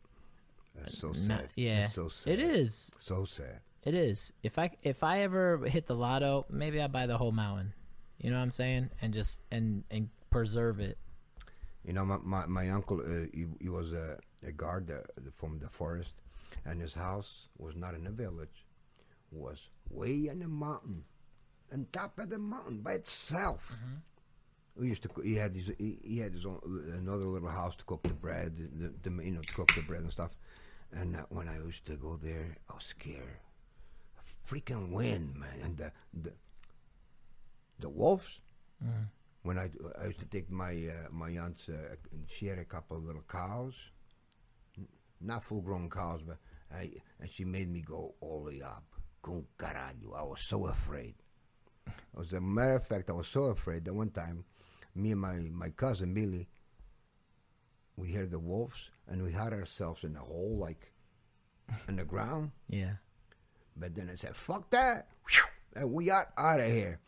That's 0.74 0.98
so 0.98 1.12
sad. 1.12 1.28
not- 1.28 1.44
yeah 1.56 1.86
It's 1.86 1.94
so 1.94 2.08
sad. 2.08 2.32
it 2.32 2.40
is 2.40 2.90
so 3.00 3.24
sad. 3.24 3.60
it 3.84 3.94
is 3.94 4.32
if 4.42 4.58
i 4.58 4.70
if 4.82 5.02
i 5.02 5.20
ever 5.22 5.58
hit 5.66 5.86
the 5.86 5.94
lotto 5.94 6.46
maybe 6.50 6.80
i 6.80 6.86
buy 6.88 7.06
the 7.06 7.16
whole 7.18 7.32
mountain 7.32 7.72
you 8.18 8.30
know 8.30 8.36
what 8.36 8.42
i'm 8.42 8.50
saying 8.50 8.90
and 9.02 9.12
just 9.14 9.44
and 9.50 9.84
and 9.90 10.08
preserve 10.30 10.80
it 10.80 10.98
You 11.86 11.92
know, 11.92 12.04
my 12.06 12.16
my, 12.24 12.46
my 12.46 12.70
uncle, 12.70 12.98
uh, 13.00 13.26
he, 13.32 13.44
he 13.60 13.68
was 13.68 13.92
a, 13.92 14.16
a 14.42 14.52
guard 14.52 14.90
uh, 14.90 15.02
from 15.36 15.58
the 15.60 15.68
forest, 15.68 16.14
and 16.64 16.80
his 16.80 16.94
house 16.94 17.48
was 17.58 17.76
not 17.76 17.92
in 17.94 18.06
a 18.06 18.10
village, 18.10 18.64
was 19.30 19.68
way 19.90 20.28
in 20.32 20.38
the 20.40 20.48
mountain, 20.48 21.04
on 21.72 21.86
top 21.92 22.18
of 22.18 22.30
the 22.30 22.38
mountain 22.38 22.80
by 22.80 22.94
itself. 22.94 23.70
We 24.80 24.88
used 24.88 25.02
to. 25.04 25.10
He 25.22 25.34
had 25.36 25.54
his. 25.54 25.68
He, 25.78 25.98
he 26.02 26.16
had 26.24 26.32
his 26.32 26.46
own 26.46 26.58
another 26.96 27.26
little 27.26 27.52
house 27.60 27.76
to 27.76 27.84
cook 27.84 28.02
the 28.02 28.16
bread, 28.26 28.56
the, 28.80 28.88
the 29.04 29.10
you 29.22 29.32
know 29.36 29.42
to 29.42 29.52
cook 29.54 29.70
the 29.76 29.82
bread 29.82 30.00
and 30.02 30.10
stuff. 30.10 30.32
And 30.94 31.16
uh, 31.16 31.22
when 31.28 31.48
I 31.48 31.56
used 31.58 31.86
to 31.86 31.96
go 31.96 32.18
there, 32.22 32.56
I 32.70 32.74
was 32.74 32.84
scared. 32.84 33.40
Freaking 34.48 34.90
wind, 34.90 35.34
man, 35.36 35.58
and 35.62 35.76
the 35.76 35.92
the 36.12 36.32
the 37.78 37.88
wolves 37.88 38.40
when 39.44 39.58
I, 39.58 39.70
I 40.00 40.06
used 40.06 40.20
to 40.20 40.26
take 40.26 40.50
my 40.50 40.72
uh, 40.72 41.08
my 41.10 41.30
aunt's, 41.30 41.68
uh, 41.68 41.94
she 42.26 42.46
had 42.46 42.58
a 42.58 42.64
couple 42.64 42.96
of 42.96 43.04
little 43.04 43.24
cows, 43.28 43.74
not 45.20 45.44
full 45.44 45.60
grown 45.60 45.88
cows, 45.88 46.22
but 46.26 46.38
I, 46.74 46.90
and 47.20 47.30
she 47.30 47.44
made 47.44 47.70
me 47.70 47.82
go 47.82 48.14
all 48.20 48.44
the 48.44 48.50
way 48.50 48.62
up. 48.62 48.84
Con 49.22 49.44
caralho, 49.58 50.14
I 50.16 50.22
was 50.22 50.40
so 50.40 50.66
afraid. 50.66 51.14
As 52.18 52.32
a 52.32 52.40
matter 52.40 52.76
of 52.76 52.86
fact, 52.86 53.10
I 53.10 53.12
was 53.12 53.28
so 53.28 53.44
afraid 53.44 53.84
that 53.84 53.94
one 53.94 54.10
time, 54.10 54.44
me 54.94 55.12
and 55.12 55.20
my, 55.20 55.36
my 55.36 55.68
cousin 55.70 56.14
Billy, 56.14 56.48
we 57.96 58.12
heard 58.12 58.30
the 58.30 58.38
wolves 58.38 58.90
and 59.08 59.22
we 59.22 59.32
had 59.32 59.52
ourselves 59.52 60.04
in 60.04 60.16
a 60.16 60.20
hole 60.20 60.56
like 60.58 60.92
in 61.88 61.96
the 61.96 62.04
ground. 62.04 62.50
yeah 62.68 62.94
But 63.76 63.94
then 63.94 64.10
I 64.10 64.16
said, 64.16 64.36
"Fuck 64.36 64.70
that!" 64.70 65.08
and 65.76 65.92
we 65.92 66.06
got 66.06 66.28
out 66.36 66.60
of 66.60 66.70
here. 66.70 67.00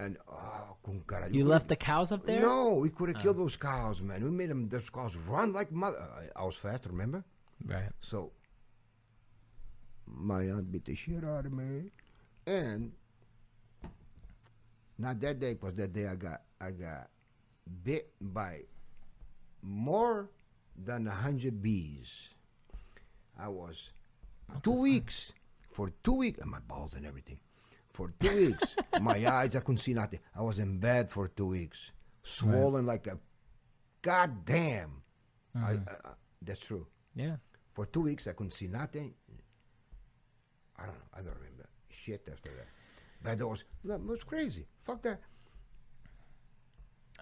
And 0.00 0.16
oh, 0.30 0.76
caralho, 1.06 1.34
you 1.34 1.44
left 1.44 1.66
the 1.66 1.76
cows 1.76 2.12
up 2.12 2.24
there 2.24 2.40
no, 2.40 2.74
we 2.74 2.88
could 2.88 3.08
have 3.08 3.18
oh. 3.18 3.22
killed 3.22 3.38
those 3.38 3.56
cows, 3.56 4.00
man. 4.00 4.22
We 4.22 4.30
made 4.30 4.48
them 4.48 4.68
those 4.68 4.88
cows 4.90 5.16
run 5.26 5.52
like 5.52 5.72
mother. 5.72 6.00
I, 6.00 6.40
I 6.40 6.44
was 6.44 6.56
fast, 6.56 6.86
remember? 6.86 7.24
right 7.64 7.90
So 8.00 8.30
my 10.06 10.42
aunt 10.42 10.70
beat 10.70 10.84
the 10.84 10.94
shit 10.94 11.24
out 11.24 11.46
of 11.46 11.52
me, 11.52 11.90
and 12.46 12.92
not 14.98 15.20
that 15.20 15.40
day, 15.40 15.54
but 15.54 15.76
that 15.76 15.92
day 15.92 16.06
I 16.06 16.14
got 16.14 16.42
I 16.60 16.70
got 16.70 17.08
bit 17.84 18.12
by 18.20 18.60
more 19.62 20.30
than 20.84 21.06
a 21.06 21.10
hundred 21.10 21.62
bees. 21.62 22.08
I 23.38 23.48
was 23.48 23.90
two 24.62 24.72
weeks 24.72 25.32
for 25.72 25.92
two 26.02 26.14
weeks, 26.14 26.40
and 26.40 26.50
my 26.50 26.60
balls 26.60 26.94
and 26.94 27.06
everything. 27.06 27.38
For 27.90 28.12
two 28.20 28.36
weeks, 28.48 28.74
my 29.00 29.26
eyes 29.26 29.56
I 29.56 29.60
couldn't 29.60 29.78
see 29.80 29.94
nothing. 29.94 30.20
I 30.36 30.42
was 30.42 30.58
in 30.58 30.78
bed 30.78 31.10
for 31.10 31.28
two 31.28 31.46
weeks, 31.46 31.78
swollen 32.22 32.86
like 32.86 33.06
a 33.06 33.18
goddamn. 34.02 35.02
I, 35.54 35.70
I, 35.70 35.72
I, 35.72 36.10
that's 36.42 36.60
true. 36.60 36.86
Yeah. 37.14 37.36
For 37.72 37.86
two 37.86 38.00
weeks, 38.00 38.26
I 38.26 38.32
couldn't 38.32 38.52
see 38.52 38.66
nothing. 38.68 39.14
I 40.76 40.82
don't 40.86 40.94
know. 40.94 41.10
I 41.12 41.22
don't 41.22 41.34
remember 41.34 41.68
shit 41.90 42.28
after 42.30 42.50
that. 42.50 42.68
But 43.22 43.38
that 43.38 43.46
was 43.46 43.64
that 43.84 44.00
was 44.04 44.22
crazy. 44.22 44.66
Fuck 44.84 45.02
that. 45.02 45.20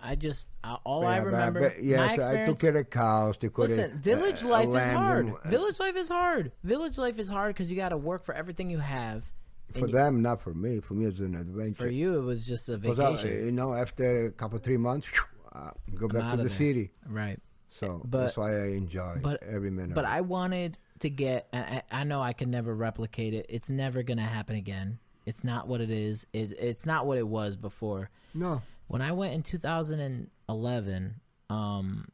I 0.02 0.14
just 0.14 0.50
uh, 0.62 0.76
all 0.84 1.06
I 1.06 1.16
Yeah, 1.16 1.20
but- 1.20 1.26
remember. 1.26 1.60
but 1.70 1.82
yes, 1.82 2.26
I 2.26 2.44
took 2.46 2.60
care 2.60 2.76
of 2.76 2.90
cows. 2.90 3.36
Of, 3.42 3.56
Listen, 3.58 3.98
village 4.00 4.42
uh, 4.44 4.48
life 4.48 4.68
is 4.68 4.88
hard. 4.88 5.26
and, 5.26 5.36
uh, 5.36 5.48
Village 5.48 5.80
life 5.80 5.96
is 5.96 6.08
hard. 6.08 6.52
Village 6.62 6.98
life 6.98 7.18
is 7.18 7.30
hard 7.30 7.54
because 7.54 7.70
you 7.70 7.76
got 7.76 7.88
to 7.90 7.96
work 7.96 8.24
for 8.24 8.34
everything 8.34 8.70
you 8.70 8.78
have. 8.78 9.24
for 9.72 9.86
you- 9.88 9.92
them, 9.92 10.22
not 10.22 10.40
for 10.40 10.54
me. 10.54 10.80
For 10.80 10.94
me, 10.94 11.06
it's 11.06 11.20
an 11.20 11.34
adventure. 11.34 11.82
for 11.84 11.88
you, 11.88 12.14
it 12.18 12.22
was 12.22 12.46
just 12.46 12.68
a 12.68 12.74
I- 12.74 12.76
vacation, 12.76 13.46
you 13.46 13.52
know, 13.52 13.74
after 13.74 14.26
a 14.26 14.30
couple 14.32 14.58
three 14.58 14.76
months, 14.76 15.06
uh, 15.52 15.70
go 15.94 16.08
back 16.08 16.30
to 16.32 16.36
the 16.36 16.44
there. 16.44 16.48
city. 16.52 16.92
right? 17.08 17.40
So 17.68 18.00
But- 18.04 18.18
that's 18.22 18.36
why 18.36 18.54
I 18.56 18.66
enjoy 18.68 19.18
but- 19.22 19.42
every 19.42 19.70
minute. 19.70 19.94
But. 19.94 20.04
I 20.04 20.20
wanted 20.20 20.78
to 21.00 21.10
get. 21.10 21.48
I, 21.52 21.82
I 21.90 22.04
know 22.04 22.22
I 22.22 22.32
can 22.32 22.50
never 22.50 22.74
replicate 22.74 23.34
it. 23.34 23.46
It's 23.50 23.68
never 23.68 24.02
gonna 24.02 24.24
happen 24.24 24.56
again. 24.56 24.98
It's 25.26 25.42
not 25.44 25.66
what 25.68 25.80
it 25.80 25.90
is. 25.90 26.26
It, 26.32 26.52
it's 26.58 26.86
not 26.86 27.04
what 27.06 27.18
it 27.18 27.26
was 27.26 27.56
before. 27.56 28.08
no, 28.34 28.62
When 28.88 29.02
I 29.02 29.12
went 29.12 29.34
in 29.34 29.42
2011, 29.42 31.20
um, 31.50 32.08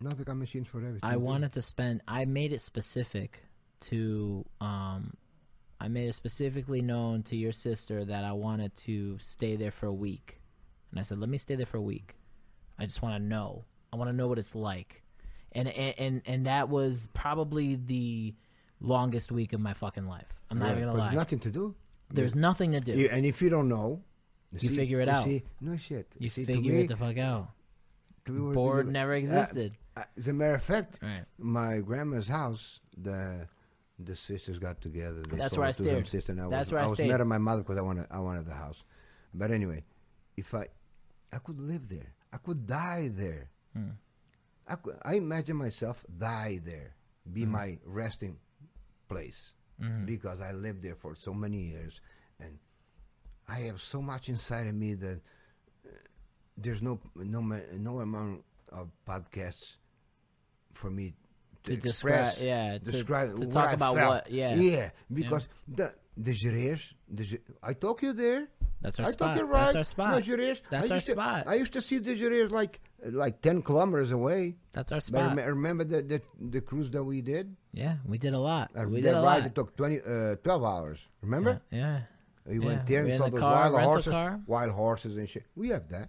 they 0.00 0.24
got 0.24 0.36
machines 0.36 0.66
for 0.68 0.78
everything. 0.78 1.00
I 1.02 1.16
wanted 1.16 1.52
to 1.52 1.62
spend. 1.62 2.02
I 2.06 2.24
made 2.24 2.52
it 2.52 2.60
specific 2.60 3.42
to. 3.82 4.44
Um, 4.60 5.14
I 5.80 5.88
made 5.88 6.08
it 6.08 6.14
specifically 6.14 6.82
known 6.82 7.22
to 7.24 7.36
your 7.36 7.52
sister 7.52 8.04
that 8.04 8.24
I 8.24 8.32
wanted 8.32 8.74
to 8.76 9.18
stay 9.18 9.56
there 9.56 9.70
for 9.70 9.86
a 9.86 9.92
week, 9.92 10.40
and 10.90 11.00
I 11.00 11.02
said, 11.02 11.18
"Let 11.18 11.28
me 11.28 11.38
stay 11.38 11.54
there 11.54 11.66
for 11.66 11.78
a 11.78 11.82
week. 11.82 12.16
I 12.78 12.84
just 12.86 13.02
want 13.02 13.16
to 13.16 13.22
know. 13.22 13.64
I 13.92 13.96
want 13.96 14.08
to 14.08 14.12
know 14.16 14.28
what 14.28 14.38
it's 14.38 14.54
like." 14.54 15.02
And 15.52 15.68
and 15.68 15.94
and, 15.98 16.22
and 16.26 16.46
that 16.46 16.68
was 16.68 17.08
probably 17.14 17.76
the 17.76 18.34
longest 18.80 19.30
week 19.32 19.52
of 19.52 19.60
my 19.60 19.72
fucking 19.74 20.06
life. 20.06 20.40
I'm 20.50 20.58
not 20.58 20.72
even 20.72 20.84
gonna 20.84 20.98
lie. 20.98 21.06
there's 21.06 21.16
nothing 21.16 21.38
to 21.40 21.50
do. 21.50 21.74
There's 22.10 22.34
nothing 22.36 22.72
to 22.72 22.80
do. 22.80 22.92
You- 22.92 23.08
and 23.10 23.24
if 23.24 23.40
you 23.40 23.48
don't 23.48 23.68
know, 23.68 24.02
You 24.62 24.70
figure 24.70 25.00
it 25.00 25.08
out. 25.08 25.24
See, 25.24 25.42
no 25.60 25.76
shit. 25.76 26.06
you 26.18 26.28
see, 26.28 26.44
figure 26.44 26.72
me, 26.72 26.82
it 26.82 26.88
the 26.88 26.96
fuck 26.96 27.16
out. 27.18 27.50
to 28.26 28.32
me, 28.32 28.40
what- 28.40 28.54
Board 28.54 28.88
never 28.88 29.14
existed. 29.14 29.72
uh, 29.96 30.04
as 30.16 30.28
a 30.28 30.32
matter 30.32 30.54
of 30.54 30.62
fact, 30.62 30.98
Right. 31.02 31.24
my 31.38 31.80
grandma's 31.80 32.28
house, 32.28 32.80
the 32.96 33.48
the 33.98 34.16
sisters 34.16 34.58
got 34.58 34.80
together. 34.80 35.22
They 35.22 35.36
That's 35.36 35.56
where 35.56 35.66
I 35.66 35.70
it 35.70 35.74
to 35.76 35.82
them 35.84 36.04
stayed. 36.04 36.18
sister, 36.18 36.32
and 36.32 36.40
I 36.40 36.48
That's 36.48 36.68
was, 36.68 36.72
where 36.72 36.80
I 36.80 36.84
was 36.84 36.94
stayed. 36.94 37.10
mad 37.10 37.20
at 37.20 37.26
my 37.28 37.38
mother 37.38 37.62
because 37.62 37.78
I 37.78 37.82
wanted 37.82 38.06
I 38.10 38.18
wanted 38.20 38.44
the 38.46 38.54
house. 38.54 38.82
But 39.32 39.50
anyway, 39.52 39.84
if 40.36 40.52
I 40.54 40.66
I 41.32 41.38
could 41.38 41.60
live 41.60 41.88
there, 41.88 42.12
I 42.32 42.38
could 42.38 42.66
die 42.66 43.08
there. 43.08 43.50
Hmm. 43.72 43.90
I 44.66 44.76
could, 44.76 44.96
I 45.02 45.14
imagine 45.14 45.56
myself 45.56 46.04
die 46.16 46.58
there, 46.64 46.94
Hmm. 47.26 47.32
be 47.34 47.46
my 47.46 47.78
resting 47.84 48.38
place, 49.08 49.52
Mm-hmm. 49.80 50.06
because 50.06 50.40
I 50.40 50.52
lived 50.52 50.82
there 50.82 50.94
for 50.96 51.14
so 51.14 51.34
many 51.34 51.58
years, 51.58 52.00
I 53.48 53.60
have 53.68 53.80
so 53.80 54.00
much 54.00 54.28
inside 54.28 54.66
of 54.66 54.74
me 54.74 54.94
that 54.94 55.20
uh, 55.86 55.90
there's 56.56 56.82
no 56.82 56.98
no 57.16 57.40
no 57.40 58.00
amount 58.00 58.42
of 58.72 58.90
podcasts 59.06 59.76
for 60.72 60.90
me 60.90 61.14
to, 61.64 61.76
To 61.76 61.80
describe- 61.80 62.26
express, 62.28 62.42
yeah, 62.42 62.78
to- 62.78 62.90
describe 62.90 63.34
to 63.36 63.40
what 63.42 63.50
talk 63.50 63.68
I 63.68 63.72
about 63.72 63.96
felt. 63.96 64.08
what- 64.14 64.30
yeah. 64.30 64.54
yeah, 64.54 64.90
because 65.12 65.46
the 65.68 65.94
the 66.16 66.32
Gerês, 66.32 66.92
the 67.08 67.40
I 67.62 67.72
took 67.74 68.02
you 68.02 68.12
there. 68.12 68.48
That's 68.80 69.00
our 69.00 69.06
spot. 69.06 69.08
I 69.08 69.12
spot. 69.12 69.36
took 69.36 69.46
you 69.46 69.52
right. 69.52 69.64
That's 69.64 69.76
our 69.76 69.84
spot. 69.84 70.10
No, 70.14 70.20
Gerês. 70.20 70.60
That's 70.70 70.90
I 70.90 70.94
our 70.94 70.96
used 70.98 71.06
to- 71.06 71.12
spot. 71.12 71.46
I 71.48 71.54
used 71.54 71.72
to 71.72 71.80
see 71.80 71.98
the 71.98 72.14
Gerês 72.14 72.50
like 72.50 72.80
like 73.04 73.40
ten 73.40 73.62
kilometers 73.62 74.10
away. 74.10 74.56
That's 74.72 74.92
our 74.92 74.98
But 74.98 75.04
spot. 75.04 75.36
rem- 75.36 75.46
remember 75.56 75.84
the, 75.84 76.02
the 76.02 76.22
the 76.50 76.60
cruise 76.60 76.90
that 76.90 77.02
we 77.04 77.20
did? 77.22 77.56
yeah, 77.72 77.96
we 78.06 78.16
did 78.18 78.34
a 78.34 78.38
lot. 78.38 78.70
Uh, 78.76 78.84
we 78.88 79.00
that 79.00 79.08
did 79.12 79.18
a 79.18 79.22
ride 79.22 79.38
lot. 79.42 79.46
it 79.46 79.54
took 79.54 79.76
20, 79.76 80.00
uh, 80.00 80.36
12 80.36 80.64
hours. 80.64 80.98
Remember? 81.22 81.60
Yeah. 81.70 82.02
We 82.46 82.58
Yeah, 82.58 82.66
went 82.66 82.86
there 82.86 83.04
we 83.04 83.10
and 83.10 83.18
saw 83.18 83.24
the 83.26 83.30
those 83.32 83.40
car, 83.40 83.72
wild 83.72 83.84
horses, 83.84 84.12
car. 84.12 84.40
wild 84.46 84.72
horses 84.72 85.16
and 85.16 85.28
shit. 85.28 85.44
We 85.56 85.68
have 85.70 85.88
that. 85.88 86.08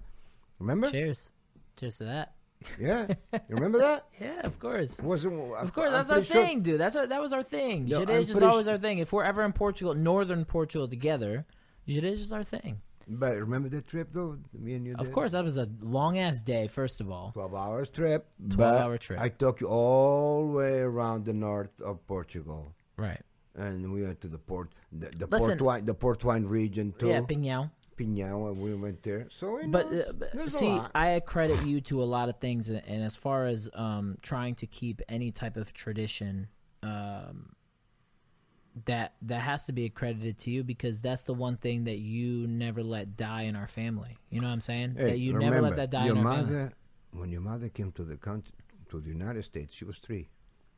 Remember? 0.60 0.90
Cheers. 0.92 1.32
Cheers 1.78 1.98
to 2.00 2.04
that. 2.06 2.34
Yeah. 2.80 3.08
You 3.34 3.40
remember 3.50 3.78
that? 3.80 4.06
Yeah, 4.20 4.42
of 4.44 4.60
course. 4.60 5.00
Was 5.02 5.24
it, 5.26 5.32
Of 5.32 5.74
course, 5.74 5.92
that's 5.92 6.10
our 6.10 6.22
thing, 6.24 6.62
dude. 6.62 6.80
That's 6.80 6.96
our, 6.96 7.06
that 7.08 7.22
was 7.22 7.32
our 7.34 7.44
thing. 7.44 7.88
Yeah, 7.88 8.00
Shit 8.00 8.10
is 8.10 8.28
just 8.28 8.42
always 8.42 8.66
su- 8.66 8.72
our 8.72 8.78
thing. 8.78 9.00
If 9.00 9.14
we're 9.14 9.24
ever 9.24 9.44
in 9.44 9.54
Portugal, 9.54 9.94
northern 9.94 10.46
Portugal 10.46 10.88
together, 10.88 11.46
shit 11.88 12.04
is 12.04 12.32
our 12.32 12.44
thing. 12.44 12.82
But 13.08 13.38
remember 13.38 13.70
that 13.70 13.88
trip 13.88 14.08
though? 14.12 14.40
Me 14.54 14.74
and 14.74 14.86
you 14.88 14.94
Of 14.96 15.06
did? 15.06 15.14
course, 15.14 15.34
that 15.34 15.44
was 15.44 15.58
a 15.58 15.68
long 15.82 16.18
ass 16.18 16.42
day. 16.42 16.68
First 16.68 17.02
of 17.02 17.12
all, 17.12 17.32
12 17.34 17.54
hours 17.54 17.90
trip. 17.90 18.26
12 18.50 18.58
but 18.58 18.82
hour 18.82 18.98
trip. 18.98 19.20
I 19.20 19.30
took 19.30 19.62
you 19.62 19.68
all 19.68 20.48
the 20.48 20.54
way 20.54 20.80
around 20.80 21.26
the 21.26 21.34
north 21.34 21.80
of 21.82 22.06
Portugal. 22.08 22.74
right? 22.98 23.22
And 23.58 23.92
we 23.94 24.04
went 24.04 24.20
to 24.22 24.28
the 24.28 24.38
port, 24.38 24.72
the, 24.92 25.08
the 25.18 25.28
Listen. 25.28 25.50
port 25.50 25.62
wine, 25.62 25.86
the 25.86 25.94
port 25.94 26.24
wine 26.24 26.46
region 26.46 26.94
too. 27.00 27.08
Yeah, 27.08 27.22
Pinhão. 27.22 27.72
Pinhão, 27.98 28.52
and 28.52 28.62
we 28.62 28.74
went 28.76 29.02
there. 29.04 29.28
So 29.40 29.60
you 29.62 29.70
But, 29.70 29.92
know, 29.92 30.00
uh, 30.02 30.12
but 30.12 30.52
see. 30.52 30.78
I 30.94 31.22
credit 31.26 31.66
you 31.66 31.80
to 31.82 32.04
a 32.04 32.08
lot 32.16 32.28
of 32.28 32.38
things, 32.40 32.68
and 32.70 32.82
and 32.86 33.02
as 33.04 33.16
far 33.16 33.46
as 33.48 33.70
um, 33.74 34.18
trying 34.22 34.56
to 34.56 34.68
keep 34.68 35.02
any 35.08 35.32
type 35.32 35.56
of 35.56 35.72
tradition, 35.74 36.50
um, 36.84 37.56
that 38.86 39.14
that 39.22 39.40
has 39.42 39.64
to 39.68 39.72
be 39.72 39.86
accredited 39.86 40.38
to 40.40 40.52
you 40.52 40.62
because 40.64 41.00
that's 41.00 41.24
the 41.24 41.34
one 41.34 41.56
thing 41.56 41.86
that 41.86 42.00
you 42.00 42.46
never 42.48 42.84
let 42.84 43.16
die 43.16 43.44
in 43.44 43.56
our 43.56 43.68
family. 43.68 44.18
You 44.30 44.42
know 44.42 44.48
what 44.48 44.54
I'm 44.54 44.62
saying? 44.62 44.96
Hey, 44.98 45.12
that 45.12 45.20
you 45.20 45.34
remember, 45.34 45.56
never 45.62 45.68
let 45.70 45.76
that 45.78 45.90
die 45.92 46.06
your 46.08 46.18
in 46.18 46.26
our 46.28 46.34
mother, 46.36 46.48
family. 46.54 46.74
when 47.12 47.32
your 47.32 47.42
mother 47.42 47.70
came 47.70 47.94
to 47.94 48.04
the 48.04 48.18
country, 48.18 48.54
to 48.90 49.00
the 49.00 49.08
United 49.08 49.46
States, 49.46 49.74
she 49.74 49.86
was 49.86 50.00
three. 50.00 50.28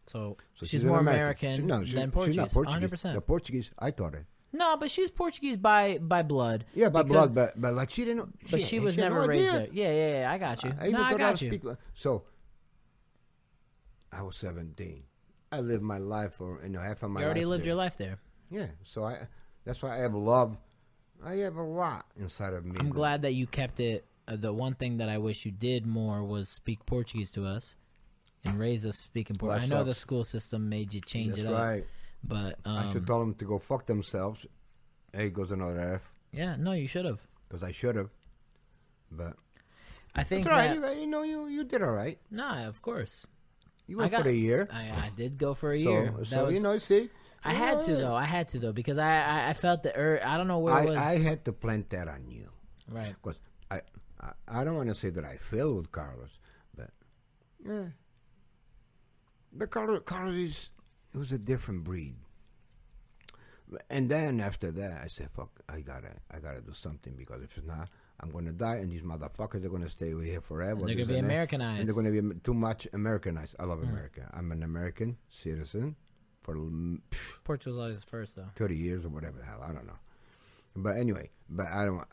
So, 0.08 0.38
So 0.56 0.66
she's, 0.66 0.84
an 0.84 0.90
more 0.90 1.00
American. 1.00 1.48
American, 1.50 1.56
She- 1.58 1.68
no, 1.68 1.86
she- 1.86 1.96
than 1.96 2.12
Portuguese. 2.12 2.34
She's 2.36 2.38
not 2.38 2.52
Portuguese. 2.54 2.74
100. 2.76 2.90
percent 2.90 3.16
The 3.16 3.22
Portuguese, 3.22 3.72
I 3.78 3.92
taught 3.92 4.14
her. 4.14 4.26
No, 4.54 4.78
but 4.78 4.90
she's 4.90 5.12
Portuguese 5.12 5.58
by 5.58 5.98
by 5.98 6.24
blood. 6.24 6.66
Yeah, 6.74 6.88
by 6.90 7.04
because- 7.04 7.30
blood, 7.30 7.36
but 7.36 7.62
but 7.62 7.74
like 7.74 7.92
she 7.92 8.06
didn't. 8.06 8.18
know. 8.18 8.30
But 8.50 8.62
she 8.62 8.78
had- 8.78 8.86
was 8.86 8.98
never 8.98 9.22
no 9.22 9.28
raised 9.28 9.54
there. 9.54 9.68
Yeah, 9.72 9.92
yeah, 9.92 10.20
yeah. 10.22 10.32
I 10.32 10.38
got 10.38 10.64
you. 10.64 10.72
I 10.80 10.88
even 10.88 10.94
no, 10.94 11.04
I 11.04 11.12
taught 11.12 11.20
her 11.20 11.26
how 11.26 11.32
got 11.32 11.38
to 11.40 11.46
you. 11.46 11.52
speak. 11.52 11.64
So 11.96 12.24
I 14.12 14.22
was 14.22 14.36
seventeen. 14.38 15.04
I 15.52 15.60
lived 15.60 15.84
my 15.84 15.98
life 15.98 16.36
for 16.36 16.62
you 16.64 16.70
know 16.70 16.80
half 16.80 17.04
of 17.04 17.12
my 17.12 17.16
life. 17.20 17.22
You 17.22 17.26
already 17.26 17.46
lived 17.46 17.62
there. 17.64 17.68
your 17.68 17.76
life 17.76 17.98
there. 17.98 18.20
Yeah, 18.50 18.68
so 18.86 19.04
I 19.04 19.28
that's 19.66 19.82
why 19.84 19.96
I 19.96 19.98
have 20.00 20.14
love. 20.16 20.58
I 21.24 21.36
have 21.38 21.56
a 21.58 21.64
lot 21.64 22.06
inside 22.16 22.54
of 22.54 22.64
me. 22.66 22.78
I'm 22.80 22.88
that- 22.88 22.94
glad 22.94 23.22
that 23.24 23.34
you 23.34 23.48
kept 23.48 23.80
it. 23.80 24.06
Uh, 24.28 24.36
the 24.36 24.54
one 24.54 24.74
thing 24.76 24.98
that 24.98 25.10
I 25.10 25.18
wish 25.18 25.46
you 25.46 25.52
did 25.52 25.86
more 25.86 26.24
was 26.24 26.50
speak 26.50 26.86
Portuguese 26.86 27.32
to 27.32 27.46
us 27.46 27.76
and 28.44 28.60
raise 28.60 28.86
us 28.86 28.98
speaking 28.98 29.36
Portuguese. 29.36 29.72
I 29.72 29.76
know 29.76 29.84
the 29.84 29.96
school 29.96 30.24
system 30.24 30.70
made 30.70 30.94
you 30.94 31.02
change 31.02 31.36
That's 31.36 31.40
it 31.40 31.48
up, 31.48 31.62
right. 31.62 31.86
but 32.24 32.60
I 32.66 32.88
should 32.92 32.98
um, 33.00 33.06
tell 33.06 33.20
them 33.20 33.34
to 33.36 33.46
go 33.46 33.60
fuck 33.60 33.86
themselves. 33.86 34.46
Hey, 35.14 35.30
goes 35.30 35.52
another 35.52 35.80
F 35.80 36.14
yeah, 36.32 36.56
no, 36.58 36.74
you 36.74 36.88
should 36.88 37.06
have. 37.06 37.20
because 37.48 37.64
I 37.64 37.72
should 37.72 37.96
have. 37.96 38.10
But 39.12 39.36
I 40.14 40.24
think 40.24 40.46
all 40.46 40.52
right. 40.52 40.80
that 40.82 40.96
You, 40.96 41.02
you 41.02 41.08
know, 41.08 41.24
you 41.24 41.48
you 41.48 41.64
did 41.64 41.82
all 41.82 41.92
right. 41.94 42.20
no, 42.30 42.46
of 42.68 42.82
course. 42.82 43.26
You 43.88 43.98
went 43.98 44.12
got- 44.12 44.24
for 44.24 44.30
a 44.30 44.34
year. 44.34 44.68
I, 44.72 44.90
I 44.90 45.12
did 45.16 45.38
go 45.38 45.54
for 45.54 45.72
a 45.72 45.82
so 45.82 45.90
year. 45.90 46.14
So 46.26 46.46
was, 46.46 46.56
you 46.56 46.62
know, 46.62 46.78
see. 46.78 47.10
I 47.44 47.52
you 47.52 47.58
had 47.58 47.84
to 47.84 47.96
though. 47.96 48.16
I 48.16 48.26
had 48.26 48.50
to 48.50 48.60
though 48.60 48.74
because 48.74 48.98
I 48.98 49.22
I, 49.22 49.50
I 49.50 49.54
felt 49.54 49.84
the 49.84 50.28
I 50.28 50.38
don't 50.38 50.48
know 50.48 50.60
where 50.60 50.84
it 50.84 50.88
was. 50.90 50.98
I, 50.98 51.12
I 51.12 51.18
had 51.20 51.46
to 51.46 51.54
plant 51.54 51.90
that 51.92 52.08
on 52.10 52.30
you. 52.30 52.50
right. 52.90 53.16
Because 53.22 53.40
I, 53.72 53.82
I, 54.20 54.32
I 54.48 54.64
don't 54.66 54.76
want 54.76 54.90
to 54.90 54.96
say 54.96 55.10
that 55.12 55.24
I 55.24 55.38
failed 55.38 55.78
with 55.78 55.92
Carlos, 55.92 56.38
but 56.76 56.90
yeah. 57.66 57.86
But 59.58 59.72
Carlos, 59.72 60.36
is, 60.36 60.70
it 61.14 61.18
was 61.18 61.32
a 61.32 61.38
different 61.38 61.84
breed. 61.84 62.16
And 63.90 64.10
then 64.10 64.40
after 64.40 64.72
that, 64.72 65.02
I 65.04 65.08
said, 65.08 65.30
"Fuck, 65.32 65.50
I 65.68 65.82
gotta, 65.82 66.14
I 66.32 66.40
gotta 66.40 66.62
do 66.62 66.74
something 66.74 67.16
because 67.18 67.44
if 67.44 67.58
it's 67.58 67.68
not, 67.68 67.90
I'm 68.22 68.30
gonna 68.32 68.54
die, 68.54 68.76
and 68.76 68.92
these 68.92 69.02
motherfuckers 69.02 69.66
are 69.66 69.70
gonna 69.70 69.90
stay 69.90 70.14
over 70.14 70.24
here 70.24 70.40
forever. 70.40 70.86
They're 70.86 70.96
gonna 70.96 71.06
be 71.06 71.18
Americanized. 71.18 71.80
and 71.80 71.88
they're 71.88 71.96
gonna 71.96 72.34
be 72.34 72.40
too 72.42 72.54
much 72.54 72.88
Americanized. 72.94 73.56
I 73.60 73.66
love 73.66 73.84
America. 73.84 74.30
I'm 74.34 74.52
an 74.54 74.64
American 74.64 75.18
citizen 75.30 75.96
for 76.44 76.56
mm, 76.56 77.02
pff, 77.12 77.44
Portugal's 77.44 77.80
always 77.80 78.04
first 78.04 78.38
though. 78.38 78.50
30 78.56 78.76
years 78.78 79.06
or 79.06 79.10
whatever 79.10 79.38
the 79.38 79.46
hell. 79.46 79.62
I 79.62 79.74
don't 79.74 79.86
know. 79.86 80.00
But 80.78 80.96
anyway, 80.96 81.30
but 81.50 81.68
I 81.68 81.86
don't. 81.86 82.06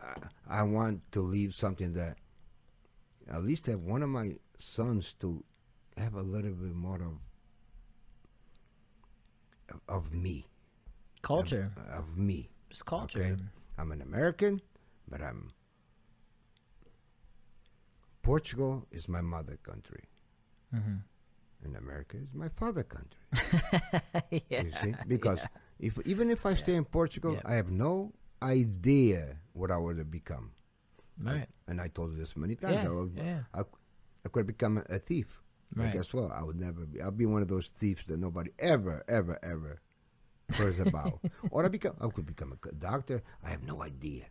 I, 0.48 0.60
I 0.60 0.62
want 0.62 1.02
to 1.12 1.20
leave 1.20 1.54
something 1.54 1.92
that 1.92 2.16
at 3.30 3.44
least 3.44 3.66
have 3.66 3.80
one 3.80 4.02
of 4.02 4.08
my 4.08 4.32
sons 4.58 5.14
to 5.20 5.44
have 5.96 6.14
a 6.14 6.22
little 6.22 6.50
bit 6.50 6.74
more 6.74 6.96
of 6.96 7.12
of 9.88 10.12
me. 10.12 10.46
Culture. 11.22 11.70
of, 11.92 12.00
of 12.10 12.18
me. 12.18 12.50
It's 12.70 12.82
culture. 12.82 13.20
Okay, 13.24 13.42
I'm 13.78 13.92
an 13.92 14.02
American, 14.02 14.60
but 15.08 15.20
I'm 15.22 15.50
Portugal 18.22 18.86
is 18.90 19.08
my 19.08 19.20
mother 19.20 19.56
country, 19.62 20.04
Mm-hmm. 20.74 20.96
and 21.64 21.76
America 21.76 22.16
is 22.16 22.34
my 22.34 22.48
father 22.48 22.82
country. 22.82 23.20
yeah. 24.50 24.62
You 24.62 24.72
see, 24.82 24.94
because 25.06 25.38
if 25.78 25.98
even 26.04 26.30
if 26.30 26.44
I 26.46 26.54
stay 26.54 26.74
in 26.74 26.84
Portugal, 26.84 27.34
Yeah. 27.34 27.42
I 27.44 27.54
have 27.54 27.70
no 27.70 28.12
idea 28.42 29.36
what 29.52 29.70
I 29.70 29.76
would 29.76 29.98
have 29.98 30.10
become. 30.10 30.50
Right. 31.22 31.46
And 31.68 31.80
I 31.80 31.88
told 31.88 32.12
you 32.12 32.18
this 32.18 32.34
many 32.36 32.56
times. 32.56 32.74
Yeah, 32.74 32.86
I, 32.88 32.92
would- 32.92 33.12
yeah. 33.16 33.40
I, 33.54 33.60
I 33.60 34.28
could 34.30 34.40
have 34.40 34.46
become 34.48 34.78
a, 34.78 34.94
a 34.96 34.98
But 35.74 35.84
Right. 35.84 35.92
guess 35.94 36.12
what? 36.14 36.30
I 36.30 36.42
would 36.42 36.60
never 36.60 36.86
be. 36.86 37.00
I'll 37.02 37.10
be 37.10 37.26
one 37.26 37.42
of 37.42 37.48
those 37.48 37.68
thieves 37.68 38.04
that 38.06 38.18
nobody 38.18 38.50
ever, 38.58 39.02
ever, 39.08 39.38
ever 39.42 39.80
hears 40.56 40.78
about. 40.78 41.20
or 41.50 41.64
I 41.64 41.68
become. 41.68 41.96
I 42.00 42.08
could 42.08 42.26
become 42.26 42.52
a 42.52 42.72
doctor. 42.74 43.22
I 43.42 43.50
have 43.50 43.62
no 43.64 43.82
idea. 43.82 44.26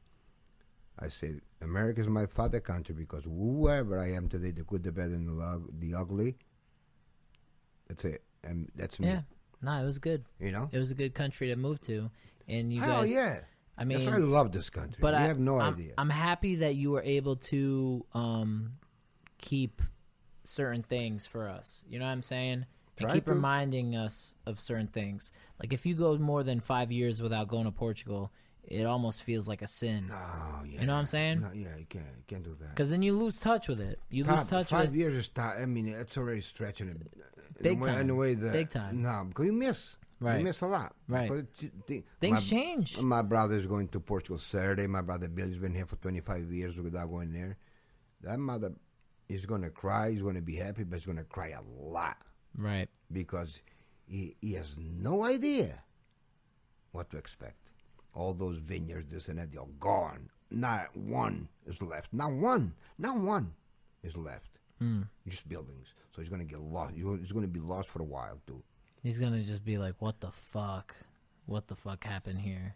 I 1.00 1.10
say 1.10 1.34
America 1.62 2.02
is 2.02 2.08
my 2.08 2.28
father 2.28 2.60
country 2.60 2.96
because 2.96 3.24
whoever 3.26 3.98
I 4.00 4.12
am 4.14 4.30
today, 4.30 4.52
the 4.52 4.64
good, 4.64 4.84
the 4.84 4.92
bad, 4.92 5.10
and 5.10 5.28
the, 5.28 5.64
the 5.80 5.96
ugly. 5.96 6.38
That's 7.88 8.06
it, 8.06 8.24
and 8.44 8.70
that's 8.76 9.00
me. 9.00 9.08
Yeah. 9.08 9.22
No, 9.62 9.74
it 9.82 9.86
was 9.86 9.98
good. 9.98 10.24
You 10.40 10.52
know. 10.52 10.70
It 10.72 10.78
was 10.78 10.92
a 10.92 10.96
good 10.96 11.14
country 11.14 11.48
to 11.50 11.56
move 11.56 11.82
to, 11.82 12.10
and 12.48 12.72
you 12.72 12.82
Hell 12.82 13.02
guys. 13.02 13.12
yeah! 13.14 13.40
I 13.78 13.86
mean, 13.86 14.08
I 14.08 14.18
love 14.18 14.52
this 14.52 14.70
country. 14.70 14.98
but 15.02 15.14
you 15.14 15.20
I 15.20 15.24
have 15.24 15.40
no 15.40 15.60
I'm, 15.60 15.74
idea. 15.74 15.94
I'm 15.98 16.10
happy 16.10 16.58
that 16.58 16.76
you 16.76 16.92
were 16.92 17.02
able 17.02 17.36
to 17.38 18.06
um, 18.14 18.74
keep 19.40 19.82
certain 20.44 20.84
things 20.84 21.26
for 21.26 21.48
us. 21.48 21.84
You 21.90 22.00
know 22.00 22.06
what 22.06 22.12
I'm 22.12 22.22
saying? 22.24 22.66
And 23.00 23.12
keep 23.12 23.28
reminding 23.28 23.96
us 23.96 24.36
of 24.46 24.60
certain 24.60 24.88
things. 24.88 25.32
Like 25.60 25.74
if 25.74 25.86
you 25.86 25.96
go 25.96 26.16
more 26.18 26.44
than 26.44 26.60
five 26.60 26.92
years 26.92 27.22
without 27.22 27.48
going 27.48 27.66
to 27.66 27.72
Portugal, 27.72 28.32
it 28.64 28.86
almost 28.86 29.24
feels 29.24 29.48
like 29.48 29.62
a 29.62 29.68
sin. 29.68 30.10
oh 30.12 30.64
yeah. 30.66 30.82
You 30.82 30.88
know 30.88 30.94
what 30.94 31.00
I'm 31.00 31.06
saying? 31.08 31.42
No, 31.42 31.52
yeah, 31.54 31.76
you 31.78 31.86
can't. 31.90 32.06
You 32.06 32.24
can't 32.28 32.44
do 32.44 32.56
that. 32.60 32.70
Because 32.70 32.92
then 32.92 33.02
you 33.02 33.14
lose 33.14 33.40
touch 33.40 33.68
with 33.68 33.82
it. 33.82 34.00
You 34.10 34.24
lose 34.24 34.46
touch 34.46 34.68
five 34.70 34.90
with 34.90 34.96
years 34.96 35.16
is 35.16 35.30
time. 35.30 35.62
I 35.62 35.66
mean, 35.66 35.88
it's 35.88 36.18
already 36.18 36.42
stretching 36.42 36.88
it. 36.90 36.98
in 36.98 37.10
Big 37.62 37.82
way, 37.82 37.90
In 37.90 37.96
time. 37.96 38.10
a 38.10 38.16
way 38.16 38.34
that 38.36 38.54
Big 38.54 38.70
time. 38.70 39.02
No, 39.02 39.26
because 39.28 39.46
you 39.46 39.54
miss. 39.54 39.96
Right. 40.22 40.38
You 40.38 40.46
miss 40.46 40.62
a 40.62 40.68
lot. 40.68 40.96
Right. 41.10 41.30
Because 41.30 41.46
t- 41.60 41.72
thi- 41.88 42.04
things 42.22 42.36
my, 42.52 42.58
change. 42.58 43.00
My 43.02 43.22
brother's 43.22 43.66
going 43.66 43.90
to 43.90 44.00
Portugal 44.00 44.38
Saturday. 44.38 44.88
My 44.88 45.02
brother 45.02 45.28
Billy's 45.28 45.58
been 45.58 45.74
here 45.74 45.86
for 45.86 45.98
25 45.98 46.52
years 46.52 46.78
without 46.78 47.10
going 47.10 47.34
there. 47.34 47.58
That 48.22 48.40
mother 48.40 48.72
is 49.30 49.46
going 49.46 49.62
to 49.62 49.70
cry. 49.70 50.12
He's 50.12 50.22
going 50.22 50.36
to 50.36 50.42
be 50.42 50.56
happy, 50.56 50.84
but 50.84 50.98
he's 50.98 51.06
going 51.06 51.18
to 51.18 51.24
cry 51.24 51.50
a 51.50 51.62
lot 51.82 52.18
Right. 52.58 52.88
because 53.12 53.60
he, 54.06 54.36
he 54.42 54.54
has 54.54 54.76
no 54.78 55.24
idea 55.24 55.80
what 56.92 57.10
to 57.12 57.18
expect. 57.18 57.58
All 58.14 58.34
those 58.34 58.58
vineyards, 58.58 59.12
this 59.12 59.28
and 59.28 59.40
that, 59.40 59.52
they're 59.52 59.62
gone. 59.80 60.30
Not 60.52 60.96
one 60.96 61.48
is 61.66 61.82
left. 61.82 62.14
Not 62.14 62.32
one. 62.32 62.74
Not 63.00 63.18
one 63.18 63.54
is 64.04 64.16
left. 64.16 64.50
Mm. 64.82 65.08
Just 65.28 65.48
buildings. 65.50 65.88
So 66.16 66.22
he's 66.22 66.30
going 66.30 66.46
to 66.46 66.48
get 66.48 66.60
lost. 66.62 66.94
He's 66.94 67.32
going 67.32 67.42
to 67.46 67.48
be 67.48 67.60
lost 67.60 67.90
for 67.90 68.02
a 68.02 68.06
while, 68.06 68.40
too. 68.46 68.62
He's 69.02 69.20
gonna 69.20 69.42
just 69.42 69.66
be 69.66 69.78
like, 69.78 69.96
"What 70.02 70.22
the 70.22 70.32
fuck? 70.32 70.96
What 71.46 71.68
the 71.68 71.76
fuck 71.76 72.06
happened 72.06 72.40
here?" 72.40 72.74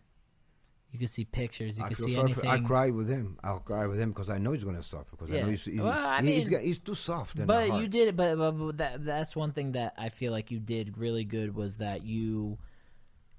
You 0.98 1.02
can 1.02 1.07
see 1.10 1.26
pictures. 1.26 1.78
You 1.78 1.86
I 1.86 1.90
can 1.90 1.95
see 1.95 2.15
sorry 2.15 2.32
for- 2.34 2.44
anything. 2.44 2.65
I 2.65 2.68
cry 2.68 2.90
with 2.90 3.07
him. 3.07 3.38
I'll 3.44 3.60
cry 3.60 3.86
with 3.86 3.99
him 3.99 4.10
because 4.14 4.32
I 4.32 4.40
know 4.40 4.53
he's 4.53 4.64
going 4.64 4.78
to 4.78 4.82
suffer. 4.84 5.06
Because 5.11 5.30
I 5.32 5.41
know 5.41 5.49
he's, 5.49 5.64
he, 5.64 5.80
Well, 5.80 5.90
I 5.94 6.24
he- 6.24 6.40
he's, 6.40 6.49
mean- 6.49 6.64
he's 6.64 6.80
too 6.80 6.95
soft. 6.95 7.45
But 7.45 7.80
you 7.80 7.88
did. 7.88 8.18
But, 8.18 8.36
but, 8.36 8.52
but 8.53 8.78
that 8.78 9.06
that's 9.06 9.36
one 9.36 9.52
thing 9.52 9.74
that 9.74 9.94
I 9.95 10.10
feel 10.10 10.32
like 10.32 10.49
you 10.49 10.60
did 10.60 10.98
really 10.98 11.24
good 11.24 11.53
was 11.56 11.78
that 11.78 12.03
you 12.03 12.57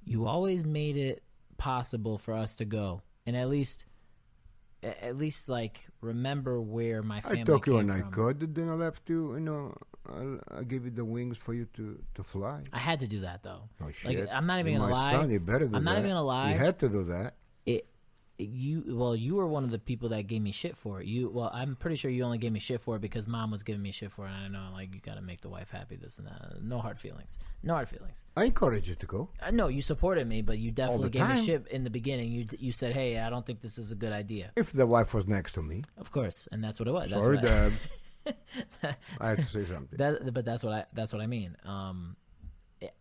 you 0.04 0.26
always 0.26 0.64
made 0.64 0.96
it 0.96 1.24
possible 1.56 2.16
for 2.16 2.34
us 2.34 2.54
to 2.54 2.64
go 2.64 3.02
and 3.26 3.36
at 3.36 3.48
least 3.48 3.86
at 4.84 5.16
least 5.16 5.48
like 5.48 5.84
remember 6.00 6.60
where 6.60 7.02
my 7.02 7.20
family 7.20 7.40
I 7.40 7.44
took 7.44 7.66
you 7.66 7.74
when 7.74 7.90
I 7.90 8.02
could. 8.02 8.54
Then 8.54 8.68
I 8.68 8.74
left 8.74 9.10
you. 9.10 9.34
You 9.34 9.40
know, 9.40 9.74
I, 10.08 10.60
I 10.60 10.62
gave 10.62 10.84
you 10.84 10.92
the 10.92 11.04
wings 11.04 11.36
for 11.36 11.52
you 11.52 11.66
to, 11.74 11.98
to 12.14 12.22
fly. 12.22 12.62
I 12.72 12.78
had 12.78 13.00
to 13.00 13.08
do 13.08 13.20
that 13.22 13.42
though. 13.42 13.62
Oh, 13.82 13.86
Like 13.86 13.96
shit. 13.96 14.28
I'm 14.32 14.46
not 14.46 14.60
even 14.60 14.78
gonna 14.78 14.92
lie. 14.92 15.12
Son, 15.12 15.30
you 15.30 15.40
better 15.40 15.66
do 15.66 15.74
I'm 15.76 15.82
not 15.82 15.94
that. 15.94 15.98
even 15.98 16.10
gonna 16.10 16.22
lie. 16.22 16.52
You 16.52 16.58
had 16.58 16.78
to 16.78 16.88
do 16.88 17.02
that. 17.04 17.34
You 18.38 18.84
well 18.96 19.16
you 19.16 19.34
were 19.34 19.46
one 19.48 19.64
of 19.64 19.70
the 19.70 19.78
people 19.80 20.08
that 20.10 20.22
gave 20.28 20.40
me 20.40 20.52
shit 20.52 20.76
for 20.76 21.00
it 21.00 21.06
you 21.06 21.28
well 21.28 21.50
i'm 21.52 21.74
pretty 21.74 21.96
sure 21.96 22.08
you 22.10 22.22
only 22.22 22.38
gave 22.38 22.52
me 22.52 22.60
shit 22.60 22.80
for 22.80 22.94
it 22.94 23.00
because 23.00 23.26
mom 23.26 23.50
was 23.50 23.64
giving 23.64 23.82
me 23.82 23.90
shit 23.90 24.12
for 24.12 24.26
it 24.26 24.30
and 24.30 24.44
i 24.44 24.48
know 24.48 24.72
like 24.72 24.94
you 24.94 25.00
gotta 25.00 25.20
make 25.20 25.40
the 25.40 25.48
wife 25.48 25.70
happy 25.72 25.96
this 25.96 26.18
and 26.18 26.28
that 26.28 26.62
no 26.62 26.78
hard 26.78 26.98
feelings 27.00 27.38
no 27.64 27.72
hard 27.74 27.88
feelings 27.88 28.24
I 28.36 28.44
encourage 28.44 28.88
you 28.88 28.94
to 28.94 29.06
go. 29.06 29.28
uh, 29.42 29.50
no 29.50 29.66
you 29.66 29.82
supported 29.82 30.28
me 30.28 30.42
but 30.42 30.58
you 30.58 30.70
definitely 30.70 31.10
gave 31.10 31.28
me 31.28 31.44
shit 31.44 31.66
in 31.68 31.82
the 31.82 31.90
beginning 31.90 32.30
you 32.30 32.46
you 32.60 32.70
said 32.70 32.92
hey 32.92 33.18
i 33.18 33.28
don't 33.28 33.44
think 33.44 33.60
this 33.60 33.76
is 33.76 33.90
a 33.90 33.96
good 33.96 34.12
idea 34.12 34.52
If 34.54 34.72
the 34.72 34.86
wife 34.86 35.14
was 35.14 35.26
next 35.26 35.54
to 35.54 35.62
me. 35.62 35.82
of 35.96 36.12
course 36.12 36.46
and 36.52 36.62
that's 36.62 36.78
what 36.78 36.86
it 36.86 36.92
was 36.92 37.10
that's 37.10 37.24
Sorry, 37.24 37.36
what 37.38 37.44
I, 37.44 37.48
Dad. 37.48 37.72
I 39.20 39.28
had 39.30 39.38
to 39.38 39.44
say 39.46 39.64
something. 39.64 39.98
that, 39.98 40.32
but 40.32 40.44
that's 40.44 40.62
what 40.62 40.72
I 40.74 40.84
that's 40.92 41.12
what 41.12 41.22
I 41.22 41.26
mean. 41.26 41.56
Um, 41.64 42.14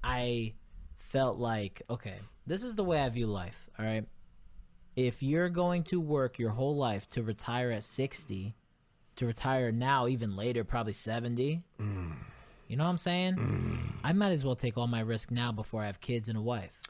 I 0.03 0.53
felt 0.97 1.38
like 1.38 1.81
okay, 1.89 2.15
this 2.45 2.64
is 2.64 2.76
the 2.76 2.84
way 2.84 2.99
I 2.99 3.09
view 3.09 3.27
life. 3.27 3.69
All 3.77 3.85
right, 3.85 4.05
if 4.98 5.24
you're 5.24 5.48
going 5.48 5.84
to 5.84 6.02
work 6.02 6.38
your 6.40 6.49
whole 6.49 6.76
life 6.76 7.07
to 7.11 7.24
retire 7.24 7.72
at 7.72 7.84
sixty, 7.86 8.56
to 9.15 9.26
retire 9.26 9.72
now 9.72 10.07
even 10.07 10.36
later, 10.36 10.65
probably 10.65 10.91
seventy. 10.94 11.64
You 12.68 12.76
know 12.76 12.84
what 12.84 12.90
I'm 12.90 12.98
saying? 12.98 13.94
I 14.03 14.11
might 14.11 14.32
as 14.32 14.44
well 14.44 14.56
take 14.56 14.78
all 14.78 14.88
my 14.88 14.99
risk 14.99 15.32
now 15.32 15.53
before 15.53 15.84
I 15.84 15.86
have 15.86 16.02
kids 16.02 16.28
and 16.28 16.38
a 16.38 16.41
wife. 16.41 16.82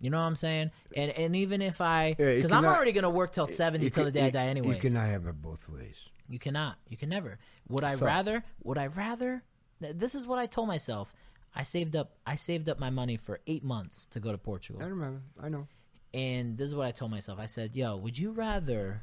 You 0.00 0.10
know 0.10 0.18
what 0.18 0.26
I'm 0.26 0.36
saying? 0.36 0.70
And 0.94 1.10
and 1.12 1.34
even 1.34 1.62
if 1.62 1.80
I, 1.80 2.14
Yeah, 2.18 2.34
because 2.34 2.52
I'm 2.52 2.64
already 2.66 2.92
gonna 2.92 3.10
work 3.10 3.32
till 3.32 3.46
seventy 3.48 3.90
till 3.90 4.04
the 4.04 4.12
day 4.12 4.26
I 4.26 4.30
die 4.30 4.46
anyway. 4.46 4.76
You 4.76 4.80
cannot 4.80 5.08
have 5.08 5.26
it 5.26 5.40
both 5.42 5.68
ways. 5.68 5.96
You 6.28 6.38
cannot. 6.38 6.76
You 6.88 6.96
can 6.96 7.08
never. 7.08 7.38
Would 7.68 7.82
I 7.84 7.96
So- 7.96 8.06
rather? 8.06 8.44
Would 8.62 8.78
I 8.78 8.86
rather? 8.88 9.42
This 9.80 10.14
is 10.14 10.26
what 10.26 10.38
I 10.38 10.46
told 10.46 10.68
myself. 10.68 11.14
I 11.54 11.62
saved 11.62 11.96
up. 11.96 12.12
I 12.26 12.34
saved 12.34 12.68
up 12.68 12.78
my 12.78 12.90
money 12.90 13.16
for 13.16 13.40
eight 13.46 13.64
months 13.64 14.06
to 14.06 14.20
go 14.20 14.30
to 14.32 14.38
Portugal, 14.38 14.82
I 14.82 14.86
remember. 14.86 15.22
I 15.40 15.48
know. 15.48 15.66
And 16.14 16.56
this 16.56 16.68
is 16.68 16.74
what 16.74 16.86
I 16.86 16.92
told 16.92 17.10
myself. 17.10 17.38
I 17.38 17.46
said, 17.46 17.74
"Yo, 17.76 17.96
would 17.96 18.16
you 18.18 18.30
rather 18.30 19.02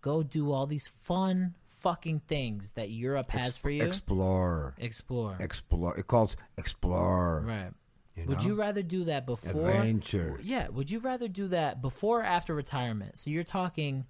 go 0.00 0.22
do 0.22 0.50
all 0.50 0.66
these 0.66 0.88
fun 1.02 1.54
fucking 1.80 2.20
things 2.26 2.72
that 2.74 2.90
Europe 2.90 3.30
has 3.30 3.56
for 3.56 3.70
you? 3.70 3.84
Explore. 3.84 4.74
Explore, 4.78 5.36
Explore. 5.40 5.96
It 5.98 6.06
calls 6.06 6.36
explore. 6.58 7.42
right? 7.46 7.70
You 8.16 8.24
Would 8.26 8.38
know? 8.40 8.44
you 8.46 8.54
rather 8.54 8.82
do 8.82 9.04
that 9.04 9.24
before? 9.24 9.70
Adventure. 9.70 10.38
Yeah. 10.42 10.68
Would 10.68 10.90
you 10.90 10.98
rather 10.98 11.28
do 11.28 11.48
that 11.48 11.80
before 11.80 12.20
or 12.20 12.24
after 12.24 12.54
retirement? 12.54 13.16
So 13.16 13.30
you're 13.30 13.44
talking 13.44 14.04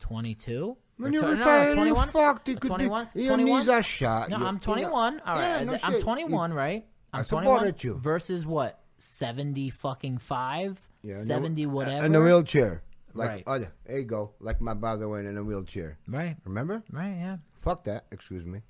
twenty-two. 0.00 0.76
When 0.96 1.12
Or 1.12 1.14
you 1.14 1.20
tw- 1.20 1.22
no, 1.22 1.30
no, 1.32 1.38
retire, 1.38 1.74
21? 1.74 2.06
you 2.06 2.12
fucked. 2.12 2.48
You 2.48 2.56
could 2.56 2.68
21? 2.68 3.08
be, 3.14 3.22
your 3.22 3.34
21? 3.36 3.60
knees 3.60 3.68
are 3.68 3.82
shot. 3.84 4.30
No, 4.30 4.36
I'm 4.36 4.42
you 4.42 4.52
know- 4.54 4.58
21. 4.58 5.20
All 5.20 5.36
Yeah, 5.36 5.52
right, 5.58 5.66
no 5.66 5.78
I'm 5.82 5.92
shit. 5.92 6.02
21, 6.02 6.50
You- 6.50 6.56
right? 6.56 6.86
I'm 7.12 7.20
I 7.20 7.22
21 7.24 7.56
supported 7.58 7.84
you. 7.84 7.94
versus 7.94 8.44
what? 8.44 8.80
70 8.96 9.70
fucking 9.70 10.18
5? 10.18 10.87
Yeah, 11.02 11.14
in 11.14 11.20
a- 11.20 11.24
70 11.24 11.66
whatever. 11.66 12.04
In 12.06 12.14
a 12.14 12.20
wheelchair. 12.20 12.82
Like, 13.14 13.28
Right. 13.28 13.44
oh, 13.46 13.58
there 13.86 13.98
you 13.98 14.04
go. 14.04 14.34
Like 14.40 14.60
my 14.60 14.74
brother 14.74 15.08
went 15.08 15.26
in 15.26 15.36
a 15.36 15.42
wheelchair. 15.42 15.98
Right. 16.06 16.36
Remember? 16.44 16.82
Right, 16.92 17.16
yeah. 17.16 17.36
Fuck 17.62 17.84
that. 17.84 18.06
Excuse 18.12 18.44
me. 18.44 18.62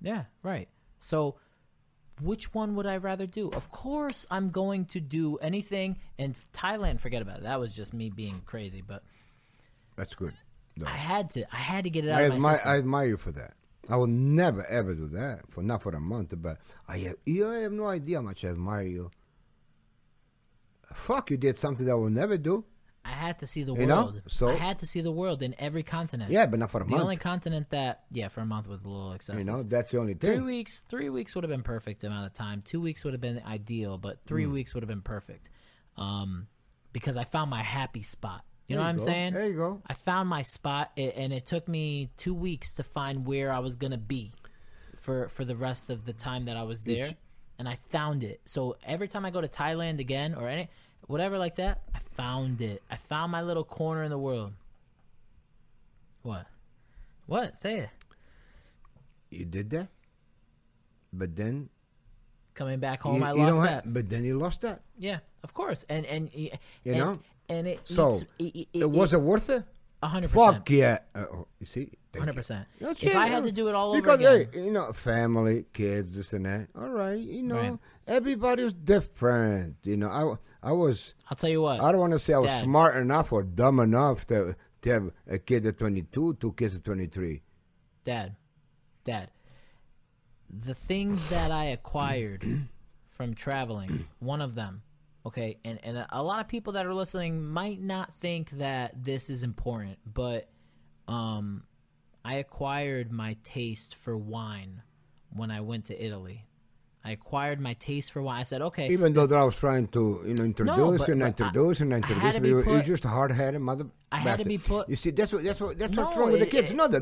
Yeah, 0.00 0.24
right. 0.42 0.68
So 1.00 1.36
which 2.20 2.52
one 2.54 2.74
would 2.76 2.86
I 2.86 2.98
rather 2.98 3.26
do? 3.26 3.50
Of 3.50 3.70
course, 3.70 4.26
I'm 4.30 4.50
going 4.50 4.84
to 4.86 5.00
do 5.00 5.36
anything 5.38 5.98
and 6.18 6.34
Thailand, 6.52 7.00
forget 7.00 7.22
about 7.22 7.38
it. 7.38 7.42
That 7.44 7.58
was 7.58 7.74
just 7.74 7.92
me 7.94 8.10
being 8.10 8.42
crazy, 8.46 8.82
but 8.86 9.02
That's 9.96 10.14
good. 10.14 10.34
though. 10.76 10.86
I 10.86 10.90
had 10.96 11.30
to 11.30 11.44
I 11.54 11.58
had 11.58 11.84
to 11.84 11.90
get 11.90 12.04
it 12.04 12.10
out 12.10 12.18
I 12.18 12.22
of 12.22 12.30
my 12.30 12.36
admire, 12.36 12.54
system. 12.56 12.70
I 12.70 12.76
admire 12.78 13.06
you 13.06 13.16
for 13.16 13.32
that. 13.32 13.54
I 13.88 13.96
will 13.96 14.06
never 14.08 14.64
ever 14.66 14.94
do 14.94 15.06
that 15.08 15.50
for 15.50 15.62
not 15.62 15.82
for 15.82 15.90
a 15.94 16.00
month, 16.00 16.34
but 16.36 16.58
I 16.88 16.98
have, 16.98 17.16
you 17.24 17.44
have 17.44 17.72
no 17.72 17.86
idea 17.86 18.18
how 18.18 18.22
much 18.22 18.44
I 18.44 18.48
admire 18.48 18.86
you. 18.86 19.10
Fuck, 20.96 21.30
you 21.30 21.36
did 21.36 21.56
something 21.56 21.86
that 21.86 21.92
I 21.92 21.94
will 21.94 22.10
never 22.10 22.36
do. 22.38 22.64
I 23.04 23.10
had 23.10 23.38
to 23.38 23.46
see 23.46 23.62
the 23.62 23.72
You 23.74 23.86
know? 23.86 23.96
world. 24.06 24.22
So- 24.28 24.48
I 24.48 24.54
had 24.56 24.80
to 24.80 24.86
see 24.86 25.00
the 25.00 25.12
world 25.12 25.40
in 25.42 25.54
every 25.58 25.84
continent. 25.84 26.32
Yeah, 26.32 26.46
but 26.46 26.58
not 26.58 26.70
for 26.72 26.78
a 26.80 26.84
The 26.84 26.90
month. 26.90 26.98
The 26.98 27.02
only 27.04 27.16
continent 27.16 27.70
that 27.70 28.04
yeah, 28.10 28.26
for 28.28 28.40
a 28.40 28.46
month 28.46 28.66
was 28.66 28.82
a 28.82 28.88
little 28.88 29.12
excessive. 29.12 29.40
you 29.40 29.46
know, 29.46 29.62
that's 29.62 29.92
the 29.92 29.98
only 30.00 30.14
thing. 30.14 30.38
Three 30.38 30.40
weeks, 30.44 30.80
three 30.88 31.08
weeks 31.08 31.34
would 31.34 31.44
have 31.44 31.50
been 31.50 31.62
perfect 31.62 32.02
amount 32.02 32.26
of 32.26 32.34
time. 32.34 32.62
Two 32.64 32.80
weeks 32.80 33.04
would 33.04 33.14
have 33.14 33.20
been 33.20 33.40
ideal, 33.46 33.96
but 33.98 34.18
three 34.26 34.44
Hmm. 34.44 34.52
weeks 34.54 34.74
would 34.74 34.82
have 34.82 34.88
been 34.88 35.02
perfect. 35.02 35.50
Um, 35.96 36.48
because 36.92 37.16
I 37.16 37.24
found 37.24 37.50
my 37.50 37.62
happy 37.62 38.02
spot. 38.02 38.42
You 38.66 38.74
There 38.74 38.78
know 38.78 38.84
what 38.84 38.90
I'm 38.90 38.96
go. 38.96 39.04
saying? 39.04 39.32
There 39.34 39.46
you 39.46 39.54
go. 39.56 39.82
I 39.86 39.94
found 39.94 40.28
my 40.28 40.42
spot, 40.42 40.90
and 40.96 41.32
it 41.32 41.46
took 41.46 41.68
me 41.68 42.10
two 42.16 42.34
weeks 42.34 42.72
to 42.72 42.82
find 42.82 43.24
where 43.24 43.52
I 43.52 43.60
was 43.60 43.76
gonna 43.76 43.98
be 43.98 44.32
for 44.96 45.28
for 45.28 45.44
the 45.44 45.54
rest 45.54 45.90
of 45.90 46.04
the 46.06 46.12
time 46.12 46.46
that 46.46 46.56
I 46.56 46.64
was 46.64 46.82
there, 46.82 47.14
and 47.58 47.68
I 47.68 47.76
found 47.90 48.24
it. 48.24 48.40
So 48.46 48.76
every 48.82 49.06
time 49.06 49.24
I 49.24 49.30
go 49.30 49.40
to 49.40 49.46
Thailand 49.46 50.00
again 50.00 50.34
or 50.34 50.48
any 50.48 50.68
whatever 51.06 51.38
like 51.38 51.56
that, 51.56 51.82
I 51.94 51.98
found 52.14 52.60
it. 52.62 52.82
I 52.90 52.96
found 52.96 53.32
my 53.32 53.42
little 53.42 53.64
corner 53.64 54.02
in 54.02 54.10
the 54.10 54.18
world. 54.18 54.52
What? 56.22 56.46
What? 57.26 57.56
Say 57.58 57.78
it. 57.80 57.88
You 59.30 59.44
did 59.44 59.70
that, 59.70 59.88
but 61.12 61.34
then 61.36 61.68
Coming 62.54 62.78
back 62.80 63.02
home, 63.02 63.20
you, 63.20 63.24
I 63.26 63.32
lost 63.32 63.62
that. 63.62 63.84
have- 63.84 63.92
but 63.92 64.08
then 64.08 64.24
you 64.24 64.38
lost 64.38 64.62
that. 64.62 64.80
Yeah, 64.98 65.18
of 65.42 65.52
course, 65.52 65.84
and 65.90 66.06
and 66.06 66.30
you 66.32 66.50
and, 66.86 66.96
know? 66.96 67.18
and 67.50 67.66
it 67.66 67.80
So, 67.84 68.08
eats, 68.38 68.56
it, 68.72 68.80
It 68.80 68.90
was 68.90 69.12
it 69.12 69.20
worth 69.20 69.50
it? 69.50 69.62
A 70.02 70.08
hundred 70.08 70.30
percent. 70.30 70.56
Fuck 70.56 70.70
yeah! 70.70 70.98
Uh, 71.14 71.24
oh, 71.32 71.46
you 71.60 71.66
see, 71.66 71.90
Hundred 72.16 72.34
percent. 72.34 72.66
If 72.80 73.14
I 73.14 73.26
had 73.26 73.44
to 73.44 73.52
do 73.52 73.68
it 73.68 73.74
all 73.74 73.90
over 73.92 74.00
because 74.00 74.20
again, 74.20 74.48
hey, 74.52 74.64
you 74.64 74.70
know, 74.70 74.92
family, 74.92 75.64
kids, 75.72 76.12
this 76.16 76.32
and 76.32 76.46
that. 76.46 76.68
All 76.78 76.88
right, 76.90 77.18
you 77.18 77.42
know, 77.42 77.56
Right. 77.56 77.78
everybody's 78.06 78.72
different. 78.72 79.76
You 79.82 79.96
know, 79.98 80.08
I 80.62 80.68
I 80.70 80.72
was 80.72 81.14
I'll 81.30 81.36
tell 81.36 81.50
you 81.50 81.62
what. 81.62 81.80
I 81.80 81.92
don't 81.92 82.00
want 82.00 82.12
to 82.12 82.18
say 82.18 82.32
I 82.32 82.38
was 82.38 82.50
Dad. 82.50 82.64
smart 82.64 82.96
enough 82.96 83.32
or 83.32 83.42
dumb 83.42 83.80
enough 83.80 84.26
to 84.28 84.56
to 84.82 84.90
have 84.90 85.10
a 85.28 85.38
kid 85.38 85.66
at 85.66 85.78
22, 85.78 86.34
two 86.40 86.52
kids 86.52 86.76
at 86.76 86.84
23. 86.84 87.42
Dad, 88.04 88.36
Dad, 89.04 89.30
the 90.48 90.74
things 90.74 91.26
that 91.28 91.50
I 91.50 91.64
acquired 91.66 92.66
from 93.08 93.34
traveling, 93.34 94.06
one 94.20 94.40
of 94.40 94.54
them, 94.54 94.82
okay, 95.26 95.58
and, 95.64 95.80
and 95.82 96.06
a, 96.10 96.22
lot 96.22 96.40
of 96.40 96.46
people 96.46 96.72
that 96.74 96.86
are 96.86 96.94
listening 96.94 97.44
might 97.44 97.80
not 97.80 98.14
think 98.14 98.50
that 98.52 99.04
this 99.04 99.28
is 99.28 99.42
important, 99.42 99.98
but 100.06 100.48
um, 101.08 101.64
I 102.24 102.36
acquired 102.36 103.10
my 103.10 103.36
taste 103.42 103.96
for 103.96 104.16
wine 104.16 104.82
when 105.30 105.50
I 105.50 105.60
went 105.60 105.86
to 105.86 106.00
Italy. 106.04 106.45
I 107.06 107.10
acquired 107.12 107.60
my 107.60 107.74
taste 107.74 108.10
for 108.10 108.20
wine. 108.20 108.40
I 108.40 108.42
said, 108.42 108.62
okay, 108.62 108.88
Even 108.90 109.12
though 109.12 109.28
that 109.28 109.38
I 109.38 109.44
was 109.44 109.54
trying 109.54 109.86
to, 109.88 110.24
you 110.26 110.34
know, 110.34 110.42
introduce 110.42 110.98
but- 110.98 111.08
and 111.08 111.20
but 111.20 111.26
introduce 111.28 111.78
and 111.80 111.92
I 111.94 111.98
had 111.98 112.10
introduce, 112.10 112.34
to 112.34 112.40
be 112.40 112.48
you, 112.48 112.62
put- 112.64 112.72
you're 112.72 112.82
just 112.82 113.04
a 113.04 113.08
hard-headed 113.08 113.60
mother. 113.60 113.86
I 114.10 114.18
had 114.18 114.38
to 114.40 114.44
be 114.44 114.58
put- 114.58 114.88
You 114.88 114.96
see, 114.96 115.10
that's 115.12 115.32
what 115.32 115.44
that's 115.44 115.60
what 115.60 115.78
that's 115.78 115.92
No, 115.92 116.02
what's 116.02 116.16
wrong 116.16 116.32
with 116.32 116.40
the 116.40 116.46
kids. 116.46 116.72
it- 116.72 116.74
no, 116.74 116.88
the, 116.88 116.98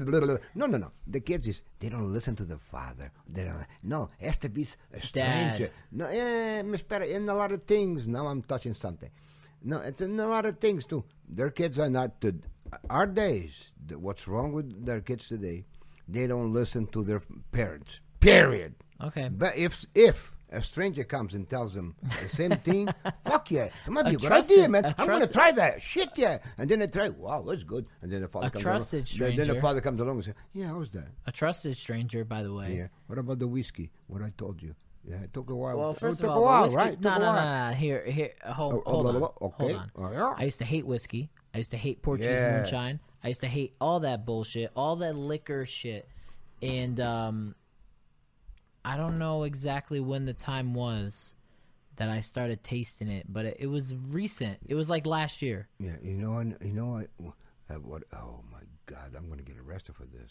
no, 0.55 0.67
no, 0.67 0.77
no. 0.77 0.91
The 1.07 1.21
kids 1.21 1.47
is 1.49 1.63
they 1.81 1.89
don't 1.89 2.13
listen 2.13 2.37
to 2.37 2.45
the 2.45 2.59
father. 2.59 3.11
They 3.27 3.45
don't. 3.45 3.65
No, 3.83 4.11
has 4.21 4.37
to 4.45 4.51
be 4.51 4.69
a 4.93 5.01
stranger. 5.01 5.69
Dad. 5.69 5.71
No, 5.91 6.11
yeah, 6.11 6.61
Miss 6.63 6.83
Perry, 6.83 7.15
in 7.15 7.27
a 7.27 7.35
lot 7.35 7.53
of 7.53 7.63
things. 7.65 8.07
Now 8.07 8.27
I'm 8.27 8.43
touching 8.43 8.75
something. 8.75 9.11
No, 9.63 9.79
it's 9.79 10.03
in 10.03 10.21
a 10.21 10.29
lot 10.29 10.45
of 10.45 10.59
things 10.59 10.85
too. 10.85 11.03
Their 11.27 11.49
kids 11.51 11.79
are 11.79 11.89
not 11.89 12.21
to 12.21 12.35
our 12.91 13.07
days. 13.07 13.53
What's 13.89 14.29
wrong 14.29 14.53
with 14.53 14.85
their 14.85 15.01
kids 15.01 15.29
today? 15.29 15.65
They 16.07 16.27
don't 16.27 16.53
listen 16.53 16.89
to 16.89 17.03
their 17.03 17.23
parents. 17.53 18.01
Period. 18.21 18.75
Okay, 19.07 19.29
But 19.31 19.57
if 19.57 19.85
if 19.95 20.31
a 20.51 20.63
stranger 20.63 21.03
comes 21.05 21.35
and 21.35 21.49
tells 21.49 21.75
them 21.75 21.97
the 22.23 22.29
same 22.29 22.53
thing, 22.59 22.89
fuck 23.27 23.51
yeah, 23.51 23.65
it 23.87 23.91
might 23.91 24.05
be 24.05 24.11
A 24.11 24.15
a, 24.15 24.17
good 24.19 24.33
idea, 24.33 24.69
man. 24.69 24.85
a 24.85 24.95
I'm 24.99 25.07
gonna 25.07 25.27
try 25.27 25.51
that. 25.53 25.83
Shit 25.83 26.11
yeah, 26.17 26.39
and 26.59 26.69
then 26.69 26.79
they 26.81 26.87
try. 26.87 27.09
Wow, 27.09 27.43
that's 27.49 27.65
good. 27.65 27.87
And 28.03 28.11
then 28.13 28.23
the 28.23 28.29
father 28.29 28.47
A 28.47 28.51
comes 28.51 28.63
trusted 28.63 29.11
along. 29.21 29.29
Then- 29.37 29.37
Then 29.47 29.55
the 29.57 29.61
father 29.61 29.81
comes 29.81 30.01
along 30.01 30.17
and 30.17 30.25
says, 30.27 30.35
"Yeah, 30.53 30.69
how's 30.69 30.91
that? 30.91 31.09
a 31.27 31.33
trusted 31.33 31.77
stranger, 31.77 32.25
by 32.25 32.43
the 32.43 32.53
way. 32.53 32.77
Yeah. 32.77 32.89
What 33.09 33.19
about 33.19 33.39
the 33.41 33.49
whiskey? 33.49 33.91
What 34.07 34.23
I 34.23 34.31
told 34.37 34.63
you? 34.63 34.75
Yeah, 35.07 35.17
it 35.23 35.35
took 35.35 35.51
a 35.51 35.55
while. 35.55 35.77
Well, 35.79 35.91
it 35.91 35.99
first 35.99 36.21
took 36.21 36.31
of 36.31 36.37
all, 36.37 36.39
a 36.39 36.47
while, 36.47 36.63
whiskey, 36.65 36.77
right? 36.79 36.93
It 36.95 37.01
No, 37.03 37.19
no, 37.19 37.33
no, 37.35 37.69
no. 37.69 37.75
Here, 37.75 38.03
here. 38.07 38.33
Hold, 38.47 38.75
Oh, 38.75 38.83
oh, 38.87 38.91
hold 38.93 39.03
blah, 39.05 39.13
on. 39.13 39.19
blah, 39.21 39.29
blah. 39.39 39.49
Okay. 39.49 39.73
Hold 39.75 39.77
on. 39.77 39.91
Oh, 39.97 40.13
yeah. 40.13 40.35
I 40.39 40.45
used 40.45 40.59
to 40.61 40.65
hate 40.65 40.87
whiskey. 40.87 41.31
I 41.53 41.59
used 41.59 41.73
to 41.73 41.77
hate 41.77 42.01
Portuguese 42.01 42.41
Yeah. 42.41 42.57
moonshine. 42.57 43.01
I 43.23 43.29
used 43.29 43.43
to 43.43 43.47
hate 43.49 43.75
all 43.83 44.01
that 44.01 44.25
bullshit, 44.25 44.71
all 44.75 44.97
that 44.97 45.15
liquor 45.17 45.67
shit, 45.67 46.09
and 46.63 46.99
um, 47.01 47.55
I 48.85 48.97
don't 48.97 49.19
know 49.19 49.45
exactly 49.45 50.01
when 50.01 50.27
the 50.27 50.35
time 50.35 50.75
was 50.75 51.35
that 51.97 52.09
I 52.09 52.21
started 52.21 52.63
tasting 52.65 53.09
it, 53.09 53.27
but 53.33 53.47
it, 53.47 53.57
it 53.61 53.67
was 53.67 53.95
recent. 53.95 54.59
It 54.67 54.75
was 54.75 54.91
like 54.91 55.07
last 55.07 55.43
year. 55.43 55.69
Yeah, 55.79 55.97
you 56.03 56.15
know, 56.15 56.41
you 56.41 56.73
know 56.73 56.87
what? 56.87 57.35
Uh, 57.71 57.75
what? 57.75 58.03
Oh 58.13 58.41
my 58.53 58.61
God, 58.87 59.15
I'm 59.17 59.29
gonna 59.29 59.43
get 59.43 59.57
arrested 59.59 59.95
for 59.95 60.05
this. 60.05 60.31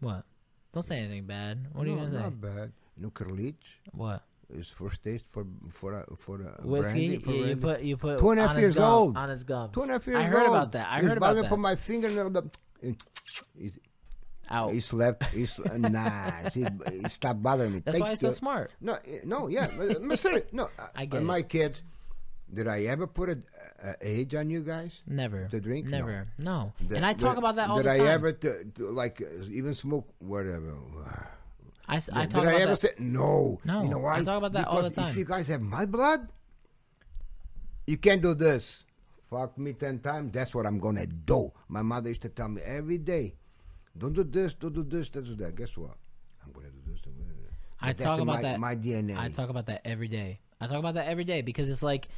What? 0.00 0.24
Don't 0.72 0.82
say 0.82 0.98
anything 0.98 1.26
bad. 1.26 1.66
What 1.72 1.84
are 1.86 1.90
you 1.90 1.96
no, 1.96 2.00
gonna 2.02 2.10
say? 2.10 2.18
Not 2.18 2.40
bad. 2.40 2.72
You 2.96 3.02
know, 3.02 3.10
Kerlich 3.10 3.54
What? 3.92 4.22
is 4.48 4.68
first 4.68 5.02
taste 5.02 5.24
for 5.30 5.44
for 5.72 5.92
a, 5.94 6.16
for 6.16 6.40
a 6.42 6.66
Whiskey? 6.66 7.18
brandy, 7.18 7.24
for 7.24 7.32
you, 7.32 7.44
you 7.46 7.56
put 7.56 7.82
you 7.82 7.96
put 7.96 8.18
Two 8.18 8.30
and 8.30 8.40
a 8.40 8.42
half 8.46 8.50
on 8.52 8.56
his 8.56 8.68
years 8.68 8.76
gum- 8.76 8.92
old. 8.92 9.16
on 9.16 9.28
his 9.28 9.44
gums. 9.44 9.74
Two 9.74 9.82
and 9.82 9.90
a 9.90 9.92
half 9.94 10.06
years 10.06 10.16
old. 10.16 10.24
I 10.24 10.28
heard 10.28 10.46
old. 10.46 10.56
about 10.56 10.72
that. 10.72 10.86
I 10.88 11.00
heard 11.00 11.16
about 11.18 11.34
to 11.34 11.42
that. 11.42 11.48
put 11.50 11.58
my 11.58 11.74
finger 11.76 12.08
in 12.08 12.32
the. 12.32 12.50
He, 14.50 14.54
Out. 14.56 14.72
he 14.72 14.80
slept. 14.80 15.24
He 15.26 15.46
sl- 15.46 15.62
nah. 15.78 16.48
See, 16.48 16.66
he 16.92 17.08
stopped 17.08 17.42
bothering 17.42 17.72
me. 17.74 17.82
That's 17.84 18.00
why 18.00 18.10
he's 18.10 18.20
so 18.20 18.32
smart. 18.32 18.72
No, 18.80 18.94
eh, 18.94 19.20
no, 19.24 19.46
yeah, 19.46 19.68
but- 19.76 20.02
but 20.06 20.52
no. 20.52 20.68
I 20.96 21.02
uh, 21.02 21.06
get 21.06 21.22
it. 21.22 21.24
my 21.24 21.42
kids. 21.42 21.82
Did 22.52 22.66
I 22.66 22.82
ever 22.86 23.06
put 23.06 23.28
a, 23.28 23.38
a 23.84 23.94
age 24.02 24.34
on 24.34 24.50
you 24.50 24.62
guys? 24.62 24.90
Never. 25.06 25.46
To 25.48 25.60
drink? 25.60 25.86
Never. 25.86 26.26
No. 26.36 26.72
Did- 26.80 26.96
and 26.96 27.06
I 27.06 27.14
talk 27.14 27.36
did- 27.36 27.38
about 27.38 27.54
that 27.56 27.70
all 27.70 27.76
did 27.76 27.86
the 27.86 27.92
time. 27.98 28.06
I 28.08 28.10
ever 28.10 28.32
to, 28.32 28.64
to, 28.64 28.88
like 28.90 29.22
uh, 29.22 29.44
even 29.52 29.72
smoke 29.72 30.08
whatever? 30.18 30.74
I, 31.86 31.96
I 32.12 32.26
Did 32.26 32.30
talk 32.30 32.44
I 32.44 32.50
about 32.50 32.60
ever 32.60 32.70
that. 32.72 32.76
say 32.76 32.90
no? 32.98 33.60
No, 33.64 33.82
you 33.82 33.88
know 33.88 33.98
why? 33.98 34.18
I 34.18 34.24
talk 34.24 34.38
about 34.38 34.52
that 34.54 34.66
all 34.68 34.82
the 34.82 34.90
Because 34.90 34.96
time. 34.96 35.10
If 35.10 35.16
you 35.16 35.24
guys 35.24 35.46
have 35.48 35.60
my 35.60 35.86
blood, 35.86 36.28
you 37.86 37.96
can't 37.98 38.22
do 38.22 38.34
this. 38.34 38.82
Fuck 39.30 39.58
me 39.58 39.72
ten 39.72 39.98
times. 40.00 40.32
That's 40.32 40.54
what 40.54 40.66
I'm 40.66 40.78
gonna 40.78 41.06
do. 41.06 41.52
My 41.68 41.82
mother 41.82 42.08
used 42.08 42.22
to 42.22 42.28
tell 42.28 42.48
me 42.48 42.62
every 42.62 42.98
day, 42.98 43.34
"Don't 43.96 44.12
do 44.12 44.24
this. 44.24 44.54
Don't 44.54 44.72
do 44.74 44.82
this. 44.84 45.08
Don't 45.10 45.24
do 45.24 45.34
that." 45.36 45.54
Guess 45.56 45.76
what? 45.76 45.96
I'm 46.44 46.52
gonna 46.52 46.68
do 46.70 46.80
this. 46.90 47.00
I'm 47.06 47.12
gonna 47.14 47.32
do 47.34 47.42
that. 47.44 47.54
I 47.80 47.92
talk 47.92 48.20
about 48.20 48.36
my, 48.36 48.42
that. 48.42 48.60
My 48.60 48.76
DNA. 48.76 49.16
I 49.16 49.28
talk 49.28 49.48
about 49.50 49.66
that 49.66 49.82
every 49.84 50.08
day. 50.08 50.40
I 50.60 50.66
talk 50.66 50.78
about 50.78 50.94
that 50.94 51.08
every 51.08 51.24
day 51.24 51.42
because 51.42 51.70
it's 51.70 51.82
like 51.82 52.08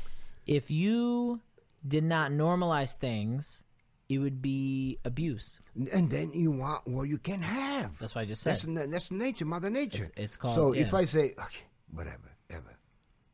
if 0.47 0.71
you 0.71 1.41
did 1.87 2.05
not 2.05 2.31
normalize 2.33 2.97
things, 2.97 3.63
it 4.09 4.19
would 4.19 4.43
be 4.43 4.99
abuse. 5.05 5.59
and 5.93 6.11
then 6.11 6.33
you 6.33 6.51
want 6.51 6.87
what 6.87 7.05
you 7.09 7.19
can 7.19 7.41
have. 7.43 7.99
That's 7.99 8.15
what 8.15 8.23
I 8.23 8.25
just 8.27 8.43
said. 8.43 8.59
That's 8.61 8.91
that's 8.91 9.11
nature, 9.11 9.45
Mother 9.47 9.71
Nature. 9.71 10.05
It's- 10.05 10.25
it's 10.25 10.37
called- 10.37 10.57
So 10.57 10.73
if. 10.73 10.93
I 10.93 11.05
say 11.05 11.35
okay, 11.39 11.65
whatever, 11.93 12.31
ever, 12.51 12.77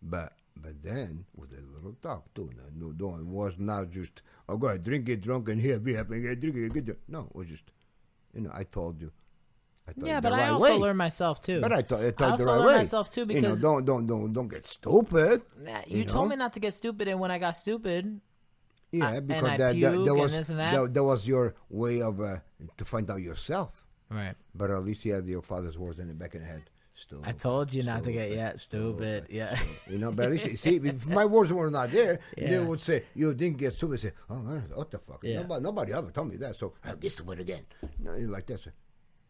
but 0.02 0.35
but 0.56 0.82
then 0.82 1.24
with 1.36 1.52
a 1.52 1.60
little 1.74 1.94
talk 2.02 2.32
too. 2.35 2.51
No, 2.56 2.86
no, 2.89 2.93
don't- 2.93 3.20
it 3.20 3.27
was 3.27 3.55
not 3.59 3.90
just 3.90 4.23
oh 4.48 4.56
go 4.56 4.69
ahead, 4.69 4.85
drink 4.85 5.09
it, 5.09 5.20
drunk, 5.23 5.48
and 5.48 5.60
here 5.60 5.78
be 5.78 5.94
happy, 5.94 6.20
drink 6.36 6.56
it, 6.56 6.73
get 6.74 6.89
it. 6.90 7.01
No, 7.09 7.27
it 7.31 7.35
was 7.35 7.48
just 7.48 7.65
you 8.35 8.41
know 8.43 8.51
I 8.53 8.65
told 8.65 9.01
you. 9.01 9.11
I 9.89 9.93
told 9.93 10.07
yeah, 10.07 10.17
you 10.17 10.21
but 10.23 10.33
I 10.35 10.39
right 10.39 10.51
also 10.51 10.65
way. 10.73 10.79
learned 10.79 10.99
myself 10.99 11.41
too. 11.41 11.61
But 11.63 11.73
I 11.73 11.83
told, 11.83 12.03
I 12.03 12.25
I 12.25 12.31
also 12.31 12.45
the 12.45 12.51
right 12.51 12.59
learned 12.59 12.67
way. 12.67 12.77
myself 12.77 13.09
too 13.11 13.21
you 13.23 13.27
know, 13.27 13.35
because 13.41 13.61
don't 13.63 13.85
don't 13.85 14.05
don't 14.07 14.33
don't 14.33 14.49
get 14.49 14.67
stupid. 14.67 15.43
Nah, 15.63 15.81
you, 15.87 15.99
you 15.99 16.05
told 16.05 16.27
know? 16.27 16.31
me 16.31 16.37
not 16.37 16.53
to 16.55 16.61
get 16.61 16.75
stupid, 16.75 17.09
and 17.09 17.19
when 17.21 17.31
I 17.31 17.39
got 17.39 17.53
stupid, 17.57 18.21
Yeah, 18.91 19.09
I- 19.09 19.21
because 19.21 19.57
that, 19.59 19.81
that, 19.81 20.05
that 20.05 20.15
was 20.15 20.33
this 20.33 20.51
and 20.51 20.59
that. 20.61 20.73
that, 20.75 20.95
that 20.95 21.05
was 21.05 21.27
your 21.27 21.55
way 21.71 22.03
of 22.03 22.21
uh, 22.21 22.39
to 22.77 22.85
find 22.85 23.11
out 23.11 23.23
yourself. 23.23 23.85
right? 24.11 24.35
But 24.55 24.71
at 24.71 24.85
least 24.85 25.05
you 25.07 25.15
had 25.15 25.27
your 25.27 25.43
father's 25.43 25.79
words 25.79 25.99
in 25.99 26.09
the 26.09 26.15
back 26.15 26.35
of 26.35 26.41
the 26.43 26.47
head. 26.47 26.63
Still, 27.01 27.20
I 27.25 27.33
told 27.33 27.73
you 27.73 27.83
not 27.85 28.03
to 28.05 28.12
get 28.12 28.27
stupid, 28.29 28.37
yet 28.37 28.61
stupid. 28.61 29.27
Yeah. 29.31 29.59
You 29.87 29.99
know, 29.99 30.11
but 30.12 30.39
see, 30.59 30.77
if 30.77 31.07
my 31.07 31.25
words 31.25 31.53
were 31.53 31.70
not 31.70 31.93
there, 31.93 32.19
they 32.37 32.59
would 32.59 32.81
say, 32.81 33.05
you 33.15 33.33
didn't 33.35 33.59
get 33.59 33.75
stupid. 33.75 34.01
Say, 34.01 34.12
oh, 34.29 34.37
man, 34.37 34.65
what 34.75 34.91
the 34.91 34.99
fuck? 34.99 35.20
Yeah. 35.23 35.43
Nobody, 35.43 35.62
nobody 35.62 35.93
ever 35.93 36.11
told 36.11 36.29
me 36.31 36.37
that, 36.39 36.57
so 36.57 36.75
I'll 36.85 36.97
get 36.97 37.12
stupid 37.12 37.39
again. 37.41 37.65
You're 38.03 38.19
like 38.29 38.47
this. 38.47 38.66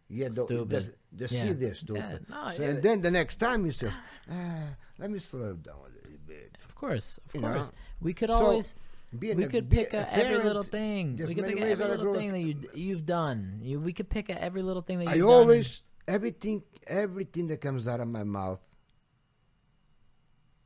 Yeah, 0.09 0.29
the, 0.29 0.33
Stupid. 0.35 0.95
The, 1.13 1.27
the 1.27 1.35
Yeah. 1.35 1.43
see 1.43 1.53
there, 1.53 1.75
stupid. 1.75 2.03
Yeah, 2.03 2.35
no, 2.35 2.53
So- 2.57 2.63
yeah. 2.63 2.69
and 2.71 2.83
then 2.83 3.03
the 3.03 3.11
next 3.11 3.37
time 3.37 3.67
you 3.67 3.73
say, 3.73 3.91
ah, 4.31 4.69
let 4.99 5.11
me 5.11 5.19
slow 5.19 5.53
down 5.53 5.77
a 5.77 5.93
little 5.95 6.19
bit. 6.27 6.57
Of 6.65 6.75
course, 6.75 7.21
of 7.27 7.35
You 7.35 7.43
know? 7.43 7.53
course. 7.53 7.73
We 8.01 8.15
could 8.15 8.31
So, 8.31 8.35
always. 8.37 8.75
being 9.19 9.37
we 9.37 9.45
a- 9.45 9.49
could 9.49 9.69
pick 9.69 9.93
a 9.93 9.99
at 10.11 10.21
every 10.21 10.43
little 10.43 10.63
thing. 10.63 11.17
We 11.19 11.35
could 11.35 11.45
pick 11.45 11.61
every 11.61 11.85
little 11.85 12.15
thing 12.15 12.33
that 12.33 12.41
you 12.41 12.55
you've 12.73 13.05
done. 13.05 13.61
You, 13.63 13.79
we 13.81 13.93
could 13.93 14.09
pick 14.09 14.31
at 14.31 14.39
every 14.39 14.63
little 14.63 14.81
thing 14.81 14.99
that 15.01 15.15
you've 15.15 15.27
done. 15.27 15.35
always, 15.35 15.83
everything, 16.09 16.63
everything 16.87 17.47
that 17.49 17.61
comes 17.61 17.87
out 17.87 18.01
of 18.01 18.09
my 18.09 18.25
mouth 18.25 18.59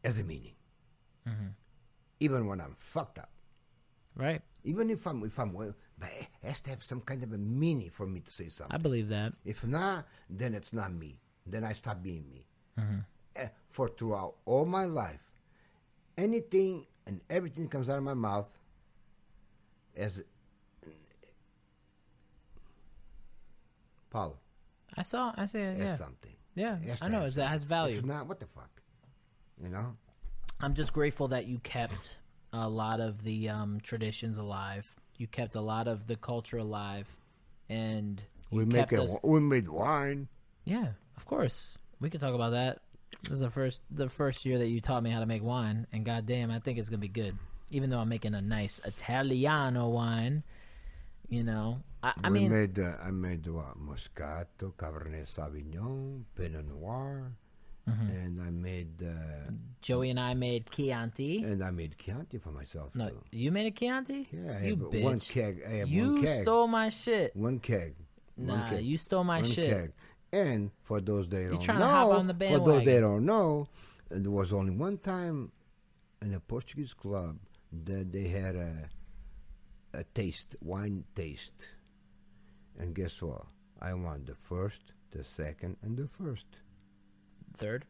has 0.05 0.19
a 0.19 0.25
meaning. 0.25 0.55
Mm-hmm. 1.29 1.49
Even 2.21 2.47
when 2.47 2.61
I'm 2.61 2.77
fucked 2.79 3.19
up. 3.19 3.31
right. 4.17 4.41
Even 4.65 4.91
if 4.91 5.05
I'm 5.09 5.25
if 5.25 5.37
I'm 5.41 5.53
well, 5.53 5.75
but 5.99 6.09
it 6.21 6.29
has 6.47 6.61
to 6.63 6.71
have 6.71 6.85
some 6.85 7.01
kind 7.01 7.25
of 7.25 7.33
a 7.33 7.39
meaning 7.39 7.91
for 7.91 8.07
me 8.07 8.21
to 8.21 8.31
say 8.31 8.47
something. 8.49 8.73
I 8.73 8.79
believe 8.79 9.09
that. 9.09 9.33
if 9.45 9.67
not, 9.67 10.07
then 10.31 10.55
it's 10.55 10.73
not 10.73 10.93
me. 10.93 11.19
Then 11.45 11.65
I 11.65 11.73
stop 11.73 12.01
being 12.01 12.25
me. 12.31 12.47
Mm-hmm. 12.79 12.99
Eh, 13.35 13.49
For 13.71 13.89
throughout 13.89 14.37
all 14.45 14.65
my 14.65 14.85
life, 14.85 15.33
anything 16.17 16.87
and 17.09 17.21
everything 17.29 17.67
comes 17.69 17.89
out 17.89 17.99
of 17.99 18.05
my 18.05 18.15
mouth 18.15 18.47
as 19.97 20.23
Paulo, 24.11 24.39
I 24.97 25.03
saw. 25.03 25.33
I 25.37 25.47
say. 25.47 25.63
as 25.65 25.79
Yeah. 25.79 25.97
something. 25.97 26.33
Yeah. 26.55 26.77
It 26.85 26.99
I 27.01 27.09
know. 27.09 27.25
it 27.25 27.35
has 27.35 27.65
value. 27.65 27.99
If 27.99 28.05
not, 28.05 28.27
what 28.27 28.41
the 28.41 28.47
fuck? 28.47 28.71
You 29.63 29.71
know? 29.71 29.97
I'm 30.61 30.75
just 30.75 30.93
grateful 30.93 31.29
that 31.29 31.47
you 31.47 31.59
kept 31.61 32.19
a 32.53 32.69
lot 32.69 33.01
of 33.01 33.23
the 33.25 33.49
um, 33.49 33.81
traditions 33.81 34.39
alive. 34.39 34.93
You 35.17 35.27
kept 35.27 35.55
a 35.55 35.61
lot 35.61 35.89
of 35.89 36.07
the 36.07 36.17
culture 36.17 36.59
alive, 36.59 37.07
and 37.69 38.21
you 38.51 38.59
We 38.59 38.67
kept 38.67 38.93
make 38.93 39.01
a, 39.01 39.05
us. 39.05 39.19
we 39.23 39.41
made 39.41 39.69
wine. 39.69 40.29
Yeah, 40.65 40.89
of 41.17 41.27
course. 41.27 41.79
We 42.01 42.11
could 42.11 42.21
talk 42.21 42.35
about 42.35 42.51
that. 42.51 42.81
This 43.23 43.33
is 43.33 43.41
the 43.41 43.51
first 43.51 43.81
the 43.91 44.09
first 44.09 44.45
year 44.45 44.59
that 44.59 44.69
you 44.69 44.81
taught 44.81 45.03
me 45.03 45.11
how 45.11 45.21
to 45.21 45.27
make 45.27 45.43
wine, 45.43 45.87
and 45.93 46.05
goddamn, 46.05 46.51
I 46.51 46.59
think 46.59 46.79
it's 46.79 46.89
gonna 46.89 46.99
be 46.99 47.09
good. 47.09 47.37
Even 47.71 47.89
though 47.91 47.99
I'm 48.01 48.09
making 48.09 48.35
a 48.35 48.41
nice 48.41 48.81
Italiano 48.85 49.89
wine, 49.89 50.43
you 51.29 51.43
know, 51.45 51.81
I, 52.03 52.13
I 52.25 52.29
mean, 52.31 52.51
made 52.51 52.79
uh, 52.79 52.93
I 53.03 53.11
made 53.11 53.47
what 53.47 53.79
Moscato, 53.79 54.73
Cabernet 54.77 55.29
Sauvignon, 55.35 56.23
Pinot 56.35 56.67
Noir, 56.69 57.33
and 57.87 58.41
I 58.41 58.51
made 58.51 59.03
uh, 59.03 59.51
Joey 59.81 60.11
and 60.11 60.21
I 60.21 60.35
made 60.35 60.71
Chianti. 60.71 61.43
and 61.43 61.63
I 61.65 61.71
made 61.71 61.97
Chianti 61.99 62.39
for 62.39 62.51
myself 62.51 62.95
No, 62.95 63.09
too. 63.09 63.21
you 63.33 63.51
made 63.51 63.67
a 63.67 63.71
Chianti? 63.73 64.29
Yeah, 64.31 64.59
I 64.61 64.65
you 64.67 64.77
bitch. 64.77 65.03
one 65.03 65.19
keg. 65.21 65.63
I 65.67 65.71
have 65.79 65.89
you 65.89 66.13
one 66.13 66.23
keg. 66.25 66.43
stole 66.43 66.67
my 66.69 66.89
shit. 66.91 67.35
one 67.35 67.59
keg. 67.59 67.95
One 68.37 68.47
Nah, 68.59 68.71
keg. 68.71 68.85
you 68.85 68.97
stole 68.99 69.25
my 69.25 69.41
one 69.41 69.51
shit. 69.51 69.71
keg. 69.71 69.93
And 70.33 70.71
for 70.85 71.01
those 71.01 71.29
that 71.29 71.43
don't 71.51 71.53
know, 71.53 71.59
to 71.67 71.73
hop 71.85 72.09
on 72.11 72.27
the 72.29 72.35
for 72.35 72.39
those 72.59 72.85
bandwagon. 72.85 73.01
don't 73.03 73.27
know, 73.27 73.69
there 74.11 74.31
was 74.31 74.53
only 74.53 74.71
one 74.71 74.99
time 74.99 75.51
in 76.23 76.35
a 76.35 76.41
Portuguese 76.41 76.95
club 76.95 77.37
that 77.85 78.13
they 78.13 78.29
had 78.29 78.55
a 78.55 78.89
a 79.95 80.05
taste, 80.15 80.57
wine 80.61 81.05
taste. 81.15 81.67
And 82.79 82.95
guess 82.95 83.21
what? 83.21 83.45
I 83.81 83.95
want 83.95 84.27
the 84.27 84.35
first, 84.35 84.81
the 85.11 85.25
second, 85.25 85.77
and 85.83 85.97
the 85.97 86.09
first. 86.09 86.47
Third? 87.57 87.85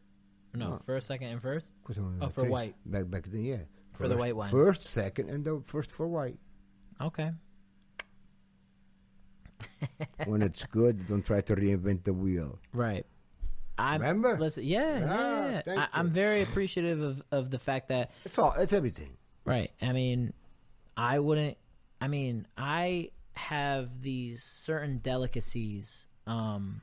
No, 0.53 0.71
No. 0.71 0.77
first, 0.85 1.07
second, 1.07 1.27
and 1.29 1.41
first? 1.41 1.71
Oh, 2.21 2.29
for 2.29 2.41
three. 2.41 2.49
white. 2.49 2.75
Back 2.85 3.09
back 3.09 3.25
then, 3.31 3.45
yeah. 3.45 3.63
For 3.93 4.07
the 4.07 4.17
white 4.17 4.35
wine. 4.35 4.51
First, 4.51 4.83
second, 4.83 5.29
and 5.29 5.45
the 5.45 5.61
first 5.65 5.91
for 5.91 6.07
white. 6.07 6.37
Okay. 6.99 7.31
when 10.25 10.41
it's 10.41 10.65
good, 10.65 11.07
don't 11.07 11.25
try 11.25 11.41
to 11.41 11.55
reinvent 11.55 12.03
the 12.03 12.13
wheel. 12.13 12.59
Right. 12.73 13.05
I'm, 13.77 14.01
Remember? 14.01 14.37
Listen, 14.37 14.63
yeah, 14.65 14.99
yeah. 14.99 15.07
Ah, 15.09 15.61
yeah. 15.65 15.79
I, 15.93 15.99
I'm 15.99 16.09
very 16.09 16.41
appreciative 16.41 17.01
of, 17.01 17.23
of 17.31 17.49
the 17.49 17.57
fact 17.59 17.87
that 17.89 18.11
It's 18.25 18.37
all. 18.37 18.53
It's 18.53 18.73
everything. 18.73 19.17
Right. 19.45 19.71
I 19.81 19.91
mean, 19.93 20.33
I 20.95 21.19
wouldn't. 21.19 21.57
I 22.03 22.09
mean, 22.09 22.47
I 22.57 23.11
have 23.31 24.01
these 24.01 24.43
certain 24.43 24.97
delicacies 24.97 26.05
um, 26.27 26.81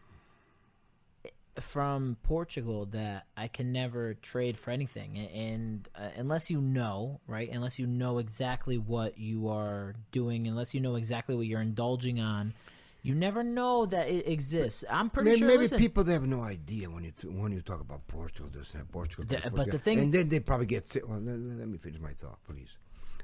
from 1.61 2.17
Portugal 2.23 2.87
that 2.93 3.27
I 3.37 3.49
can 3.49 3.71
never 3.71 4.15
trade 4.15 4.57
for 4.57 4.71
anything. 4.71 5.19
And 5.19 5.87
uh, 5.95 6.09
unless 6.17 6.51
you 6.51 6.63
know, 6.63 7.21
right? 7.27 7.51
Unless 7.53 7.79
you 7.79 7.87
know 7.87 8.17
exactly 8.17 8.79
what 8.79 9.19
you 9.19 9.49
are 9.49 9.95
doing, 10.11 10.49
unless 10.49 10.73
you 10.73 10.81
know 10.81 10.95
exactly 10.95 11.35
what 11.35 11.45
you're 11.45 11.61
indulging 11.61 12.19
on, 12.19 12.55
you 13.03 13.15
never 13.15 13.43
know 13.43 13.85
that 13.85 14.09
it 14.09 14.27
exists. 14.27 14.85
I'm 14.89 15.11
pretty 15.11 15.33
Maybe, 15.33 15.39
sure. 15.41 15.49
maybe 15.49 15.59
listen, 15.59 15.79
people 15.79 16.03
they 16.03 16.15
have 16.15 16.27
no 16.27 16.41
idea 16.41 16.89
when 16.89 17.05
you 17.05 17.11
t- 17.13 17.29
when 17.29 17.53
you 17.53 17.61
talk 17.61 17.83
about 17.83 18.07
Portugal, 18.09 18.51
this 18.51 18.73
and 18.73 18.91
Portugal. 18.91 19.27
This, 19.29 19.43
but 19.53 19.71
the 19.71 19.79
thing- 19.79 20.01
and 20.01 20.15
then 20.15 20.31
they 20.31 20.41
probably 20.41 20.65
get 20.67 20.87
sick. 20.87 21.07
Well, 21.07 21.21
let, 21.21 21.39
let 21.39 21.69
me 21.69 21.77
finish 21.77 22.01
my 22.01 22.13
thought, 22.13 22.39
please. 22.49 22.71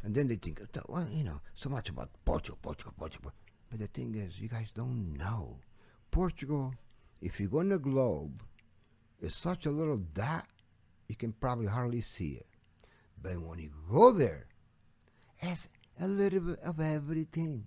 And 0.03 0.15
then 0.15 0.27
they 0.29 0.37
think, 0.37 0.61
"Oh, 0.61 0.81
well, 0.89 1.09
you 1.11 1.25
know, 1.25 1.41
so 1.55 1.69
much 1.69 1.89
about 1.89 2.11
Portugal, 2.25 2.59
Portugal, 2.63 2.95
Portugal. 2.97 3.33
But 3.71 3.81
the 3.81 3.89
thing 3.89 4.15
is, 4.15 4.41
you 4.41 4.49
guys 4.49 4.71
don't 4.75 5.15
know. 5.17 5.59
Portugal, 6.11 6.75
if 7.21 7.41
you 7.41 7.49
go 7.49 7.61
on 7.61 7.69
the 7.71 7.79
globe, 7.79 8.43
is 9.21 9.35
such 9.35 9.67
a 9.67 9.71
little 9.71 9.97
dot, 9.97 10.47
you 11.09 11.17
can 11.17 11.33
probably 11.33 11.67
hardly 11.67 12.01
see 12.01 12.33
it. 12.33 12.47
But 13.21 13.41
when 13.41 13.59
you 13.59 13.71
go 13.91 14.13
there, 14.13 14.47
it's 15.41 15.69
a 16.01 16.07
little 16.07 16.41
bit 16.41 16.61
of 16.61 16.81
everything, 16.81 17.67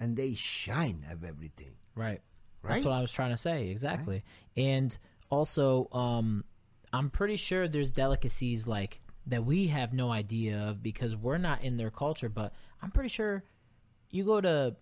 and 0.00 0.16
they 0.16 0.34
shine 0.34 1.06
of 1.10 1.24
everything. 1.24 1.72
Right. 1.94 2.20
Right? 2.62 2.74
That's 2.74 2.84
what 2.84 2.94
I 2.94 3.00
was 3.00 3.12
trying 3.12 3.30
to 3.30 3.36
say. 3.36 3.68
Exactly. 3.68 4.24
And 4.56 4.96
also, 5.30 5.88
um, 5.92 6.44
I'm 6.92 7.10
pretty 7.10 7.36
sure 7.36 7.68
there's 7.68 7.90
delicacies 7.90 8.66
like 8.66 9.00
that 9.28 9.44
we 9.44 9.68
have 9.68 9.92
no 9.92 10.10
idea 10.10 10.58
of 10.68 10.82
because 10.82 11.14
we're 11.14 11.38
not 11.38 11.62
in 11.62 11.76
their 11.76 11.90
culture. 11.90 12.28
But 12.28 12.52
I'm 12.82 12.90
pretty 12.90 13.08
sure 13.10 13.44
you 14.10 14.24
go 14.24 14.40
to, 14.40 14.76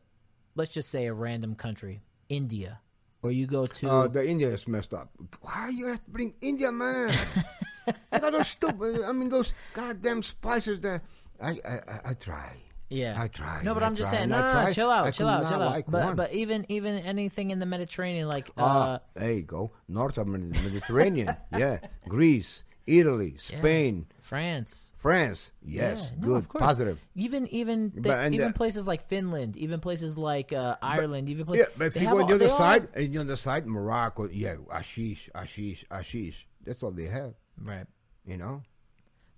let's 0.55 0.73
just 0.73 0.90
say, 0.90 1.06
a 1.06 1.12
random 1.12 1.55
country, 1.55 2.01
India, 2.28 2.81
or 3.23 3.31
you 3.32 3.47
go 3.47 3.66
to. 3.66 3.89
Oh, 3.89 4.09
the 4.09 4.27
India 4.27 4.48
is 4.48 4.66
messed 4.68 4.94
up. 4.94 5.10
Why 5.43 5.70
you 5.70 5.89
have 5.89 6.05
to 6.05 6.10
bring 6.10 6.35
India, 6.40 6.70
man? 6.73 7.14
I 8.12 8.18
got 8.18 8.32
those 8.32 8.48
stupid. 8.48 9.02
I 9.05 9.12
mean, 9.12 9.28
those 9.28 9.52
goddamn 9.74 10.23
spices 10.23 10.81
that 10.81 11.02
I 11.40 11.51
I, 11.51 11.74
I, 11.89 12.01
I 12.10 12.14
try. 12.14 12.56
yeah, 12.89 13.14
I 13.20 13.28
try. 13.28 13.62
No, 13.62 13.74
but 13.74 13.82
I 13.82 13.86
I'm 13.86 13.94
just 13.97 14.10
saying. 14.10 14.28
No, 14.28 14.40
no, 14.40 14.64
no. 14.64 14.73
Chill 14.73 14.90
out, 14.90 15.12
chill 15.14 15.28
out, 15.28 15.48
chill 15.48 15.62
out. 15.62 15.70
like 15.70 15.86
but 15.89 16.05
one. 16.05 16.16
but 16.16 16.32
even 16.32 16.66
even 16.68 16.98
anything 16.98 17.51
in 17.51 17.59
the 17.59 17.66
Mediterranean, 17.66 18.27
like 18.28 18.48
uh, 18.56 18.62
Ah, 18.64 19.01
there 19.14 19.32
you 19.32 19.43
go. 19.43 19.70
North 19.89 20.18
of 20.18 20.27
Mediterranean. 20.28 21.36
yeah, 21.56 21.78
Greece, 22.09 22.64
Italy, 22.86 23.32
yeah, 23.50 23.58
Spain, 23.58 24.06
France. 24.20 24.92
France. 24.96 25.50
Yes, 25.62 26.10
Yeah, 26.12 26.24
good, 26.24 26.48
positive. 26.48 27.00
Even 27.14 27.46
even 27.48 27.88
But- 27.90 28.32
even 28.32 28.48
the- 28.48 28.52
places 28.52 28.86
like 28.86 29.08
Finland, 29.08 29.56
even 29.56 29.80
places 29.80 30.16
like 30.16 30.52
uh, 30.52 30.76
Ireland, 30.80 31.28
even 31.28 31.46
places. 31.46 31.66
Yeah, 31.68 31.74
but 31.78 31.86
if 31.88 32.00
you 32.00 32.08
go 32.08 32.20
on 32.22 32.28
the 32.28 32.34
other 32.34 32.48
side, 32.48 32.88
and 32.94 33.12
the 33.12 33.18
other 33.20 33.36
side, 33.36 33.66
Morocco, 33.66 34.28
yeah, 34.28 34.56
ashish, 34.70 35.28
ashish, 35.34 35.84
ashish. 35.88 36.34
That's 36.64 36.82
all 36.82 36.92
they 36.92 37.06
have. 37.06 37.34
right? 37.62 37.86
You 38.24 38.36
know. 38.36 38.62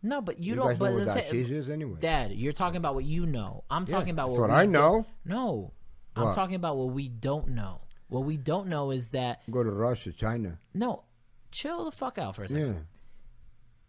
No, 0.03 0.21
but 0.21 0.39
you, 0.39 0.51
You, 0.51 0.55
don't. 0.57 0.79
But 0.79 0.91
know 0.93 0.99
what 1.05 1.15
the 1.15 1.21
ashish 1.23 1.51
is 1.51 1.69
anyway. 1.69 1.97
Dad, 2.01 2.33
you're 2.33 2.53
talking 2.53 2.77
about 2.77 2.95
what 2.95 3.05
you 3.05 3.27
know. 3.27 3.65
I'm 3.71 3.85
Yeah, 3.89 3.97
talking 3.97 4.11
about 4.11 4.29
that's 4.29 4.39
what, 4.39 4.51
what 4.51 4.59
I 4.59 4.65
know. 4.67 5.07
No, 5.25 5.73
I'm 6.15 6.27
What? 6.27 6.35
talking 6.35 6.55
about 6.55 6.77
what 6.77 6.91
we 6.93 7.09
don't 7.09 7.49
know. 7.49 7.81
What 8.09 8.25
we 8.25 8.37
don't 8.37 8.69
know 8.69 8.91
is 8.91 9.09
that 9.11 9.41
Go 9.51 9.63
to 9.63 9.71
Russia, 9.71 10.13
China. 10.13 10.59
no. 10.75 11.05
Chill 11.51 11.85
the 11.87 11.91
fuck 11.91 12.19
out 12.19 12.37
for 12.37 12.45
a 12.45 12.49
second. 12.49 12.67
Yeah. 12.75 12.81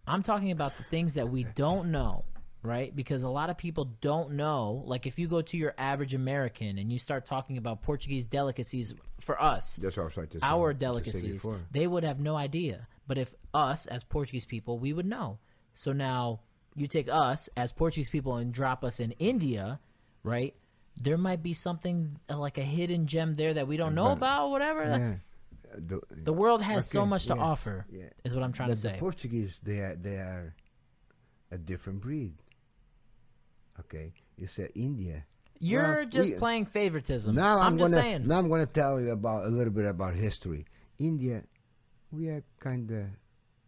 I'm 0.10 0.24
talking 0.24 0.52
about 0.52 0.78
the 0.78 0.84
things 0.84 1.14
that 1.16 1.30
we 1.30 1.44
don't 1.56 1.92
know, 1.92 2.26
right? 2.64 2.94
Because 2.96 3.24
a 3.24 3.30
lot 3.30 3.50
of 3.50 3.58
people 3.58 3.86
don't 4.02 4.32
know. 4.34 4.84
Like 4.86 5.06
if 5.06 5.20
you 5.20 5.28
go 5.28 5.42
to 5.42 5.58
your 5.58 5.74
average 5.78 6.14
American 6.14 6.78
and 6.78 6.92
you 6.92 6.98
start 7.00 7.26
talking 7.26 7.58
about 7.58 7.82
Portuguese 7.84 8.26
delicacies 8.26 8.94
for 9.20 9.42
us, 9.42 9.78
That's 9.82 9.96
what 9.98 10.04
I 10.04 10.06
was 10.06 10.14
trying 10.16 10.28
to 10.30 10.40
our 10.42 10.74
say 10.74 10.78
delicacies, 10.80 11.34
before. 11.44 11.60
they 11.72 11.86
would 11.88 12.04
have 12.04 12.20
no 12.20 12.36
idea. 12.36 12.88
But 13.08 13.18
if 13.18 13.34
us 13.54 13.86
as 13.86 14.04
Portuguese 14.04 14.46
people, 14.46 14.78
we 14.80 14.94
would 14.94 15.06
know. 15.06 15.40
So 15.74 15.94
now 15.94 16.42
you 16.76 16.88
take 16.88 17.08
us 17.10 17.50
as 17.56 17.72
Portuguese 17.72 18.10
people 18.10 18.36
and 18.38 18.54
drop 18.54 18.84
us 18.84 19.00
in 19.00 19.12
India, 19.14 19.80
right? 20.24 20.56
There 21.02 21.18
might 21.18 21.42
be 21.42 21.54
something 21.54 22.18
like 22.30 22.58
a 22.58 22.64
hidden 22.64 23.08
gem 23.08 23.34
there 23.36 23.54
that 23.54 23.68
we 23.68 23.78
don't 23.78 23.96
know 23.96 24.06
But- 24.06 24.18
about, 24.18 24.50
whatever. 24.50 24.84
Yeah. 24.84 25.14
The, 25.78 26.00
The 26.12 26.34
world 26.34 26.62
has 26.62 26.88
so 26.90 27.02
Okay, 27.02 27.10
much 27.10 27.26
to 27.28 27.36
yeah, 27.36 27.42
offer, 27.42 27.86
yeah. 27.92 28.10
is 28.24 28.34
what 28.34 28.44
I'm 28.44 28.52
trying 28.52 28.70
but 28.70 28.76
to 28.76 28.82
say. 28.82 28.92
the 28.94 28.98
Portuguese, 28.98 29.60
they 29.64 29.80
are, 29.80 29.96
they 29.96 30.16
are 30.16 30.56
a 31.52 31.58
different 31.58 32.02
breed. 32.02 32.34
Okay, 33.80 34.14
you 34.38 34.48
said 34.48 34.72
India. 34.76 35.26
You're 35.60 35.84
Well, 35.98 36.06
just 36.06 36.32
we- 36.32 36.38
playing 36.38 36.66
favoritism. 36.66 37.36
Now 37.36 37.60
I'm, 37.60 37.74
I'm, 37.74 37.78
just 37.78 37.92
gonna 37.92 38.02
saying. 38.02 38.28
now 38.28 38.40
I'm 38.40 38.50
gonna 38.50 38.66
tell 38.66 39.00
you 39.00 39.12
about 39.12 39.46
a 39.46 39.50
little 39.50 39.74
bit 39.74 39.86
about 39.86 40.14
history. 40.16 40.66
India, 40.98 41.44
we 42.12 42.28
are 42.30 42.44
kind 42.60 42.90
of 42.92 43.06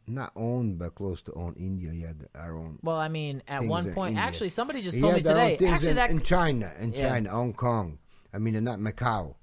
not 0.07 0.31
owned, 0.35 0.79
but 0.79 0.95
close 0.95 1.21
to 1.23 1.33
own. 1.33 1.53
India, 1.57 1.91
yeah, 1.93 2.13
our 2.35 2.57
own. 2.57 2.79
well, 2.81 2.97
I 2.97 3.07
mean, 3.07 3.41
at 3.47 3.63
one 3.63 3.93
point, 3.93 4.11
India. 4.11 4.23
actually, 4.25 4.49
somebody 4.49 4.81
just 4.81 4.99
told 4.99 5.13
me 5.15 5.19
had 5.21 5.27
our 5.27 5.39
own 5.39 5.49
today. 5.57 5.67
Actually, 5.67 5.89
in, 5.91 5.95
that 5.97 6.09
in 6.09 6.21
China, 6.21 6.73
in 6.79 6.93
Yeah. 6.93 7.09
China, 7.09 7.29
Hong 7.31 7.53
Kong. 7.53 7.99
I 8.33 8.39
mean, 8.39 8.61
not 8.63 8.79
Macau, 8.79 9.35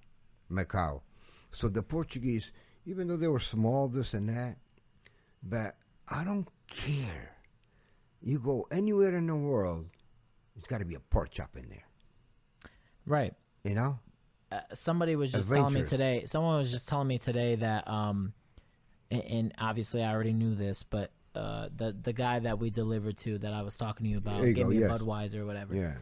Macau. 0.50 1.00
So 1.52 1.68
the 1.68 1.82
Portuguese, 1.82 2.50
even 2.86 3.08
though 3.08 3.16
they 3.16 3.28
were 3.28 3.40
small, 3.40 3.88
this 3.88 4.14
and 4.14 4.28
that, 4.28 4.56
but 5.42 5.76
I 6.08 6.24
don't 6.24 6.48
care. 6.66 7.36
You 8.20 8.38
go 8.38 8.66
anywhere 8.70 9.16
in 9.16 9.26
the 9.26 9.36
world, 9.36 9.86
it's 10.56 10.66
got 10.66 10.78
to 10.78 10.84
be 10.84 10.94
a 10.94 11.00
pork 11.00 11.30
chop 11.30 11.56
in 11.56 11.68
there. 11.68 11.86
right. 13.06 13.34
You 13.64 13.74
know? 13.74 13.98
uh, 14.50 14.60
somebody 14.72 15.16
was 15.16 15.32
just 15.32 15.50
telling 15.50 15.74
me 15.74 15.84
today. 15.84 16.24
Someone 16.26 16.56
was 16.58 16.70
just 16.70 16.88
telling 16.88 17.08
me 17.08 17.18
today 17.18 17.56
that, 17.56 17.88
um, 17.88 18.32
and, 19.10 19.22
and 19.22 19.54
obviously 19.58 20.02
I 20.02 20.12
already 20.12 20.32
knew 20.32 20.54
this, 20.54 20.82
but 20.82 21.10
uh, 21.34 21.68
the 21.76 21.92
the 22.02 22.12
guy 22.12 22.38
that 22.38 22.58
we 22.58 22.70
delivered 22.70 23.16
to 23.18 23.38
that 23.38 23.52
I 23.52 23.62
was 23.62 23.76
talking 23.76 24.04
to 24.04 24.10
you 24.10 24.18
about 24.18 24.42
gave 24.42 24.56
go, 24.56 24.64
me 24.68 24.78
yes. 24.78 24.90
a 24.90 24.98
Budweiser 24.98 25.36
or 25.36 25.46
whatever. 25.46 25.74
Yeah. 25.74 25.94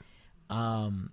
Um, 0.48 1.12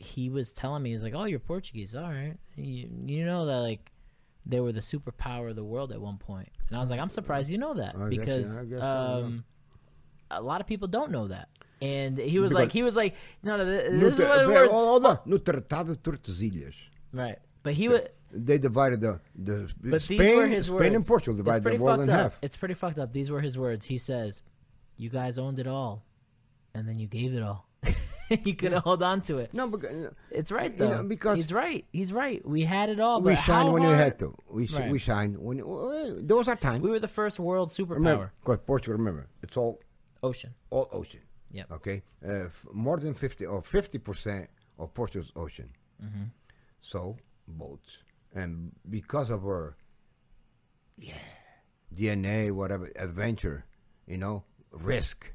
he 0.00 0.30
was 0.30 0.52
telling 0.52 0.82
me 0.82 0.90
he's 0.90 1.02
like, 1.04 1.14
"Oh, 1.14 1.24
you're 1.24 1.38
Portuguese, 1.38 1.94
all 1.94 2.10
right? 2.10 2.36
You, 2.56 2.88
you 3.06 3.24
know 3.24 3.46
that 3.46 3.60
like." 3.60 3.90
They 4.46 4.58
were 4.58 4.72
the 4.72 4.80
superpower 4.80 5.50
of 5.50 5.56
the 5.56 5.64
world 5.64 5.92
at 5.92 6.00
one 6.00 6.16
point." 6.16 6.48
and 6.68 6.76
I 6.76 6.80
was 6.80 6.90
like, 6.90 6.98
"I'm 6.98 7.10
surprised 7.10 7.50
you 7.50 7.58
know 7.58 7.74
that 7.74 7.94
I 7.94 8.08
guess- 8.08 8.18
because 8.18 8.56
guess 8.56 8.66
so, 8.66 8.76
yeah. 8.76 9.14
um, 9.26 9.44
a 10.30 10.40
lot 10.40 10.60
of 10.62 10.66
people 10.66 10.88
don't 10.88 11.10
know 11.12 11.28
that." 11.28 11.48
And 11.82 12.16
he 12.16 12.38
was 12.38 12.50
Because- 12.50 12.62
like, 12.64 12.72
"He 12.72 12.82
was 12.82 12.96
like, 12.96 13.14
no, 13.42 13.56
no, 13.58 13.64
th- 13.66 13.92
No 13.92 13.98
this 14.00 14.14
is 14.18 14.24
what 14.24 14.40
it 14.40 14.48
was, 14.48 14.70
hold 14.72 15.04
on. 15.06 15.18
No 15.26 15.36
Tratado 15.38 15.88
de 15.88 15.96
Tordesilhas. 15.96 16.74
right?" 17.12 17.38
But 17.62 17.74
he 17.74 17.88
was, 17.88 18.00
They 18.32 18.56
divided 18.58 19.00
the, 19.02 19.20
the 19.34 19.70
But 19.82 20.00
Spain, 20.02 20.18
these 20.18 20.30
were 20.36 20.46
his 20.46 20.66
Spain 20.66 20.76
words. 20.78 20.94
and 20.94 21.06
Portugal 21.06 21.36
divided 21.36 21.64
the 21.64 21.76
world 21.84 22.00
in 22.00 22.08
up. 22.10 22.20
half. 22.32 22.38
It's 22.42 22.56
pretty 22.56 22.74
fucked 22.74 22.98
up. 22.98 23.12
These 23.12 23.30
were 23.30 23.40
his 23.42 23.58
words. 23.58 23.84
He 23.84 23.98
says, 23.98 24.40
"You 24.96 25.10
guys 25.10 25.36
owned 25.36 25.58
it 25.58 25.66
all, 25.66 26.02
and 26.74 26.88
then 26.88 26.98
you 26.98 27.06
gave 27.08 27.34
it 27.34 27.42
all. 27.42 27.66
you 28.44 28.54
couldn't 28.54 28.82
hold 28.82 29.02
on 29.02 29.20
to 29.22 29.38
it. 29.38 29.52
No, 29.52 29.66
but 29.68 29.84
uh, 29.84 30.10
It's 30.30 30.52
right 30.52 30.72
You 30.78 30.88
know, 30.88 31.02
because- 31.02 31.36
he's 31.36 31.52
right. 31.52 31.84
He's 31.92 32.12
right. 32.12 32.40
We 32.46 32.62
had 32.62 32.88
it 32.88 33.00
all. 33.00 33.20
we 33.20 33.34
shined 33.36 33.72
when 33.72 33.82
you 33.82 33.88
hard- 33.88 34.00
had 34.00 34.18
to. 34.20 34.34
We 34.50 34.66
sh- 34.66 34.74
Right. 34.74 34.90
we 34.90 34.98
shined 34.98 35.36
when 35.38 35.60
uh, 35.60 36.14
there 36.28 36.36
was 36.36 36.48
our 36.48 36.56
time. 36.56 36.80
We 36.82 36.90
were 36.90 37.00
the 37.00 37.08
first 37.20 37.38
world 37.38 37.72
remember, 37.78 38.26
superpower. 38.26 38.30
because 38.40 38.58
Portugal, 38.66 38.96
remember, 38.98 39.26
it's 39.42 39.56
all 39.56 39.80
Ocean. 40.22 40.54
all 40.70 40.88
ocean. 40.92 41.20
Yeah. 41.52 41.64
Okay, 41.72 42.02
uh, 42.24 42.44
f- 42.44 42.66
more 42.72 42.98
than 42.98 43.14
fifty 43.14 43.44
or 43.46 43.60
fifty 43.62 43.98
percent 43.98 44.48
of 44.78 44.94
Portugal's 44.94 45.32
ocean. 45.34 45.70
Mm-hmm. 46.04 46.24
So 46.80 47.16
boats, 47.48 47.98
and 48.34 48.70
because 48.88 49.30
of 49.30 49.44
our, 49.44 49.76
yeah, 50.98 51.14
DNA, 51.94 52.52
whatever, 52.52 52.90
adventure, 52.96 53.64
you 54.06 54.18
know, 54.18 54.44
risk, 54.72 55.32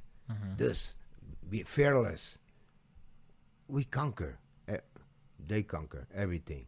this, 0.57 0.93
be 1.49 1.63
fearless. 1.63 2.37
We 3.67 3.83
conquer. 3.83 4.37
eh, 4.67 4.77
They 5.47 5.63
conquer 5.63 6.07
everything. 6.13 6.65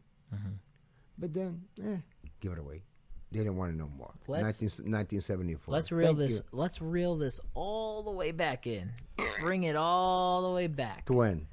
But 1.18 1.34
then, 1.34 1.64
eh, 1.84 1.98
give 2.42 2.52
it 2.54 2.60
away. 2.60 2.84
They 3.32 3.40
didn't 3.40 3.58
want 3.58 3.74
it 3.74 3.78
no 3.78 3.90
more. 3.90 4.14
Let's- 4.28 4.62
19, 4.62 4.92
1974. 4.92 5.74
Let's 5.74 5.92
reel 5.92 6.08
Thank 6.10 6.18
this. 6.20 6.34
you. 6.36 6.42
Let's 6.52 6.82
reel 6.82 7.18
this 7.18 7.40
all 7.56 8.04
the 8.04 8.12
way 8.12 8.32
back 8.32 8.68
in. 8.68 8.92
Bring 9.42 9.64
it 9.64 9.76
all 9.76 10.42
the 10.48 10.54
way 10.56 10.68
back 10.68 11.06
To 11.08 11.14
when? 11.14 11.48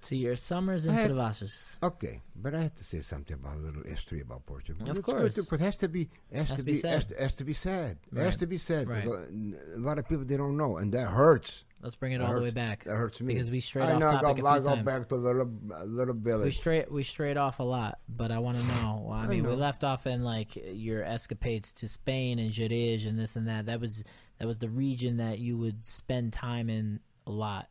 to 0.00 0.16
your 0.16 0.36
summers 0.36 0.86
in 0.86 0.94
I 0.94 1.00
had- 1.00 1.10
Travassos. 1.10 1.76
Okay, 1.82 2.22
but 2.36 2.54
I 2.54 2.62
have 2.62 2.74
to 2.76 2.84
say 2.84 3.00
something 3.00 3.34
about 3.34 3.56
a 3.56 3.60
little 3.60 3.82
history 3.82 4.20
about 4.20 4.46
Portugal. 4.46 4.88
Of 4.88 4.96
It's 4.98 5.04
course. 5.04 5.48
But 5.48 5.60
it 5.60 5.64
has 5.64 5.76
to 5.78 5.88
be 5.88 6.08
has, 6.32 6.48
to 6.56 6.62
be, 6.64 6.74
said. 6.74 6.92
has, 6.92 7.04
to, 7.06 7.14
has 7.20 7.34
to 7.34 7.44
be 7.44 7.52
said. 7.52 7.98
It 8.12 8.18
has 8.18 8.36
to 8.36 8.46
be 8.46 8.58
said. 8.58 8.88
Right. 8.88 9.04
A 9.04 9.28
a 9.74 9.78
lot 9.80 9.98
of 9.98 10.08
people 10.08 10.24
they 10.24 10.36
don't 10.36 10.56
know, 10.56 10.76
and 10.76 10.92
that 10.94 11.08
hurts. 11.08 11.64
Let's 11.80 11.94
bring 11.94 12.12
it 12.12 12.18
That 12.18 12.26
all 12.28 12.34
the 12.34 12.40
way 12.42 12.50
back. 12.50 12.84
That 12.84 12.96
hurts 12.96 13.20
me 13.20 13.34
because 13.34 13.50
we 13.50 13.60
strayed 13.60 13.88
I 13.88 13.92
off 13.94 14.00
know, 14.00 14.08
I 14.08 14.20
topic 14.20 14.42
go, 14.42 14.48
a 14.48 14.50
I 14.50 14.54
few 14.54 14.62
go 14.64 14.74
times. 14.74 14.84
back 14.84 15.08
to 15.10 15.14
little 15.14 15.50
little 15.86 16.14
We 16.42 16.50
straight 16.50 16.90
we 16.90 17.04
strayed 17.04 17.36
off 17.36 17.60
a 17.60 17.62
lot, 17.62 18.00
but 18.08 18.32
I 18.32 18.38
want 18.40 18.58
to 18.58 18.64
know. 18.64 19.10
I 19.14 19.26
mean, 19.28 19.46
we 19.46 19.54
left 19.54 19.84
off 19.84 20.06
in 20.08 20.24
like 20.24 20.56
your 20.56 21.04
escapades 21.04 21.72
to 21.74 21.86
Spain 21.88 22.38
and 22.40 22.50
Gerês 22.50 23.06
and 23.06 23.16
this 23.18 23.36
and 23.36 23.46
that. 23.46 23.66
That 23.66 23.80
was 23.80 24.02
that 24.38 24.46
was 24.46 24.58
the 24.58 24.68
region 24.68 25.18
that 25.18 25.38
you 25.38 25.56
would 25.56 25.86
spend 25.86 26.32
time 26.32 26.68
in 26.68 26.98
a 27.26 27.30
lot. 27.30 27.68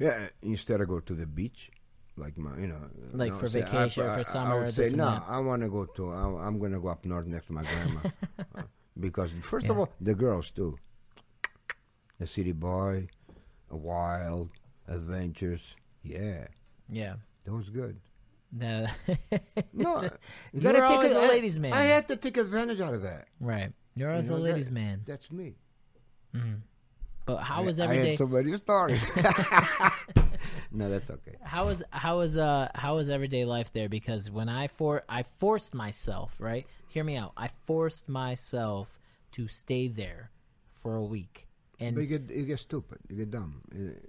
Yeah, 0.00 0.28
instead 0.42 0.80
of 0.80 0.88
go 0.88 0.98
to 1.00 1.14
the 1.14 1.26
beach, 1.26 1.70
like 2.16 2.36
my, 2.36 2.58
you 2.58 2.66
know, 2.66 2.80
Like 3.12 3.32
no, 3.32 3.38
for 3.38 3.48
say, 3.48 3.60
vacation 3.60 4.02
or 4.04 4.10
I, 4.10 4.14
for 4.14 4.20
I- 4.20 4.22
summer 4.24 4.54
I 4.54 4.56
or 4.56 4.64
would 4.64 4.74
say 4.74 4.90
no. 4.90 5.04
that. 5.04 5.22
I 5.28 5.38
want 5.38 5.62
to 5.62 5.68
go 5.68 5.84
to. 5.84 6.10
I, 6.10 6.46
I'm 6.46 6.58
going 6.58 6.72
to 6.72 6.80
go 6.80 6.88
up 6.88 7.04
north 7.04 7.26
next 7.26 7.46
to 7.46 7.52
my 7.52 7.62
grandma, 7.62 8.00
because 9.00 9.30
first 9.42 9.66
of 9.68 9.78
all, 9.78 9.88
the 10.00 10.14
girls 10.16 10.50
too. 10.50 10.76
The 12.18 12.26
city 12.26 12.52
boy, 12.52 13.08
wild 13.70 14.50
adventures. 14.86 15.60
Yeah, 16.02 16.46
Yeah. 16.88 17.16
that 17.44 17.52
was 17.52 17.68
good. 17.70 17.98
The- 18.52 18.88
No, 19.72 20.02
you, 20.02 20.10
You 20.52 20.60
gotta 20.60 20.80
were 20.80 21.02
take 21.02 21.12
a 21.12 21.18
I- 21.18 21.28
ladies' 21.28 21.58
man. 21.58 21.72
I 21.72 21.82
had 21.84 22.06
to 22.08 22.16
take 22.16 22.36
advantage 22.36 22.80
out 22.80 22.94
of 22.94 23.02
that. 23.02 23.26
right. 23.40 23.72
You're 23.96 24.10
always 24.10 24.28
You 24.28 24.36
a 24.36 24.38
ladies' 24.38 24.66
that- 24.66 24.74
man. 24.74 25.00
That's 25.06 25.30
me. 25.32 25.54
But 27.24 27.38
how 27.38 27.64
was 27.64 27.80
I, 27.80 27.84
every 27.84 27.98
I 27.98 28.02
day? 28.02 28.08
had 28.10 28.18
so 28.18 28.26
many 28.26 28.56
stories. 28.56 29.10
no, 30.70 30.88
that's 30.88 31.10
okay. 31.10 31.34
How 31.42 31.66
was 31.66 31.82
how 31.90 32.18
was 32.18 32.36
uh 32.36 32.68
how 32.74 32.96
was 32.96 33.08
everyday 33.08 33.44
life 33.44 33.72
there? 33.72 33.88
Because 33.88 34.30
when 34.30 34.48
I 34.48 34.68
for 34.68 35.02
I 35.08 35.24
forced 35.38 35.74
myself, 35.74 36.36
right? 36.38 36.66
Hear 36.88 37.02
me 37.04 37.16
out. 37.16 37.32
I 37.36 37.48
forced 37.66 38.08
myself 38.08 38.98
to 39.32 39.48
stay 39.48 39.88
there 39.88 40.30
for 40.74 40.94
a 40.96 41.02
week, 41.04 41.45
and 41.80 41.94
But 41.94 42.02
you 42.02 42.06
get 42.06 42.30
you 42.30 42.44
get 42.44 42.58
stupid. 42.58 42.98
You 43.08 43.16
get 43.16 43.30
dumb 43.30 43.60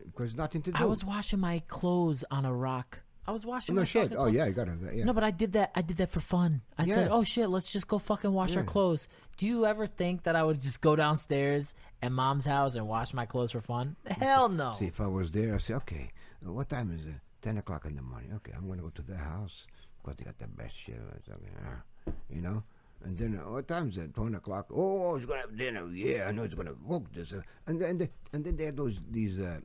because 0.06 0.36
nothing 0.36 0.62
to 0.64 0.72
do. 0.72 0.78
I 0.82 0.86
was 0.86 1.04
washing 1.04 1.40
my 1.40 1.62
clothes 1.68 2.24
on 2.32 2.46
a 2.46 2.54
rock. 2.54 3.02
I 3.28 3.32
was 3.32 3.46
washing 3.46 3.76
no 3.76 3.82
my 3.82 3.86
shit. 3.86 4.14
Oh 4.18 4.28
yeah, 4.28 4.46
you 4.46 4.54
gotta 4.54 4.72
have 4.72 4.82
that. 4.82 4.96
Yeah. 4.96 5.04
No, 5.04 5.12
but 5.12 5.24
I 5.24 5.32
did 5.32 5.52
that. 5.54 5.72
I 5.76 5.82
did 5.82 5.98
that 5.98 6.12
for 6.12 6.22
fun. 6.22 6.62
I 6.78 6.86
said, 6.86 7.10
"Oh 7.12 7.26
shit, 7.26 7.50
let's 7.50 7.70
just 7.70 7.88
go 7.88 8.00
fucking 8.00 8.32
wash 8.32 8.56
our 8.56 8.64
clothes." 8.64 9.10
Do 9.36 9.48
you 9.48 9.66
ever 9.66 9.86
think 9.86 10.24
that 10.24 10.36
I 10.36 10.44
would 10.44 10.62
just 10.62 10.82
go 10.82 10.96
downstairs 10.96 11.76
at 12.02 12.12
mom's 12.12 12.46
house 12.46 12.76
and 12.76 12.88
wash 12.88 13.14
my 13.14 13.26
clothes 13.26 13.52
for 13.52 13.62
fun? 13.62 13.98
Hell 14.08 14.48
no. 14.48 14.76
See, 14.80 14.86
if 14.86 15.02
I 15.02 15.08
was 15.08 15.32
there, 15.32 15.56
I 15.56 15.58
say, 15.58 15.74
okay, 15.76 16.10
uh, 16.46 16.54
what 16.54 16.70
time 16.70 16.92
is 16.92 17.06
it? 17.06 17.16
Ten 17.42 17.58
o'clock 17.58 17.86
in 17.86 17.96
the 17.98 18.02
morning. 18.02 18.32
Okay, 18.38 18.54
I'm 18.56 18.68
gonna 18.68 18.82
go 18.82 18.90
to 18.96 19.02
their 19.02 19.18
house 19.18 19.66
because 20.02 20.18
they 20.18 20.24
got 20.24 20.40
the 20.40 20.48
best 20.48 20.74
shit. 20.76 20.96
Uh, 21.30 22.12
you 22.30 22.42
know. 22.42 22.64
And 23.04 23.18
then 23.18 23.40
uh, 23.40 23.52
what 23.52 23.68
time 23.68 23.90
is 23.90 23.98
it? 23.98 24.16
Ten 24.16 24.36
o'clock. 24.36 24.68
Oh, 24.74 25.16
he's 25.18 25.26
gonna 25.26 25.42
have 25.42 25.58
dinner. 25.58 25.88
Yeah, 25.88 26.28
I 26.28 26.32
know 26.32 26.44
he's 26.44 26.54
gonna 26.54 26.76
cook 26.88 27.12
this. 27.14 27.32
Uh, 27.32 27.42
and 27.68 27.80
then 27.80 27.98
they, 28.00 28.10
and 28.34 28.44
then 28.44 28.56
they 28.58 28.66
have 28.66 28.76
those 28.76 28.98
these 29.10 29.40
uh, 29.40 29.60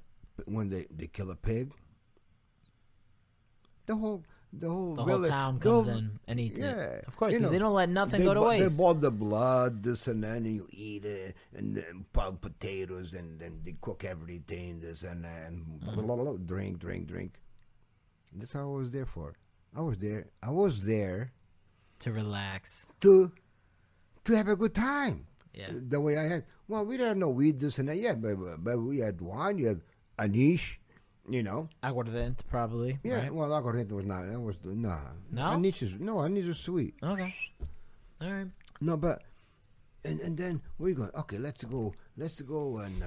when 0.47 0.69
they 0.69 0.87
they 0.95 1.07
kill 1.07 1.31
a 1.31 1.37
pig. 1.37 1.73
The 3.87 3.97
whole 3.97 4.23
the 4.53 4.69
whole 4.69 4.95
The 4.95 5.03
whole 5.03 5.25
town 5.25 5.59
comes 5.61 5.87
whole- 5.87 5.97
in 5.97 6.21
and 6.29 6.39
eats 6.39 6.61
yeah, 6.61 6.75
it. 6.75 7.05
Of 7.09 7.17
course, 7.17 7.35
because 7.35 7.51
they 7.51 7.59
don't 7.59 7.73
let 7.73 7.89
nothing 7.89 8.21
they 8.21 8.27
go 8.27 8.35
to 8.35 8.43
waste. 8.43 8.77
They 8.77 8.83
boil 8.83 8.95
the 8.95 9.11
blood, 9.11 9.83
this 9.83 10.07
and 10.09 10.23
that, 10.25 10.37
and 10.37 10.47
you 10.47 10.69
eat 10.71 11.07
it, 11.07 11.35
and 11.55 11.75
then 11.75 12.05
put 12.13 12.39
potatoes, 12.43 13.15
and 13.15 13.41
then 13.41 13.63
they 13.65 13.77
cook 13.81 14.05
everything, 14.05 14.81
this 14.81 15.05
and 15.05 15.25
that, 15.25 15.47
and 15.49 15.81
blah, 15.81 15.95
blah, 15.95 16.03
blah, 16.03 16.17
blah, 16.17 16.33
drink, 16.35 16.79
drink, 16.81 17.07
drink. 17.09 17.41
That's 18.35 18.53
how 18.53 18.61
I 18.75 18.77
was 18.77 18.91
there 18.91 19.07
for. 19.07 19.35
I 19.75 19.81
was 19.81 19.97
there. 19.99 20.27
I 20.43 20.51
was 20.51 20.83
there 20.83 21.33
to 22.03 22.13
relax. 22.13 22.89
to 23.01 23.31
to 24.25 24.33
have 24.37 24.49
a 24.49 24.57
good 24.57 24.75
time. 24.75 25.27
Yeah. 25.55 25.71
The 25.89 26.01
way 26.01 26.17
I 26.17 26.25
had. 26.29 26.45
Well, 26.69 26.85
we 26.85 26.97
didn't 26.97 27.19
know 27.19 27.27
no 27.27 27.33
weed, 27.33 27.61
this 27.61 27.79
and 27.79 27.89
that. 27.89 27.97
Yeah, 27.97 28.15
but, 28.15 28.37
but- 28.65 28.79
we 28.79 28.99
had 29.01 29.21
wine. 29.21 29.59
You 29.59 29.67
had 29.67 29.81
anish, 30.19 30.79
you 31.29 31.43
know. 31.43 31.69
Aguardente, 31.83 32.47
probably. 32.49 32.99
Yeah, 33.03 33.23
Right? 33.23 33.35
well, 33.35 33.51
aguardiente 33.51 33.93
was 33.93 34.07
not. 34.07 34.27
That 34.27 34.41
was 34.41 34.57
nah. 34.65 34.99
No? 35.31 35.43
Anish 35.43 35.83
is 35.83 35.93
no. 36.01 36.17
Anish 36.17 36.49
is 36.49 36.59
sweet. 36.59 36.95
Okay. 37.03 37.35
All 38.21 38.33
right. 38.33 38.47
No, 38.81 38.97
but 38.97 39.23
and 40.05 40.21
and 40.21 40.37
then 40.37 40.61
we 40.79 40.95
going? 40.95 41.11
Okay, 41.19 41.39
let's 41.39 41.65
go. 41.65 41.93
Let's 42.17 42.41
go 42.41 42.79
and 42.79 43.03
uh, 43.03 43.07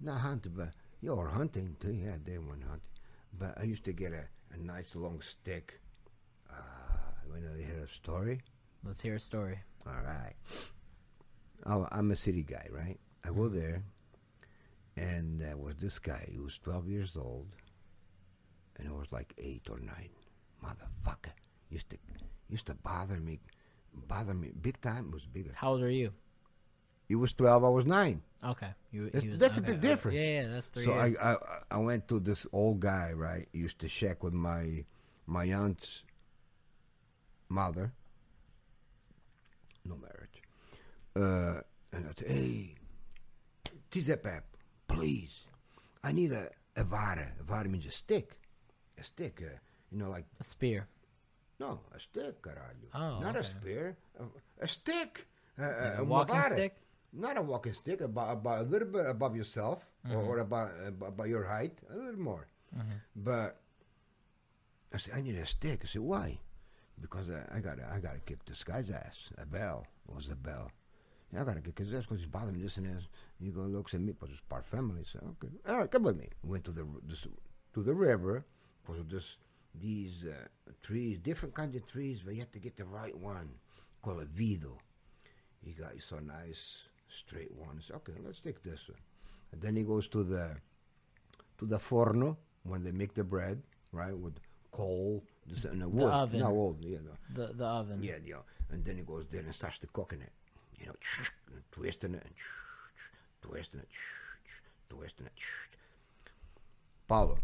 not 0.00 0.20
hunt, 0.20 0.46
but 0.56 0.70
you're 1.00 1.28
hunting 1.28 1.76
too. 1.80 1.92
Yeah, 1.94 2.16
they 2.24 2.38
went 2.38 2.62
hunting. 2.64 2.80
But 3.38 3.56
I 3.58 3.62
used 3.64 3.84
to 3.84 3.92
get 3.92 4.12
a, 4.12 4.24
a 4.54 4.58
nice 4.58 4.94
long 4.94 5.20
stick. 5.22 5.80
Uh, 6.50 6.54
when 7.30 7.42
I 7.48 7.56
hear 7.62 7.81
a 7.81 7.81
story, 7.92 8.40
Let's 8.84 9.00
hear 9.00 9.14
a 9.14 9.20
story. 9.20 9.58
all 9.86 9.92
right. 10.04 10.34
Oh, 11.66 11.86
I'm 11.92 12.10
a 12.10 12.16
city 12.16 12.42
guy, 12.42 12.66
right? 12.70 12.98
I 13.24 13.28
go 13.28 13.34
mm-hmm. 13.34 13.58
there, 13.58 13.82
and 14.96 15.40
there 15.40 15.56
was 15.56 15.76
this 15.76 15.98
guy 15.98 16.28
who 16.34 16.42
was 16.42 16.58
12 16.58 16.88
years 16.88 17.16
old, 17.16 17.46
and 18.76 18.88
I 18.88 18.92
was 18.92 19.12
like 19.12 19.32
eight 19.38 19.68
or 19.70 19.78
nine. 19.78 20.10
Motherfucker 20.64 21.32
used 21.70 21.90
to 21.90 21.96
used 22.48 22.66
to 22.66 22.74
bother 22.74 23.16
me, 23.16 23.40
bother 24.08 24.34
me 24.34 24.50
big 24.60 24.80
time. 24.80 25.06
It 25.08 25.14
was 25.14 25.26
bigger. 25.26 25.52
How 25.54 25.70
old 25.70 25.82
are 25.82 25.90
you? 25.90 26.12
He 27.08 27.14
was 27.14 27.32
12, 27.32 27.64
I 27.64 27.68
was 27.68 27.84
9. 27.84 28.22
Okay. 28.44 28.68
You, 28.90 29.04
That's- 29.04 29.22
he 29.22 29.28
was, 29.30 29.40
that's 29.40 29.56
a 29.56 29.60
okay, 29.60 29.72
big 29.72 29.78
okay. 29.78 29.88
difference. 29.88 30.16
Yeah, 30.16 30.40
yeah, 30.42 30.48
that's 30.48 30.68
three 30.68 30.84
so 30.84 30.92
I. 30.92 31.12
I 31.22 31.36
I 31.70 31.78
went 31.78 32.08
to 32.08 32.18
this 32.18 32.46
old 32.52 32.80
guy, 32.80 33.12
right? 33.14 33.48
Used 33.52 33.78
to 33.80 33.88
check 33.88 34.22
with 34.22 34.32
my 34.32 34.84
my 35.26 35.44
aunt's 35.46 36.02
mother. 37.52 37.92
No 39.84 39.96
marriage. 39.96 40.38
Uh, 41.14 41.60
and 41.92 42.06
I 42.08 42.12
said, 42.18 42.28
hey, 42.28 42.74
Tizepep, 43.90 44.42
please, 44.88 45.30
I 46.02 46.12
need 46.12 46.32
a, 46.32 46.48
a 46.76 46.84
vara. 46.84 47.28
A 47.40 47.42
vara 47.42 47.68
means 47.68 47.86
a 47.86 47.90
stick. 47.92 48.30
A 48.98 49.04
stick, 49.04 49.42
uh, 49.44 49.50
you 49.90 49.98
know, 49.98 50.08
like, 50.08 50.24
a 50.40 50.44
spear. 50.44 50.86
no, 51.60 51.80
a 51.94 52.00
stick, 52.00 52.40
caralho. 52.42 52.88
Oh, 52.94 53.20
Not 53.20 53.36
a 53.36 53.44
spear, 53.44 53.96
a, 54.18 54.64
a 54.64 54.68
stick. 54.68 55.26
Uh, 55.58 55.64
a 55.64 56.00
a 56.00 56.04
walking 56.04 56.34
vara. 56.34 56.48
stick? 56.50 56.76
Not 57.12 57.36
a 57.36 57.42
walking 57.42 57.74
stick, 57.74 58.00
about, 58.00 58.32
about 58.32 58.60
a 58.60 58.62
little 58.62 58.88
bit 58.88 59.06
above 59.06 59.36
yourself, 59.36 59.84
Mm-hmm. 60.04 60.16
or, 60.16 60.22
or 60.22 60.38
about, 60.38 60.72
about 60.84 61.08
about 61.10 61.28
your 61.28 61.44
height, 61.44 61.78
a 61.88 61.96
little 61.96 62.18
more. 62.18 62.48
But 63.14 63.60
I 64.92 64.98
said, 64.98 65.14
I 65.14 65.20
need 65.20 65.36
a 65.36 65.46
stick. 65.46 65.82
I 65.84 65.86
said, 65.86 66.02
why? 66.02 66.40
Because 67.00 67.30
I, 67.30 67.56
I 67.56 67.60
gotta, 67.60 67.88
I 67.92 67.98
gotta 67.98 68.20
kick 68.20 68.44
this 68.44 68.62
guy's 68.62 68.90
ass. 68.90 69.30
A 69.38 69.46
bell 69.46 69.86
was 70.06 70.28
a 70.30 70.36
bell. 70.36 70.70
Yeah, 71.32 71.42
I 71.42 71.44
gotta 71.44 71.60
kick 71.60 71.78
his 71.78 71.92
ass 71.94 72.02
because 72.02 72.18
he's 72.18 72.28
bothering 72.28 72.56
me 72.56 72.62
this 72.62 72.76
and 72.76 72.86
this. 72.86 73.04
He 73.40 73.50
go 73.50 73.62
looks 73.62 73.94
at 73.94 74.00
me, 74.00 74.12
but 74.18 74.28
it's 74.30 74.40
part 74.48 74.66
family. 74.66 75.02
So 75.10 75.18
okay, 75.42 75.52
all 75.68 75.78
right, 75.78 75.90
come 75.90 76.02
with 76.02 76.18
me. 76.18 76.28
Went 76.44 76.64
to 76.64 76.72
the 76.72 76.86
this, 77.08 77.26
to 77.74 77.82
the 77.82 77.94
river. 77.94 78.44
Was 78.88 78.98
this 79.10 79.36
these 79.80 80.24
uh, 80.28 80.70
trees, 80.82 81.18
different 81.18 81.54
kinds 81.54 81.76
of 81.76 81.86
trees, 81.86 82.20
but 82.24 82.34
you 82.34 82.40
have 82.40 82.50
to 82.52 82.58
get 82.58 82.76
the 82.76 82.84
right 82.84 83.16
one. 83.16 83.48
Called 84.02 84.22
a 84.22 84.24
vido. 84.24 84.78
He 85.64 85.72
got 85.72 85.92
so 86.06 86.18
nice 86.18 86.78
straight 87.08 87.54
one. 87.54 87.78
I 87.78 87.82
said, 87.86 87.96
okay, 87.96 88.12
let's 88.24 88.40
take 88.40 88.62
this 88.62 88.88
one. 88.88 88.98
And 89.52 89.60
then 89.62 89.76
he 89.76 89.84
goes 89.84 90.08
to 90.08 90.24
the 90.24 90.56
to 91.58 91.66
the 91.66 91.78
forno 91.78 92.36
when 92.64 92.82
they 92.82 92.92
make 92.92 93.14
the 93.14 93.24
bread, 93.24 93.62
right, 93.92 94.16
with 94.16 94.34
coal, 94.72 95.22
and 95.64 95.80
the 95.80 95.88
wood. 95.88 96.10
oven. 96.10 96.40
No, 96.40 96.50
wood, 96.50 96.76
yeah, 96.80 96.98
no. 97.04 97.46
The 97.46 97.52
the 97.52 97.66
oven. 97.66 98.02
yeah, 98.02 98.16
yeah. 98.24 98.36
And 98.70 98.84
then 98.84 98.96
he 98.96 99.02
goes 99.02 99.26
there 99.30 99.42
and 99.42 99.54
starts 99.54 99.78
to 99.78 99.86
cooking 99.88 100.22
it, 100.22 100.32
you 100.80 100.86
know, 100.86 100.94
and 101.52 101.62
twisting 101.70 102.14
it, 102.14 102.22
and 102.24 102.34
twisting 103.42 103.80
it, 103.80 103.88
twisting 104.88 105.26
it. 105.26 105.32
Paulo, 107.06 107.38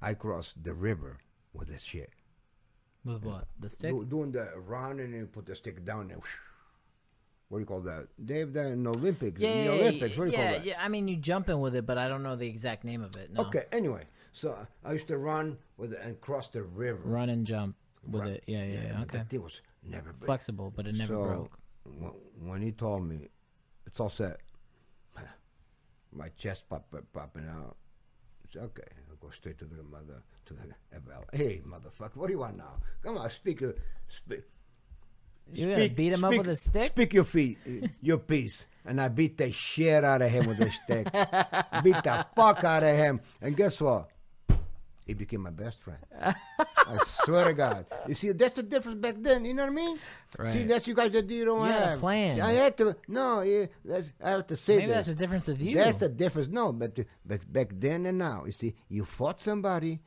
I 0.00 0.14
crossed 0.14 0.64
the 0.64 0.72
river 0.74 1.18
with 1.52 1.68
this 1.68 1.82
shit. 1.82 2.10
With 3.04 3.22
what? 3.22 3.46
The 3.58 3.68
stick? 3.68 3.90
Do, 3.90 4.04
doing 4.04 4.32
the 4.32 4.52
run 4.56 5.00
and 5.00 5.14
then 5.14 5.26
put 5.26 5.46
the 5.46 5.54
stick 5.54 5.84
down 5.84 6.08
there. 6.08 6.18
What 7.48 7.58
do 7.58 7.62
you 7.62 7.66
call 7.66 7.80
that? 7.80 8.06
They 8.16 8.38
have 8.38 8.52
that 8.52 8.66
in 8.66 8.86
Olympics. 8.86 9.40
yeah, 9.40 9.48
in 9.48 9.66
the 9.66 9.74
yeah, 9.74 9.80
Olympics. 9.80 10.16
What 10.16 10.26
do 10.26 10.30
you 10.30 10.38
yeah, 10.38 10.44
call 10.44 10.58
that? 10.58 10.66
yeah. 10.66 10.74
I 10.80 10.88
mean, 10.88 11.08
you 11.08 11.16
jump 11.16 11.48
in 11.48 11.58
with 11.58 11.74
it, 11.74 11.84
but 11.84 11.98
I 11.98 12.08
don't 12.08 12.22
know 12.22 12.36
the 12.36 12.46
exact 12.46 12.84
name 12.84 13.02
of 13.02 13.16
it. 13.16 13.32
No. 13.32 13.42
Okay. 13.46 13.64
Anyway, 13.72 14.04
so 14.32 14.56
I 14.84 14.92
used 14.92 15.08
to 15.08 15.18
run 15.18 15.58
with 15.76 15.92
it 15.92 16.00
and 16.02 16.20
cross 16.20 16.48
the 16.48 16.62
river. 16.62 17.00
Run 17.04 17.28
and 17.30 17.46
jump 17.46 17.76
with 18.08 18.22
Right. 18.22 18.30
it. 18.32 18.44
Yeah, 18.46 18.64
yeah, 18.64 18.80
yeah. 18.92 19.02
Okay. 19.02 19.18
That 19.18 19.28
thing 19.28 19.42
was 19.42 19.60
never. 19.82 20.14
Flexible, 20.24 20.72
but 20.74 20.86
it 20.86 20.94
never 20.94 21.14
so, 21.14 21.48
broke. 21.94 22.16
when 22.42 22.62
he 22.62 22.72
told 22.72 23.06
me, 23.06 23.28
it's 23.86 23.98
all 24.00 24.10
set. 24.10 24.40
My 26.12 26.28
chest 26.36 26.64
pop, 26.68 26.86
popping 27.12 27.46
out. 27.48 27.76
It's 28.44 28.56
okay. 28.56 28.82
I'll 29.08 29.16
go 29.16 29.30
straight 29.30 29.58
to 29.58 29.64
the 29.64 29.82
mother, 29.84 30.22
to 30.46 30.54
the 30.54 30.62
FL. 30.92 31.36
Hey, 31.36 31.60
motherfucker, 31.66 32.16
what 32.16 32.26
do 32.26 32.32
you 32.32 32.38
want 32.40 32.56
now? 32.56 32.78
Come 33.02 33.18
on, 33.18 33.30
speak. 33.30 33.60
your- 33.60 33.74
Speak. 34.08 34.42
You 35.52 35.68
gonna 35.70 35.88
beat 35.88 36.12
him 36.12 36.22
up 36.24 36.30
with 36.36 36.48
a 36.48 36.54
stick? 36.56 36.88
Speak 36.92 37.12
your 37.12 37.24
feet, 37.24 37.58
your 38.00 38.18
piece. 38.18 38.66
And 38.84 39.00
I 39.00 39.08
beat 39.08 39.36
the 39.36 39.50
shit 39.50 40.04
out 40.04 40.22
of 40.22 40.30
him 40.30 40.46
with 40.46 40.60
a 40.60 40.70
stick. 40.70 41.04
beat 41.84 42.02
the 42.04 42.26
fuck 42.36 42.62
out 42.64 42.82
of 42.84 42.96
him. 42.96 43.20
And 43.40 43.56
guess 43.56 43.80
what? 43.80 44.08
He 45.10 45.14
became 45.14 45.40
my 45.42 45.50
best 45.50 45.82
friend. 45.82 45.98
I 46.22 46.98
swear 47.24 47.46
to 47.46 47.52
God. 47.54 47.84
You 48.06 48.14
see, 48.14 48.30
that's 48.30 48.54
the 48.54 48.62
difference 48.62 48.98
back 49.00 49.16
then. 49.18 49.44
You 49.44 49.54
know 49.54 49.64
what 49.64 49.72
I 49.72 49.74
mean? 49.74 49.98
See, 50.52 50.62
that's 50.62 50.86
you 50.86 50.94
guys 50.94 51.10
that 51.12 51.28
you 51.28 51.44
don't 51.44 51.66
You 51.66 51.72
had 51.72 51.82
a 51.82 51.86
have. 51.86 51.98
plan. 51.98 52.36
See, 52.36 52.40
I 52.40 52.52
had 52.52 52.76
to. 52.78 52.94
No, 53.08 53.40
yeah, 53.42 53.66
that's, 53.84 54.12
I 54.22 54.30
have 54.30 54.46
to 54.46 54.56
say 54.56 54.76
Maybe 54.76 54.86
this. 54.86 54.94
that's 54.96 55.08
the 55.08 55.14
difference 55.16 55.48
with 55.48 55.60
you. 55.62 55.74
That's 55.74 55.98
the 55.98 56.08
difference. 56.08 56.46
No, 56.46 56.72
but 56.72 56.96
but 57.26 57.40
back 57.52 57.70
then 57.74 58.06
and 58.06 58.18
now, 58.18 58.44
you 58.46 58.52
see, 58.52 58.74
you 58.88 59.04
fought 59.04 59.40
somebody 59.40 59.98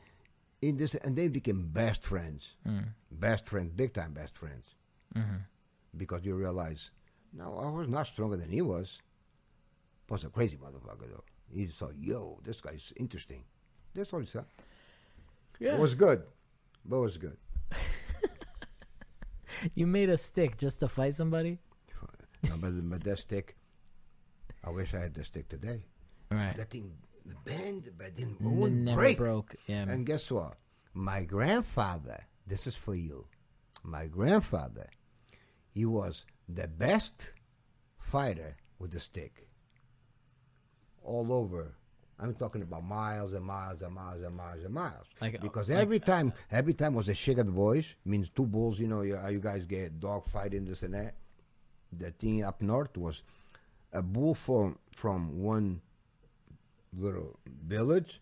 in 0.62 0.78
this, 0.78 0.96
and 0.96 1.18
they 1.18 1.28
became 1.28 1.68
best 1.68 2.02
friends, 2.06 2.56
Mm. 2.66 2.86
best 3.12 3.46
friends, 3.46 3.74
big 3.76 3.92
time 3.94 4.14
best 4.14 4.38
friends, 4.38 4.66
Mm-hmm. 5.18 5.40
because 5.98 6.24
you 6.24 6.34
realize, 6.36 6.92
no, 7.34 7.58
I 7.60 7.68
was 7.70 7.90
not 7.90 8.08
stronger 8.08 8.38
than 8.38 8.50
he 8.52 8.62
was. 8.62 9.00
Was 10.10 10.24
a 10.24 10.30
crazy 10.30 10.56
motherfucker 10.56 11.08
though. 11.12 11.24
He 11.54 11.68
saw, 11.68 11.90
yo, 12.00 12.40
this 12.46 12.62
guy's 12.62 12.94
interesting. 12.96 13.44
That's 13.94 14.14
all 14.14 14.22
he 14.22 14.26
saw. 14.28 14.44
Yeah. 15.60 15.76
It 15.76 15.80
was 15.80 15.94
good, 15.96 16.24
but 16.86 16.98
it 16.98 17.02
was 17.02 17.18
good. 17.18 17.38
You 19.76 19.88
made 19.88 20.10
a 20.10 20.18
stick 20.18 20.58
just 20.58 20.80
to 20.82 20.88
fight 20.90 21.14
somebody? 21.14 21.58
No, 22.50 22.58
but, 22.58 22.72
but 22.90 23.04
that 23.06 23.20
stick, 23.20 23.56
I 24.64 24.70
wish 24.72 24.94
I 24.94 25.00
had 25.00 25.14
the 25.14 25.24
stick 25.24 25.48
today. 25.48 25.86
Right. 26.32 26.56
That 26.58 26.70
thing 26.72 26.92
bend, 27.46 27.90
but 27.98 28.16
didn't, 28.16 28.42
it 28.42 28.46
N- 28.46 28.60
wouldn't 28.60 28.82
never 28.82 29.00
break. 29.02 29.18
broke. 29.18 29.56
Yeah. 29.68 29.84
And 29.84 30.06
guess 30.06 30.30
what? 30.30 30.56
My 30.94 31.24
grandfather, 31.24 32.22
this 32.46 32.68
is 32.68 32.76
for 32.76 32.96
you. 32.96 33.26
My 33.84 34.08
grandfather, 34.08 34.90
he 35.72 35.86
was 35.86 36.26
the 36.50 36.68
best 36.68 37.32
fighter 38.00 38.58
with 38.80 38.92
the 38.92 39.00
stick. 39.00 39.48
All 41.04 41.32
over. 41.32 41.76
I'm 42.20 42.34
talking 42.36 42.62
about 42.62 42.84
miles 42.84 43.34
and 43.34 43.44
miles 43.44 43.82
and 43.82 43.94
miles 43.94 44.24
and 44.24 44.36
miles 44.36 44.64
and 44.64 44.74
miles. 44.74 45.06
Like, 45.20 45.36
uh, 45.36 45.40
because 45.42 45.70
like- 45.70 45.80
every 45.80 46.00
time, 46.00 46.34
every 46.52 46.74
time 46.74 46.94
was 46.94 47.10
a 47.10 47.14
shake 47.14 47.38
of 47.40 47.48
the 47.48 47.52
voice. 47.52 47.94
Means 48.06 48.30
two 48.36 48.46
bulls. 48.46 48.80
You 48.80 48.88
know, 48.88 49.02
you, 49.02 49.20
you 49.30 49.40
guys 49.40 49.66
get 49.66 50.00
dog 50.00 50.26
fighting 50.30 50.66
this 50.66 50.84
and 50.84 50.94
that. 50.94 51.16
The 51.92 52.12
thing 52.12 52.44
up 52.44 52.62
north 52.62 52.96
was 52.98 53.24
a 53.92 54.02
bull 54.02 54.34
from 54.36 54.78
from 54.92 55.42
one 55.44 55.82
little 56.96 57.40
village 57.66 58.22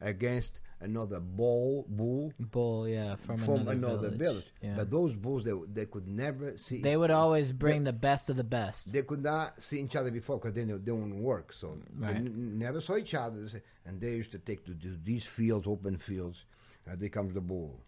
against 0.00 0.60
another 0.80 1.20
bull 1.20 1.86
bull 1.88 2.32
Bull, 2.38 2.88
yeah, 2.88 3.16
from, 3.16 3.38
from, 3.38 3.54
another, 3.68 3.72
another 3.72 3.96
village. 4.10 4.18
village. 4.18 4.44
Yeah. 4.62 4.74
But 4.76 4.90
those 4.90 5.14
bulls, 5.14 5.44
they, 5.44 5.52
they 5.72 5.86
could 5.86 6.06
never 6.06 6.56
see. 6.58 6.80
they 6.80 6.96
would 6.96 7.10
always 7.10 7.52
bring 7.52 7.84
the 7.84 7.92
best 7.92 8.30
of 8.30 8.36
the 8.36 8.44
best. 8.44 8.92
They 8.92 9.02
could 9.02 9.22
not 9.22 9.60
see 9.62 9.80
each 9.80 9.96
other 9.96 10.10
before 10.10 10.38
because 10.38 10.54
they, 10.54 10.64
they 10.64 10.92
wouldn't 10.92 11.16
work. 11.16 11.52
So 11.52 11.78
they 11.98 12.08
n- 12.08 12.58
never 12.58 12.80
saw 12.80 12.96
each 12.96 13.14
other. 13.14 13.48
And 13.86 14.00
they 14.00 14.10
used 14.10 14.32
to 14.32 14.38
take 14.38 14.64
to, 14.66 14.74
to 14.74 14.96
these 15.04 15.26
fields, 15.26 15.66
open 15.66 15.98
fields, 15.98 16.44
and 16.86 16.98
they 17.00 17.08
comes 17.08 17.34
the 17.34 17.40
bull. 17.40 17.80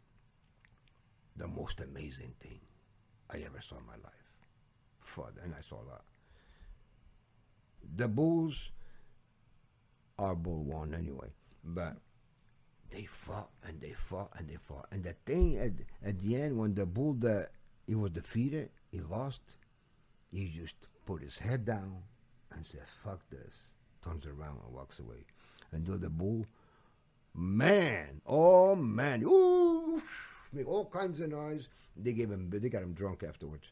The 1.37 1.49
most 1.49 1.81
amazing 1.81 2.35
thing 2.41 2.61
I 3.31 3.39
ever 3.39 3.61
saw 3.61 3.77
in 3.77 3.87
my 3.87 3.95
life. 3.95 4.13
Fun, 5.01 5.33
and 5.43 5.55
I 5.57 5.61
saw 5.63 5.77
that. 5.91 6.03
The 7.97 8.09
bulls, 8.09 8.71
are 10.19 10.35
bull 10.35 10.65
one 10.65 10.95
anyway, 10.95 11.29
but 11.65 11.97
they 12.97 13.05
fought 13.05 13.51
and 13.67 13.79
they 13.81 13.93
fought 14.09 14.31
and 14.39 14.49
they 14.49 14.57
fought. 14.57 14.87
And 14.91 15.05
the 15.05 15.15
thing 15.27 15.59
at, 15.59 15.73
at 16.09 16.19
the 16.21 16.37
end, 16.37 16.59
when 16.59 16.75
the 16.75 16.87
bull 16.87 17.13
that 17.21 17.51
he 17.87 17.95
was 17.95 18.11
defeated, 18.11 18.71
he 18.91 19.01
lost. 19.01 19.41
He 20.33 20.49
just 20.49 20.75
put 21.05 21.23
his 21.23 21.39
head 21.39 21.65
down 21.65 21.99
and 22.53 22.65
says, 22.65 22.89
"Fuck 23.05 23.21
this." 23.31 23.55
Turns 24.03 24.25
around 24.27 24.59
and 24.65 24.75
walks 24.75 24.99
away. 24.99 25.25
And 25.73 25.85
do 25.85 25.97
the 25.99 26.09
bull, 26.09 26.47
man, 27.35 28.21
oh 28.27 28.75
man, 28.77 29.25
ooh, 29.27 30.01
make 30.53 30.67
all 30.69 30.87
kinds 30.87 31.21
of 31.21 31.31
noise. 31.31 31.69
They 31.97 32.13
gave 32.13 32.31
him, 32.31 32.49
they 32.51 32.69
got 32.69 32.83
him 32.83 32.93
drunk 32.93 33.25
afterwards. 33.29 33.67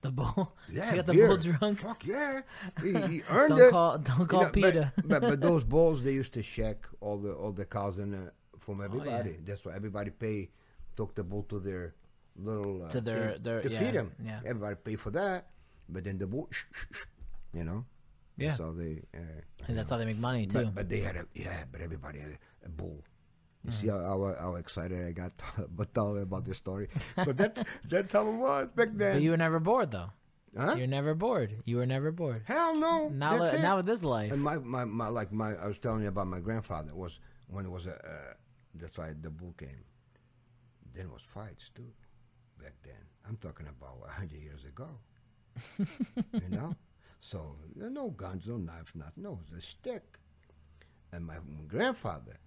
The 0.00 0.10
bull. 0.10 0.52
Yeah, 0.72 0.96
got 0.96 1.06
the 1.06 1.12
beer. 1.12 1.28
bull 1.28 1.36
drunk. 1.36 1.80
Fuck 1.80 2.06
yeah, 2.06 2.40
he, 2.82 2.92
he 2.92 3.22
earned 3.30 3.56
Don't 3.56 3.60
it. 3.68 3.70
call- 3.70 3.98
don't 3.98 4.18
You 4.20 4.26
call 4.26 4.50
Peter. 4.50 4.92
But, 5.04 5.20
but, 5.22 5.40
those 5.48 5.64
bulls, 5.64 6.02
they 6.02 6.12
used 6.12 6.32
to 6.34 6.42
check 6.42 6.86
all 7.00 7.18
the 7.18 7.32
all 7.32 7.52
the 7.52 7.64
cows 7.66 7.98
in, 7.98 8.14
uh, 8.14 8.30
from 8.68 8.84
everybody. 8.84 9.30
Oh, 9.30 9.32
yeah. 9.32 9.44
That's 9.48 9.64
why 9.64 9.72
everybody 9.74 10.10
pay 10.12 10.50
took 10.96 11.14
the 11.16 11.24
bull 11.24 11.44
to 11.48 11.56
their 11.58 11.94
little 12.36 12.84
uh, 12.84 12.88
To 12.92 13.00
their- 13.00 13.32
thing 13.32 13.42
their- 13.42 13.62
to 13.64 13.70
yeah, 13.72 13.80
feed 13.80 13.94
them. 13.96 14.12
yeah. 14.22 14.40
everybody 14.44 14.76
pay 14.76 14.96
for 14.96 15.10
that. 15.16 15.48
But 15.88 16.04
then 16.04 16.18
the 16.20 16.26
bull, 16.28 16.48
shh, 16.52 16.64
shh, 16.70 16.84
shh, 16.92 17.04
you 17.56 17.64
know, 17.64 17.86
Yeah. 18.36 18.54
So 18.60 18.72
they, 18.76 19.00
uh, 19.16 19.40
And 19.66 19.72
that's 19.76 19.88
how 19.88 19.96
they 19.96 20.04
make 20.04 20.18
money 20.20 20.44
too. 20.46 20.68
but, 20.68 20.74
but 20.74 20.86
they 20.92 21.00
had 21.00 21.16
a 21.16 21.24
yeah, 21.34 21.64
but 21.72 21.80
everybody 21.80 22.20
had 22.20 22.36
a, 22.36 22.66
a 22.66 22.68
bull. 22.68 23.00
You 23.64 23.72
Mm-hmm. 23.72 23.80
see 23.80 23.88
how, 23.88 23.98
how, 23.98 24.36
how 24.38 24.52
excited 24.56 25.00
I 25.04 25.12
got 25.12 25.32
but 25.76 25.92
telling 25.96 26.22
about 26.22 26.44
this 26.44 26.58
story. 26.60 26.86
But 27.16 27.36
that's 27.40 27.64
that's 27.90 28.12
how 28.12 28.28
it 28.28 28.36
was 28.36 28.68
back 28.76 28.90
then. 28.94 29.14
but 29.16 29.22
you 29.24 29.30
were 29.32 29.40
never 29.46 29.58
bored 29.58 29.90
though. 29.90 30.10
huh? 30.56 30.74
You're 30.78 30.86
never 30.86 31.14
bored. 31.14 31.50
You 31.64 31.78
were 31.80 31.86
never 31.86 32.12
bored. 32.12 32.42
Hell 32.44 32.76
no. 32.76 33.08
Now, 33.08 33.38
that's 33.38 33.56
li- 33.56 33.62
now 33.68 33.76
with 33.78 33.86
this 33.86 34.04
life, 34.04 34.30
And 34.32 34.40
my, 34.42 34.56
my, 34.76 34.84
my 34.84 35.08
like 35.08 35.32
my 35.32 35.56
I 35.56 35.66
was 35.66 35.78
telling 35.78 36.02
you 36.02 36.08
about 36.08 36.28
my 36.28 36.38
grandfather 36.40 36.94
was 36.94 37.18
when 37.48 37.64
it 37.66 37.72
was 37.72 37.86
a 37.86 37.96
uh, 37.96 38.34
that's 38.74 38.96
why 38.98 39.12
the 39.20 39.30
bull 39.30 39.54
came. 39.58 39.84
Then 40.94 41.10
was 41.10 41.22
fights 41.22 41.70
too, 41.74 41.90
back 42.60 42.74
then. 42.84 42.94
I'm 43.28 43.36
talking 43.36 43.66
about 43.66 43.98
a 44.08 44.12
hundred 44.12 44.40
years 44.40 44.64
ago. 44.64 44.88
you 45.78 46.48
know, 46.50 46.74
so 47.20 47.56
no 47.74 48.10
guns, 48.10 48.46
no 48.46 48.56
knives, 48.56 48.92
nothing. 48.94 49.22
No, 49.22 49.32
it 49.32 49.52
was 49.52 49.62
a 49.62 49.66
stick. 49.66 50.18
And 51.12 51.26
my 51.26 51.36
grandfather, 51.66 52.38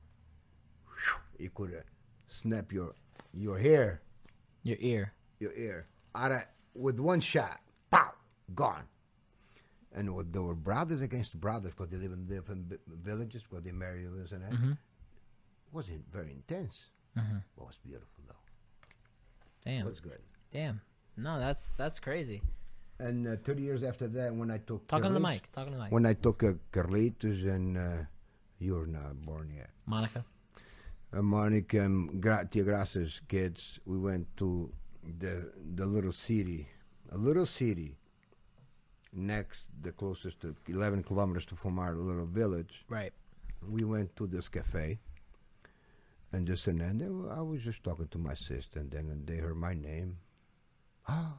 he 1.37 1.49
could 1.49 1.73
uh, 1.73 1.81
snap 2.27 2.71
your 2.71 2.93
your 3.33 3.57
hair, 3.57 4.01
your 4.63 4.77
ear. 4.79 5.13
your 5.39 5.53
ear 5.53 5.87
out 6.15 6.31
of 6.31 6.43
with 6.73 6.99
one 6.99 7.19
shot. 7.19 7.59
Pow, 7.89 8.11
gone. 8.55 8.83
And 9.93 10.07
there 10.31 10.41
were 10.41 10.55
brothers 10.55 11.01
against 11.01 11.39
brothers 11.39 11.73
because 11.75 11.91
they 11.91 11.97
live 11.97 12.13
in 12.13 12.25
different 12.25 12.71
villages 12.87 13.43
where 13.49 13.61
they 13.61 13.71
marry 13.71 14.05
this 14.05 14.31
and 14.31 14.41
that. 14.41 14.51
Mm-hmm. 14.51 14.71
It 15.71 15.75
wasn't 15.75 16.03
very 16.11 16.31
intense. 16.31 16.85
But 17.15 17.23
it 17.63 17.65
was 17.67 17.79
beautiful 17.83 18.23
though. 18.27 19.69
It 19.71 19.75
Damn. 19.77 19.85
was 19.85 19.99
good. 20.01 20.19
Damn. 20.51 20.81
No, 21.17 21.39
that's 21.39 21.69
that's 21.77 21.99
crazy. 21.99 22.41
And 22.99 23.27
uh, 23.27 23.35
30 23.43 23.61
years 23.63 23.83
after 23.83 24.07
that, 24.09 24.33
when 24.35 24.51
I 24.51 24.57
took 24.59 24.87
Talking 24.87 25.07
to 25.07 25.13
the 25.13 25.19
mic. 25.19 25.51
Talking 25.51 25.71
to 25.73 25.77
the 25.77 25.83
mic. 25.85 25.91
When 25.91 26.05
I 26.05 26.13
took 26.13 26.43
uh, 26.43 26.53
Carlitos 26.71 27.47
and 27.47 27.77
uh, 27.77 28.03
you 28.59 28.75
were 28.75 28.85
not 28.85 29.15
born 29.25 29.51
yet. 29.55 29.69
Monica. 29.85 30.23
uh, 31.13 31.21
Monica 31.21 31.79
and 31.81 32.21
Gra- 32.21 32.47
Tia 32.49 32.63
Gracia's 32.63 33.21
kids, 33.27 33.79
we 33.85 33.97
went 33.97 34.27
to 34.37 34.71
the 35.19 35.51
the 35.75 35.85
little 35.85 36.13
city, 36.13 36.67
a 37.11 37.17
little 37.17 37.45
city 37.45 37.97
next, 39.13 39.63
the 39.81 39.91
closest 39.91 40.39
to 40.41 40.55
11 40.67 41.03
kilometers 41.03 41.45
to 41.45 41.55
from 41.55 41.79
our 41.79 41.93
little 41.95 42.25
village. 42.25 42.85
Right. 42.87 43.13
We 43.67 43.83
went 43.83 44.15
to 44.17 44.27
this 44.27 44.47
cafe, 44.47 44.99
and 46.33 46.47
this 46.47 46.67
and 46.67 46.79
that. 46.81 46.89
And 46.89 47.01
then 47.01 47.27
I 47.31 47.41
was 47.41 47.61
just 47.61 47.83
talking 47.83 48.07
to 48.07 48.17
my 48.17 48.33
sister, 48.33 48.79
and 48.79 48.91
then 48.91 49.23
they 49.25 49.37
heard 49.37 49.57
my 49.57 49.73
name. 49.73 50.17
Ah, 51.07 51.33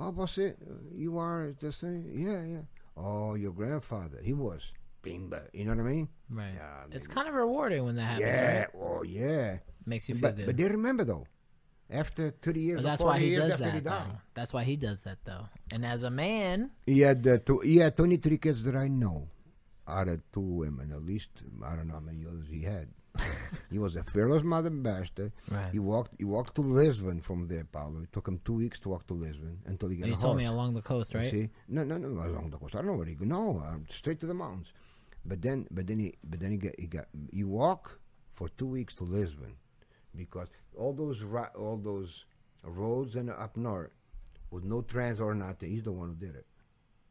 oh, 0.00 0.12
boss, 0.12 0.38
it, 0.38 0.58
you 0.94 1.18
are 1.18 1.54
the 1.60 1.72
same? 1.72 2.10
Yeah, 2.14 2.42
yeah. 2.44 2.62
Oh, 2.96 3.34
your 3.34 3.52
grandfather, 3.52 4.20
he 4.22 4.32
was. 4.32 4.72
Bimba, 5.02 5.42
you 5.52 5.64
know 5.64 5.72
what 5.74 5.80
I 5.80 5.90
mean? 5.92 6.08
Right. 6.30 6.52
Yeah, 6.56 6.84
it's 6.90 7.06
kind 7.06 7.28
of 7.28 7.34
rewarding 7.34 7.84
when 7.84 7.96
that 7.96 8.02
happens, 8.04 8.26
Yeah, 8.26 8.58
right? 8.60 8.68
oh 8.80 9.02
yeah. 9.02 9.58
Makes 9.84 10.08
you 10.08 10.14
feel 10.14 10.22
But, 10.22 10.36
good. 10.36 10.46
but 10.46 10.56
they 10.56 10.64
remember 10.64 11.04
though. 11.04 11.26
After 11.90 12.30
30 12.30 12.60
years, 12.60 12.76
But 12.80 12.86
or 12.86 12.90
that's 12.90 13.02
40 13.02 13.12
why 13.12 13.18
he 13.22 13.30
years 13.30 13.42
does 13.42 13.60
after 13.60 13.64
he 13.72 13.80
that. 13.80 13.84
died. 13.84 14.06
Though. 14.08 14.18
That's 14.32 14.52
why 14.54 14.64
he 14.64 14.76
does 14.76 15.02
that, 15.02 15.18
though. 15.24 15.46
And 15.70 15.84
as 15.84 16.02
a 16.02 16.10
man, 16.10 16.70
He 16.86 17.00
had, 17.00 17.26
uh, 17.26 17.36
two, 17.44 17.58
he 17.60 17.76
had 17.76 17.94
23 17.94 18.38
kids 18.38 18.64
that 18.64 18.74
I 18.74 18.88
know. 18.88 19.28
Out 19.86 20.08
of 20.08 20.22
two 20.32 20.40
women, 20.40 20.92
at 20.92 21.02
least. 21.04 21.28
I 21.62 21.76
don't 21.76 21.88
know 21.88 21.94
how 21.94 22.00
many 22.00 22.24
others 22.26 22.46
he 22.50 22.62
had. 22.62 22.88
he 23.70 23.78
was 23.78 23.96
a 23.96 24.02
fearless 24.04 24.42
mother 24.42 24.70
bastard. 24.70 25.32
Right. 25.50 25.70
He 25.72 25.78
walked 25.78 26.14
He 26.18 26.24
walked 26.24 26.54
to 26.56 26.60
Lisbon 26.62 27.20
from 27.20 27.46
there, 27.48 27.64
Paulo. 27.64 28.00
It 28.02 28.12
took 28.12 28.26
him 28.26 28.40
two 28.44 28.54
weeks 28.54 28.78
to 28.80 28.88
walk 28.90 29.06
to 29.08 29.14
Lisbon 29.14 29.58
until 29.66 29.88
he 29.88 29.96
got 29.96 30.08
you 30.08 30.14
a 30.14 30.18
told 30.18 30.36
me 30.36 30.44
along 30.44 30.74
the 30.74 30.82
coast, 30.82 31.12
You 31.14 31.20
right? 31.20 31.30
See? 31.30 31.48
No, 31.68 31.84
no, 31.84 31.96
no, 31.96 32.08
along 32.08 32.50
the 32.50 32.58
coast. 32.58 32.74
I 32.74 32.78
don't 32.78 32.88
know 32.88 32.94
where 32.94 33.06
he 33.06 33.14
go. 33.14 33.24
No, 33.24 33.62
uh, 33.64 33.76
straight 33.90 34.20
to 34.20 34.26
the 34.26 34.34
mountains. 34.34 34.72
But 35.26 35.40
then, 35.40 35.66
but 35.70 35.86
then 35.86 35.98
he, 36.00 36.14
but 36.24 36.40
then 36.40 36.50
he 36.50 36.56
got, 36.58 36.72
he 36.78 36.86
got, 36.86 37.06
you 37.30 37.48
walk 37.48 37.98
for 38.30 38.48
two 38.50 38.66
weeks 38.66 38.94
to 38.96 39.04
Lisbon, 39.04 39.54
because 40.14 40.48
all 40.76 40.92
those, 40.92 41.22
ri- 41.22 41.54
all 41.56 41.76
those 41.78 42.24
roads 42.62 43.14
and 43.14 43.30
up 43.30 43.56
north 43.56 43.90
with 44.50 44.64
no 44.64 44.82
trans 44.82 45.20
or 45.20 45.34
nothing. 45.34 45.70
He's 45.70 45.84
the 45.84 45.92
one 45.92 46.08
who 46.10 46.26
did 46.26 46.34
it. 46.36 46.46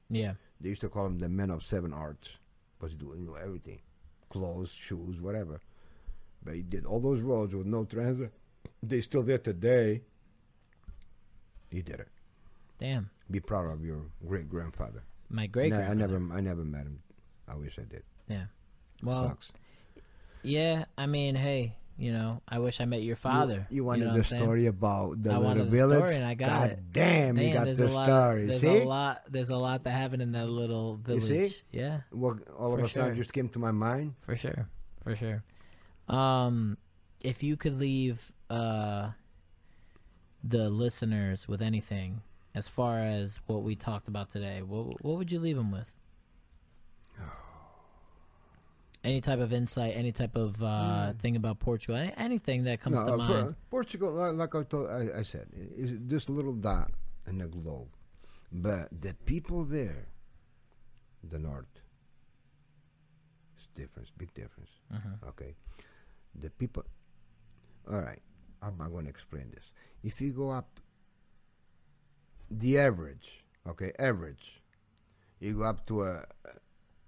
Yeah. 0.10 0.34
They 0.62 0.70
used 0.70 0.82
to 0.82 0.90
call 0.90 1.08
him 1.08 1.18
the 1.18 1.28
man 1.30 1.50
of 1.50 1.64
seven 1.64 1.92
arts, 1.92 2.30
because 2.78 2.92
he 2.92 2.98
do 2.98 3.16
you 3.18 3.26
know 3.26 3.36
everything, 3.36 3.82
clothes, 4.30 4.72
shoes, 4.72 5.20
whatever. 5.20 5.60
But 6.44 6.56
he 6.56 6.62
did 6.62 6.86
all 6.86 7.00
those 7.00 7.22
roads 7.22 7.54
with 7.56 7.66
no 7.66 7.86
transit. 7.86 8.32
They 8.82 9.02
still 9.02 9.24
there 9.24 9.38
today. 9.38 10.02
He 11.72 11.82
did 11.82 12.00
it. 12.00 12.10
Damn. 12.78 13.10
Be 13.32 13.40
proud 13.40 13.72
of 13.72 13.84
your 13.84 14.02
great 14.28 14.50
grandfather. 14.50 15.04
My 15.30 15.48
great 15.48 15.70
grandfather. 15.72 15.92
I 15.92 15.94
never, 15.96 16.34
I 16.34 16.42
never 16.42 16.64
met 16.66 16.82
him. 16.82 17.00
I 17.48 17.56
wish 17.56 17.78
I 17.80 17.84
did. 17.84 18.04
Yeah. 18.28 18.46
Well, 19.02 19.30
Sucks. 19.30 19.52
yeah. 20.44 20.86
I 20.98 21.06
mean, 21.08 21.36
hey, 21.36 21.76
you 21.98 22.12
know, 22.12 22.42
I 22.48 22.60
wish 22.60 22.80
I 22.82 22.86
met 22.86 23.02
your 23.04 23.16
father. 23.16 23.66
You, 23.70 23.78
you 23.78 23.84
wanted 23.86 24.08
know 24.08 24.18
the 24.18 24.24
story 24.24 24.66
about 24.68 25.22
the 25.24 25.30
I 25.32 25.34
little 25.38 25.48
wanted 25.50 25.66
the 25.68 25.72
village. 25.78 25.98
story 26.00 26.16
and 26.16 26.26
I 26.26 26.34
got 26.34 26.50
God 26.50 26.70
it. 26.72 26.80
damn, 26.94 27.38
you 27.38 27.54
got 27.54 27.66
the 27.66 27.86
a 27.86 27.90
story. 27.90 28.46
There's 28.48 28.62
See, 28.62 28.68
a 28.82 28.84
lot. 28.86 29.22
There's 29.30 29.50
a 29.50 29.56
lot 29.58 29.84
that 29.84 29.92
happened 29.92 30.22
in 30.22 30.32
that 30.34 30.50
little 30.50 31.00
You 31.08 31.20
village. 31.20 31.52
see? 31.54 31.62
Yeah, 31.72 32.02
what 32.12 32.38
all 32.58 32.74
of 32.74 32.80
For 32.80 32.86
a 32.86 32.90
sudden 32.90 33.10
sure. 33.10 33.16
just 33.16 33.34
came 33.34 33.50
to 33.50 33.60
my 33.60 33.72
mind. 33.72 34.16
for 34.22 34.36
sure, 34.36 34.68
for 35.04 35.16
sure. 35.16 35.44
Um, 36.08 36.78
if 37.22 37.44
you 37.44 37.56
could 37.58 37.74
leave 37.80 38.32
uh 38.50 39.12
the 40.44 40.70
listeners 40.70 41.48
with 41.48 41.62
anything 41.62 42.22
as 42.56 42.68
far 42.68 43.00
as 43.00 43.40
what 43.48 43.64
we 43.64 43.76
talked 43.76 44.08
about 44.08 44.30
today, 44.30 44.62
what 44.62 45.04
what 45.04 45.18
would 45.18 45.32
you 45.32 45.40
leave 45.40 45.56
them 45.56 45.72
with? 45.72 45.92
Any 49.04 49.20
type 49.22 49.40
of 49.40 49.52
insight, 49.52 49.98
any 49.98 50.14
type 50.14 50.38
of 50.38 50.64
uh, 50.64 51.12
thing 51.22 51.36
about 51.36 51.60
Portugal, 51.60 51.98
any, 51.98 52.14
anything 52.16 52.64
that 52.64 52.80
comes 52.80 53.00
to. 53.04 53.06
No, 53.06 53.12
for- 53.18 53.44
mind. 53.44 53.56
Portugal, 53.70 54.12
like, 54.34 54.56
I, 54.56 54.64
told, 54.64 54.90
I, 54.90 55.20
I 55.20 55.24
said, 55.24 55.48
is 55.54 55.92
just 56.08 56.30
a 56.30 56.32
little 56.32 56.54
dot 56.54 56.90
in 57.28 57.38
the 57.40 57.48
globe, 57.48 57.90
but 58.50 58.88
the 59.02 59.14
people 59.26 59.66
there, 59.66 60.08
the 61.30 61.38
north, 61.38 61.66
it's 63.58 63.68
difference, 63.76 64.10
big 64.18 64.34
difference. 64.34 64.72
Mm-hmm. 64.94 65.28
Okay, 65.28 65.54
the 66.40 66.50
people. 66.50 66.84
All 67.92 68.00
right, 68.02 68.22
I'm 68.62 68.80
I 68.82 68.88
going 68.90 69.06
to 69.06 69.10
explain 69.10 69.52
this? 69.52 69.64
If 70.04 70.22
you 70.22 70.32
go 70.34 70.50
up, 70.52 70.80
the 72.50 72.78
average, 72.80 73.44
okay, 73.68 73.92
average, 74.00 74.62
you 75.40 75.58
go 75.58 75.64
up 75.64 75.86
to 75.88 76.04
a 76.04 76.26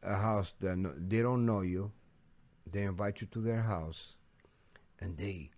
a 0.03 0.15
house 0.15 0.53
that 0.59 0.77
no, 0.77 0.93
they 0.97 1.21
don't 1.21 1.45
know 1.45 1.61
you, 1.61 1.91
they 2.71 2.83
invite 2.83 3.21
you 3.21 3.27
to 3.27 3.39
their 3.41 3.61
house, 3.61 4.15
and 4.99 5.17
they 5.17 5.49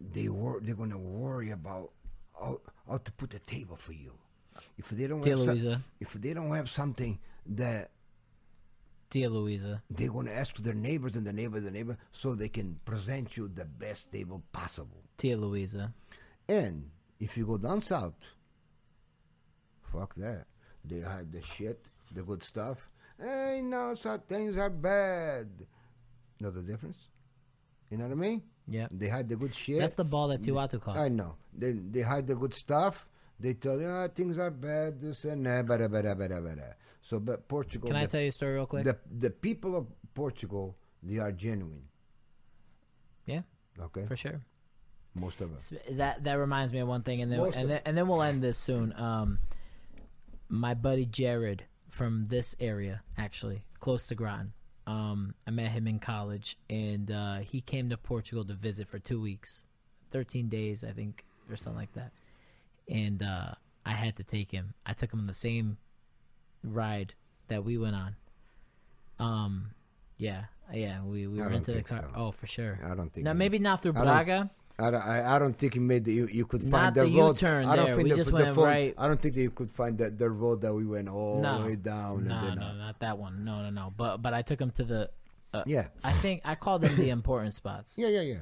they 0.00 0.28
wor- 0.28 0.60
they're 0.60 0.74
gonna 0.74 0.98
worry 0.98 1.50
about 1.50 1.92
how, 2.38 2.60
how 2.88 2.96
to 2.98 3.12
put 3.12 3.34
a 3.34 3.38
table 3.40 3.76
for 3.76 3.92
you. 3.92 4.12
If 4.78 4.88
they 4.90 5.06
don't 5.06 5.22
have 5.30 5.38
some- 5.46 5.56
if 6.00 6.12
they 6.14 6.34
don't 6.34 6.54
have 6.54 6.68
something 6.70 7.18
that 7.46 7.90
Tia 9.12 9.28
Luisa. 9.28 9.82
they're 9.90 10.08
gonna 10.10 10.30
ask 10.30 10.56
their 10.56 10.72
neighbors 10.72 11.16
and 11.16 11.26
the 11.26 11.32
neighbor 11.34 11.58
of 11.58 11.64
the 11.64 11.70
neighbor 11.70 11.98
so 12.12 12.34
they 12.34 12.48
can 12.48 12.80
present 12.86 13.36
you 13.36 13.46
the 13.46 13.66
best 13.66 14.10
table 14.10 14.42
possible. 14.52 15.02
Tia 15.18 15.36
Luisa. 15.36 15.92
And 16.48 16.88
if 17.20 17.36
you 17.36 17.44
go 17.44 17.58
down 17.58 17.82
south, 17.82 18.14
fuck 19.92 20.14
that. 20.16 20.46
They 20.82 21.00
hide 21.00 21.30
the 21.30 21.42
shit, 21.42 21.84
the 22.14 22.22
good 22.22 22.42
stuff. 22.42 22.78
Hey, 23.20 23.60
no, 23.62 23.94
so 23.94 24.18
things 24.26 24.56
are 24.56 24.70
bad. 24.70 25.46
Know 26.40 26.50
the 26.50 26.62
difference? 26.62 26.96
You 27.90 27.98
know 27.98 28.04
what 28.04 28.12
I 28.12 28.16
mean? 28.16 28.42
Yeah. 28.66 28.88
They 28.90 29.08
hide 29.08 29.28
the 29.28 29.36
good 29.36 29.54
shit. 29.54 29.78
That's 29.78 29.94
the 29.94 30.04
ball 30.04 30.28
that 30.28 30.40
Tiwatu 30.40 30.80
caught. 30.80 30.96
I 30.96 31.08
know. 31.08 31.34
They 31.52 31.72
they 31.72 32.00
hide 32.00 32.26
the 32.26 32.34
good 32.34 32.54
stuff. 32.54 33.06
They 33.42 33.54
tell 33.54 33.80
you 33.80 33.88
ah, 33.88 34.06
things 34.06 34.38
are 34.38 34.50
bad, 34.52 35.00
this 35.00 35.24
and 35.24 35.44
that, 35.46 35.66
bada, 35.66 35.88
bada, 35.88 36.14
bada, 36.16 36.40
bada. 36.40 36.74
So, 37.02 37.18
but 37.18 37.48
Portugal. 37.48 37.88
Can 37.88 37.96
I 37.96 38.06
the, 38.06 38.12
tell 38.12 38.20
you 38.20 38.28
a 38.28 38.32
story 38.32 38.54
real 38.54 38.66
quick? 38.66 38.84
the 38.84 38.96
the 39.18 39.30
people 39.30 39.76
of 39.76 39.86
Portugal, 40.14 40.76
they 41.02 41.18
are 41.18 41.32
genuine. 41.32 41.82
yeah, 43.26 43.42
Okay, 43.80 44.04
for 44.06 44.16
sure. 44.16 44.40
most 45.16 45.40
of 45.40 45.52
us. 45.54 45.72
That 45.90 46.22
that 46.22 46.34
reminds 46.34 46.72
me 46.72 46.78
of 46.78 46.86
one 46.86 47.02
thing, 47.02 47.20
and 47.20 47.32
then 47.32 47.40
Most 47.40 47.56
and 47.56 47.68
then, 47.68 47.80
and 47.84 47.96
then 47.96 48.06
we'll 48.06 48.22
end 48.22 48.42
this 48.42 48.58
soon. 48.58 48.94
Um, 48.96 49.40
my 50.48 50.74
buddy 50.74 51.06
Jared 51.06 51.64
from 51.90 52.26
this 52.26 52.54
area, 52.60 53.02
actually 53.18 53.64
close 53.80 54.06
to 54.06 54.14
Groton. 54.14 54.52
Um, 54.86 55.34
I 55.46 55.50
met 55.50 55.72
him 55.72 55.88
in 55.88 55.98
college, 55.98 56.56
and 56.70 57.10
uh, 57.10 57.38
he 57.38 57.60
came 57.60 57.90
to 57.90 57.96
Portugal 57.96 58.44
to 58.44 58.54
visit 58.54 58.86
for 58.86 59.00
two 59.00 59.20
weeks, 59.20 59.66
thirteen 60.12 60.48
days, 60.48 60.84
I 60.84 60.92
think, 60.92 61.24
or 61.50 61.56
something 61.56 61.80
like 61.80 61.92
that. 61.94 62.12
And 62.88 63.22
uh, 63.22 63.52
I 63.86 63.92
had 63.92 64.16
to 64.16 64.24
take 64.24 64.50
him. 64.50 64.74
I 64.84 64.92
took 64.92 65.12
him 65.12 65.20
on 65.20 65.26
the 65.26 65.34
same 65.34 65.76
ride 66.64 67.14
that 67.48 67.64
we 67.64 67.78
went 67.78 67.96
on. 67.96 68.16
Um, 69.18 69.70
yeah, 70.16 70.44
yeah, 70.72 71.02
we 71.02 71.26
we 71.26 71.40
I 71.40 71.48
don't 71.48 71.64
the 71.64 71.82
car. 71.82 72.02
so. 72.02 72.08
Oh, 72.14 72.30
for 72.32 72.46
sure. 72.46 72.78
I 72.84 72.94
don't 72.94 73.12
think. 73.12 73.24
Now 73.24 73.32
maybe 73.32 73.58
not 73.58 73.82
through 73.82 73.92
Braga. 73.94 74.50
I 74.78 74.90
don't, 74.90 75.02
I, 75.02 75.36
I 75.36 75.38
don't 75.38 75.56
think 75.56 75.74
you 75.74 75.82
made 75.82 76.04
the, 76.06 76.12
you, 76.14 76.26
you 76.32 76.46
could 76.46 76.62
Not 76.64 76.80
find 76.80 76.94
the, 76.94 77.04
the 77.04 77.16
road. 77.20 77.28
U-turn 77.36 77.66
I 77.66 77.76
don't 77.76 77.86
there. 77.86 77.94
think 77.96 78.04
We 78.04 78.10
the, 78.10 78.16
just 78.16 78.30
the 78.30 78.34
went 78.36 78.54
phone- 78.54 78.64
right- 78.64 78.94
I 78.96 79.06
don't 79.06 79.20
think 79.20 79.34
that 79.34 79.42
you 79.42 79.50
could 79.50 79.70
find 79.70 79.98
the, 79.98 80.08
the 80.10 80.30
road 80.30 80.62
that 80.62 80.72
we 80.72 80.86
went 80.86 81.08
all 81.10 81.42
no, 81.42 81.58
the 81.60 81.64
way 81.68 81.76
down 81.76 82.26
No, 82.26 82.36
and 82.36 82.58
no, 82.58 82.66
up. 82.66 82.76
not 82.76 82.98
that 83.00 83.18
one. 83.18 83.44
No, 83.44 83.62
no, 83.62 83.68
no. 83.70 83.92
But 83.94 84.22
but 84.22 84.32
I 84.32 84.40
took 84.42 84.60
him 84.60 84.70
to 84.72 84.84
the. 84.84 85.10
Uh, 85.52 85.62
Yeah. 85.66 85.88
I 86.02 86.12
think 86.14 86.40
I 86.46 86.54
called 86.54 86.80
them 86.82 86.96
the 86.96 87.10
important 87.18 87.52
spots, 87.52 87.94
Yeah, 87.98 88.08
yeah, 88.08 88.22
yeah. 88.22 88.36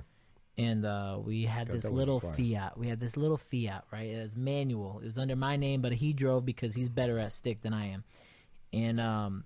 And 0.60 0.84
uh, 0.84 1.18
we 1.24 1.44
had 1.44 1.68
God, 1.68 1.76
this 1.76 1.86
little. 1.86 2.20
Fiat. 2.20 2.76
We 2.76 2.86
had 2.86 3.00
this 3.00 3.16
little 3.16 3.38
Fiat, 3.38 3.84
right? 3.90 4.10
It 4.10 4.20
was 4.20 4.36
manual. 4.36 5.00
It 5.02 5.06
was 5.06 5.16
under 5.18 5.34
my 5.36 5.56
name, 5.56 5.80
but 5.80 5.92
he 5.92 6.12
drove 6.12 6.44
because 6.44 6.74
he's 6.74 6.90
better 6.90 7.18
at 7.18 7.32
stick 7.32 7.62
than 7.62 7.72
I 7.72 7.86
am, 7.88 8.04
and 8.72 9.00
um, 9.00 9.44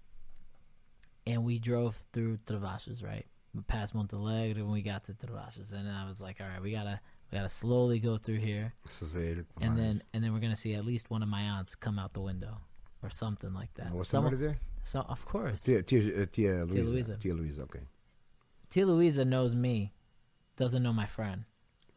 and 1.26 1.44
we 1.44 1.58
drove 1.60 1.96
through 2.12 2.38
Travassos, 2.46 3.04
right? 3.04 3.26
We 3.54 3.62
passed 3.62 3.94
Montalegre, 3.94 4.56
and 4.56 4.72
we 4.72 4.82
got 4.82 5.04
to 5.04 5.12
Travassos, 5.12 5.72
and 5.72 5.88
I 5.88 6.06
was 6.08 6.20
like, 6.20 6.40
all 6.40 6.48
right, 6.48 6.60
we 6.60 6.72
gotta 6.72 7.00
we 7.30 7.38
gotta 7.38 7.48
slowly 7.48 8.00
go 8.00 8.16
through 8.16 8.38
here. 8.38 8.74
And 9.60 9.78
then 9.78 10.02
and 10.12 10.24
then 10.24 10.32
we're 10.32 10.40
gonna 10.40 10.56
see 10.56 10.74
at 10.74 10.84
least 10.84 11.10
one 11.10 11.22
of 11.22 11.28
my 11.28 11.42
aunts 11.42 11.76
come 11.76 11.98
out 11.98 12.12
the 12.12 12.20
window 12.20 12.58
or 13.02 13.10
something 13.10 13.54
like 13.54 13.72
that. 13.74 13.92
was 13.94 14.08
Someone- 14.08 14.32
somebody 14.32 14.48
there? 14.48 14.58
So 14.82 15.00
of 15.00 15.24
course, 15.24 15.62
Tia, 15.62 15.82
Tia, 15.82 16.22
uh, 16.22 16.26
Tia 16.26 16.64
Luisa. 16.64 16.82
Luisa. 16.82 17.16
Tia 17.16 17.34
Luisa, 17.34 17.62
okay. 17.62 17.80
Tia 18.68 18.84
Luisa 18.84 19.24
knows 19.24 19.54
me, 19.54 19.92
doesn't 20.56 20.82
know 20.82 20.92
my 20.92 21.06
friend, 21.06 21.44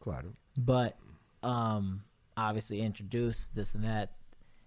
Claro. 0.00 0.34
but 0.56 0.96
um, 1.42 2.02
obviously 2.36 2.80
introduced 2.80 3.54
this 3.54 3.74
and 3.74 3.84
that. 3.84 4.12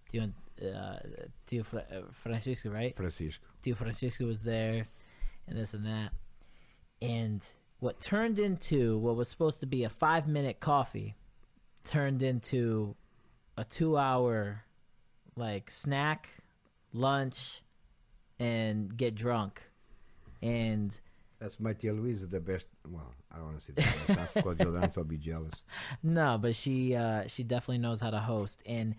Tio, 0.09 0.31
uh, 0.61 0.97
Tio 1.45 1.63
Fra- 1.63 1.85
uh, 1.91 2.01
Francisco, 2.11 2.69
right? 2.69 2.95
Francisco. 2.95 3.43
Tio 3.61 3.75
Francisco 3.75 4.25
was 4.25 4.43
there, 4.43 4.87
and 5.47 5.57
this 5.57 5.73
and 5.73 5.85
that, 5.85 6.11
and 7.01 7.45
what 7.79 7.99
turned 7.99 8.37
into 8.39 8.97
what 8.99 9.15
was 9.15 9.27
supposed 9.29 9.59
to 9.61 9.65
be 9.65 9.83
a 9.85 9.89
five 9.89 10.27
minute 10.27 10.59
coffee 10.59 11.15
turned 11.83 12.21
into 12.23 12.95
a 13.57 13.63
two 13.63 13.97
hour 13.97 14.63
like 15.35 15.69
snack, 15.71 16.29
lunch, 16.93 17.61
and 18.39 18.95
get 18.97 19.15
drunk, 19.15 19.61
and 20.41 20.99
That's 21.41 21.59
my 21.59 21.73
Tia 21.73 21.91
Luisa, 21.91 22.27
the 22.27 22.39
best. 22.39 22.67
Well, 22.87 23.11
I 23.31 23.37
don't 23.37 23.45
want 23.45 23.65
to 23.65 23.81
say. 23.81 23.89
Not 24.09 24.33
because 24.35 24.73
ones 24.75 24.95
will 24.95 25.03
be 25.03 25.17
jealous. 25.17 25.55
No, 26.03 26.37
but 26.39 26.55
she 26.55 26.95
uh, 26.95 27.23
she 27.27 27.43
definitely 27.43 27.79
knows 27.79 27.99
how 27.99 28.11
to 28.11 28.19
host, 28.19 28.61
and 28.67 28.93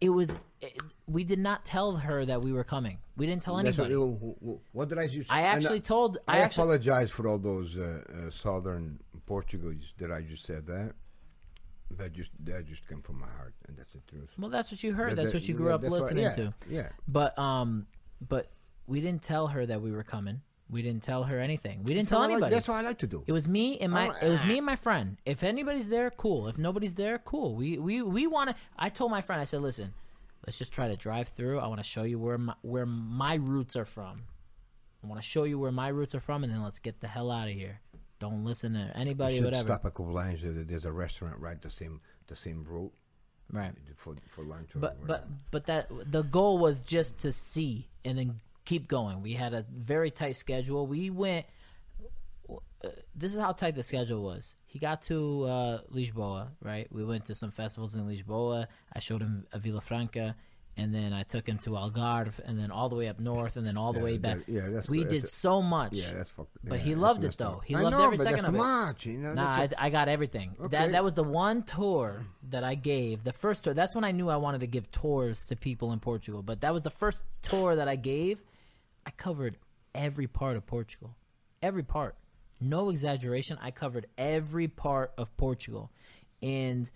it 0.00 0.08
was 0.08 0.34
it, 0.60 0.76
we 1.06 1.22
did 1.22 1.38
not 1.38 1.64
tell 1.64 1.94
her 1.94 2.24
that 2.26 2.42
we 2.42 2.52
were 2.52 2.64
coming. 2.64 2.98
We 3.16 3.26
didn't 3.26 3.42
tell 3.42 3.56
That's 3.56 3.78
anybody. 3.78 3.94
what, 3.94 4.58
what 4.72 4.88
did 4.88 4.98
I 4.98 5.06
just? 5.06 5.30
I 5.30 5.42
and 5.42 5.62
actually 5.62 5.80
told 5.80 6.18
I, 6.26 6.38
I 6.38 6.40
actually 6.40 6.64
apologize 6.64 7.10
for 7.12 7.28
all 7.28 7.38
those 7.38 7.76
uh, 7.76 8.02
uh, 8.26 8.30
southern 8.32 8.98
Portuguese 9.26 9.92
that 9.98 10.10
I 10.10 10.20
just 10.22 10.44
said 10.44 10.66
that. 10.66 10.94
That 11.98 12.12
just 12.12 12.30
that 12.44 12.66
just 12.66 12.88
came 12.88 13.02
from 13.02 13.20
my 13.20 13.28
heart, 13.38 13.54
and 13.68 13.76
that's 13.76 13.92
the 13.92 14.00
truth. 14.08 14.30
well, 14.36 14.50
that's 14.50 14.72
what 14.72 14.82
you 14.82 14.94
heard. 14.94 15.12
That- 15.12 15.16
That's 15.16 15.28
that- 15.30 15.36
what 15.36 15.48
you 15.48 15.54
grew 15.54 15.66
that- 15.66 15.74
up 15.74 15.80
that's 15.82 15.90
what- 15.92 16.00
listening 16.00 16.24
yeah, 16.24 16.30
to. 16.30 16.54
Yeah. 16.68 16.88
But 17.06 17.38
um, 17.38 17.86
but 18.28 18.50
we 18.88 19.00
didn't 19.00 19.22
tell 19.22 19.46
her 19.46 19.64
that 19.66 19.80
we 19.80 19.92
were 19.92 20.02
coming. 20.02 20.40
We 20.72 20.80
didn't 20.82 21.02
tell 21.02 21.22
her 21.24 21.38
anything. 21.38 21.84
We 21.84 21.92
didn't 21.94 22.08
tell 22.08 22.20
I 22.20 22.22
like- 22.22 22.32
anybody. 22.32 22.54
that's 22.54 22.66
what 22.66 22.78
I 22.78 22.82
like 22.82 22.98
to 22.98 23.06
do. 23.06 23.22
It 23.26 23.32
was 23.32 23.46
me 23.46 23.78
and 23.78 23.92
my. 23.92 24.06
It 24.22 24.28
was 24.30 24.44
me 24.44 24.56
and 24.56 24.66
my 24.66 24.76
friend. 24.76 25.18
If 25.26 25.42
anybody's 25.44 25.88
there, 25.90 26.10
cool. 26.10 26.48
If 26.48 26.56
nobody's 26.58 26.94
there, 26.94 27.18
cool. 27.18 27.54
We 27.54 27.78
we 27.78 28.00
we 28.02 28.26
want 28.26 28.50
to. 28.50 28.56
I 28.78 28.88
told 28.88 29.10
my 29.10 29.20
friend. 29.20 29.40
I 29.40 29.44
said, 29.44 29.60
listen, 29.60 29.92
let's 30.46 30.56
just 30.58 30.72
try 30.72 30.88
to 30.88 30.96
drive 30.96 31.28
through. 31.28 31.58
I 31.60 31.66
want 31.66 31.78
to 31.80 31.84
show 31.84 32.04
you 32.04 32.18
where 32.18 32.38
my, 32.38 32.54
where 32.62 32.86
my 32.86 33.34
roots 33.34 33.76
are 33.76 33.84
from. 33.84 34.22
I 35.04 35.06
want 35.08 35.20
to 35.20 35.26
show 35.28 35.44
you 35.44 35.58
where 35.58 35.72
my 35.72 35.88
roots 35.88 36.14
are 36.14 36.20
from, 36.20 36.42
and 36.42 36.52
then 36.52 36.62
let's 36.62 36.78
get 36.78 37.00
the 37.00 37.08
hell 37.08 37.30
out 37.30 37.48
of 37.48 37.54
here. 37.54 37.80
Don't 38.18 38.44
listen 38.44 38.74
to 38.74 38.96
anybody, 38.96 39.36
should 39.36 39.44
whatever. 39.44 39.66
stop 39.68 39.84
at 39.84 39.94
Covalance. 39.94 40.40
There- 40.42 40.52
There's 40.64 40.84
a 40.84 40.92
restaurant 40.92 41.38
right 41.38 41.60
the 41.60 41.70
same 41.70 42.00
the 42.28 42.36
same 42.36 42.64
route 42.64 42.92
Right. 43.50 43.72
for 43.96 44.14
for 44.28 44.42
lunch. 44.44 44.74
Or 44.74 44.78
But 44.78 45.06
but 45.06 45.28
but 45.50 45.66
that 45.66 45.88
the 46.10 46.22
goal 46.22 46.58
was 46.58 46.82
just 46.82 47.18
to 47.20 47.30
see 47.32 47.88
and 48.06 48.16
then 48.16 48.40
keep 48.64 48.88
going. 48.88 49.22
We 49.22 49.32
had 49.34 49.54
a 49.54 49.64
very 49.74 50.10
tight 50.10 50.36
schedule. 50.36 50.86
We 50.86 51.10
went 51.10 51.46
uh, 52.84 52.88
this 53.14 53.34
is 53.34 53.40
how 53.40 53.52
tight 53.52 53.74
the 53.76 53.82
schedule 53.82 54.22
was. 54.22 54.56
He 54.66 54.78
got 54.78 55.02
to 55.02 55.44
uh, 55.44 55.78
Lisboa, 55.94 56.48
right? 56.62 56.88
We 56.90 57.04
went 57.04 57.26
to 57.26 57.34
some 57.34 57.50
festivals 57.50 57.94
in 57.94 58.06
Lisboa. 58.08 58.66
I 58.92 58.98
showed 58.98 59.22
him 59.22 59.46
a 59.52 59.58
Vila 59.58 59.80
Franca, 59.80 60.34
and 60.76 60.92
then 60.92 61.12
I 61.12 61.22
took 61.22 61.46
him 61.46 61.58
to 61.58 61.70
Algarve, 61.70 62.40
and 62.44 62.58
then 62.58 62.70
all 62.72 62.88
the 62.88 62.96
way 62.96 63.06
up 63.06 63.20
north, 63.20 63.56
and 63.56 63.64
then 63.64 63.76
all 63.76 63.92
the 63.92 64.00
Yeah, 64.00 64.04
way 64.04 64.18
back. 64.18 64.38
that- 64.38 64.48
yeah, 64.52 64.60
that's- 64.62 64.88
we 64.88 65.00
that's 65.04 65.12
did 65.14 65.28
so 65.28 65.62
much. 65.62 65.92
Yeah, 65.92 66.12
that's 66.14 66.30
fucked. 66.30 66.56
But 66.64 66.78
yeah, 66.80 66.84
he 66.84 66.94
loved 66.96 67.22
it 67.22 67.36
though. 67.38 67.58
up. 67.58 67.64
He 67.64 67.74
I 67.76 67.82
loved 67.82 67.96
know, 67.96 68.04
every 68.04 68.16
but 68.16 68.24
second 68.24 68.46
of 68.46 68.54
it. 68.54 68.58
much. 68.58 69.06
You 69.06 69.18
know, 69.18 69.34
Nah, 69.34 69.68
I 69.78 69.90
got 69.90 70.08
everything. 70.08 70.56
Okay. 70.58 70.68
That 70.76 70.92
that 70.92 71.04
was 71.04 71.14
the 71.14 71.24
one 71.24 71.62
tour 71.62 72.24
that 72.50 72.64
I 72.64 72.74
gave. 72.74 73.22
The 73.22 73.32
first 73.32 73.62
tour. 73.64 73.74
That's 73.74 73.94
when 73.94 74.02
I 74.04 74.10
knew 74.10 74.28
I 74.28 74.36
wanted 74.36 74.62
to 74.62 74.66
give 74.66 74.90
tours 74.90 75.44
to 75.46 75.56
people 75.56 75.92
in 75.92 76.00
Portugal. 76.00 76.42
But 76.42 76.62
that 76.62 76.72
was 76.74 76.82
the 76.82 76.90
first 76.90 77.22
tour 77.42 77.76
that 77.76 77.86
I 77.86 77.94
gave. 77.96 78.42
I 79.06 79.10
covered 79.10 79.56
every 79.94 80.26
part 80.26 80.56
of 80.56 80.66
Portugal, 80.66 81.14
every 81.62 81.82
part. 81.82 82.16
No 82.60 82.90
exaggeration. 82.90 83.58
I 83.60 83.70
covered 83.72 84.06
every 84.16 84.68
part 84.68 85.12
of 85.18 85.36
Portugal, 85.36 85.90
and 86.40 86.90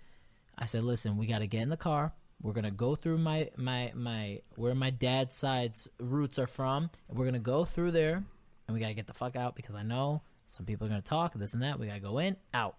I 0.57 0.65
said, 0.65 0.83
"Listen, 0.83 1.17
we 1.17 1.27
got 1.27 1.39
to 1.39 1.47
get 1.47 1.61
in 1.61 1.69
the 1.69 1.77
car. 1.77 2.13
We're 2.41 2.53
gonna 2.53 2.71
go 2.71 2.95
through 2.95 3.17
my 3.17 3.49
my 3.57 3.91
my 3.95 4.41
where 4.55 4.75
my 4.75 4.91
dad's 4.91 5.35
side's 5.35 5.89
roots 5.99 6.37
are 6.39 6.47
from, 6.47 6.89
and 7.09 7.17
we're 7.17 7.25
gonna 7.25 7.39
go 7.39 7.65
through 7.65 7.91
there, 7.91 8.23
and 8.67 8.73
we 8.73 8.79
gotta 8.79 8.93
get 8.93 9.07
the 9.07 9.13
fuck 9.13 9.35
out 9.35 9.55
because 9.55 9.75
I 9.75 9.83
know 9.83 10.21
some 10.45 10.65
people 10.65 10.85
are 10.85 10.89
gonna 10.89 11.01
talk 11.01 11.33
this 11.33 11.53
and 11.53 11.63
that. 11.63 11.79
We 11.79 11.87
gotta 11.87 11.99
go 11.99 12.19
in, 12.19 12.35
out, 12.53 12.77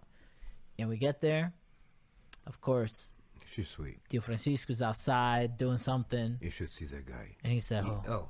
and 0.79 0.89
we 0.89 0.97
get 0.97 1.21
there. 1.21 1.53
Of 2.47 2.61
course, 2.61 3.13
she's 3.53 3.69
sweet. 3.69 3.99
Tio 4.09 4.21
Francisco's 4.23 4.81
outside 4.81 5.59
doing 5.59 5.77
something, 5.77 6.39
You 6.41 6.51
should 6.51 6.71
see 6.73 6.87
that 6.87 7.05
guy. 7.07 7.37
and 7.45 7.53
he 7.53 7.61
said, 7.61 7.85
"Oh, 7.85 8.03
Oh. 8.09 8.29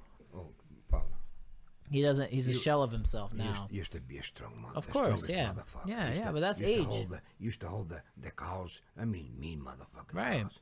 He 1.91 2.03
doesn't. 2.03 2.31
He's 2.31 2.49
a 2.49 2.55
shell 2.55 2.83
of 2.83 2.91
himself 2.93 3.33
now." 3.33 3.63
used, 3.71 3.73
used 3.75 3.93
to 3.93 4.01
be 4.01 4.19
a 4.19 4.23
strong 4.23 4.61
man. 4.61 4.73
Of 4.75 4.89
course, 4.91 5.29
yeah. 5.29 5.49
motherfucker. 5.53 5.87
Yeah, 5.89 6.13
yeah, 6.13 6.27
to- 6.27 6.33
but 6.33 6.41
that's 6.41 6.61
used 6.61 6.75
to 6.75 6.81
age. 6.81 6.87
hold 6.87 7.09
the, 7.09 7.21
used 7.39 7.61
to 7.61 7.69
hold 7.69 7.89
the, 7.89 8.03
the 8.17 8.31
cows. 8.31 8.81
I 9.01 9.05
mean, 9.05 9.33
mean 9.39 9.61
motherfucking 9.61 10.15
Right. 10.15 10.43
cows. 10.43 10.59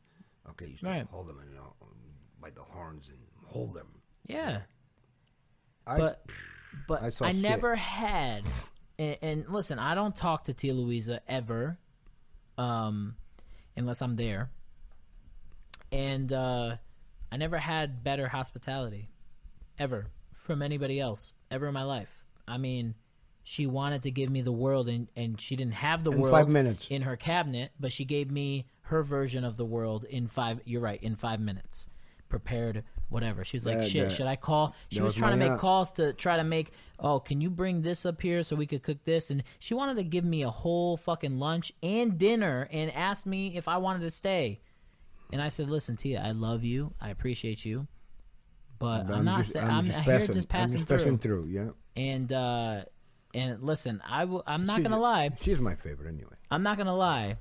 Okay, 0.51 0.67
used 0.69 0.83
Right. 0.83 1.07
hold 1.11 1.29
them 1.29 1.41
you 1.49 1.57
know, 1.57 1.75
by 2.41 2.51
the 2.51 2.63
horns 2.63 3.09
and 3.09 3.19
hold 3.47 3.75
them. 3.75 3.89
Yeah, 4.27 4.63
I, 5.87 5.99
but 5.99 6.27
but 6.87 7.03
I 7.03 7.29
I, 7.29 7.33
never 7.33 7.75
had. 7.77 8.45
And, 8.99 9.17
and 9.23 9.49
listen, 9.49 9.79
I 9.79 9.95
don't 9.95 10.15
talk 10.17 10.45
to 10.45 10.55
Tia 10.55 10.73
Luisa 10.75 11.21
ever, 11.29 11.79
um, 12.59 13.17
unless 13.77 14.01
I'm 14.03 14.17
there. 14.17 14.51
And 15.93 16.33
uh, 16.33 16.77
I 17.31 17.37
never 17.37 17.59
had 17.59 18.03
better 18.03 18.29
hospitality, 18.29 19.09
ever 19.79 20.07
from 20.47 20.63
anybody 20.63 20.99
else 21.01 21.33
ever 21.51 21.67
in 21.69 21.75
my 21.75 21.83
life. 21.83 22.09
I 22.49 22.57
mean, 22.59 22.95
she 23.45 23.67
wanted 23.67 24.03
to 24.05 24.11
give 24.11 24.31
me 24.31 24.41
the 24.43 24.53
world, 24.53 24.89
and 24.89 25.09
and 25.17 25.41
she 25.41 25.57
didn't 25.57 25.75
have 25.75 26.05
the 26.05 26.13
In 26.13 26.21
world 26.21 26.33
five 26.35 26.51
minutes. 26.51 26.87
in 26.89 27.03
her 27.03 27.17
cabinet, 27.17 27.73
but 27.79 27.93
she 27.93 28.05
gave 28.05 28.31
me 28.31 28.67
her 28.83 29.03
version 29.03 29.45
of 29.45 29.57
the 29.57 29.65
world 29.65 30.05
in 30.05 30.27
five. 30.29 30.61
You're 30.65 30.81
right, 30.81 31.03
in 31.03 31.17
five 31.17 31.41
minutes, 31.41 31.89
prepared. 32.29 32.85
Whatever. 33.09 33.45
She's 33.45 33.65
like, 33.65 33.79
That- 33.79 33.89
shit. 33.89 34.09
that- 34.09 34.13
should 34.17 34.27
I 34.27 34.35
call? 34.35 34.75
She 34.91 35.01
was 35.01 35.11
was 35.13 35.15
trying 35.17 35.39
to 35.39 35.49
make 35.49 35.59
calls 35.61 35.93
to 35.93 36.13
try 36.13 36.37
to 36.39 36.43
make. 36.45 36.73
Oh, 36.99 37.21
can 37.21 37.41
you 37.41 37.51
bring 37.51 37.83
this 37.83 38.05
up 38.05 38.21
here 38.21 38.43
so 38.43 38.57
we 38.57 38.67
could 38.67 38.83
cook 38.83 39.05
this? 39.05 39.31
And 39.31 39.45
she 39.61 39.75
wanted 39.75 39.97
to 39.99 40.03
give 40.05 40.25
me 40.25 40.43
a 40.43 40.51
whole 40.51 40.97
fucking 40.97 41.39
lunch 41.39 41.73
and 41.85 42.19
dinner, 42.19 42.69
and 42.73 42.91
asked 42.93 43.27
me 43.27 43.57
if 43.57 43.69
I 43.69 43.77
wanted 43.77 44.01
to 44.01 44.11
stay. 44.11 44.59
And 45.33 45.41
I 45.41 45.49
said, 45.49 45.69
"Listen, 45.71 45.97
Tia, 45.97 46.21
I 46.21 46.33
love 46.33 46.65
you. 46.65 46.95
I 47.01 47.11
appreciate 47.11 47.65
you, 47.65 47.87
but, 48.79 49.07
I'm, 49.11 49.25
not. 49.25 49.39
just, 49.39 49.51
sta- 49.51 49.61
I'm, 49.61 49.87
just 49.87 49.99
here 50.01 50.19
passing, 50.19 50.35
just 50.35 50.49
passing 50.49 50.77
I'm 50.81 50.87
just 50.87 50.89
through. 50.89 50.97
passing 50.99 51.19
through. 51.19 51.47
Yeah, 51.47 51.69
And 51.97 52.33
uh, 52.33 52.83
and 53.35 53.63
listen, 53.63 54.03
I 54.07 54.25
will. 54.25 54.43
I'm 54.47 54.67
not 54.67 54.79
She- 54.79 54.83
gonna 54.85 54.99
lie. 54.99 55.31
She's 55.41 55.59
my 55.59 55.75
favorite 55.75 56.09
anyway. 56.09 56.35
I'm 56.51 56.63
not 56.63 56.77
gonna 56.79 56.95
lie. 56.97 57.37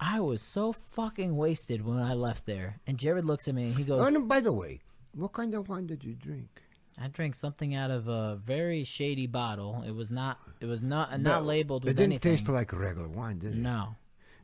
I 0.00 0.20
was 0.20 0.42
so 0.42 0.72
fucking 0.72 1.36
wasted 1.36 1.84
when 1.84 1.98
I 1.98 2.14
left 2.14 2.46
there. 2.46 2.80
And 2.86 2.98
Jared 2.98 3.24
looks 3.24 3.46
at 3.48 3.54
me 3.54 3.64
and 3.64 3.76
he 3.76 3.84
goes, 3.84 4.04
Oh, 4.04 4.08
and 4.14 4.28
by 4.28 4.40
the 4.40 4.52
way, 4.52 4.80
what 5.14 5.32
kind 5.32 5.54
of 5.54 5.68
wine 5.68 5.86
did 5.86 6.02
you 6.04 6.14
drink? 6.14 6.62
"I 7.00 7.08
drank 7.08 7.34
something 7.36 7.74
out 7.74 7.90
of 7.90 8.06
a 8.08 8.36
very 8.44 8.84
shady 8.84 9.26
bottle. 9.26 9.82
It 9.86 9.92
was 9.94 10.10
not. 10.12 10.38
It 10.60 10.66
was 10.66 10.82
not 10.82 11.20
not 11.20 11.44
labeled 11.44 11.84
It 11.84 11.94
didn't 11.94 12.04
anything. 12.12 12.36
taste 12.36 12.48
like 12.48 12.72
regular 12.72 13.08
wine, 13.08 13.38
did 13.38 13.52
it? 13.52 13.58
no. 13.58 13.96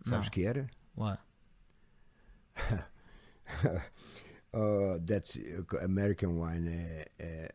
no. 0.07 0.19
Qué 0.33 0.47
era? 0.47 0.67
What? 0.95 1.19
Uh, 4.53 4.99
that's 5.05 5.37
uh, 5.37 5.77
American 5.79 6.37
wine 6.39 6.67
uh, 7.21 7.23
uh, 7.23 7.49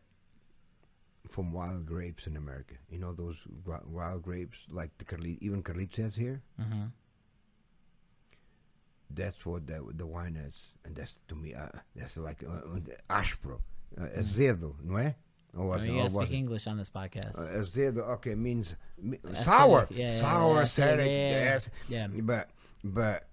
from 1.28 1.52
wild 1.52 1.84
grapes 1.84 2.26
in 2.26 2.36
America. 2.36 2.74
You 2.90 2.98
know 2.98 3.12
those 3.12 3.36
wild 3.90 4.22
grapes, 4.22 4.58
like 4.70 4.96
the 4.98 5.04
Carli- 5.04 5.38
even 5.40 5.62
Carlitos 5.62 5.96
has 5.96 6.14
here. 6.16 6.40
hmm 6.58 6.86
That's 9.10 9.46
what 9.46 9.66
the, 9.66 9.84
the 9.94 10.06
wine 10.06 10.36
is, 10.36 10.54
and 10.84 10.94
that's 10.96 11.14
to 11.28 11.34
me. 11.34 11.54
Uh, 11.54 11.68
that's 11.94 12.16
like 12.16 12.42
uh, 12.44 12.50
uh, 12.76 12.80
aspro, 13.20 13.60
uh, 14.00 14.06
azedo, 14.18 14.74
não 14.84 14.98
é? 14.98 15.14
Or 15.56 15.68
was 15.68 15.82
Oh, 15.82 15.84
it- 15.84 15.88
you 15.88 15.92
gotta 15.94 16.04
was 16.04 16.12
speak 16.24 16.30
it? 16.32 16.36
English 16.36 16.66
on 16.66 16.76
this 16.76 16.90
podcast. 16.90 17.38
Uh, 17.38 17.60
azedo, 17.60 17.98
okay, 18.16 18.34
means 18.34 18.74
me- 19.00 19.18
Acidic, 19.18 19.44
sour, 19.44 19.86
yeah, 19.90 20.10
sour, 20.10 20.54
yeah, 20.54 20.62
acidic. 20.62 20.98
acidic, 20.98 21.06
yeah, 21.06 21.44
yes, 21.54 21.70
yeah. 21.88 22.06
But 22.08 22.48
but 22.82 23.28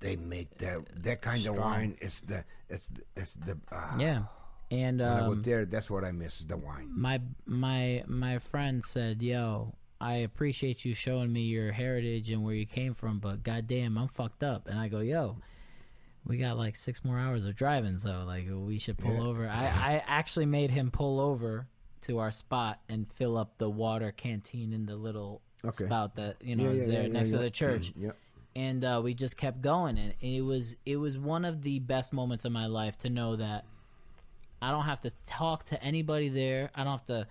they 0.00 0.16
make 0.16 0.56
that 0.58 0.80
that 1.02 1.20
kind 1.22 1.44
of 1.46 1.58
wine. 1.58 1.96
It's 2.00 2.20
the 2.22 2.44
it's 2.68 2.88
the, 2.88 3.02
it's 3.16 3.34
the 3.34 3.58
uh, 3.72 3.96
yeah. 3.98 4.22
And 4.70 5.00
When 5.00 5.08
I 5.10 5.20
go 5.20 5.34
um, 5.34 5.42
there, 5.42 5.64
that's 5.64 5.88
what 5.88 6.04
I 6.04 6.10
miss 6.10 6.40
is 6.40 6.46
the 6.46 6.56
wine. 6.56 6.88
my 6.90 7.20
my 7.46 8.02
my 8.06 8.38
friend 8.38 8.84
said, 8.84 9.22
"Yo, 9.22 9.74
I 10.00 10.14
appreciate 10.16 10.84
you 10.84 10.94
showing 10.94 11.32
me 11.32 11.42
your 11.42 11.70
heritage 11.72 12.30
and 12.30 12.42
where 12.44 12.54
you 12.54 12.66
came 12.66 12.92
from, 12.94 13.18
but 13.20 13.42
goddamn, 13.44 13.96
I'm 13.96 14.08
fucked 14.08 14.42
up." 14.42 14.66
And 14.68 14.78
I 14.78 14.88
go, 14.88 15.00
"Yo, 15.00 15.36
we 16.26 16.36
got 16.38 16.56
like 16.58 16.76
six 16.76 17.04
more 17.04 17.18
hours 17.18 17.44
of 17.44 17.54
driving, 17.54 17.96
so 17.98 18.24
like 18.26 18.46
we 18.50 18.78
should 18.80 18.98
pull 18.98 19.14
Yeah. 19.22 19.28
over." 19.28 19.48
I 19.48 19.66
I 19.66 20.02
actually 20.06 20.46
made 20.46 20.70
him 20.72 20.90
pull 20.90 21.20
over 21.20 21.68
to 22.02 22.18
our 22.18 22.30
spot 22.32 22.80
and 22.88 23.08
fill 23.08 23.36
up 23.38 23.58
the 23.58 23.70
water 23.70 24.12
canteen 24.12 24.72
in 24.72 24.86
the 24.86 24.96
little 24.96 25.42
Okay. 25.64 25.86
spout 25.86 26.16
that 26.16 26.36
you 26.42 26.56
know 26.56 26.64
Yeah, 26.64 26.70
is 26.70 26.86
yeah, 26.88 26.94
there 27.02 27.08
next 27.08 27.30
to 27.30 27.38
the 27.38 27.50
church 27.50 27.92
Mm, 27.96 28.02
yeah. 28.04 28.10
And 28.56 28.84
uh, 28.84 29.00
we 29.04 29.12
just 29.14 29.36
kept 29.36 29.60
going 29.60 29.98
and 29.98 30.14
it 30.20 30.40
was 30.40 30.74
it 30.86 30.96
was 30.96 31.16
one 31.18 31.44
of 31.44 31.62
the 31.62 31.78
best 31.78 32.12
moments 32.12 32.44
of 32.46 32.50
my 32.52 32.66
life 32.66 32.96
to 32.98 33.10
know 33.10 33.36
that 33.36 33.64
I 34.62 34.70
don't 34.70 34.84
have 34.84 35.00
to 35.02 35.10
talk 35.26 35.66
to 35.66 35.82
anybody 35.84 36.30
there. 36.30 36.70
I 36.74 36.82
don't 36.82 36.92
have 36.92 37.04
to 37.06 37.26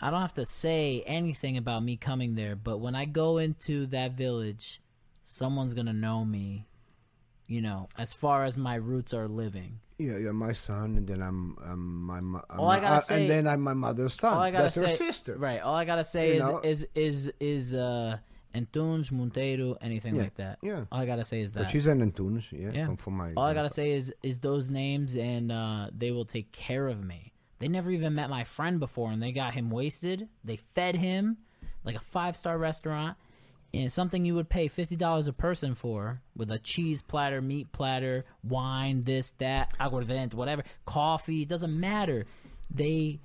I 0.00 0.10
don't 0.10 0.20
have 0.20 0.34
to 0.34 0.44
say 0.44 1.02
anything 1.06 1.56
about 1.56 1.82
me 1.82 1.96
coming 1.96 2.34
there, 2.34 2.54
but 2.54 2.78
when 2.78 2.94
I 2.94 3.06
go 3.06 3.38
into 3.38 3.86
that 3.86 4.12
village, 4.12 4.80
someone's 5.24 5.74
going 5.74 5.86
to 5.86 5.92
know 5.92 6.24
me, 6.24 6.66
you 7.46 7.62
know, 7.62 7.88
as 7.96 8.12
far 8.12 8.44
as 8.44 8.56
my 8.56 8.74
roots 8.74 9.14
are 9.14 9.28
living. 9.28 9.78
Yeah, 9.98 10.16
you're 10.16 10.32
my 10.32 10.52
son, 10.54 10.96
and 10.96 11.06
then 11.06 11.22
I'm, 11.22 11.56
I'm 11.64 12.02
my 12.02 12.20
mo- 12.20 12.44
I'm 12.50 12.60
I 12.62 12.80
gotta 12.80 12.94
uh, 12.96 12.98
say- 12.98 13.20
and 13.20 13.30
then 13.30 13.46
I'm 13.46 13.60
my 13.60 13.74
mother's 13.74 14.14
son. 14.14 14.34
All 14.34 14.40
I 14.42 14.50
gotta 14.50 14.64
That's 14.64 14.74
say, 14.74 14.90
her 14.90 14.96
sister. 14.96 15.36
right? 15.36 15.60
All 15.60 15.76
I 15.76 15.84
gotta 15.84 16.02
say 16.02 16.34
You 16.36 16.58
is, 16.64 16.82
is 16.82 16.88
is 16.96 17.32
is 17.38 17.74
uh, 17.74 18.18
Antunes, 18.54 19.10
Monteiro, 19.10 19.76
anything 19.80 20.16
Yeah, 20.16 20.22
like 20.22 20.34
that. 20.34 20.58
yeah. 20.62 20.84
All 20.92 21.00
I 21.00 21.06
gotta 21.06 21.24
say 21.24 21.40
is 21.40 21.52
that. 21.52 21.64
But 21.64 21.70
she's 21.70 21.86
an 21.86 22.00
Antunes, 22.12 22.44
yeah, 22.52 22.70
Yeah. 22.72 22.94
from, 22.96 23.14
my. 23.16 23.32
All 23.36 23.44
I 23.44 23.54
gotta 23.54 23.70
say 23.70 23.92
is 23.92 24.12
is 24.22 24.40
those 24.40 24.70
names, 24.70 25.16
and 25.16 25.50
uh, 25.50 25.88
they 25.96 26.10
will 26.10 26.24
take 26.26 26.52
care 26.52 26.88
of 26.88 27.02
me. 27.04 27.32
They 27.58 27.68
never 27.68 27.90
even 27.90 28.14
met 28.14 28.28
my 28.28 28.44
friend 28.44 28.80
before, 28.80 29.10
and 29.12 29.22
they 29.22 29.32
got 29.32 29.54
him 29.54 29.70
wasted. 29.70 30.28
They 30.44 30.56
fed 30.56 30.96
him 30.96 31.38
like 31.84 31.94
a 31.96 32.00
five 32.00 32.36
star 32.36 32.58
restaurant, 32.58 33.16
and 33.72 33.90
something 33.90 34.24
you 34.24 34.34
would 34.34 34.48
pay 34.48 34.68
fifty 34.68 34.96
dollars 34.96 35.28
a 35.28 35.32
person 35.32 35.74
for, 35.74 36.20
with 36.36 36.50
a 36.50 36.58
cheese 36.58 37.00
platter, 37.02 37.40
meat 37.40 37.72
platter, 37.72 38.24
wine, 38.44 39.04
this, 39.04 39.30
that, 39.38 39.72
aguardiente, 39.78 40.34
whatever, 40.34 40.62
coffee. 40.84 41.42
It 41.42 41.48
doesn't 41.48 41.78
matter. 41.78 42.26
They 42.70 43.20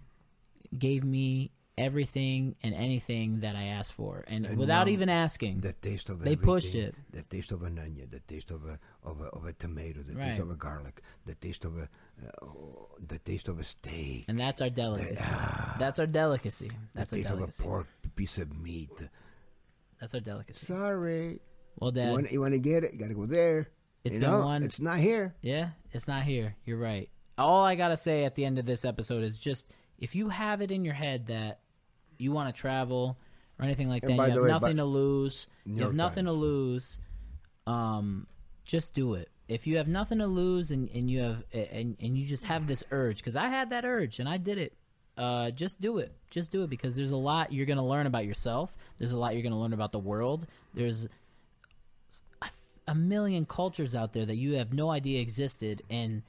gave 0.77 1.03
me 1.03 1.51
everything 1.77 2.55
and 2.63 2.73
anything 2.73 3.41
that 3.41 3.55
I 3.55 3.65
asked 3.65 3.93
for, 3.93 4.23
and, 4.27 4.45
And 4.45 4.57
without 4.57 4.87
even 4.87 5.09
asking. 5.09 5.59
The 5.61 5.73
taste 5.73 6.09
of 6.09 6.19
They 6.19 6.35
pushed 6.35 6.75
it. 6.75 6.95
The 7.11 7.21
taste 7.21 7.51
of 7.51 7.63
an 7.63 7.77
onion, 7.79 8.07
the 8.11 8.19
taste 8.21 8.51
of 8.51 8.65
a 8.65 8.79
of 9.03 9.21
a, 9.21 9.25
of 9.25 9.45
a 9.45 9.53
tomato, 9.53 10.01
the 10.03 10.15
Right. 10.15 10.29
taste 10.29 10.41
of 10.41 10.49
a 10.49 10.55
garlic, 10.55 11.01
the 11.25 11.35
taste 11.35 11.65
of 11.65 11.77
a 11.77 11.83
uh, 11.83 12.45
oh, 12.45 12.89
the 13.05 13.19
taste 13.19 13.47
of 13.47 13.59
a 13.59 13.63
steak, 13.63 14.25
and 14.27 14.39
that's 14.39 14.61
our 14.61 14.69
delicacy. 14.71 15.31
That's 15.77 15.99
our 15.99 16.07
delicacy. 16.07 16.71
That's 16.93 17.11
the 17.11 17.17
our 17.17 17.21
taste 17.21 17.29
of 17.29 17.35
a 17.35 17.37
delicacy. 17.41 17.63
pork 17.63 17.87
piece 18.15 18.37
of 18.39 18.57
meat. 18.59 18.89
That's 19.99 20.13
our 20.15 20.19
delicacy. 20.21 20.65
Sorry, 20.65 21.39
Well, 21.79 21.91
Dad, 21.91 22.27
you 22.31 22.41
want 22.41 22.53
to 22.53 22.59
get 22.59 22.83
it? 22.83 22.93
You 22.93 22.99
got 22.99 23.09
to 23.09 23.13
go 23.13 23.25
there. 23.25 23.69
It's 24.03 24.15
you 24.15 24.21
know, 24.21 24.41
one- 24.41 24.63
it's 24.63 24.79
not 24.79 24.99
here. 24.99 25.35
yeah, 25.41 25.69
it's 25.91 26.07
not 26.07 26.23
here. 26.23 26.55
You're 26.65 26.77
right. 26.79 27.09
All 27.37 27.63
I 27.63 27.75
gotta 27.75 27.97
say 27.97 28.25
at 28.25 28.33
the 28.33 28.45
end 28.45 28.57
of 28.57 28.65
this 28.65 28.83
episode 28.83 29.21
is 29.23 29.37
just 29.37 29.67
if 29.99 30.15
you 30.15 30.29
have 30.29 30.61
it 30.61 30.71
in 30.71 30.83
your 30.83 30.95
head 30.95 31.27
that 31.27 31.59
you 32.17 32.31
want 32.31 32.53
to 32.53 32.59
travel 32.59 33.17
or 33.59 33.65
anything 33.65 33.89
like 33.89 34.03
that, 34.03 34.11
you 34.11 34.21
have 34.21 34.35
way, 34.35 34.49
nothing 34.49 34.77
to 34.77 34.85
lose. 34.85 35.47
New 35.65 35.77
You 35.77 35.83
have 35.83 35.95
nothing 35.95 36.25
to 36.25 36.31
lose. 36.31 36.99
Um, 37.65 38.27
just 38.65 38.93
do 38.93 39.13
it. 39.15 39.29
If 39.47 39.65
you 39.65 39.77
have 39.77 39.87
nothing 39.87 40.19
to 40.19 40.27
lose 40.27 40.71
and, 40.71 40.89
and 40.93 41.09
you 41.09 41.21
have 41.21 41.43
and, 41.53 41.95
and 42.01 42.17
you 42.17 42.25
just 42.25 42.45
have 42.45 42.67
this 42.67 42.83
urge, 42.91 43.17
because 43.17 43.35
I 43.35 43.47
had 43.47 43.69
that 43.69 43.85
urge 43.85 44.19
and 44.19 44.27
I 44.27 44.37
did 44.37 44.57
it. 44.57 44.73
uh, 45.17 45.51
just 45.51 45.81
do 45.81 45.97
it. 45.97 46.11
Just 46.29 46.51
do 46.51 46.63
it 46.63 46.69
because 46.69 46.95
there's 46.95 47.11
a 47.11 47.17
lot 47.17 47.51
you're 47.51 47.65
going 47.65 47.77
to 47.77 47.83
learn 47.83 48.05
about 48.05 48.25
yourself. 48.25 48.77
There's 48.97 49.13
a 49.13 49.17
lot 49.17 49.33
you're 49.33 49.41
going 49.41 49.53
to 49.53 49.59
learn 49.59 49.73
about 49.73 49.91
the 49.91 49.99
world. 49.99 50.45
There's 50.73 51.07
a, 52.41 52.47
a 52.87 52.95
million 52.95 53.45
cultures 53.45 53.95
out 53.95 54.13
there 54.13 54.25
that 54.25 54.35
you 54.35 54.53
have 54.53 54.73
no 54.73 54.91
idea 54.91 55.19
existed, 55.21 55.81
and 55.89 56.21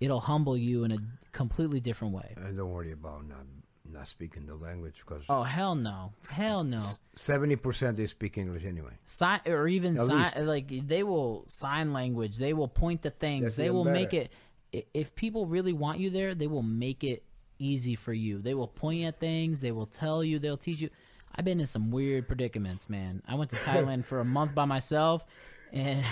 it'll 0.00 0.20
humble 0.20 0.56
you 0.56 0.84
in 0.84 0.92
a 0.92 0.98
completely 1.32 1.80
different 1.80 2.14
way. 2.14 2.34
And 2.36 2.56
don't 2.56 2.70
worry 2.70 2.92
about 2.92 3.28
not 3.28 3.46
not 3.92 4.08
speaking 4.08 4.46
the 4.46 4.54
language 4.54 5.02
because 5.06 5.22
Oh 5.28 5.42
hell 5.42 5.74
no, 5.74 6.12
hell 6.28 6.64
no. 6.64 6.80
seventy 7.14 7.56
percent 7.56 7.96
they 7.96 8.06
speak 8.06 8.38
English 8.38 8.64
anyway. 8.64 8.92
Sign 9.06 9.40
or 9.46 9.68
even 9.68 9.96
At 9.96 10.02
sign 10.06 10.18
least. 10.22 10.36
like 10.38 10.88
they 10.88 11.02
will 11.02 11.44
sign 11.46 11.92
language. 11.92 12.36
They 12.36 12.52
will 12.52 12.68
point 12.68 13.02
to 13.02 13.10
things. 13.10 13.44
That's 13.44 13.56
they 13.56 13.70
will 13.70 13.84
make 13.84 14.14
it. 14.14 14.32
If 14.72 15.14
people 15.14 15.46
really 15.46 15.72
want 15.72 15.98
you 15.98 16.10
there, 16.10 16.34
they 16.34 16.46
will 16.46 16.62
make 16.62 17.02
it 17.04 17.24
easy 17.58 17.96
for 17.96 18.12
you. 18.12 18.38
They 18.40 18.54
will 18.54 18.68
point 18.68 19.04
at 19.04 19.18
things. 19.20 19.60
They 19.60 19.72
will 19.72 19.86
tell 19.86 20.22
you. 20.22 20.38
They'll 20.38 20.56
teach 20.56 20.80
you. 20.80 20.90
I've 21.34 21.44
been 21.44 21.60
in 21.60 21.66
some 21.66 21.90
weird 21.90 22.26
predicaments, 22.26 22.88
man. 22.88 23.22
I 23.26 23.34
went 23.34 23.50
to 23.50 23.56
Thailand 23.68 24.04
for 24.04 24.20
a 24.20 24.24
month 24.24 24.54
by 24.54 24.64
myself, 24.64 25.24
and 25.72 26.04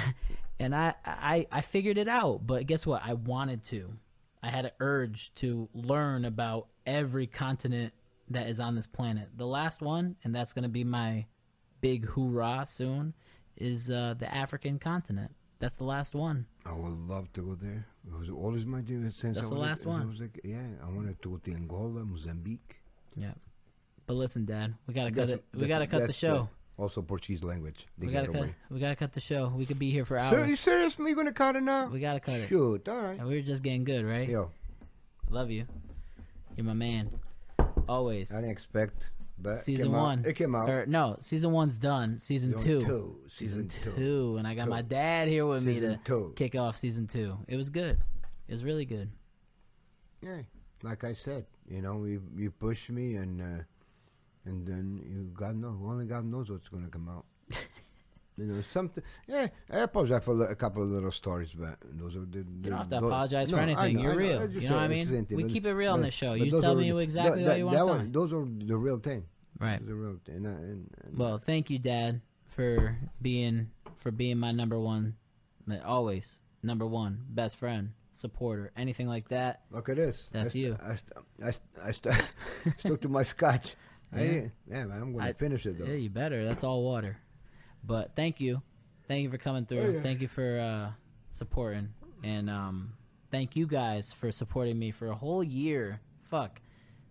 and 0.60 0.74
I 0.74 0.94
I 1.04 1.46
I 1.52 1.60
figured 1.60 1.98
it 1.98 2.08
out. 2.08 2.46
But 2.46 2.66
guess 2.66 2.84
what? 2.86 3.02
I 3.04 3.14
wanted 3.14 3.62
to. 3.64 3.92
I 4.42 4.50
had 4.50 4.64
an 4.66 4.70
urge 4.80 5.34
to 5.36 5.68
learn 5.74 6.24
about 6.24 6.68
every 6.86 7.26
continent 7.26 7.92
that 8.30 8.48
is 8.48 8.60
on 8.60 8.74
this 8.74 8.86
planet. 8.86 9.28
The 9.36 9.46
last 9.46 9.82
one, 9.82 10.16
and 10.24 10.34
that's 10.34 10.52
going 10.52 10.62
to 10.64 10.68
be 10.68 10.84
my 10.84 11.26
big 11.80 12.06
hoorah 12.06 12.64
soon, 12.66 13.14
is 13.56 13.90
uh, 13.90 14.14
the 14.18 14.32
African 14.32 14.78
continent. 14.78 15.32
That's 15.58 15.76
the 15.76 15.84
last 15.84 16.14
one. 16.14 16.46
I 16.64 16.72
would 16.72 16.96
love 17.08 17.32
to 17.32 17.42
go 17.42 17.54
there. 17.56 17.86
It 18.06 18.16
was 18.16 18.30
always 18.30 18.64
my 18.64 18.80
dream 18.80 19.10
since 19.10 19.34
That's 19.34 19.48
I 19.48 19.50
the 19.50 19.54
was 19.56 19.62
a- 19.62 19.68
last 19.68 19.86
I 19.86 19.88
one. 19.88 20.08
was 20.08 20.20
a- 20.20 20.28
yeah, 20.44 20.62
I 20.84 20.88
wanted 20.88 21.20
to 21.22 21.28
go 21.30 21.36
to 21.38 21.52
Angola, 21.52 22.04
Mozambique. 22.04 22.76
Yeah. 23.16 23.32
But 24.06 24.14
listen, 24.14 24.44
Dad, 24.44 24.74
we 24.86 24.94
gotta 24.94 25.10
cut 25.10 25.28
it. 25.30 25.44
We 25.52 25.66
gotta 25.66 25.86
cut 25.86 26.06
the 26.06 26.12
show. 26.12 26.48
Also 26.78 27.02
Portuguese 27.02 27.42
language. 27.42 27.86
They 27.98 28.06
we 28.06 28.12
gotta 28.12 28.28
cut. 28.28 28.36
away. 28.36 28.54
We 28.70 28.80
gotta 28.80 28.96
cut 28.96 29.12
the 29.12 29.20
show. 29.20 29.48
We 29.54 29.66
could 29.66 29.78
be 29.78 29.90
here 29.90 30.04
for 30.04 30.16
Sir, 30.18 30.40
hours. 30.40 30.48
you 30.48 30.56
serious? 30.56 30.96
You 30.98 31.14
gonna 31.14 31.32
cut 31.32 31.56
it 31.56 31.62
now? 31.62 31.88
We 31.88 32.00
gotta 32.00 32.20
cut 32.20 32.36
it. 32.36 32.48
Shoot, 32.48 32.88
all 32.88 32.96
right. 33.00 33.18
And 33.18 33.26
we 33.28 33.34
were 33.36 33.42
just 33.42 33.62
getting 33.62 33.84
good, 33.84 34.04
right? 34.04 34.28
Yo, 34.28 34.50
Love 35.30 35.50
you. 35.50 35.66
You're 36.56 36.64
my 36.64 36.72
man. 36.72 37.10
Always. 37.88 38.32
I 38.32 38.36
didn't 38.36 38.50
expect, 38.52 39.06
but 39.38 39.56
Season 39.56 39.88
came 39.88 39.94
out. 39.94 40.02
one. 40.02 40.24
It 40.26 40.34
came 40.34 40.54
out. 40.54 40.68
Or 40.70 40.86
no, 40.86 41.16
season 41.20 41.52
one's 41.52 41.78
done. 41.78 42.18
Season 42.20 42.56
Season 42.56 42.80
two. 42.80 42.86
two. 42.86 43.16
Season, 43.28 43.68
Season 43.68 43.82
two. 43.82 43.96
two. 43.96 44.36
And 44.38 44.46
I 44.46 44.54
got 44.54 44.64
Two. 44.64 44.70
my 44.70 44.82
dad 44.82 45.28
here 45.28 45.46
with 45.46 45.62
me 45.64 45.80
to 45.80 45.98
two. 46.04 46.32
kick 46.36 46.54
off 46.54 46.76
season 46.76 47.06
two. 47.06 47.36
It 47.48 47.56
was 47.56 47.70
good. 47.70 47.98
It 48.48 48.52
was 48.52 48.64
really 48.64 48.84
good. 48.84 49.10
Yeah, 50.22 50.38
like 50.82 51.04
I 51.04 51.12
said, 51.12 51.46
you 51.68 51.80
know, 51.82 52.04
you 52.04 52.22
you 52.36 52.50
push 52.50 52.88
me, 52.88 53.16
and 53.16 53.40
uh, 53.40 53.62
and 54.48 54.66
then 54.66 55.00
you 55.08 55.30
God 55.34 55.56
knows, 55.56 55.76
only 55.82 56.06
God 56.06 56.24
knows 56.24 56.50
what's 56.50 56.68
gonna 56.68 56.88
come 56.88 57.08
out. 57.08 57.24
you 58.36 58.46
know, 58.46 58.62
something. 58.72 59.02
Yeah, 59.26 59.48
I 59.70 59.80
apologize 59.80 60.24
for 60.24 60.44
a 60.44 60.56
couple 60.56 60.82
of 60.82 60.90
little 60.90 61.12
stories, 61.12 61.52
but 61.52 61.76
those 61.82 62.16
are 62.16 62.20
the. 62.20 62.38
You 62.38 62.70
don't 62.70 62.78
have 62.78 62.88
to 62.88 62.98
apologize 62.98 63.50
for 63.50 63.58
anything. 63.58 63.98
You're 63.98 64.16
real. 64.16 64.48
You 64.50 64.68
know 64.68 64.76
what 64.76 64.84
I 64.84 64.88
mean? 64.88 65.26
We 65.30 65.44
keep 65.44 65.66
it 65.66 65.72
real 65.72 65.92
on 65.92 66.02
this 66.02 66.14
show. 66.14 66.34
You 66.34 66.50
tell 66.60 66.74
me 66.74 66.90
exactly 67.00 67.44
what 67.44 67.58
you 67.58 67.66
want 67.66 67.78
to 67.78 67.84
tell 67.84 67.98
me. 67.98 68.10
Those 68.10 68.32
are 68.32 68.44
the 68.44 68.76
real 68.76 68.98
thing. 68.98 69.24
Right. 69.58 69.84
The 69.84 69.94
real 69.94 70.20
thing. 70.24 70.36
And, 70.36 70.46
and, 70.46 70.94
and 71.04 71.18
Well, 71.18 71.38
thank 71.38 71.68
you, 71.68 71.80
Dad, 71.80 72.20
for 72.46 72.96
being 73.20 73.70
for 73.96 74.12
being 74.12 74.38
my 74.38 74.52
number 74.52 74.78
one, 74.78 75.16
always 75.84 76.40
number 76.62 76.86
one, 76.86 77.24
best 77.28 77.56
friend, 77.56 77.90
supporter, 78.12 78.70
anything 78.76 79.08
like 79.08 79.28
that. 79.28 79.62
look 79.70 79.88
at 79.88 79.96
this. 79.96 80.28
That's 80.32 80.54
I, 80.54 80.58
you. 80.58 80.78
I, 80.80 80.96
st- 80.96 81.12
I, 81.42 81.50
st- 81.50 81.62
I 81.82 81.90
st- 81.90 82.28
stuck 82.78 83.00
to 83.00 83.08
my 83.08 83.24
scotch. 83.24 83.74
I, 84.12 84.22
Yeah. 84.22 84.40
yeah, 84.70 84.84
man, 84.86 85.02
I'm 85.02 85.12
gonna 85.16 85.34
finish 85.34 85.66
it 85.66 85.78
though. 85.78 85.84
Yeah, 85.86 85.94
you 85.94 86.10
better. 86.10 86.44
That's 86.44 86.64
all 86.64 86.82
water. 86.84 87.18
But 87.84 88.14
thank 88.16 88.40
you, 88.40 88.62
thank 89.06 89.22
you 89.22 89.30
for 89.30 89.38
coming 89.38 89.66
through. 89.66 89.80
Oh, 89.80 89.90
yeah. 89.90 90.02
Thank 90.02 90.20
you 90.20 90.28
for 90.28 90.58
uh, 90.58 90.90
supporting, 91.30 91.90
and 92.24 92.48
um, 92.50 92.92
thank 93.30 93.54
you 93.56 93.66
guys 93.66 94.12
for 94.12 94.32
supporting 94.32 94.78
me 94.78 94.90
for 94.90 95.08
a 95.08 95.14
whole 95.14 95.44
year. 95.44 96.00
Fuck, 96.24 96.60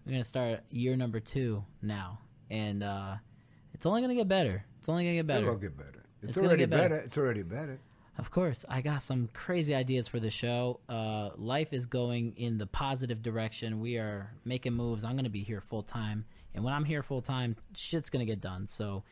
we're 0.05 0.13
gonna 0.13 0.23
start 0.23 0.61
year 0.71 0.95
number 0.95 1.19
two 1.19 1.63
now, 1.81 2.19
and 2.49 2.83
uh, 2.83 3.15
it's 3.73 3.85
only 3.85 4.01
gonna 4.01 4.15
get 4.15 4.27
better. 4.27 4.63
It's 4.79 4.89
only 4.89 5.03
gonna 5.05 5.15
get 5.15 5.27
better. 5.27 5.45
It'll 5.47 5.55
get 5.59 5.77
better. 5.77 6.03
It's, 6.23 6.31
It's 6.31 6.41
already 6.41 6.63
get 6.63 6.69
better. 6.71 6.89
better. 6.89 7.01
It's 7.03 7.17
already 7.17 7.43
better. 7.43 7.79
Of 8.17 8.31
course, 8.31 8.65
I 8.67 8.81
got 8.81 9.03
some 9.03 9.29
crazy 9.31 9.75
ideas 9.75 10.07
for 10.07 10.19
the 10.19 10.31
show. 10.31 10.79
Uh, 10.89 11.29
life 11.37 11.71
is 11.71 11.85
going 11.85 12.33
in 12.35 12.57
the 12.57 12.65
positive 12.65 13.21
direction. 13.21 13.79
We 13.79 13.97
are 13.97 14.31
making 14.43 14.73
moves. 14.73 15.03
I'm 15.03 15.11
going 15.11 15.25
to 15.25 15.29
be 15.29 15.43
here 15.43 15.61
full 15.61 15.83
time, 15.83 16.25
and 16.57 16.65
when 16.65 16.73
I'm 16.73 16.85
here 16.85 17.03
full 17.03 17.21
time, 17.21 17.55
shit's 17.75 18.09
going 18.09 18.25
to 18.25 18.29
get 18.29 18.41
done. 18.41 18.65
So, 18.67 19.03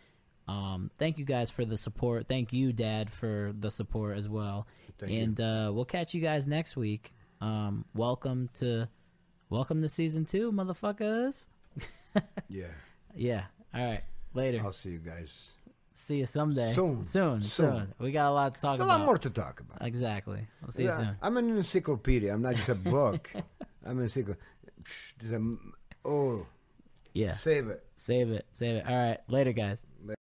um, 0.48 0.90
thank 0.98 1.20
you 1.20 1.26
guys 1.26 1.52
for 1.52 1.64
the 1.64 1.78
support. 1.78 2.28
Thank 2.28 2.52
you, 2.52 2.74
Dad, 2.74 3.12
for 3.12 3.54
the 3.58 3.70
support 3.70 4.18
as 4.18 4.28
well. 4.28 4.66
Thank 4.98 5.12
and 5.12 5.40
uh, 5.40 5.72
we'll 5.72 5.86
catch 5.86 6.16
you 6.16 6.22
guys 6.22 6.48
next 6.48 6.76
week. 6.76 7.14
Um, 7.42 7.86
welcome 7.94 8.50
to, 8.56 8.90
welcome 9.52 9.84
to 9.84 9.90
season 9.90 10.26
two, 10.26 10.52
motherfuckers. 10.52 11.48
Yeah. 12.48 12.68
Yeah. 13.14 13.44
All 13.74 13.86
right. 13.86 14.02
Later. 14.34 14.62
I'll 14.64 14.72
see 14.72 14.90
you 14.90 15.00
guys. 15.00 15.30
See 15.94 16.18
you 16.18 16.26
someday. 16.26 16.74
Soon. 16.74 17.04
Soon. 17.04 17.42
Soon. 17.44 17.50
Soon. 17.50 17.94
We 18.00 18.12
got 18.12 18.30
a 18.30 18.34
lot 18.34 18.56
to 18.56 18.62
talk 18.62 18.78
There's 18.78 18.88
a 18.88 18.90
about. 18.90 19.00
lot 19.02 19.06
more 19.06 19.18
to 19.18 19.30
talk 19.30 19.60
about. 19.60 19.86
Exactly. 19.86 20.48
We'll 20.62 20.72
see 20.72 20.84
you 20.84 20.92
soon. 20.92 21.18
I'm 21.22 21.36
an 21.38 21.50
encyclopedia. 21.58 22.34
I'm 22.34 22.42
not 22.42 22.56
just 22.56 22.70
a 22.70 22.76
book. 22.76 23.30
I'm 23.86 23.98
an 23.98 24.04
encyclopedia. 24.04 24.42
There's 25.20 25.34
a, 25.34 25.56
oh, 26.06 26.48
yeah. 27.16 27.32
Save 27.38 27.70
it. 27.70 27.82
Save 27.96 28.30
it. 28.32 28.46
Save 28.52 28.76
it. 28.76 28.86
All 28.86 28.94
right. 28.94 29.20
Later, 29.30 29.54
guys. 29.54 29.84
Later. 30.04 30.16